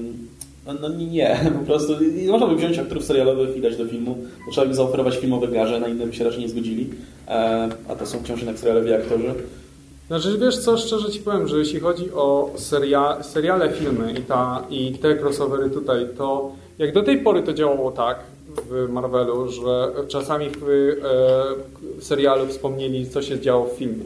No, 0.68 0.74
no 0.82 0.90
nie, 0.90 1.40
po 1.60 1.66
prostu 1.66 1.94
nie 2.24 2.32
można 2.32 2.48
by 2.48 2.56
wziąć 2.56 2.80
aktorów 2.80 3.04
serialowych 3.04 3.58
i 3.58 3.62
dać 3.62 3.78
do 3.78 3.86
filmu. 3.86 4.18
To 4.46 4.52
trzeba 4.52 4.68
by 4.68 4.74
zaoferować 4.74 5.18
filmowe 5.18 5.48
garze, 5.48 5.80
na 5.80 5.88
inne 5.88 6.08
by 6.08 6.14
się 6.14 6.24
raczej 6.24 6.40
nie 6.40 6.50
zgodzili. 6.50 6.90
E, 7.28 7.70
a 7.90 7.96
to 7.96 8.06
są 8.06 8.20
wciąż 8.20 8.40
jednak 8.40 8.60
serialowi 8.60 8.94
aktorzy. 8.94 9.34
Znaczy, 10.08 10.38
wiesz 10.38 10.58
co, 10.58 10.78
szczerze 10.78 11.12
Ci 11.12 11.20
powiem, 11.20 11.48
że 11.48 11.58
jeśli 11.58 11.80
chodzi 11.80 12.12
o 12.12 12.50
seria, 12.56 13.24
seriale, 13.24 13.70
filmy 13.70 14.14
i, 14.20 14.22
ta, 14.22 14.64
i 14.70 14.94
te 14.94 15.16
crossovery 15.16 15.70
tutaj, 15.70 16.08
to 16.18 16.52
jak 16.80 16.94
do 16.94 17.04
tej 17.04 17.18
pory 17.18 17.44
to 17.44 17.54
działało 17.54 17.92
tak 17.92 18.20
w 18.70 18.90
Marvelu, 18.90 19.52
że 19.52 19.92
czasami 20.08 20.50
w 20.50 20.70
e, 22.00 22.02
serialu 22.02 22.48
wspomnieli, 22.48 23.10
co 23.10 23.22
się 23.22 23.40
działo 23.40 23.66
w 23.66 23.78
filmie. 23.78 24.06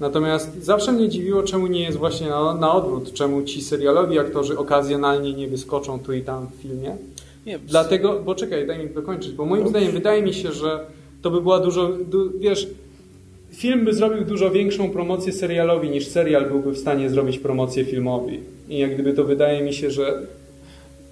Natomiast 0.00 0.64
zawsze 0.64 0.92
mnie 0.92 1.08
dziwiło, 1.08 1.42
czemu 1.42 1.66
nie 1.66 1.82
jest 1.82 1.98
właśnie 1.98 2.28
na, 2.28 2.54
na 2.54 2.72
odwrót, 2.72 3.12
czemu 3.12 3.42
ci 3.42 3.62
serialowi 3.62 4.18
aktorzy 4.18 4.58
okazjonalnie 4.58 5.32
nie 5.32 5.48
wyskoczą 5.48 5.98
tu 5.98 6.12
i 6.12 6.22
tam 6.22 6.46
w 6.46 6.62
filmie. 6.62 6.96
Nie, 7.46 7.58
Dlatego, 7.58 8.20
bo 8.24 8.34
czekaj, 8.34 8.66
daj 8.66 8.78
mi 8.78 8.90
dokończyć, 8.90 9.32
bo 9.32 9.44
moim 9.44 9.68
zdaniem 9.68 9.92
wydaje 9.92 10.22
mi 10.22 10.34
się, 10.34 10.52
że 10.52 10.80
to 11.22 11.30
by 11.30 11.40
była 11.40 11.60
dużo, 11.60 11.88
du, 11.88 12.30
wiesz, 12.38 12.66
film 13.52 13.84
by 13.84 13.94
zrobił 13.94 14.24
dużo 14.24 14.50
większą 14.50 14.90
promocję 14.90 15.32
serialowi 15.32 15.90
niż 15.90 16.06
serial 16.06 16.48
byłby 16.48 16.72
w 16.72 16.78
stanie 16.78 17.10
zrobić 17.10 17.38
promocję 17.38 17.84
filmowi. 17.84 18.40
I 18.68 18.78
jak 18.78 18.94
gdyby 18.94 19.12
to 19.12 19.24
wydaje 19.24 19.62
mi 19.62 19.72
się, 19.72 19.90
że 19.90 20.22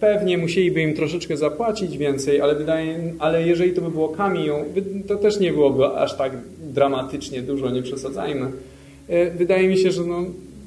pewnie 0.01 0.39
musieliby 0.39 0.83
im 0.83 0.95
troszeczkę 0.95 1.37
zapłacić 1.37 1.99
więcej, 1.99 2.41
ale 2.41 2.55
wydaje, 2.55 3.13
ale 3.19 3.47
jeżeli 3.47 3.73
to 3.73 3.81
by 3.81 3.91
było 3.91 4.09
cameo, 4.09 4.65
to 5.09 5.17
też 5.17 5.41
nie 5.41 5.53
byłoby 5.53 5.87
aż 5.87 6.17
tak 6.17 6.33
dramatycznie 6.73 7.43
dużo, 7.43 7.71
nie 7.71 7.83
przesadzajmy. 7.83 8.47
E, 9.09 9.31
Wydaje 9.31 9.69
mi 9.69 9.79
się, 9.79 9.91
że 9.91 10.05
no, 10.05 10.25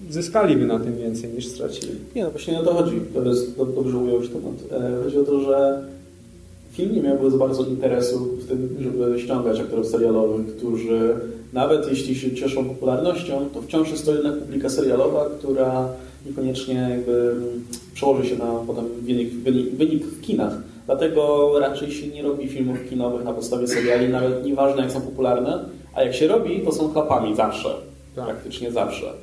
zyskaliby 0.09 0.65
na 0.65 0.79
tym 0.79 0.97
więcej 0.97 1.29
niż 1.29 1.47
stracili. 1.47 1.91
Nie, 2.15 2.23
no 2.23 2.31
właśnie 2.31 2.53
nie 2.53 2.59
o 2.59 2.63
to 2.63 2.73
chodzi. 2.73 2.99
To 3.13 3.23
jest, 3.23 3.57
do, 3.57 3.65
dobrze 3.65 3.97
ująłeś 3.97 4.27
temat. 4.29 4.83
E, 4.83 5.03
chodzi 5.03 5.17
o 5.17 5.23
to, 5.23 5.39
że 5.39 5.83
film 6.71 6.95
nie 6.95 7.01
miałby 7.01 7.31
za 7.31 7.37
bardzo 7.37 7.65
interesu 7.65 8.19
w 8.19 8.47
tym, 8.47 8.69
żeby 8.79 9.19
ściągać 9.19 9.59
aktorów 9.59 9.87
serialowych, 9.87 10.55
którzy 10.57 11.13
nawet 11.53 11.89
jeśli 11.89 12.15
się 12.15 12.35
cieszą 12.35 12.65
popularnością, 12.65 13.49
to 13.53 13.61
wciąż 13.61 13.91
jest 13.91 14.05
to 14.05 14.13
jednak 14.13 14.39
publika 14.39 14.69
serialowa, 14.69 15.25
która 15.39 15.89
niekoniecznie 16.25 16.87
jakby 16.89 17.31
mm, 17.31 17.65
przełoży 17.93 18.29
się 18.29 18.35
na 18.35 18.45
potem 18.67 18.85
wynik, 19.01 19.33
wynik, 19.33 19.75
wynik 19.75 20.05
w 20.05 20.21
kinach. 20.21 20.53
Dlatego 20.85 21.51
raczej 21.59 21.91
się 21.91 22.07
nie 22.07 22.21
robi 22.21 22.47
filmów 22.47 22.77
kinowych 22.89 23.25
na 23.25 23.33
podstawie 23.33 23.67
seriali, 23.67 24.09
nawet 24.09 24.45
nieważne 24.45 24.81
jak 24.81 24.91
są 24.91 25.01
popularne, 25.01 25.65
a 25.95 26.03
jak 26.03 26.13
się 26.13 26.27
robi, 26.27 26.61
to 26.61 26.71
są 26.71 26.89
klapami 26.89 27.35
zawsze. 27.35 27.69
Tak. 28.15 28.25
Praktycznie 28.25 28.71
zawsze. 28.71 29.13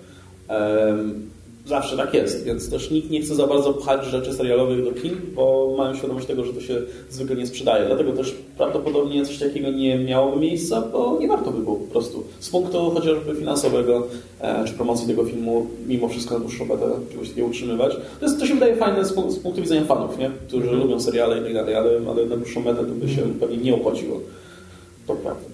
Zawsze 1.67 1.97
tak 1.97 2.15
jest, 2.15 2.45
więc 2.45 2.71
też 2.71 2.91
nikt 2.91 3.11
nie 3.11 3.21
chce 3.21 3.35
za 3.35 3.47
bardzo 3.47 3.73
pchać 3.73 4.05
rzeczy 4.05 4.35
serialowych 4.35 4.85
do 4.85 4.93
kin, 4.93 5.17
bo 5.35 5.75
mają 5.79 5.95
świadomość 5.95 6.27
tego, 6.27 6.45
że 6.45 6.53
to 6.53 6.61
się 6.61 6.75
zwykle 7.11 7.37
nie 7.37 7.47
sprzedaje. 7.47 7.87
Dlatego 7.87 8.13
też 8.13 8.35
prawdopodobnie 8.57 9.25
coś 9.25 9.39
takiego 9.39 9.71
nie 9.71 9.99
miałoby 9.99 10.41
miejsca, 10.41 10.81
bo 10.81 11.19
nie 11.21 11.29
warto 11.29 11.51
by 11.51 11.63
było 11.63 11.77
po 11.77 11.91
prostu. 11.93 12.25
Z 12.41 12.49
punktu 12.49 12.91
chociażby 12.91 13.35
finansowego 13.35 14.07
e, 14.41 14.65
czy 14.65 14.73
promocji 14.73 15.07
tego 15.07 15.25
filmu, 15.25 15.67
mimo 15.87 16.09
wszystko 16.09 16.35
na 16.35 16.41
dłuższą 16.41 16.65
metę 16.65 16.87
czegoś 17.11 17.29
takiego 17.29 17.47
utrzymywać. 17.47 17.97
To, 18.21 18.27
jest, 18.27 18.41
to 18.41 18.47
się 18.47 18.55
wydaje 18.55 18.77
fajne 18.77 19.05
z, 19.05 19.13
punktu- 19.13 19.31
z 19.31 19.39
punktu 19.39 19.63
widzenia 19.63 19.85
fanów, 19.85 20.19
nie? 20.19 20.31
którzy 20.49 20.71
lubią 20.71 21.01
seriale 21.01 21.41
i 21.41 21.45
tak 21.45 21.55
dalej, 21.55 21.75
ale, 21.75 21.91
ale 22.11 22.27
na 22.27 22.37
dłuższą 22.37 22.61
metę 22.61 22.85
to 22.85 22.93
by 22.93 23.09
się 23.09 23.23
pewnie 23.41 23.57
nie 23.57 23.75
opłaciło. 23.75 24.21
To 25.07 25.15
prawda. 25.15 25.45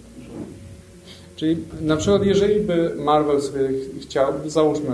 Czyli 1.36 1.56
na 1.80 1.96
przykład 1.96 2.26
jeżeli 2.26 2.60
by 2.60 2.92
Marvel 2.98 3.42
sobie 3.42 3.70
chciał, 4.00 4.32
załóżmy, 4.46 4.90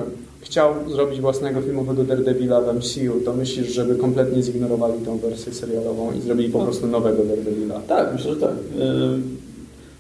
chciał 0.49 0.75
zrobić 0.91 1.21
własnego 1.21 1.61
filmowego 1.61 2.05
Daredevila 2.05 2.61
w 2.61 2.77
MCU, 2.77 3.21
to 3.25 3.33
myślisz, 3.35 3.69
żeby 3.75 3.95
kompletnie 3.97 4.43
zignorowali 4.43 4.95
tą 5.05 5.19
wersję 5.19 5.55
serialową 5.55 6.13
i 6.13 6.21
zrobili 6.21 6.49
po 6.53 6.59
prostu 6.59 6.87
nowego 6.87 7.25
Daredevila? 7.25 7.81
Tak, 7.89 8.13
myślę, 8.15 8.31
że 8.35 8.41
tak. 8.41 8.51
Ym, 8.81 9.37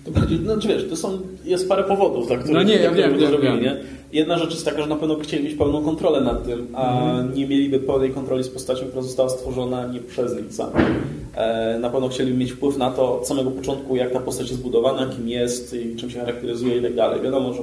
To 0.04 0.10
bardziej, 0.10 0.38
znaczy 0.38 0.68
wiesz, 0.68 0.86
to 0.90 0.96
są, 0.96 1.18
jest 1.44 1.68
parę 1.68 1.84
powodów, 1.84 2.26
dla 2.26 2.36
których, 2.36 2.54
No 2.54 2.62
nie, 2.62 2.74
ja 2.76 2.90
wiem, 2.90 3.18
to 3.20 3.26
zrobili, 3.26 3.60
nie? 3.60 3.76
Jedna 4.12 4.38
rzecz 4.38 4.50
jest 4.50 4.64
taka, 4.64 4.82
że 4.82 4.88
na 4.88 4.96
pewno 4.96 5.16
chcieli 5.18 5.44
mieć 5.44 5.54
pełną 5.54 5.84
kontrolę 5.84 6.20
nad 6.20 6.44
tym, 6.44 6.66
a 6.74 7.02
Mhm. 7.02 7.34
nie 7.34 7.46
mieliby 7.48 7.78
pełnej 7.80 8.10
kontroli 8.10 8.44
z 8.44 8.48
postacią, 8.48 8.86
która 8.86 9.02
została 9.02 9.28
stworzona 9.28 9.86
nie 9.86 10.00
przez 10.00 10.36
nich 10.36 10.52
samych. 10.54 10.86
E, 11.34 11.78
na 11.80 11.90
pewno 11.90 12.08
chcieliby 12.08 12.38
mieć 12.38 12.52
wpływ 12.52 12.76
na 12.78 12.90
to 12.90 13.18
od 13.20 13.28
samego 13.28 13.50
początku, 13.50 13.96
jak 13.96 14.12
ta 14.12 14.20
postać 14.20 14.48
jest 14.48 14.60
zbudowana, 14.60 15.06
kim 15.16 15.28
jest, 15.28 15.74
i 15.74 15.96
czym 15.96 16.10
się 16.10 16.18
charakteryzuje 16.20 16.78
i 16.78 16.82
tak 16.82 16.94
dalej. 16.94 17.20
Wiadomo, 17.22 17.52
że 17.52 17.60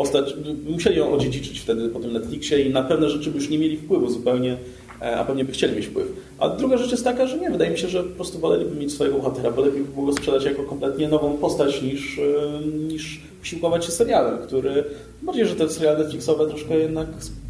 postać, 0.00 0.34
musieli 0.68 0.96
ją 0.96 1.12
odziedziczyć 1.12 1.60
wtedy 1.60 1.88
po 1.88 2.00
tym 2.00 2.12
Netflixie 2.12 2.62
i 2.62 2.70
na 2.70 2.82
pewne 2.82 3.10
rzeczy 3.10 3.30
by 3.30 3.36
już 3.38 3.50
nie 3.50 3.58
mieli 3.58 3.76
wpływu 3.76 4.10
zupełnie, 4.10 4.56
e, 5.02 5.16
a 5.16 5.24
pewnie 5.24 5.44
by 5.44 5.52
chcieli 5.52 5.76
mieć 5.76 5.86
wpływ. 5.86 6.06
A 6.38 6.48
druga 6.48 6.76
rzecz 6.76 6.90
jest 6.90 7.04
taka, 7.04 7.26
że 7.26 7.38
nie, 7.38 7.50
wydaje 7.50 7.70
mi 7.70 7.78
się, 7.78 7.88
że 7.88 8.02
po 8.02 8.14
prostu 8.14 8.38
woleliby 8.38 8.76
mieć 8.76 8.92
swojego 8.92 9.18
bohatera, 9.18 9.50
bo 9.50 9.62
lepiej 9.62 9.82
by 9.82 9.92
było 9.94 10.06
go 10.06 10.12
sprzedać 10.12 10.44
jako 10.44 10.62
kompletnie 10.62 11.08
nową 11.08 11.36
postać 11.36 11.82
niż, 11.82 12.18
e, 12.18 12.66
niż 12.88 13.20
usiłować 13.42 13.84
się 13.84 13.92
serialem, 13.92 14.38
który, 14.38 14.84
bardziej, 15.22 15.46
że 15.46 15.54
te 15.56 15.68
seriale 15.68 15.98
Netflixowe 15.98 16.46
troszkę 16.46 16.78
jednak 16.78 17.06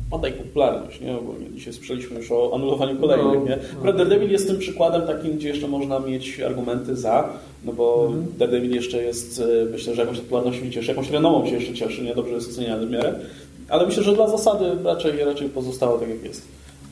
spada 0.06 0.28
ich 0.28 0.36
popularność, 0.36 1.01
nie? 1.01 1.12
Bo 1.12 1.35
dzisiaj 1.55 1.72
słyszeliśmy 1.72 2.18
już 2.18 2.32
o 2.32 2.51
anulowaniu 2.55 2.97
kolejnych, 2.97 3.40
No, 3.40 3.44
nie? 3.44 3.59
Akurat 3.77 3.97
Daredevil 3.97 4.31
jest 4.31 4.47
tym 4.47 4.59
przykładem 4.59 5.02
takim, 5.02 5.32
gdzie 5.36 5.48
jeszcze 5.48 5.68
można 5.68 6.01
mieć 6.01 6.40
argumenty 6.40 6.97
za, 6.97 7.32
no 7.65 7.73
bo 7.73 8.07
Mhm. 8.07 8.27
Daredevil 8.39 8.74
jeszcze 8.74 9.03
jest, 9.03 9.41
e, 9.41 9.65
myślę, 9.65 9.95
że 9.95 10.03
jakąś 10.03 10.19
popularnością 10.19 10.65
się 10.65 10.70
cieszy, 10.70 10.89
jakąś 10.89 11.11
renomą 11.11 11.47
się 11.47 11.55
jeszcze 11.55 11.74
cieszy, 11.74 12.03
nie? 12.03 12.15
Dobrze 12.15 12.35
jest 12.35 12.51
oceniany 12.51 12.87
w 12.87 12.91
miarę, 12.91 13.15
ale 13.69 13.87
myślę, 13.87 14.03
że 14.03 14.15
dla 14.15 14.28
zasady 14.28 14.65
raczej, 14.85 15.24
raczej 15.24 15.49
pozostało 15.49 15.99
tak, 15.99 16.09
jak 16.09 16.24
jest. 16.24 16.43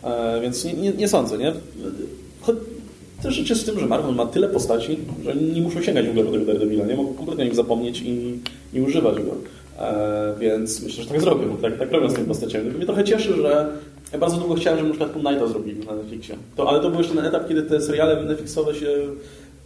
E, 0.04 0.40
więc 0.40 0.64
nie, 0.64 0.72
nie, 0.72 0.92
nie 0.92 1.08
sądzę, 1.08 1.38
nie? 1.38 1.52
Też 3.22 3.34
rzecz 3.34 3.50
jest 3.50 3.62
w 3.62 3.66
tym, 3.66 3.80
że 3.80 3.86
Marvel 3.86 4.14
ma 4.14 4.26
tyle 4.26 4.48
postaci, 4.48 4.98
że 5.24 5.34
nie 5.34 5.62
muszą 5.62 5.82
sięgać 5.82 6.06
w 6.06 6.10
ogóle 6.10 6.24
po 6.24 6.32
tego 6.32 6.44
Daredevila, 6.44 6.86
nie? 6.86 6.96
Mogą 6.96 7.14
kompletnie 7.14 7.44
o 7.44 7.46
nim 7.46 7.56
zapomnieć 7.56 8.02
i, 8.02 8.38
i 8.74 8.80
używać 8.80 9.16
go. 9.16 9.34
E, 9.78 10.34
więc 10.40 10.82
myślę, 10.82 11.04
że 11.04 11.10
tak 11.10 11.20
zrobią, 11.20 11.56
tak, 11.56 11.78
tak 11.78 11.92
robią 11.92 12.10
z 12.10 12.14
tymi 12.14 12.26
postaciami. 12.26 12.70
Mnie 12.70 12.86
trochę 12.86 13.04
cieszy, 13.04 13.34
że 13.34 13.72
ja 14.12 14.18
bardzo 14.18 14.36
długo 14.36 14.54
chciałem, 14.54 14.78
żeby 14.78 14.88
na 14.88 14.94
przykład 14.94 15.22
Moon 15.22 15.26
Knighta 15.26 15.46
zrobili 15.46 15.86
na 15.86 15.94
Netflixie. 15.94 16.36
To, 16.56 16.68
ale 16.68 16.80
to 16.80 16.90
był 16.90 16.98
jeszcze 16.98 17.14
ten 17.14 17.24
etap, 17.24 17.48
kiedy 17.48 17.62
te 17.62 17.80
seriale 17.80 18.24
Netflixowe 18.24 18.74
się... 18.74 18.86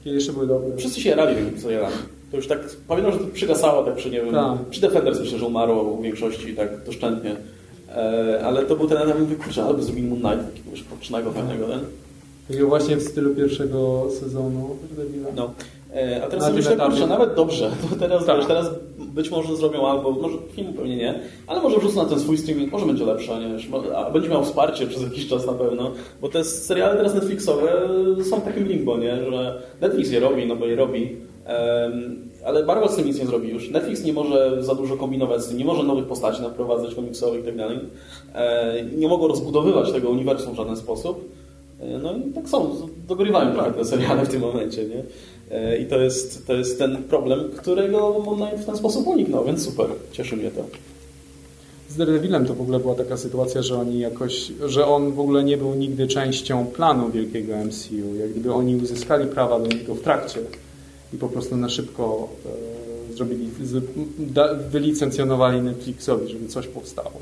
Kiedy 0.04 0.16
jeszcze 0.16 0.32
były 0.32 0.46
dobre. 0.46 0.76
Wszyscy 0.76 1.00
się 1.00 1.10
jarali 1.10 1.36
tymi 1.36 1.60
serialami. 1.60 1.94
To 2.30 2.36
już 2.36 2.46
tak, 2.46 2.58
pamiętam, 2.88 3.12
że 3.12 3.18
to 3.18 3.26
przygasało 3.26 3.84
tak 3.84 3.94
przy, 3.94 4.10
nie 4.10 4.20
wiem, 4.20 4.34
Tak. 4.34 4.58
przy 4.70 4.80
Defenders 4.80 5.20
myślę, 5.20 5.38
że 5.38 5.46
umarło 5.46 5.96
w 5.96 6.02
większości 6.02 6.56
tak 6.56 6.84
doszczętnie. 6.86 7.36
E, 7.88 8.40
ale 8.44 8.62
to 8.62 8.76
był 8.76 8.88
ten 8.88 8.98
etap, 8.98 9.18
mówię, 9.18 9.36
kurczę, 9.36 9.62
albo 9.64 9.82
zrobili 9.82 10.08
Moon 10.08 10.20
Knight, 10.20 10.56
jakiegoś 10.56 10.82
pocznego, 10.82 11.32
fajnego, 11.32 11.66
ten. 11.66 11.80
Takiego 12.48 12.68
właśnie 12.68 12.96
w 12.96 13.02
stylu 13.02 13.34
pierwszego 13.34 14.08
sezonu 14.20 14.76
Daredevila. 14.90 15.28
No. 15.36 15.50
E, 15.94 16.24
A 16.24 16.26
teraz 16.26 16.44
sobie 16.44 16.56
myślę, 16.56 16.76
etapie- 16.76 16.90
kurczę, 16.90 17.06
nawet 17.06 17.34
dobrze. 17.34 17.70
To 17.90 17.96
teraz, 17.96 18.26
Tak. 18.26 18.36
wiesz, 18.36 18.46
teraz 18.46 18.70
być 18.98 19.30
może 19.30 19.56
zrobią 19.56 19.86
albo, 19.86 20.10
może 20.10 20.36
film 20.52 20.72
pewnie 20.72 20.96
nie, 20.96 21.20
ale 21.46 21.62
może 21.62 21.78
wrzucą 21.78 22.02
na 22.02 22.08
ten 22.08 22.20
swój 22.20 22.38
streaming, 22.38 22.72
może 22.72 22.86
będzie 22.86 23.04
lepsze, 23.04 23.40
nie? 23.40 23.52
Wiesz, 23.54 23.68
A 23.96 24.10
będzie 24.10 24.28
miał 24.28 24.44
wsparcie 24.44 24.86
przez 24.86 25.02
jakiś 25.02 25.28
czas 25.28 25.46
na 25.46 25.52
pewno, 25.52 25.90
bo 26.20 26.28
te 26.28 26.44
seriale 26.44 26.96
teraz 26.96 27.14
Netflixowe 27.14 27.72
są 28.30 28.40
w 28.40 28.44
takim 28.44 28.66
limbo, 28.68 28.98
nie? 28.98 29.16
Że 29.30 29.62
Netflix 29.80 30.10
je 30.10 30.20
robi, 30.20 30.46
no 30.46 30.56
bo 30.56 30.66
je 30.66 30.76
robi, 30.76 31.16
em, 31.46 32.18
ale 32.44 32.64
Marvel 32.64 32.88
z 32.88 32.96
tym 32.96 33.06
nic 33.06 33.18
nie 33.18 33.26
zrobi 33.26 33.48
już. 33.48 33.70
Netflix 33.70 34.04
nie 34.04 34.12
może 34.12 34.62
za 34.64 34.74
dużo 34.74 34.96
kombinować 34.96 35.42
z 35.42 35.48
tym, 35.48 35.58
nie 35.58 35.64
może 35.64 35.82
nowych 35.82 36.04
postaci 36.06 36.42
naprowadzać 36.42 36.94
komiksowych 36.94 37.42
i 37.42 37.44
tak 37.46 37.56
dalej. 37.56 37.78
E, 38.34 38.74
Nie 38.96 39.08
mogą 39.08 39.28
rozbudowywać 39.28 39.92
tego 39.92 40.08
uniwersum 40.10 40.52
w 40.52 40.56
żaden 40.56 40.76
sposób. 40.76 41.24
E, 41.80 41.98
No 41.98 42.12
i 42.16 42.32
tak 42.32 42.48
są, 42.48 42.70
dogrywają 43.08 43.52
trochę 43.52 43.72
te 43.72 43.84
seriale 43.84 44.24
w 44.24 44.28
tym 44.28 44.40
momencie, 44.40 44.84
nie? 44.84 45.02
E, 45.52 45.76
I 45.78 45.86
to 45.86 46.00
jest, 46.00 46.46
to 46.46 46.54
jest 46.54 46.78
ten 46.78 47.02
problem, 47.02 47.50
którego 47.56 48.18
Moon 48.24 48.36
Knight 48.36 48.62
w 48.62 48.66
ten 48.66 48.76
sposób 48.76 49.06
uniknął, 49.06 49.44
więc 49.44 49.64
super, 49.64 49.86
cieszy 50.12 50.36
mnie 50.36 50.50
to. 50.50 50.64
Z 51.88 51.96
Daredevilem 51.96 52.46
to 52.46 52.54
w 52.54 52.60
ogóle 52.60 52.80
była 52.80 52.94
taka 52.94 53.16
sytuacja, 53.16 53.62
że 53.62 53.78
oni 53.78 53.98
jakoś, 53.98 54.52
że 54.66 54.86
on 54.86 55.12
w 55.12 55.20
ogóle 55.20 55.44
nie 55.44 55.56
był 55.56 55.74
nigdy 55.74 56.06
częścią 56.06 56.66
planu 56.66 57.10
wielkiego 57.10 57.52
MCU. 57.64 58.14
Jak 58.20 58.30
gdyby 58.30 58.52
oni 58.52 58.76
uzyskali 58.76 59.26
prawa 59.26 59.60
do 59.60 59.66
niego 59.66 59.94
w 59.94 60.00
trakcie 60.00 60.40
i 61.14 61.16
po 61.16 61.28
prostu 61.28 61.56
na 61.56 61.68
szybko 61.68 62.28
e, 63.10 63.14
zrobili, 63.14 63.48
z, 63.64 63.84
da, 64.18 64.54
wylicencjonowali 64.54 65.60
Netflixowi, 65.60 66.28
żeby 66.28 66.48
coś 66.48 66.66
powstało. 66.66 67.20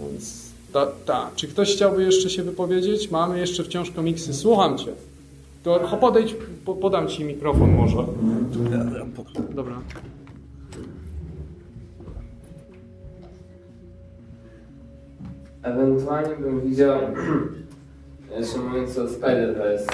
Więc 0.00 0.42
ta, 0.72 0.86
ta. 1.06 1.30
Czy 1.36 1.48
ktoś 1.48 1.74
chciałby 1.74 2.02
jeszcze 2.02 2.30
się 2.30 2.42
wypowiedzieć? 2.42 3.10
Mamy 3.10 3.38
jeszcze 3.38 3.64
wciąż 3.64 3.90
komiksy. 3.90 4.34
Słucham 4.34 4.78
Cię. 4.78 4.92
To 5.68 5.86
cho- 5.86 5.96
podejdź, 5.96 6.36
po, 6.64 6.74
podam 6.74 7.08
Ci 7.08 7.24
mikrofon 7.24 7.72
może. 7.74 7.96
Dobra. 9.54 9.74
Ewentualnie 15.62 16.36
bym 16.36 16.60
widział, 16.60 17.00
jeszcze 18.38 18.58
mówiąc 18.58 18.98
o 18.98 19.04
Spider-Verse 19.06 19.86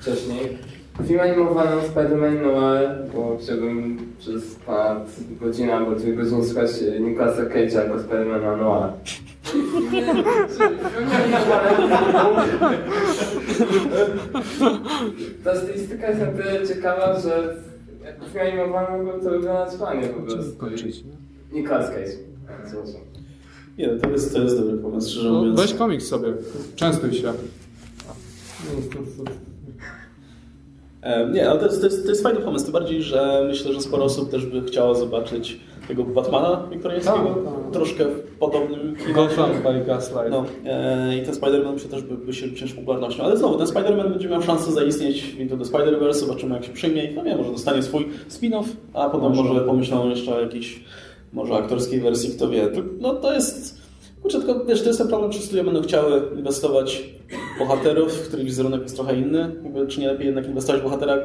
wcześniej, 0.00 0.58
film 1.06 1.20
animowany 1.20 1.70
Spider-Man 1.82 2.42
Noir, 2.42 2.90
bo 3.14 3.36
chciałbym 3.42 3.98
przez 4.18 4.54
ponad 4.54 5.10
godzinę 5.40 5.74
albo 5.74 5.92
dwie 5.94 6.12
godziny 6.12 6.44
słuchać 6.44 6.70
Nicolasa 7.00 7.42
Cage'a 7.42 7.74
jako 7.74 7.94
Spider-Mana 7.98 8.56
Noir. 8.60 8.90
Ta 15.44 15.56
stylistyka 15.56 16.08
jest 16.08 16.20
na 16.20 16.26
tyle 16.26 16.68
ciekawa, 16.68 17.20
że 17.20 17.56
jak 18.04 18.16
film 18.32 18.60
animowany 18.60 19.04
mógłby 19.04 19.24
to 19.24 19.30
wyglądać 19.30 19.74
fajnie 19.78 20.06
po 20.08 20.20
prostu. 20.22 20.56
Kończyć, 20.58 21.04
nie? 21.04 21.12
Zresztą. 22.66 22.98
Nie, 23.78 23.88
to 23.88 24.10
jest, 24.10 24.32
to 24.34 24.42
jest 24.42 24.58
dobry 24.60 24.76
pomysł, 24.78 25.10
szczerze 25.10 25.28
No, 25.28 25.38
mówiąc. 25.38 25.60
weź 25.60 25.74
komiks 25.74 26.06
sobie, 26.06 26.32
częstuj 26.76 27.12
się. 27.14 27.32
Nie, 31.32 31.50
ale 31.50 31.60
to 31.60 31.66
jest, 31.66 31.80
to, 31.80 31.86
jest, 31.86 32.02
to 32.04 32.08
jest 32.10 32.22
fajny 32.22 32.40
pomysł, 32.40 32.64
tym 32.64 32.72
bardziej, 32.72 33.02
że 33.02 33.44
myślę, 33.48 33.72
że 33.72 33.80
sporo 33.80 34.04
osób 34.04 34.30
też 34.30 34.46
by 34.46 34.62
chciało 34.66 34.94
zobaczyć 34.94 35.60
tego 35.88 36.04
Batmana 36.04 36.66
Wiktoriańskiego, 36.72 37.16
Tak, 37.18 37.34
tak. 37.44 37.72
troszkę 37.72 38.04
w 38.04 38.38
podobnym 38.38 38.94
klimacie. 38.96 39.14
Gotham 39.36 39.50
by 39.62 39.84
Gaslight. 39.86 40.30
No, 40.30 40.44
e, 40.66 41.16
i 41.18 41.22
ten 41.22 41.34
Spider-Man 41.34 41.72
myślę 41.72 41.90
też 41.90 42.02
by, 42.02 42.16
by 42.16 42.34
się 42.34 42.52
cieszył 42.54 42.76
popularnością, 42.76 43.22
ale 43.24 43.36
znowu, 43.36 43.58
ten 43.58 43.66
Spider-Man 43.66 44.10
będzie 44.10 44.28
miał 44.28 44.42
szansę 44.42 44.72
zaistnieć 44.72 45.22
w 45.22 45.40
Into 45.40 45.56
the 45.56 45.64
Spider-Verse, 45.64 46.12
zobaczymy 46.14 46.54
jak 46.54 46.64
się 46.64 46.72
przyjmie 46.72 47.04
i 47.04 47.14
no 47.14 47.24
nie, 47.24 47.36
może 47.36 47.52
dostanie 47.52 47.82
swój 47.82 48.08
spin-off, 48.30 48.64
a 48.94 49.10
potem 49.10 49.28
Może. 49.28 49.42
może, 49.42 49.60
pomyślą 49.60 50.08
jeszcze 50.08 50.34
o 50.36 50.40
jakiejś 50.40 50.84
może 51.32 51.54
aktorskiej 51.54 52.00
wersji, 52.00 52.30
kto 52.36 52.48
wie. 52.48 52.66
To- 52.68 52.80
No 53.00 53.14
to 53.14 53.32
jest, 53.34 53.80
kurczę, 54.22 54.38
tylko 54.40 54.64
wiesz, 54.64 54.80
to 54.82 54.86
jest 54.86 54.98
ten 54.98 55.08
problem, 55.08 55.30
czy 55.30 55.38
studia 55.42 55.64
będą 55.64 55.82
chciały 55.82 56.22
inwestować 56.36 57.02
w 57.56 57.58
bohaterów, 57.58 58.12
w 58.12 58.28
których 58.28 58.44
wizerunek 58.46 58.82
jest 58.82 58.94
trochę 58.96 59.16
inny, 59.16 59.38
jakby, 59.64 59.86
czy 59.86 60.00
nie 60.00 60.06
lepiej 60.08 60.26
jednak 60.26 60.46
inwestować 60.46 60.80
w 60.80 60.84
bohatera, 60.84 61.16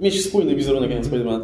mieć 0.00 0.24
spójny 0.24 0.54
wizerunek, 0.56 0.90
a 0.92 0.94
nie 0.94 1.00
Spider-Man. 1.00 1.42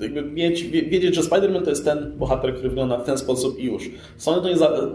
Jakby 0.00 0.22
mieć, 0.22 0.62
wie- 0.62 0.82
wiedzieć, 0.82 1.14
że 1.14 1.22
Spider-Man 1.22 1.62
to 1.62 1.70
jest 1.70 1.84
ten 1.84 2.12
bohater, 2.18 2.54
który 2.54 2.68
wygląda 2.68 2.98
w 2.98 3.04
ten 3.04 3.18
sposób 3.18 3.58
i 3.58 3.64
już. 3.66 3.90
Sony 4.16 4.42
to 4.42 4.48
nie 4.48 4.56
za, 4.56 4.90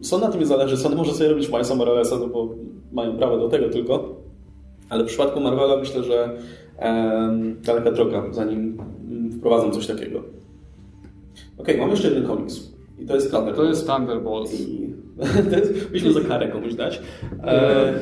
Sony 0.00 0.24
na 0.24 0.30
tym 0.30 0.40
nie 0.40 0.46
zależy. 0.46 0.76
Sony 0.76 0.96
może 0.96 1.12
sobie 1.12 1.30
robić 1.30 1.48
Milesa 1.48 1.74
Moralesa, 1.74 2.18
no 2.18 2.26
bo 2.26 2.54
mają 2.92 3.16
prawo 3.16 3.38
do 3.38 3.48
tego 3.48 3.68
tylko. 3.68 4.16
Ale 4.88 5.04
w 5.04 5.06
przypadku 5.06 5.40
Marvela 5.40 5.76
myślę, 5.76 6.04
że 6.04 6.36
em, 6.78 7.56
daleka 7.62 7.92
droga, 7.92 8.24
zanim 8.30 8.78
mm, 9.10 9.32
wprowadzą 9.32 9.70
coś 9.70 9.86
takiego. 9.86 10.22
Okej, 11.58 11.78
mam 11.78 11.90
jeszcze 11.90 12.08
jeden 12.08 12.26
komiks. 12.26 12.72
I 12.98 13.06
to 13.06 13.14
jest 13.14 13.30
Thunder. 13.30 13.54
To 13.54 13.64
jest 13.64 13.86
Thunderbolts. 13.86 14.60
I 14.60 14.94
to 15.50 15.56
jest, 15.94 16.14
za 16.14 16.20
karę 16.20 16.48
komuś 16.48 16.74
dać. 16.74 17.00
E, 17.44 17.94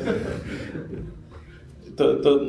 to, 1.95 2.15
to, 2.15 2.39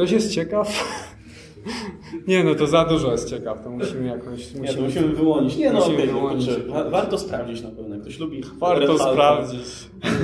Ktoś 0.00 0.10
jest 0.10 0.32
ciekaw? 0.32 0.68
Nie, 2.28 2.44
no 2.44 2.54
to 2.54 2.66
za 2.66 2.84
dużo 2.84 3.12
jest 3.12 3.30
ciekaw, 3.30 3.64
to 3.64 3.70
musimy 3.70 4.06
jakoś... 4.06 4.54
nie, 4.54 4.74
to 4.74 4.80
musimy 4.80 5.08
wyłonić. 5.08 5.56
Nie, 5.56 5.72
no 5.72 5.78
musimy 5.78 5.96
okej, 5.96 6.08
wyłonić. 6.08 6.50
wa- 6.68 6.90
warto 6.90 7.18
sprawdzić 7.18 7.62
na 7.62 7.70
pewno. 7.70 8.00
Ktoś 8.00 8.18
lubi 8.18 8.42
Warto 8.58 8.98
sprawdzić. 8.98 9.60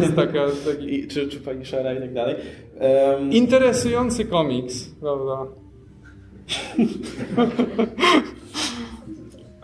Jest 0.01 0.17
taka, 0.17 0.47
taki 0.67 0.95
I, 0.95 1.09
czy, 1.09 1.29
czy 1.29 1.41
Punishera 1.41 1.95
i 1.95 2.01
tak 2.01 2.15
dalej. 2.15 2.35
Em, 2.79 3.33
interesujący 3.33 4.25
komiks, 4.25 4.85
prawda? 5.01 5.47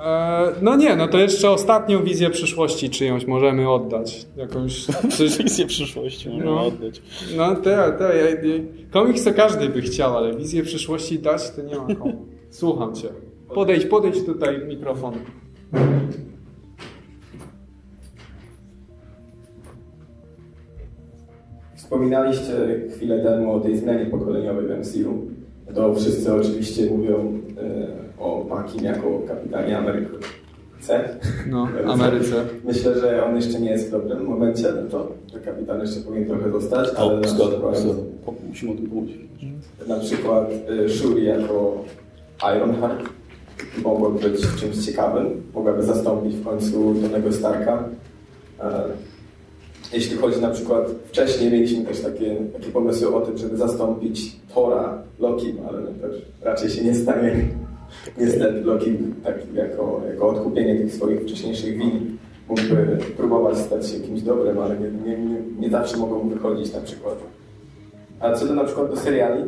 E, 0.02 0.52
No 0.62 0.76
nie, 0.76 0.96
no 0.96 1.08
to 1.08 1.18
jeszcze 1.18 1.50
ostatnią 1.50 2.04
wizję 2.04 2.30
przyszłości 2.30 2.90
czyjąś 2.90 3.26
możemy 3.26 3.70
oddać. 3.70 4.26
Jakąś... 4.36 4.86
Wizję 5.44 5.66
przyszłości 5.66 6.28
możemy 6.28 6.44
No. 6.50 6.66
oddać. 6.66 7.02
no 7.36 7.54
te, 7.56 7.92
te, 7.98 8.16
ja, 8.16 8.30
ja, 8.30 8.36
komiks 8.90 9.24
to 9.24 9.34
każdy 9.34 9.68
by 9.68 9.82
chciał, 9.82 10.16
ale 10.16 10.36
wizję 10.36 10.62
przyszłości 10.62 11.18
dać 11.18 11.50
to 11.50 11.62
nie 11.62 11.76
ma 11.76 11.94
komu. 11.94 12.26
Słucham 12.50 12.94
cię. 12.94 13.08
Podejdź, 13.54 13.86
podejdź 13.86 14.24
tutaj 14.26 14.58
mikrofon. 14.68 15.14
Wspominaliście 21.74 22.52
chwilę 22.94 23.18
temu 23.18 23.52
o 23.52 23.60
tej 23.60 23.76
zmianie 23.76 24.06
pokoleniowej 24.06 24.66
w 24.66 24.70
MCU. 24.80 25.26
To 25.74 25.94
wszyscy 25.94 26.34
oczywiście 26.34 26.86
mówią 26.90 27.40
e, 28.18 28.22
o 28.22 28.44
Pakim 28.48 28.84
jako 28.84 29.20
kapitanie 29.28 29.78
Ameryki. 29.78 30.12
C. 30.80 31.08
No, 31.50 31.68
Ameryce. 31.92 32.44
Myślę, 32.64 33.00
że 33.00 33.24
on 33.24 33.36
jeszcze 33.36 33.60
nie 33.60 33.70
jest 33.70 33.88
w 33.88 33.90
dobrym 33.90 34.24
momencie, 34.24 34.68
no 34.82 34.90
to 34.90 35.12
że 35.32 35.40
kapitan 35.40 35.80
jeszcze 35.80 36.00
powinien 36.00 36.28
trochę 36.28 36.50
zostać, 36.50 36.88
ale 36.96 37.12
O, 37.12 37.16
na 37.16 37.20
przykład, 37.22 37.84
Musimy 38.48 38.72
o 38.72 38.74
tym 38.74 38.86
pomówić. 38.86 39.16
na 39.88 39.96
przykład 40.00 40.50
e, 40.84 40.88
Shuri 40.88 41.24
jako 41.24 41.84
Ironheart 42.56 43.02
mogłaby 43.82 44.28
być 44.28 44.40
czymś 44.60 44.76
ciekawym, 44.86 45.42
mogłaby 45.54 45.82
zastąpić 45.82 46.34
w 46.36 46.44
końcu 46.44 46.94
Tonego 47.02 47.32
Starka. 47.32 47.84
Jeśli 49.92 50.16
chodzi 50.16 50.40
na 50.40 50.50
przykład, 50.50 50.90
wcześniej 51.06 51.52
mieliśmy 51.52 51.84
też 51.84 52.00
takie, 52.00 52.36
takie 52.52 52.70
pomysły 52.70 53.14
o 53.14 53.20
tym, 53.20 53.38
żeby 53.38 53.56
zastąpić 53.56 54.36
Tora 54.54 55.02
Lokim, 55.18 55.56
ale 55.68 55.80
no 55.80 56.08
też 56.08 56.22
raczej 56.42 56.70
się 56.70 56.84
nie 56.84 56.94
stanie. 56.94 57.36
Niestety 58.18 58.60
Loki 58.60 58.92
tak 59.24 59.34
jako, 59.54 60.00
jako 60.10 60.28
odkupienie 60.28 60.76
tych 60.76 60.94
swoich 60.94 61.20
wcześniejszych 61.20 61.78
win 61.78 62.16
mógłby 62.48 62.98
próbować 63.16 63.58
stać 63.58 63.90
się 63.90 64.00
kimś 64.00 64.22
dobrym, 64.22 64.58
ale 64.58 64.78
nie, 64.78 64.90
nie, 64.90 65.18
nie, 65.18 65.36
nie 65.60 65.70
zawsze 65.70 65.96
mogą 65.96 66.22
mu 66.22 66.30
wychodzić 66.30 66.74
na 66.74 66.80
przykład. 66.80 67.18
A 68.20 68.32
co 68.32 68.46
do 68.46 68.54
na 68.54 68.64
przykład 68.64 68.90
do 68.90 68.96
seriali, 68.96 69.42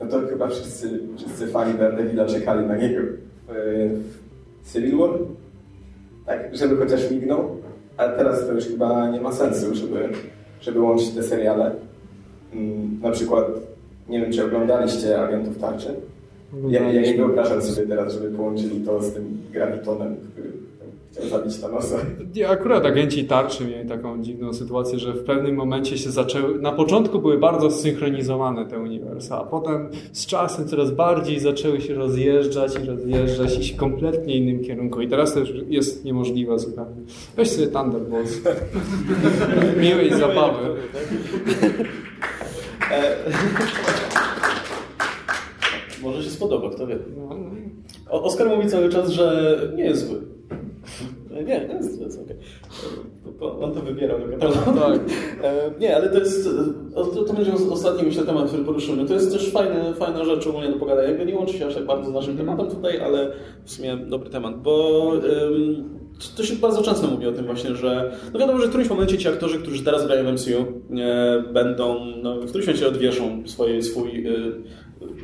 no 0.00 0.06
to 0.06 0.20
chyba 0.20 0.48
wszyscy, 0.48 1.00
wszyscy 1.16 1.46
fani 1.46 1.78
Daredevila 1.78 2.26
czekali 2.26 2.66
na 2.66 2.76
niego 2.76 3.00
w, 3.48 4.00
w 4.64 4.72
Civil 4.72 4.96
War, 4.96 5.10
tak, 6.26 6.56
żeby 6.56 6.76
chociaż 6.76 7.10
mignął, 7.10 7.56
a 8.00 8.08
teraz 8.08 8.46
to 8.46 8.52
już 8.52 8.64
chyba 8.64 9.10
nie 9.10 9.20
ma 9.20 9.32
sensu, 9.32 9.74
żeby, 9.74 10.08
żeby 10.60 10.80
łączyć 10.80 11.10
te 11.10 11.22
seriale. 11.22 11.70
Mm, 12.54 13.00
Na 13.02 13.10
przykład, 13.10 13.46
nie 14.08 14.20
wiem, 14.20 14.32
czy 14.32 14.44
oglądaliście 14.44 15.20
Agentów 15.22 15.58
Tarczy? 15.58 15.94
Ja, 16.68 16.90
ja 16.90 17.02
nie 17.02 17.14
wyobrażam 17.16 17.62
sobie 17.62 17.86
teraz, 17.86 18.12
żeby 18.12 18.36
połączyli 18.36 18.80
to 18.80 19.02
z 19.02 19.12
tym 19.14 19.38
Gravitonem, 19.52 20.16
który 20.32 20.48
chciał 21.12 21.28
zabić 21.28 21.58
Thanosa. 21.58 21.96
Nie, 22.36 22.48
Akurat 22.48 22.86
agenci 22.86 23.24
tarczy 23.24 23.64
mieli 23.64 23.88
taką 23.88 24.22
dziwną 24.22 24.52
sytuację, 24.52 24.98
że 24.98 25.12
w 25.12 25.24
pewnym 25.24 25.54
momencie 25.56 25.98
się 25.98 26.10
zaczęły. 26.10 26.58
Na 26.60 26.72
początku 26.72 27.18
były 27.18 27.38
bardzo 27.38 27.70
zsynchronizowane 27.70 28.66
te 28.66 28.78
uniwersa, 28.78 29.40
a 29.40 29.44
potem 29.44 29.88
z 30.12 30.26
czasem 30.26 30.68
coraz 30.68 30.90
bardziej 30.90 31.40
zaczęły 31.40 31.80
się 31.80 31.94
rozjeżdżać 31.94 32.72
i 32.84 32.86
rozjeżdżać 32.86 33.58
i 33.58 33.64
się 33.64 33.76
kompletnie 33.76 34.36
innym 34.36 34.64
kierunku. 34.64 35.00
I 35.00 35.08
teraz 35.08 35.34
to 35.34 35.40
już 35.40 35.50
jest 35.68 36.04
niemożliwe 36.04 36.58
zupełnie. 36.58 37.00
Weź 37.36 37.50
sobie 37.50 37.66
Thunderbolts. 37.66 38.32
Miłej 39.82 40.14
zabawy. 40.14 40.68
E, 42.92 43.16
Może 46.02 46.22
się 46.24 46.30
spodoba, 46.30 46.70
kto 46.70 46.86
wie. 46.86 46.98
O- 48.10 48.22
Oskar 48.22 48.48
mówi 48.56 48.68
cały 48.68 48.88
czas, 48.88 49.10
że 49.10 49.56
nie 49.76 49.84
jest 49.84 50.06
zły. 50.08 50.20
Nie, 51.30 51.44
nie 51.44 51.74
jest, 51.74 51.98
to 51.98 52.04
jest 52.04 52.20
okej. 52.22 52.36
To- 53.38 53.58
On 53.60 53.74
to 53.74 53.80
wybierał. 53.80 54.18
Tak. 54.40 55.00
E, 55.44 55.70
Nie, 55.80 55.96
ale 55.96 56.08
to 56.08 56.18
jest, 56.18 56.48
to, 57.26 57.32
będzie 57.34 57.52
ostatni 57.70 58.02
myślę 58.02 58.24
temat, 58.24 58.48
który 58.48 58.64
poruszymy. 58.64 59.06
To 59.06 59.14
jest 59.14 59.32
też 59.32 59.50
fajne, 59.50 59.94
fajna 59.94 60.24
rzecz 60.24 60.46
ogólnie 60.46 60.68
do 60.68 60.78
pogadania. 60.78 61.08
Jakby 61.08 61.26
nie 61.26 61.34
łączy 61.34 61.58
się 61.58 61.66
aż 61.66 61.74
tak 61.74 61.86
bardzo 61.86 62.10
z 62.10 62.14
naszym 62.14 62.36
tematem 62.36 62.66
tutaj, 62.66 63.00
ale 63.00 63.32
w 63.64 63.70
sumie 63.70 63.96
dobry 63.96 64.30
temat, 64.30 64.62
bo 64.62 65.12
to 66.36 66.42
się 66.44 66.54
bardzo 66.56 66.82
często 66.82 67.06
mówi 67.06 67.26
o 67.26 67.32
tym 67.32 67.46
właśnie, 67.46 67.74
że 67.74 68.12
no 68.32 68.40
wiadomo, 68.40 68.58
że 68.58 68.66
w 68.66 68.68
którymś 68.68 68.90
momencie 68.90 69.18
ci 69.18 69.28
aktorzy, 69.28 69.58
którzy 69.58 69.84
teraz 69.84 70.06
grają 70.06 70.24
w 70.24 70.32
MCU 70.32 70.50
e, 71.00 71.42
będą, 71.52 72.04
no, 72.22 72.40
w 72.40 72.46
którymś 72.48 72.66
momencie 72.66 72.88
odwieszą 72.88 73.42
swoje, 73.46 73.82
swój 73.82 74.26
y, 74.26 74.52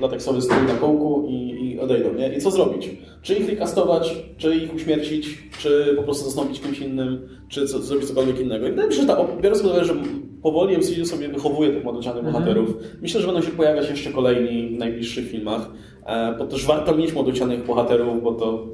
lateksowy 0.01 0.43
strój 0.43 0.67
na 0.67 0.75
kołku 0.75 1.27
i, 1.29 1.65
i 1.65 1.81
odejdą, 1.81 2.15
nie? 2.15 2.37
I 2.37 2.41
co 2.41 2.51
zrobić? 2.51 2.91
Czy 3.23 3.35
ich 3.35 3.49
recastować, 3.49 4.17
czy 4.37 4.57
ich 4.57 4.75
uśmiercić, 4.75 5.39
czy 5.59 5.95
po 5.97 6.03
prostu 6.03 6.25
zastąpić 6.25 6.61
kimś 6.61 6.79
innym, 6.79 7.29
czy 7.49 7.67
co, 7.67 7.79
zrobić 7.79 8.09
cokolwiek 8.09 8.41
innego. 8.41 8.67
I 8.67 8.71
wydaje 8.71 8.89
mi 8.89 8.95
się, 8.95 9.01
że 9.01 9.07
ta, 9.07 9.17
biorąc 9.41 9.63
pod 9.63 9.71
uwagę, 9.71 9.85
że 9.85 9.95
powoli 10.43 10.79
MCU 10.79 11.05
sobie 11.05 11.29
wychowuje 11.29 11.71
tych 11.71 11.85
młodocianych 11.85 12.25
bohaterów, 12.25 12.77
myślę, 13.03 13.21
że 13.21 13.27
będą 13.27 13.43
się 13.43 13.51
pojawiać 13.51 13.91
jeszcze 13.91 14.11
kolejni 14.11 14.77
w 14.77 14.79
najbliższych 14.79 15.31
filmach, 15.31 15.71
e, 16.07 16.35
bo 16.39 16.47
też 16.47 16.67
warto 16.67 16.97
mieć 16.97 17.13
młodocianych 17.13 17.67
bohaterów, 17.67 18.23
bo 18.23 18.33
to 18.33 18.67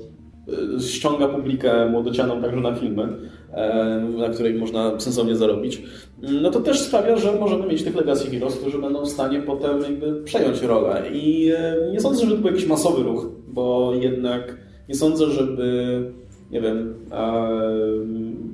ściąga 0.80 1.28
publikę 1.28 1.88
młodocianą 1.90 2.42
także 2.42 2.60
na 2.60 2.74
filmy, 2.74 3.08
e, 3.52 4.00
na 4.18 4.28
której 4.28 4.54
można 4.54 5.00
sensownie 5.00 5.36
zarobić, 5.36 5.82
no 6.42 6.50
to 6.50 6.60
też 6.60 6.80
sprawia, 6.80 7.16
że 7.16 7.32
możemy 7.32 7.66
mieć 7.66 7.82
tych 7.82 7.96
legacy 7.96 8.30
heroes, 8.30 8.56
którzy 8.56 8.78
będą 8.78 9.04
w 9.04 9.08
stanie 9.08 9.42
potem 9.42 9.80
jakby 9.82 10.22
przejąć 10.22 10.62
rolę. 10.62 11.02
I 11.12 11.52
nie 11.92 12.00
sądzę, 12.00 12.26
że 12.26 12.30
to 12.30 12.36
był 12.36 12.50
jakiś 12.50 12.66
masowy 12.66 13.02
ruch, 13.02 13.26
bo 13.48 13.92
jednak 14.00 14.56
nie 14.88 14.94
sądzę, 14.94 15.26
żeby 15.26 16.12
nie 16.50 16.60
wiem, 16.60 16.94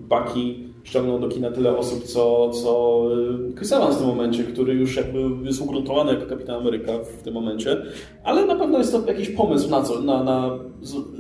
Bucky 0.08 0.67
ściągnął 0.88 1.18
do 1.18 1.28
kina 1.28 1.50
tyle 1.50 1.76
osób, 1.76 2.04
co, 2.04 2.50
co 2.50 3.02
y, 3.50 3.54
Chris 3.56 3.72
Evans 3.72 3.94
w 3.94 3.98
tym 3.98 4.06
momencie, 4.06 4.44
który 4.44 4.74
już 4.74 4.96
jakby 4.96 5.18
jest 5.44 5.60
ugruntowany 5.60 6.12
jako 6.12 6.26
Kapitan 6.26 6.56
Ameryka 6.60 6.92
w 7.18 7.22
tym 7.22 7.34
momencie, 7.34 7.76
ale 8.24 8.46
na 8.46 8.56
pewno 8.56 8.78
jest 8.78 8.92
to 8.92 9.02
jakiś 9.06 9.28
pomysł 9.30 9.70
na 9.70 9.82
co, 9.82 10.00
na, 10.00 10.24
na, 10.24 10.58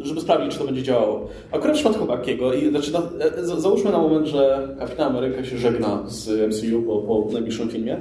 żeby 0.02 0.20
sprawdzić, 0.20 0.52
czy 0.52 0.58
to 0.58 0.64
będzie 0.64 0.82
działało. 0.82 1.28
Akurat 1.52 1.76
w 1.76 1.80
przypadku 1.80 2.06
Bakiego, 2.06 2.52
i 2.54 2.70
znaczy, 2.70 2.92
na, 2.92 2.98
e, 2.98 3.44
za- 3.44 3.60
załóżmy 3.60 3.90
na 3.92 3.98
moment, 3.98 4.26
że 4.26 4.68
Kapitan 4.78 5.08
Ameryka 5.16 5.44
się 5.44 5.58
żegna 5.58 6.02
z 6.06 6.28
MCU 6.28 6.82
po, 6.82 6.96
po 6.98 7.32
najbliższym 7.32 7.68
filmie, 7.68 8.00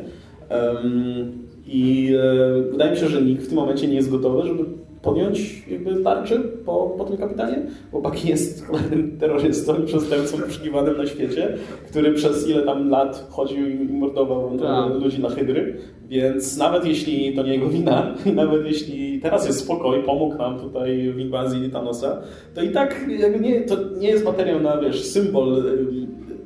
Em, 0.50 1.48
I 1.66 2.14
e, 2.20 2.62
wydaje 2.72 2.92
mi 2.92 2.98
się, 2.98 3.08
że 3.08 3.22
nikt 3.22 3.44
w 3.44 3.48
tym 3.48 3.56
momencie 3.56 3.88
nie 3.88 3.96
jest 3.96 4.12
gotowy, 4.12 4.48
żeby 4.48 4.64
podjąć 5.02 5.68
jakby 5.68 6.04
tarczy 6.04 6.40
po, 6.66 6.96
po 6.98 7.04
tym 7.04 7.18
kapitanie, 7.18 7.62
bo 7.92 8.02
Bucky 8.02 8.28
jest 8.28 8.68
kolejnym 8.68 9.12
terrorystą 9.20 9.84
i 9.84 9.86
przestępcą 9.86 10.38
poszukiwanym 10.38 10.98
na 10.98 11.06
świecie, 11.06 11.58
który 11.90 12.14
przez 12.14 12.50
ile 12.50 12.64
tam 12.64 12.90
lat 12.90 13.28
chodził 13.30 13.68
i 13.68 13.76
mordował 13.94 14.56
e, 14.56 14.60
Tak. 14.60 14.94
ludzi 15.04 15.22
na 15.22 15.30
hydry, 15.30 15.78
więc 16.10 16.58
nawet 16.58 16.86
jeśli 16.86 17.36
to 17.36 17.44
nie 17.44 17.54
jego 17.54 17.70
wina 17.70 18.16
nawet 18.36 18.66
jeśli 18.66 19.20
teraz 19.22 19.48
jest 19.48 19.60
spokój, 19.60 20.04
pomógł 20.04 20.38
nam 20.38 20.60
tutaj 20.60 21.12
w 21.12 21.20
inwazji 21.20 21.70
Thanosa, 21.70 22.22
to 22.56 22.62
i 22.62 22.70
tak 22.70 23.06
jakby 23.20 23.40
nie, 23.40 23.62
to 23.62 23.76
nie 24.00 24.10
jest 24.10 24.26
materiał 24.26 24.60
na, 24.60 24.78
wiesz, 24.78 25.06
symbol 25.06 25.64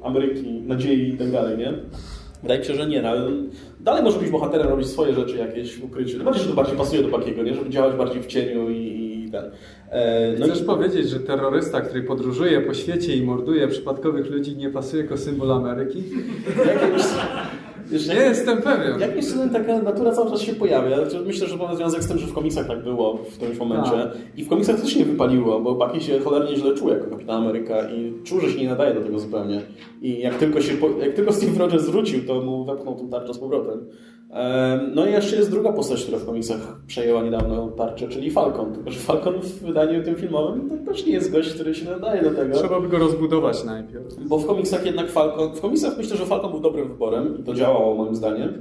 Ameryki, 0.04 0.62
nadziei 0.68 1.10
i 1.10 1.18
tak 1.18 1.32
dalej, 1.32 1.58
nie? 1.58 1.74
Wydaje 2.42 2.60
mi 2.60 2.66
się, 2.66 2.76
że 2.76 2.88
nie, 2.88 3.02
no, 3.02 3.10
ale 3.10 3.22
dalej 3.84 4.04
może 4.04 4.20
być 4.20 4.30
bohaterem, 4.30 4.68
robić 4.68 4.88
swoje 4.88 5.14
rzeczy 5.14 5.38
jakieś 5.38 5.78
w 5.78 5.84
ukryciu. 5.84 6.18
No 6.18 6.24
bardziej, 6.24 6.44
że 6.44 6.50
to 6.50 6.56
bardziej 6.56 6.78
pasuje 6.78 7.04
do 7.04 7.18
Bakiego, 7.18 7.44
nie? 7.44 7.54
Żeby 7.54 7.70
działać 7.70 7.96
bardziej 7.96 8.24
w 8.24 8.28
cieniu 8.28 8.70
i, 8.70 8.78
i 8.78 9.32
ten. 9.32 9.52
E, 9.90 10.34
no 10.40 10.46
Chcesz 10.46 10.62
i, 10.62 10.66
powiedzieć, 10.66 11.10
że 11.10 11.20
terrorysta, 11.20 11.82
który 11.82 12.04
podróżuje 12.04 12.62
po 12.62 12.74
świecie 12.74 13.16
i 13.16 13.24
morduje 13.24 13.68
przypadkowych 13.68 14.30
ludzi, 14.32 14.56
nie 14.56 14.70
pasuje 14.70 15.04
jako 15.04 15.18
symbol 15.18 15.52
Ameryki? 15.52 16.04
Wiesz, 17.92 18.08
Nie 18.08 18.16
jestem 18.16 18.62
pewien. 18.62 19.00
Jakimś 19.00 19.26
cudem 19.26 19.50
taka 19.50 19.82
natura 19.82 20.12
cały 20.12 20.32
czas 20.32 20.42
się 20.42 20.54
pojawia. 20.54 20.98
Myślę, 21.26 21.48
że 21.48 21.58
ma 21.58 21.76
związek 21.76 22.04
z 22.04 22.08
tym, 22.08 22.18
że 22.18 22.28
w 22.28 22.34
komiksach 22.34 22.68
tak 22.68 22.84
było 22.84 23.18
w 23.18 23.34
którymś 23.36 23.58
momencie. 23.60 23.92
Tak. 23.92 24.12
I 24.38 24.44
w 24.44 24.50
komiksach 24.50 24.82
też 24.82 24.94
się 24.94 25.00
nie 25.00 25.06
wypaliło, 25.06 25.60
bo 25.60 25.76
Bucky 25.76 26.02
się 26.02 26.20
cholernie 26.20 26.56
źle 26.56 26.76
czuł 26.76 26.90
jako 26.90 27.08
Kapitan 27.08 27.44
Ameryka 27.44 27.90
i 27.90 28.14
czuł, 28.24 28.40
że 28.40 28.52
się 28.52 28.60
nie 28.60 28.70
nadaje 28.70 28.94
do 28.94 29.02
tego 29.02 29.20
zupełnie. 29.20 29.62
I 30.02 30.20
jak 30.20 30.36
tylko, 30.38 30.62
się, 30.62 30.74
jak 31.02 31.14
tylko 31.14 31.34
Steve 31.34 31.60
Rogers 31.60 31.86
wrócił, 31.90 32.26
to 32.28 32.42
mu 32.42 32.66
wepchnął 32.66 32.96
tą 32.96 33.10
tarczę 33.10 33.34
z 33.34 33.38
powrotem. 33.38 33.86
No 34.96 35.08
i 35.08 35.12
jeszcze 35.12 35.36
jest 35.36 35.52
druga 35.52 35.74
postać, 35.74 36.04
która 36.04 36.18
w 36.18 36.26
komiksach 36.26 36.78
przejęła 36.88 37.24
niedawno 37.24 37.68
tarczę, 37.68 38.08
czyli 38.08 38.32
Falcon. 38.32 38.74
Tylko, 38.74 38.92
że 38.92 39.00
Falcon 39.00 39.34
w 39.34 39.60
wydaniu 39.60 40.04
tym 40.04 40.16
filmowym 40.16 40.70
to 40.70 40.92
też 40.92 41.06
nie 41.06 41.14
jest 41.14 41.32
gość, 41.32 41.54
który 41.54 41.76
się 41.76 41.90
nadaje 41.90 42.22
do 42.22 42.32
tego. 42.32 42.56
Trzeba 42.56 42.82
by 42.82 42.88
go 42.88 42.98
rozbudować 42.98 43.64
najpierw. 43.64 44.06
Bo 44.28 44.38
w 44.38 44.46
komiksach 44.46 44.86
jednak 44.86 45.10
Falcon, 45.10 45.56
w 45.56 45.62
komiksach 45.62 45.98
myślę, 45.98 46.18
że 46.18 46.26
Falcon 46.26 46.52
był 46.52 46.60
dobrym 46.60 46.88
wyborem 46.88 47.38
i 47.40 47.44
to 47.44 47.54
działało 47.54 47.96
moim 47.96 48.16
zdaniem, 48.16 48.54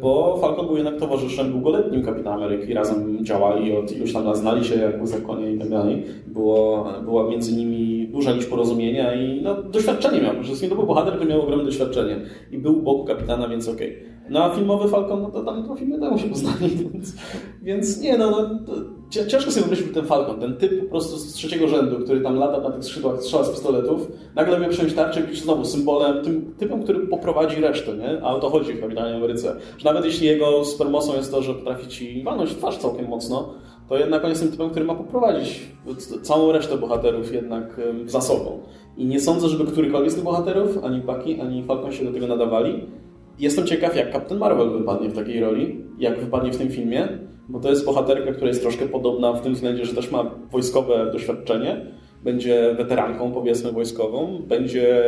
bo 0.00 0.38
Falcon 0.40 0.66
był 0.66 0.76
jednak 0.76 0.96
towarzyszem 0.96 1.50
długoletnim 1.50 2.02
Kapitana 2.02 2.36
Ameryki, 2.36 2.74
razem 2.74 3.24
działali 3.24 3.76
od 3.76 3.92
iluś 3.92 4.12
tam 4.12 4.24
lat, 4.24 4.36
znali 4.36 4.64
się 4.64 4.74
jak 4.74 5.02
łzy 5.02 5.20
konie 5.20 5.52
i 5.52 5.58
tak 5.58 5.68
dalej. 5.68 6.04
Było, 6.26 6.88
była 7.04 7.30
między 7.30 7.56
nimi 7.56 8.08
duża 8.08 8.32
niż 8.32 8.46
porozumienia 8.46 9.14
i 9.14 9.42
no, 9.42 9.62
doświadczenie 9.62 10.22
miał, 10.22 10.30
przede 10.30 10.44
wszystkim 10.44 10.70
to 10.70 10.76
był 10.76 10.86
bohater, 10.86 11.14
który 11.14 11.30
miał 11.30 11.42
ogromne 11.42 11.64
doświadczenie 11.64 12.20
i 12.50 12.58
był 12.58 12.78
u 12.78 12.82
boku 12.82 13.04
kapitana, 13.04 13.48
więc 13.48 13.68
okej. 13.68 14.09
No 14.30 14.44
a 14.44 14.50
filmowy 14.50 14.88
Falcon, 14.88 15.22
no 15.22 15.30
to 15.30 15.42
tam 15.42 15.62
dwa 15.62 15.76
filmy 15.76 15.98
temu 15.98 16.18
się 16.18 16.28
poznali, 16.28 16.76
więc, 16.92 17.14
więc 17.62 18.00
nie 18.00 18.18
no, 18.18 18.30
no 18.30 18.48
ciężko 19.10 19.50
sobie 19.50 19.64
wymyślić 19.64 19.94
ten 19.94 20.06
Falcon, 20.06 20.40
ten 20.40 20.56
typ 20.56 20.84
po 20.84 20.90
prostu 20.90 21.16
z 21.16 21.32
trzeciego 21.32 21.68
rzędu, 21.68 21.98
który 22.04 22.20
tam 22.20 22.36
lata 22.36 22.60
na 22.60 22.70
tych 22.70 22.84
skrzydłach, 22.84 23.22
strzela 23.22 23.44
z 23.44 23.50
pistoletów, 23.50 24.08
nagle 24.34 24.60
miał 24.60 24.70
przejąć 24.70 24.94
tarczę 24.94 25.22
i 25.32 25.36
znowu 25.36 25.64
symbolem, 25.64 26.24
tym 26.24 26.54
typem, 26.58 26.82
który 26.82 27.06
poprowadzi 27.06 27.60
resztę, 27.60 27.96
nie? 27.96 28.22
A 28.22 28.34
o 28.34 28.40
to 28.40 28.50
chodzi 28.50 28.72
w 28.72 28.80
Kapitanie 28.80 29.16
Ameryce. 29.16 29.56
Że 29.78 29.84
nawet 29.84 30.04
jeśli 30.04 30.26
jego 30.26 30.64
supermocą 30.64 31.16
jest 31.16 31.30
to, 31.30 31.42
że 31.42 31.54
potrafi 31.54 31.88
ci 31.88 32.22
walnąć 32.22 32.54
twarz 32.54 32.78
całkiem 32.78 33.08
mocno, 33.08 33.54
to 33.88 33.98
jednak 33.98 34.24
on 34.24 34.30
jest 34.30 34.42
tym 34.42 34.52
typem, 34.52 34.70
który 34.70 34.84
ma 34.84 34.94
poprowadzić 34.94 35.60
całą 36.22 36.52
resztę 36.52 36.76
bohaterów 36.76 37.32
jednak 37.34 37.80
za 38.06 38.20
sobą. 38.20 38.58
I 38.96 39.06
nie 39.06 39.20
sądzę, 39.20 39.48
żeby 39.48 39.66
którykolwiek 39.66 40.12
z 40.12 40.14
tych 40.14 40.24
bohaterów, 40.24 40.84
ani 40.84 41.00
Bucky, 41.00 41.42
ani 41.42 41.62
Falcon 41.62 41.92
się 41.92 42.04
do 42.04 42.12
tego 42.12 42.26
nadawali. 42.26 42.86
Jestem 43.40 43.66
ciekaw, 43.66 43.96
jak 43.96 44.12
Captain 44.12 44.40
Marvel 44.40 44.70
wypadnie 44.70 45.08
w 45.08 45.14
takiej 45.14 45.40
roli, 45.40 45.84
jak 45.98 46.20
wypadnie 46.20 46.52
w 46.52 46.56
tym 46.56 46.70
filmie, 46.70 47.08
bo 47.48 47.60
to 47.60 47.70
jest 47.70 47.84
bohaterka, 47.84 48.32
która 48.32 48.48
jest 48.48 48.62
troszkę 48.62 48.86
podobna 48.86 49.32
w 49.32 49.40
tym 49.42 49.54
względzie, 49.54 49.84
że 49.84 49.94
też 49.94 50.10
ma 50.10 50.30
wojskowe 50.50 51.10
doświadczenie, 51.12 51.86
będzie 52.24 52.74
weteranką, 52.74 53.32
powiedzmy, 53.32 53.72
wojskową, 53.72 54.42
będzie 54.46 55.04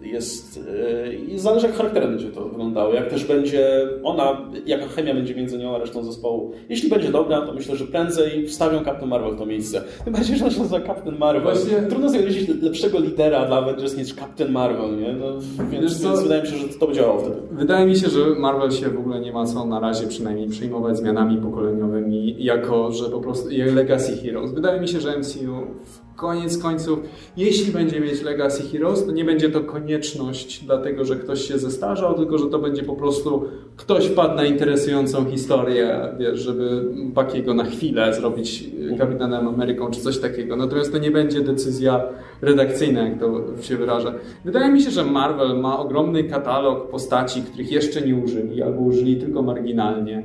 jest 0.00 0.60
yy, 1.06 1.14
i 1.14 1.38
zależy 1.38 1.66
jak 1.66 1.76
charakterem 1.76 2.10
będzie 2.10 2.28
to 2.28 2.48
wyglądało, 2.48 2.94
jak 2.94 3.10
też 3.10 3.24
będzie 3.24 3.88
ona, 4.02 4.50
jaka 4.66 4.86
chemia 4.86 5.14
będzie 5.14 5.34
między 5.34 5.58
nią 5.58 5.74
a 5.74 5.78
resztą 5.78 6.04
zespołu. 6.04 6.52
Jeśli 6.68 6.90
będzie 6.90 7.08
dobra, 7.10 7.40
to 7.40 7.54
myślę, 7.54 7.76
że 7.76 7.84
prędzej 7.84 8.46
wstawią 8.48 8.84
Captain 8.84 9.10
Marvel 9.10 9.34
w 9.34 9.38
to 9.38 9.46
miejsce. 9.46 9.82
Tym 10.04 10.12
bardziej, 10.12 10.36
że 10.36 10.44
ona 10.44 10.54
się 10.54 10.60
nazywa 10.60 10.86
Captain 10.86 11.18
Marvel. 11.18 11.42
Właśnie- 11.42 11.88
Trudno 11.88 12.08
sobie 12.08 12.20
wymyślić 12.20 12.62
lepszego 12.62 13.00
lidera 13.00 13.46
dla 13.46 13.56
Avengers 13.56 13.96
niż 13.96 14.14
Captain 14.14 14.52
Marvel, 14.52 14.98
nie? 14.98 15.12
No, 15.12 15.26
więc, 15.70 16.02
co? 16.02 16.08
więc 16.08 16.22
wydaje 16.22 16.42
mi 16.42 16.48
się, 16.48 16.56
że 16.56 16.68
to 16.68 16.86
by 16.86 16.92
działało 16.92 17.18
wtedy. 17.20 17.36
Wydaje 17.52 17.86
mi 17.86 17.96
się, 17.96 18.08
że 18.08 18.20
Marvel 18.38 18.70
się 18.70 18.88
w 18.88 18.98
ogóle 18.98 19.20
nie 19.20 19.32
ma 19.32 19.46
co 19.46 19.66
na 19.66 19.80
razie 19.80 20.06
przynajmniej 20.06 20.48
przejmować 20.48 20.98
zmianami 20.98 21.36
pokoleniowymi, 21.36 22.44
jako 22.44 22.92
że 22.92 23.04
po 23.04 23.20
prostu 23.20 23.50
jak 23.50 23.74
Legacy 23.74 24.16
Heroes. 24.16 24.52
Wydaje 24.52 24.80
mi 24.80 24.88
się, 24.88 25.00
że 25.00 25.18
MCU 25.18 25.56
w 25.84 26.05
koniec 26.16 26.58
końców, 26.58 26.98
jeśli 27.36 27.72
będzie 27.72 28.00
mieć 28.00 28.22
Legacy 28.22 28.62
Heroes, 28.62 29.06
to 29.06 29.12
nie 29.12 29.24
będzie 29.24 29.50
to 29.50 29.60
konieczność 29.60 30.64
dlatego, 30.64 31.04
że 31.04 31.16
ktoś 31.16 31.48
się 31.48 31.58
zestarzał, 31.58 32.14
tylko 32.14 32.38
że 32.38 32.46
to 32.46 32.58
będzie 32.58 32.82
po 32.82 32.96
prostu 32.96 33.44
ktoś 33.76 34.06
wpadł 34.06 34.36
na 34.36 34.44
interesującą 34.44 35.24
historię, 35.24 36.08
wiesz, 36.18 36.40
żeby 36.40 36.84
Buckiego 37.14 37.54
na 37.54 37.64
chwilę 37.64 38.14
zrobić 38.14 38.64
Kapitanem 38.98 39.48
Ameryką 39.48 39.90
czy 39.90 40.00
coś 40.00 40.18
takiego. 40.18 40.56
Natomiast 40.56 40.92
to 40.92 40.98
nie 40.98 41.10
będzie 41.10 41.40
decyzja 41.40 42.04
redakcyjna, 42.42 43.08
jak 43.08 43.20
to 43.20 43.42
się 43.60 43.76
wyraża. 43.76 44.14
Wydaje 44.44 44.72
mi 44.72 44.82
się, 44.82 44.90
że 44.90 45.04
Marvel 45.04 45.60
ma 45.60 45.78
ogromny 45.78 46.24
katalog 46.24 46.90
postaci, 46.90 47.42
których 47.42 47.72
jeszcze 47.72 48.00
nie 48.00 48.14
użyli 48.14 48.62
albo 48.62 48.80
użyli 48.80 49.16
tylko 49.16 49.42
marginalnie, 49.42 50.22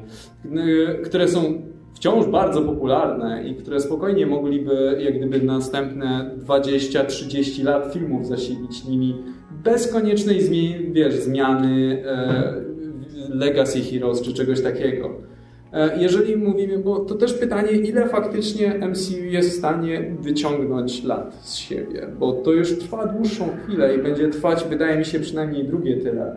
które 1.05 1.27
są 1.27 1.70
wciąż 2.01 2.25
bardzo 2.25 2.61
popularne 2.61 3.43
i 3.47 3.55
które 3.55 3.79
spokojnie 3.79 4.25
mogliby 4.25 4.97
jak 4.99 5.17
gdyby 5.17 5.41
następne 5.41 6.31
20-30 6.47 7.63
lat 7.63 7.93
filmów 7.93 8.27
zasilić 8.27 8.85
nimi 8.85 9.15
bez 9.63 9.91
koniecznej 9.93 10.39
wiesz, 10.91 11.15
zmiany 11.15 12.03
e, 12.05 12.53
Legacy 13.29 13.81
Heroes 13.81 14.21
czy 14.21 14.33
czegoś 14.33 14.61
takiego. 14.61 15.09
E, 15.73 16.01
Jeżeli 16.01 16.37
mówimy, 16.37 16.79
bo 16.79 16.99
to 16.99 17.15
też 17.15 17.33
pytanie, 17.33 17.71
ile 17.71 18.09
faktycznie 18.09 18.79
MCU 18.89 19.23
jest 19.25 19.49
w 19.49 19.57
stanie 19.57 20.15
wyciągnąć 20.19 21.03
lat 21.03 21.35
z 21.41 21.55
siebie, 21.55 22.07
bo 22.19 22.33
to 22.33 22.51
już 22.51 22.79
trwa 22.79 23.05
dłuższą 23.07 23.49
chwilę 23.63 23.95
i 23.95 24.03
będzie 24.03 24.29
trwać, 24.29 24.65
wydaje 24.69 24.97
mi 24.97 25.05
się, 25.05 25.19
przynajmniej 25.19 25.67
drugie 25.67 25.97
tyle. 25.97 26.35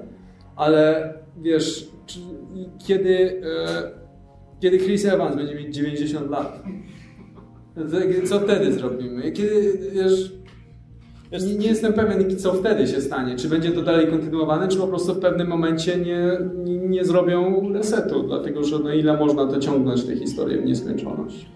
Ale 0.56 1.14
wiesz, 1.42 1.88
czy, 2.06 2.18
kiedy, 2.86 3.42
e, 3.44 4.03
kiedy 4.60 4.78
Chris 4.78 5.04
Evans 5.04 5.36
będzie 5.36 5.54
mieć 5.54 5.74
90 5.74 6.30
lat, 6.30 6.62
co 8.24 8.40
wtedy 8.40 8.72
zrobimy? 8.72 9.32
Kiedy, 9.32 9.78
wiesz, 9.92 10.32
nie, 11.42 11.54
nie 11.54 11.66
jestem 11.66 11.92
pewien, 11.92 12.38
co 12.38 12.52
wtedy 12.52 12.86
się 12.86 13.00
stanie. 13.00 13.36
Czy 13.36 13.48
będzie 13.48 13.70
to 13.70 13.82
dalej 13.82 14.06
kontynuowane, 14.06 14.68
czy 14.68 14.78
po 14.78 14.86
prostu 14.86 15.14
w 15.14 15.18
pewnym 15.18 15.48
momencie 15.48 15.96
nie, 15.96 16.38
nie, 16.64 16.78
nie 16.78 17.04
zrobią 17.04 17.72
resetu, 17.72 18.22
dlatego 18.22 18.64
że 18.64 18.78
no 18.78 18.92
ile 18.92 19.16
można 19.16 19.46
to 19.46 19.60
ciągnąć 19.60 20.04
tę 20.04 20.16
historię 20.16 20.58
w 20.58 20.64
nieskończoność. 20.64 21.46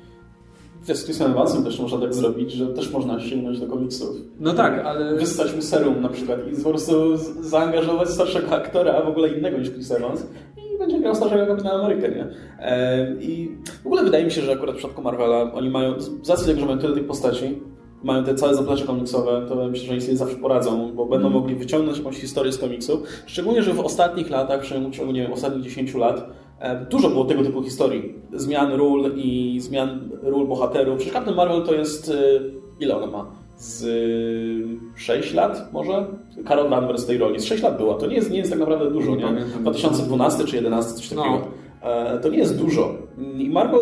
Wiesz, 0.89 0.99
Z 0.99 1.05
Chrisem 1.05 1.31
Evansem 1.31 1.65
też 1.65 1.81
można 1.81 1.99
tak 1.99 2.15
zrobić, 2.15 2.53
że 2.53 2.67
też 2.67 2.93
można 2.93 3.21
sięgnąć 3.21 3.61
do 3.61 3.67
komiksów. 3.67 4.17
No 4.41 4.53
tak, 4.53 4.85
ale... 4.85 5.17
Wystać 5.17 5.55
mu 5.57 5.63
serum 5.63 6.01
na 6.03 6.09
przykład 6.09 6.41
i 6.53 6.63
po 6.63 6.71
prostu 6.71 7.17
zaangażować 7.41 8.09
starszego 8.09 8.51
aktora, 8.51 8.93
a 8.93 9.05
w 9.05 9.09
ogóle 9.09 9.29
innego 9.29 9.59
niż 9.59 9.71
Chris 9.71 9.91
Evans 9.91 10.27
będzie 10.79 11.01
grał 11.01 11.15
starszego 11.15 11.47
Kapitana 11.47 11.75
Amerykę, 11.75 12.09
nie? 12.09 12.27
Em, 12.59 13.23
I 13.23 13.57
w 13.83 13.87
ogóle 13.87 14.05
wydaje 14.05 14.25
mi 14.25 14.31
się, 14.31 14.41
że 14.43 14.53
akurat 14.53 14.75
w 14.75 14.79
przypadku 14.79 15.03
Marvela 15.03 15.53
oni 15.53 15.71
mają, 15.71 16.01
z 16.01 16.31
racji 16.31 16.47
tego, 16.47 16.61
że 16.61 16.67
mają 16.67 16.79
tyle 16.79 16.95
tych 16.95 17.07
postaci, 17.07 17.59
mają 18.03 18.25
te 18.25 18.35
całe 18.35 18.55
zaplecze 18.55 18.85
komiksowe, 18.85 19.47
to 19.49 19.69
myślę, 19.69 19.87
że 19.87 19.93
oni 19.93 20.01
sobie 20.01 20.17
zawsze 20.17 20.37
poradzą, 20.37 20.93
bo 20.95 21.07
będą 21.07 21.31
mogli 21.31 21.55
wyciągnąć 21.55 21.99
jakąś 21.99 22.17
historię 22.17 22.53
z 22.53 22.59
komiksu. 22.59 23.03
Szczególnie, 23.27 23.63
że 23.63 23.75
w 23.75 23.81
ostatnich 23.81 24.31
latach, 24.31 24.67
ciągu, 24.67 25.13
nie 25.13 25.23
wiem, 25.23 25.33
ostatnich 25.33 25.65
10 25.65 25.95
lat, 25.95 26.31
e, 26.61 26.87
dużo 26.87 27.09
było 27.11 27.25
tego 27.25 27.43
typu 27.43 27.63
historii. 27.63 28.15
Zmian 28.33 28.73
ról 28.73 29.13
i 29.17 29.59
zmian 29.61 30.11
ról 30.23 30.47
bohaterów. 30.47 30.97
Przecież 30.97 31.15
Captain 31.15 31.37
Marvel 31.37 31.63
to 31.63 31.75
jest... 31.75 32.11
e, 32.11 32.15
Ile 32.81 32.97
ona 32.97 33.07
ma? 33.07 33.33
Z 33.59 33.87
6 34.95 35.35
lat 35.35 35.73
może? 35.73 36.07
Carol 36.49 36.71
Danvers 36.71 37.07
tej 37.07 37.19
roli. 37.19 37.41
Z 37.41 37.45
6 37.45 37.63
lat 37.63 37.77
była. 37.77 37.95
To 37.95 38.07
nie 38.07 38.17
jest, 38.17 38.31
nie 38.31 38.39
jest 38.39 38.51
tak 38.51 38.61
naprawdę 38.61 38.91
dużo, 38.91 39.11
Nie 39.11 39.17
nie? 39.17 39.23
pamiętam. 39.23 39.63
2012 39.63 40.39
czy 40.39 40.45
2011, 40.61 40.93
coś 40.95 41.09
takiego. 41.09 41.25
No. 41.83 41.89
E, 41.91 42.19
To 42.21 42.29
nie 42.29 42.39
jest 42.39 42.59
dużo. 42.59 42.95
I 43.39 43.51
Marvel, 43.51 43.81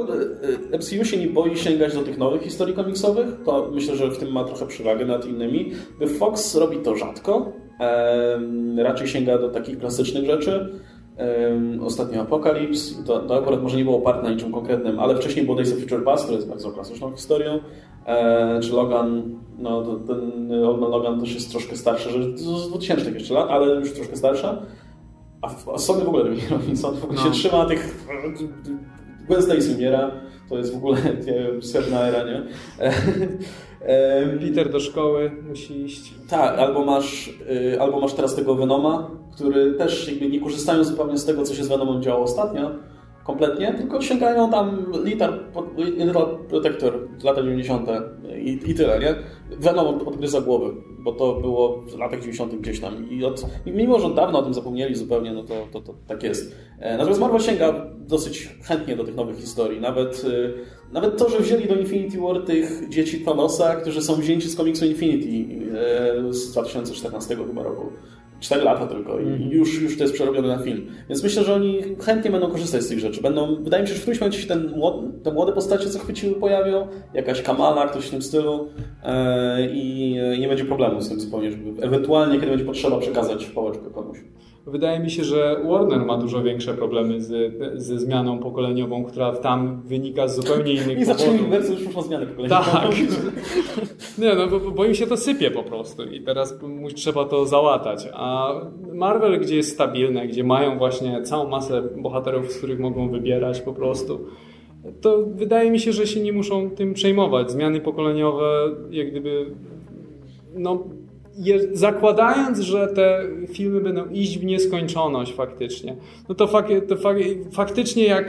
e, 0.72 0.78
MCU 0.78 1.04
się 1.04 1.16
nie 1.16 1.26
boi 1.26 1.56
sięgać 1.56 1.94
do 1.94 2.02
tych 2.02 2.18
nowych 2.18 2.42
historii 2.42 2.74
komiksowych, 2.74 3.26
to 3.44 3.70
myślę, 3.74 3.96
że 3.96 4.10
w 4.10 4.18
tym 4.18 4.32
ma 4.32 4.44
trochę 4.44 4.66
przewagę 4.66 5.06
nad 5.06 5.26
innymi. 5.26 5.72
Fox 6.18 6.54
robi 6.56 6.76
to 6.78 6.96
rzadko, 6.96 7.52
raczej 8.78 9.08
sięga 9.08 9.38
do 9.38 9.48
takich 9.48 9.78
klasycznych 9.78 10.24
rzeczy. 10.24 10.68
Ostatnio 11.82 12.20
Apocalypse, 12.22 13.04
to, 13.04 13.18
to 13.18 13.36
akurat 13.38 13.62
może 13.62 13.76
nie 13.76 13.84
było 13.84 13.96
oparte 13.96 14.22
na 14.22 14.30
niczym 14.30 14.52
konkretnym, 14.52 15.00
ale 15.00 15.16
wcześniej 15.16 15.44
było 15.44 15.56
Days 15.56 15.72
of 15.72 15.78
Future 15.78 16.04
Past, 16.04 16.24
które 16.24 16.36
jest 16.36 16.48
bardzo 16.48 16.70
klasyczną 16.70 17.12
historią. 17.12 17.58
E, 18.06 18.60
czy 18.60 18.72
Logan, 18.72 19.22
no 19.58 19.82
ten 20.06 20.48
no, 20.48 20.88
Logan 20.88 21.20
też 21.20 21.34
jest 21.34 21.50
troszkę 21.50 21.76
starszy, 21.76 22.10
że 22.10 22.22
z 22.38 22.40
z 22.40 22.68
2000 22.68 23.10
jeszcze 23.10 23.34
lat, 23.34 23.50
ale 23.50 23.74
już 23.74 23.92
troszkę 23.92 24.16
starsza. 24.16 24.62
A, 25.42 25.48
w- 25.48 25.80
Sony 25.80 26.04
w 26.04 26.08
ogóle 26.08 26.24
nie 26.24 26.48
robi. 26.50 26.76
Sony 26.76 26.96
w 27.00 27.04
ogóle 27.04 27.18
No. 27.18 27.24
się 27.26 27.30
trzyma 27.30 27.66
tych... 27.66 28.06
Gwen 29.28 29.42
Stacy 29.42 29.74
umiera, 29.76 30.10
to 30.48 30.58
jest 30.58 30.74
w 30.74 30.76
ogóle 30.76 30.98
nie 31.26 31.32
wiem, 31.32 31.62
srebrna 31.62 32.00
era, 32.00 32.24
nie? 32.24 32.42
Peter 34.40 34.70
do 34.70 34.80
szkoły 34.80 35.30
musi 35.48 35.82
iść. 35.82 36.14
tak, 36.28 36.58
albo 36.58 36.84
masz, 36.84 37.28
y, 37.74 37.80
albo 37.80 38.00
masz 38.00 38.12
teraz 38.12 38.34
tego 38.34 38.54
Venoma, 38.54 39.10
który 39.34 39.74
też 39.74 40.08
jakby 40.08 40.28
nie 40.28 40.40
korzystają 40.40 40.84
zupełnie 40.84 41.18
z 41.18 41.24
tego, 41.24 41.42
co 41.42 41.54
się 41.54 41.64
z 41.64 41.68
Venomem 41.68 42.02
działo 42.02 42.24
ostatnio, 42.24 42.70
kompletnie, 43.26 43.74
tylko 43.74 44.00
sięgają 44.02 44.50
tam 44.50 44.86
Lethal, 45.04 45.40
Lethal 45.98 46.38
Protector 46.48 47.08
z 47.18 47.24
lat 47.24 47.36
90. 47.36 47.88
I, 48.38 48.60
i 48.66 48.74
tyle, 48.74 48.98
nie? 49.00 49.14
Venom 49.58 49.86
od- 49.86 50.08
odgryza 50.08 50.40
głowy, 50.40 50.74
bo 50.98 51.12
to 51.12 51.34
było 51.34 51.82
w 51.82 51.98
latach 51.98 52.20
90. 52.20 52.54
gdzieś 52.54 52.80
tam. 52.80 53.10
I 53.10 53.24
od, 53.24 53.46
mimo, 53.66 53.98
że 53.98 54.06
od 54.06 54.14
dawna 54.14 54.38
o 54.38 54.42
tym 54.42 54.54
zapomnieli 54.54 54.94
zupełnie, 54.94 55.32
no 55.32 55.42
to, 55.42 55.54
to, 55.72 55.80
to 55.80 55.94
tak 56.06 56.22
jest. 56.22 56.56
E, 56.80 56.96
Natomiast 56.96 57.20
Marvel 57.20 57.40
sięga 57.40 57.86
dosyć 57.98 58.48
chętnie 58.62 58.96
do 58.96 59.04
tych 59.04 59.14
nowych 59.16 59.36
historii. 59.36 59.80
Nawet, 59.80 60.24
y, 60.24 60.54
nawet 60.92 61.16
to, 61.16 61.28
że 61.28 61.40
wzięli 61.40 61.68
do 61.68 61.74
Infinity 61.74 62.20
War 62.20 62.42
tych 62.42 62.88
dzieci 62.88 63.20
Thanosa, 63.24 63.76
którzy 63.76 64.02
są 64.02 64.14
wzięci 64.14 64.48
z 64.48 64.56
komiksu 64.56 64.86
Infinity 64.86 65.28
e, 66.28 66.32
z 66.32 66.52
2014 66.52 67.36
chyba 67.36 67.62
roku. 67.62 67.86
4 68.40 68.64
lata 68.64 68.86
tylko 68.86 69.20
i 69.20 69.48
już, 69.50 69.82
już 69.82 69.96
to 69.96 70.04
jest 70.04 70.14
przerobione 70.14 70.48
na 70.48 70.58
film. 70.58 70.86
Więc 71.08 71.22
myślę, 71.22 71.44
że 71.44 71.54
oni 71.54 71.82
chętnie 72.04 72.30
będą 72.30 72.50
korzystać 72.50 72.82
z 72.82 72.88
tych 72.88 72.98
rzeczy. 72.98 73.22
Będą, 73.22 73.62
wydaje 73.62 73.82
mi 73.82 73.88
się, 73.88 73.94
że 73.94 73.98
w 73.98 74.02
którymś 74.02 74.20
momencie 74.20 74.40
się 74.40 74.48
ten 74.48 74.70
młod, 74.76 75.22
te 75.22 75.32
młode 75.32 75.52
postacie 75.52 75.88
zachwyciły 75.88 76.34
pojawią, 76.34 76.88
jakaś 77.14 77.42
Kamala, 77.42 77.88
ktoś 77.88 78.06
w 78.06 78.10
tym 78.10 78.22
stylu 78.22 78.68
e, 79.04 79.66
i 79.66 80.16
e, 80.18 80.38
nie 80.38 80.48
będzie 80.48 80.64
problemu 80.64 81.00
z 81.00 81.08
tym 81.08 81.20
zupełnie, 81.20 81.50
żeby 81.50 81.82
ewentualnie, 81.82 82.34
kiedy 82.34 82.46
będzie 82.46 82.64
potrzeba, 82.64 82.98
przekazać 82.98 83.46
pałeczkę 83.46 83.90
komuś. 83.94 84.18
Wydaje 84.66 85.00
mi 85.00 85.10
się, 85.10 85.24
że 85.24 85.56
Warner 85.68 86.06
ma 86.06 86.18
dużo 86.18 86.42
większe 86.42 86.74
problemy 86.74 87.20
z, 87.20 87.54
ze 87.74 87.98
zmianą 87.98 88.38
pokoleniową, 88.38 89.04
która 89.04 89.32
tam 89.32 89.82
wynika 89.82 90.28
z 90.28 90.36
zupełnie 90.36 90.72
innych 90.82 91.00
I 91.00 91.06
powodów. 91.06 91.40
uniwersum, 91.40 91.74
już 91.74 91.84
muszą 91.84 92.02
zmiany 92.02 92.26
pokoleniowe. 92.26 92.64
Tak. 92.64 92.90
Nie, 94.18 94.34
no 94.34 94.46
bo, 94.46 94.70
bo 94.70 94.84
im 94.84 94.94
się 94.94 95.06
to 95.06 95.16
sypie 95.16 95.50
po 95.50 95.62
prostu 95.62 96.04
i 96.04 96.20
teraz 96.20 96.58
trzeba 96.94 97.24
to 97.24 97.46
załatać. 97.46 98.08
A 98.12 98.52
Marvel, 98.94 99.40
gdzie 99.40 99.56
jest 99.56 99.72
stabilne, 99.72 100.26
gdzie 100.26 100.44
mają 100.44 100.78
właśnie 100.78 101.22
całą 101.22 101.48
masę 101.48 101.82
bohaterów, 101.96 102.52
z 102.52 102.58
których 102.58 102.78
mogą 102.78 103.10
wybierać 103.10 103.60
po 103.60 103.72
prostu, 103.72 104.26
to 105.00 105.24
wydaje 105.34 105.70
mi 105.70 105.80
się, 105.80 105.92
że 105.92 106.06
się 106.06 106.20
nie 106.20 106.32
muszą 106.32 106.70
tym 106.70 106.94
przejmować. 106.94 107.50
Zmiany 107.50 107.80
pokoleniowe, 107.80 108.44
jak 108.90 109.10
gdyby, 109.10 109.46
no, 110.54 110.84
zakładając, 111.72 112.60
że 112.60 112.86
te 112.86 113.22
filmy 113.52 113.80
będą 113.80 114.08
iść 114.08 114.38
w 114.38 114.44
nieskończoność 114.44 115.32
faktycznie, 115.32 115.96
no 116.28 116.34
to, 116.34 116.46
fak, 116.46 116.68
to 116.88 116.96
fak, 116.96 117.16
faktycznie 117.52 118.04
jak 118.04 118.26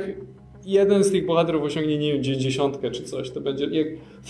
jeden 0.67 1.03
z 1.03 1.11
tych 1.11 1.25
bohaterów 1.25 1.63
osiągnie, 1.63 1.97
nie 1.97 2.13
wiem, 2.13 2.23
90 2.23 2.77
czy 2.91 3.03
coś, 3.03 3.31
to 3.31 3.41
będzie, 3.41 3.65
jak 3.65 3.87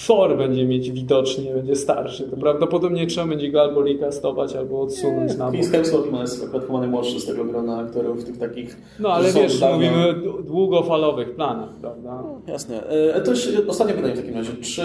Thor 0.07 0.37
będzie 0.37 0.65
mieć 0.65 0.91
widocznie, 0.91 1.53
będzie 1.53 1.75
starszy, 1.75 2.23
to 2.23 2.37
prawdopodobnie 2.37 3.07
trzeba 3.07 3.27
będzie 3.27 3.51
go 3.51 3.61
albo 3.61 3.81
recastować, 3.81 4.55
albo 4.55 4.81
odsunąć 4.81 5.37
na 5.37 5.45
bok. 5.45 5.53
Chris 5.55 5.71
Hemsworth 5.71 6.11
jest 6.21 6.43
akurat 6.43 6.65
chyba 6.67 6.79
najmłodszy 6.79 7.19
z 7.19 7.25
tego 7.25 7.45
grona 7.45 7.77
aktorów, 7.77 8.23
tych 8.23 8.37
takich... 8.37 8.77
No 8.99 9.09
ale 9.09 9.31
wiesz, 9.31 9.59
dawno- 9.59 9.73
mówimy 9.75 10.09
o 10.39 10.41
długofalowych 10.43 11.35
planach, 11.35 11.69
prawda? 11.81 12.23
Jasne. 12.47 12.87
E, 12.87 13.21
To 13.21 13.31
już 13.31 13.49
ostatnie 13.67 13.93
pytanie 13.93 14.13
w 14.13 14.17
takim 14.19 14.33
razie. 14.35 14.51
Czy... 14.61 14.81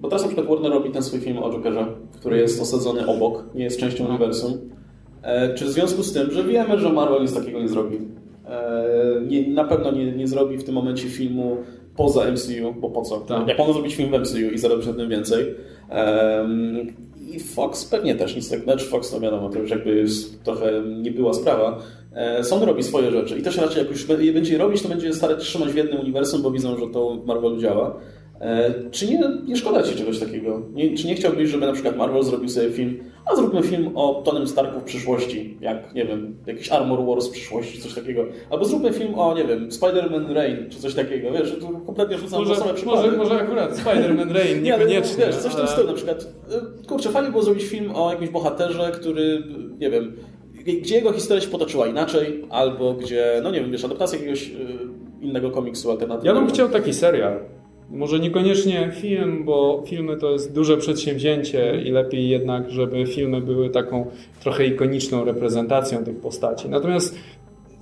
Bo 0.00 0.08
teraz 0.08 0.22
na 0.22 0.28
przykład 0.28 0.46
Warner 0.48 0.72
robi 0.72 0.90
ten 0.90 1.02
swój 1.02 1.20
film 1.20 1.38
o 1.38 1.50
Jokerze, 1.52 1.86
który 2.20 2.38
jest 2.38 2.62
osadzony 2.62 3.06
obok, 3.06 3.44
nie 3.54 3.64
jest 3.64 3.80
częścią 3.80 4.06
uniwersum. 4.08 4.52
E, 5.22 5.54
Czy 5.54 5.64
w 5.64 5.68
związku 5.68 6.02
z 6.02 6.12
tym, 6.12 6.30
że 6.30 6.44
wiemy, 6.44 6.78
że 6.78 6.92
Marvel 6.92 7.22
nic 7.22 7.34
takiego 7.34 7.60
nie 7.60 7.68
zrobi, 7.68 7.96
e, 7.96 8.00
nie, 9.26 9.48
na 9.48 9.64
pewno 9.64 9.90
nie, 9.90 10.12
nie 10.12 10.28
zrobi 10.28 10.58
w 10.58 10.64
tym 10.64 10.74
momencie 10.74 11.08
filmu 11.08 11.56
poza 11.96 12.32
MCU, 12.32 12.74
bo 12.80 12.90
po 12.90 13.02
co? 13.02 13.16
Tak. 13.20 13.48
Jak 13.48 13.58
mogą 13.58 13.72
zrobić 13.72 13.94
film 13.94 14.10
w 14.10 14.20
MCU 14.20 14.50
i 14.54 14.58
zarobić 14.58 14.86
na 14.86 14.92
tym 14.92 15.08
więcej? 15.08 15.54
Em, 15.88 16.86
I 17.32 17.40
Fox 17.40 17.84
pewnie 17.84 18.14
też 18.14 18.36
nic 18.36 18.50
tak, 18.50 18.60
znaczy 18.60 18.86
Fox 18.86 19.10
to 19.10 19.20
wiadomo, 19.20 19.48
to 19.48 19.58
już 19.58 19.70
jakby 19.70 20.04
trochę 20.44 20.82
nie 21.02 21.10
była 21.10 21.34
sprawa. 21.34 21.78
E, 22.12 22.44
Sony 22.44 22.66
robi 22.66 22.82
swoje 22.82 23.10
rzeczy 23.10 23.38
i 23.38 23.42
też 23.42 23.56
raczej 23.56 23.82
jak 23.82 23.90
już 23.90 24.08
je 24.08 24.32
będzie 24.32 24.58
robić, 24.58 24.82
to 24.82 24.88
będzie 24.88 25.14
starać 25.14 25.42
trzymać 25.42 25.68
w 25.68 25.76
jednym 25.76 26.00
uniwersum, 26.00 26.42
bo 26.42 26.50
widzą, 26.50 26.76
że 26.76 26.86
to 26.92 27.16
w 27.16 27.26
Marvelu 27.26 27.60
działa. 27.60 27.96
E, 28.40 28.74
Czy 28.90 29.06
nie, 29.06 29.20
nie 29.46 29.56
szkoda 29.56 29.82
Ci 29.82 29.96
czegoś 29.98 30.18
takiego? 30.18 30.62
Nie, 30.74 30.96
czy 30.96 31.06
nie 31.06 31.14
chciałbyś, 31.14 31.48
żeby 31.50 31.66
na 31.66 31.72
przykład 31.72 31.96
Marvel 31.96 32.22
zrobił 32.22 32.48
sobie 32.48 32.70
film, 32.70 32.98
a 33.32 33.36
zróbmy 33.36 33.62
film 33.62 33.90
o 33.94 34.22
Tonym 34.24 34.46
Starku 34.48 34.80
w 34.80 34.84
przyszłości, 34.84 35.56
jak, 35.60 35.94
nie 35.94 36.04
wiem, 36.04 36.36
jakiś 36.46 36.68
Armor 36.72 37.06
Wars 37.06 37.28
w 37.28 37.30
przyszłości, 37.30 37.80
coś 37.80 37.94
takiego. 37.94 38.24
Albo 38.50 38.64
zróbmy 38.64 38.92
film 38.92 39.14
o, 39.18 39.34
nie 39.34 39.44
wiem, 39.44 39.68
Spider-Man 39.68 40.32
Rain, 40.32 40.70
czy 40.70 40.78
coś 40.80 40.94
takiego, 40.94 41.32
wiesz, 41.32 41.56
to 41.60 41.66
kompletnie 41.86 42.18
rzucam 42.18 42.38
Może, 42.40 42.56
same 42.56 42.74
przykłady. 42.74 43.02
może, 43.08 43.16
może 43.16 43.34
akurat 43.44 43.72
Spider-Man 43.76 44.32
Rain, 44.32 44.56
Nie, 44.62 44.70
niekoniecznie. 44.70 45.26
wiesz, 45.26 45.36
coś 45.36 45.52
w 45.52 45.56
tym 45.56 45.66
stylu, 45.68 45.86
na 45.86 45.92
przykład, 45.94 46.22
y, 46.82 46.86
kurczę, 46.86 47.08
fajnie 47.10 47.30
było 47.30 47.42
zrobić 47.42 47.64
film 47.64 47.92
o 47.96 48.10
jakimś 48.12 48.30
bohaterze, 48.30 48.90
który, 48.94 49.42
nie 49.78 49.90
wiem, 49.90 50.16
gdzie 50.64 50.94
jego 50.94 51.12
historia 51.12 51.40
się 51.42 51.48
potoczyła 51.48 51.86
inaczej, 51.86 52.44
albo 52.50 52.94
gdzie, 52.94 53.40
no 53.42 53.50
nie 53.50 53.60
wiem, 53.60 53.70
wiesz, 53.72 53.84
adaptacja 53.84 54.18
jakiegoś 54.18 54.48
y, 54.48 54.52
innego 55.20 55.50
komiksu 55.50 55.88
Ja 55.88 55.92
alternatywnego. 55.92 56.40
bym 56.40 56.48
chciał 56.48 56.68
taki 56.68 56.92
serial. 56.94 57.38
Może 57.90 58.18
niekoniecznie 58.18 58.90
film, 58.94 59.44
bo 59.44 59.82
filmy 59.86 60.16
to 60.16 60.32
jest 60.32 60.52
duże 60.52 60.76
przedsięwzięcie 60.76 61.82
i 61.84 61.90
lepiej 61.90 62.28
jednak, 62.28 62.70
żeby 62.70 63.06
filmy 63.06 63.40
były 63.40 63.70
taką 63.70 64.06
trochę 64.42 64.66
ikoniczną 64.66 65.24
reprezentacją 65.24 66.04
tych 66.04 66.16
postaci. 66.16 66.68
Natomiast 66.68 67.18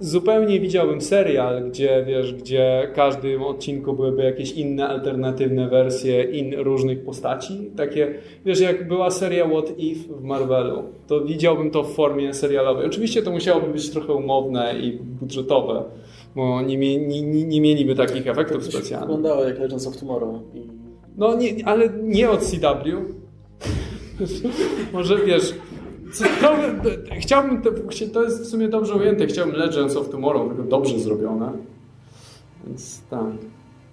zupełnie 0.01 0.60
widziałbym 0.60 1.01
serial, 1.01 1.70
gdzie 1.70 2.05
wiesz, 2.06 2.35
gdzie 2.35 2.89
w 2.93 2.94
każdym 2.94 3.43
odcinku 3.43 3.93
byłyby 3.93 4.22
jakieś 4.22 4.52
inne 4.52 4.89
alternatywne 4.89 5.68
wersje 5.68 6.22
in 6.22 6.55
różnych 6.55 7.05
postaci. 7.05 7.70
Takie, 7.76 8.14
wiesz, 8.47 8.60
jak 8.60 8.89
była 8.89 9.10
seria 9.10 9.48
What 9.48 9.78
If 9.78 10.14
w 10.14 10.22
Marvelu, 10.22 10.82
to 11.06 11.20
widziałbym 11.20 11.70
to 11.70 11.82
w 11.82 11.94
formie 11.94 12.35
serialowej. 12.35 12.86
Oczywiście 12.86 13.22
to 13.22 13.30
musiałoby 13.30 13.72
być 13.72 13.90
trochę 13.90 14.12
umowne 14.12 14.74
i 14.80 14.93
budżetowe, 14.93 15.85
bo 16.36 16.62
nie, 16.62 16.76
nie, 16.76 16.98
nie, 17.22 17.44
nie 17.44 17.60
mieliby 17.60 17.94
takich 17.94 18.26
efektów 18.26 18.64
To 18.64 18.70
się 18.70 18.78
specjalnych. 18.78 19.09
wyglądało 19.09 19.44
jak 19.44 19.59
Legends 19.59 19.86
of 19.86 19.96
Tomorrow. 19.96 20.34
I... 20.55 20.62
No, 21.16 21.36
nie, 21.36 21.66
ale 21.68 21.88
nie 22.02 22.30
od 22.30 22.40
CW. 22.40 22.84
Może 24.92 25.16
wiesz. 25.26 25.55
To, 26.40 26.55
chciałbym, 27.20 27.62
to, 27.62 27.70
to 28.12 28.22
jest 28.22 28.42
w 28.42 28.46
sumie 28.46 28.68
dobrze 28.68 28.94
ujęte. 28.94 29.26
Chciałbym 29.26 29.56
Legends 29.56 29.96
of 29.96 30.09
Tomorrow, 30.10 30.48
tylko 30.48 30.62
dobrze 30.70 30.98
zrobione. 30.98 31.52
Więc 32.66 33.00
tak. 33.10 33.26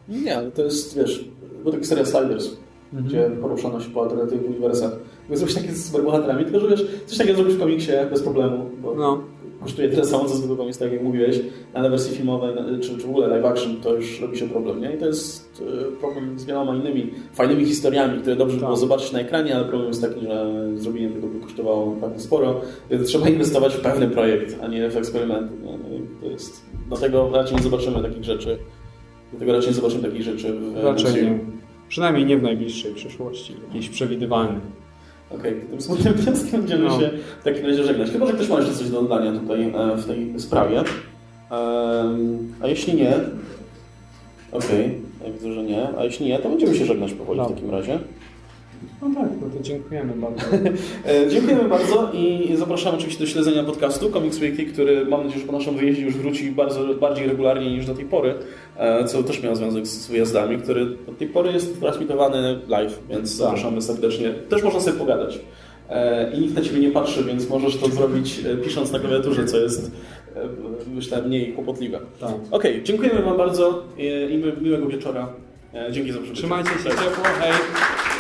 Nie, 0.10 0.38
ale 0.38 0.52
to 0.52 0.64
jest, 0.64 0.98
wiesz, 0.98 1.30
był 1.64 1.72
taki 1.72 1.86
serial 1.86 2.06
Sliders, 2.06 2.50
gdzie 2.94 3.32
poruszano 3.42 3.80
się 3.82 3.90
po 3.90 4.02
alternatywnych 4.04 4.50
uniwersach. 4.52 4.92
Jakby 5.22 5.38
zrobić 5.38 5.56
takie 5.56 5.72
z 5.72 5.86
superbohaterami, 5.86 6.44
tylko 6.46 6.60
że 6.60 6.68
wiesz, 6.68 6.86
coś 7.06 7.18
takiego 7.18 7.38
zrobisz 7.38 7.56
w 7.56 7.60
komiksie 7.60 7.92
bez 8.10 8.22
problemu, 8.24 8.70
bo 8.82 8.96
No. 8.96 9.24
Kosztuje 9.66 9.90
tyle 9.90 10.06
samo, 10.06 10.26
co 10.26 10.36
zwykły 10.36 10.58
komiks, 10.58 10.78
tak 10.78 10.92
jak 10.92 11.04
mówiłeś, 11.04 11.40
ale 11.74 11.90
wersji 11.90 12.16
filmowej, 12.18 12.56
czy, 12.82 12.98
czy 12.98 13.08
w 13.08 13.10
ogóle 13.10 13.28
live 13.28 13.46
action, 13.46 13.76
to 13.82 13.96
już 13.96 14.22
robi 14.22 14.38
się 14.38 14.50
problem, 14.50 14.82
nie? 14.82 14.94
I 14.96 14.98
to 14.98 15.06
jest 15.06 15.62
e, 15.62 16.00
problem 16.00 16.40
z 16.40 16.46
wieloma 16.46 16.76
innymi 16.76 17.12
fajnymi 17.34 17.66
historiami, 17.66 18.22
które 18.22 18.36
dobrze 18.36 18.56
by 18.56 18.60
było 18.60 18.72
Tak. 18.72 18.80
zobaczyć 18.80 19.12
na 19.12 19.20
ekranie, 19.20 19.56
ale 19.56 19.66
problem 19.66 19.88
jest 19.88 20.02
taki, 20.02 20.22
że 20.22 20.52
zrobienie 20.76 21.10
tego 21.10 21.28
by 21.28 21.40
kosztowało 21.40 21.94
naprawdę 21.96 22.20
sporo, 22.20 22.62
więc 22.92 23.08
trzeba 23.08 23.30
inwestować 23.30 23.76
w 23.76 23.80
pewny 23.82 24.08
projekt, 24.08 24.58
a 24.64 24.68
nie 24.68 24.90
w 24.90 24.98
eksperymenty. 24.98 25.54
Nie? 25.66 25.78
No 26.22 26.30
jest, 26.30 26.66
dlatego 26.88 27.30
raczej 27.34 27.58
nie 27.58 27.64
zobaczymy 27.64 28.02
takich 28.04 28.24
rzeczy, 28.24 28.58
dlatego 29.32 29.54
raczej 29.54 29.70
nie 29.70 29.76
zobaczymy 29.76 30.04
takich 30.04 30.22
rzeczy 30.22 30.54
w 30.54 30.84
Raczej 30.84 31.24
nie. 31.24 31.40
Przynajmniej 31.88 32.26
nie 32.26 32.38
w 32.38 32.44
najbliższej 32.44 32.94
przyszłości. 32.94 33.54
Jakiejś 33.68 33.90
przewidywalnej. 33.90 34.62
Okej, 35.30 35.62
tym 35.70 35.82
smutnym 35.82 36.14
wnioskiem 36.14 36.60
będziemy 36.62 36.84
No. 36.84 37.00
się 37.00 37.10
w 37.42 37.44
takim 37.44 37.66
razie 37.66 37.84
żegnać. 37.84 38.12
Chyba, 38.12 38.26
że 38.26 38.34
ktoś 38.34 38.50
ma 38.50 38.60
jeszcze 38.60 38.74
coś 38.76 38.90
do 38.90 39.02
dodania 39.02 39.40
tutaj 39.40 39.64
e, 39.64 39.96
w 39.98 40.06
tej 40.06 40.40
sprawie. 40.40 40.84
A 42.62 42.68
jeśli 42.68 42.94
nie, 42.96 43.14
okej, 44.52 45.02
ja 45.26 45.32
widzę, 45.32 45.54
że 45.54 45.64
nie. 45.64 45.88
A 45.98 46.04
jeśli 46.04 46.26
nie, 46.26 46.40
to 46.40 46.50
będziemy 46.50 46.76
się 46.76 46.86
żegnać 46.86 47.14
powoli 47.14 47.40
No. 47.40 47.46
w 47.50 47.54
takim 47.54 47.70
razie. 47.70 48.00
No 49.02 49.08
tak, 49.22 49.30
no 49.42 49.50
to 49.58 49.64
dziękujemy 49.64 50.14
bardzo. 50.14 50.42
E, 51.26 51.30
Dziękujemy 51.30 51.70
bardzo 51.70 52.12
i 52.14 52.56
zapraszamy 52.56 52.98
oczywiście 52.98 53.20
do 53.20 53.30
śledzenia 53.32 53.64
podcastu 53.64 54.12
Comics 54.12 54.40
Weekly, 54.40 54.66
który 54.66 55.06
mam 55.06 55.24
nadzieję, 55.24 55.42
że 55.42 55.48
po 55.48 55.54
naszym 55.54 55.76
wyjeździe 55.78 56.02
już 56.02 56.16
wróci 56.16 56.52
bardzo, 56.52 56.94
bardziej 56.94 57.28
regularnie 57.28 57.72
niż 57.72 57.86
do 57.86 57.94
tej 57.96 58.06
pory, 58.06 58.34
e, 58.78 59.06
co 59.06 59.24
też 59.24 59.44
miało 59.44 59.56
związek 59.56 59.88
z 59.88 60.08
wyjazdami, 60.08 60.58
który 60.58 60.86
do 60.86 61.12
tej 61.12 61.28
pory 61.28 61.52
jest 61.52 61.80
transmitowany 61.80 62.60
live, 62.68 63.00
więc 63.10 63.30
zapraszamy 63.30 63.82
serdecznie. 63.82 64.34
Też 64.50 64.64
można 64.64 64.80
sobie 64.80 64.98
pogadać. 64.98 65.40
E, 65.90 66.32
I 66.34 66.40
nikt 66.40 66.56
na 66.56 66.62
Ciebie 66.62 66.80
nie 66.80 66.92
patrzy, 66.92 67.24
więc 67.24 67.50
możesz 67.50 67.78
to 67.78 67.88
zrobić 67.90 68.42
pisząc 68.64 68.92
na 68.92 69.00
klawiaturze, 69.00 69.46
co 69.46 69.58
jest 69.58 69.92
myślę 70.96 71.22
mniej 71.22 71.54
kłopotliwe. 71.54 72.00
Tak. 72.20 72.34
Okej, 72.52 72.84
dziękujemy 72.84 73.22
Wam 73.22 73.38
bardzo 73.38 73.84
i, 73.98 74.42
miłego 74.62 74.88
wieczora. 74.88 75.28
Dzięki 75.92 76.12
za 76.12 76.18
przybycie. 76.18 76.42
Trzymajcie 76.42 76.70
się 76.70 76.90
ciepło, 76.90 77.24
hej! 77.40 78.15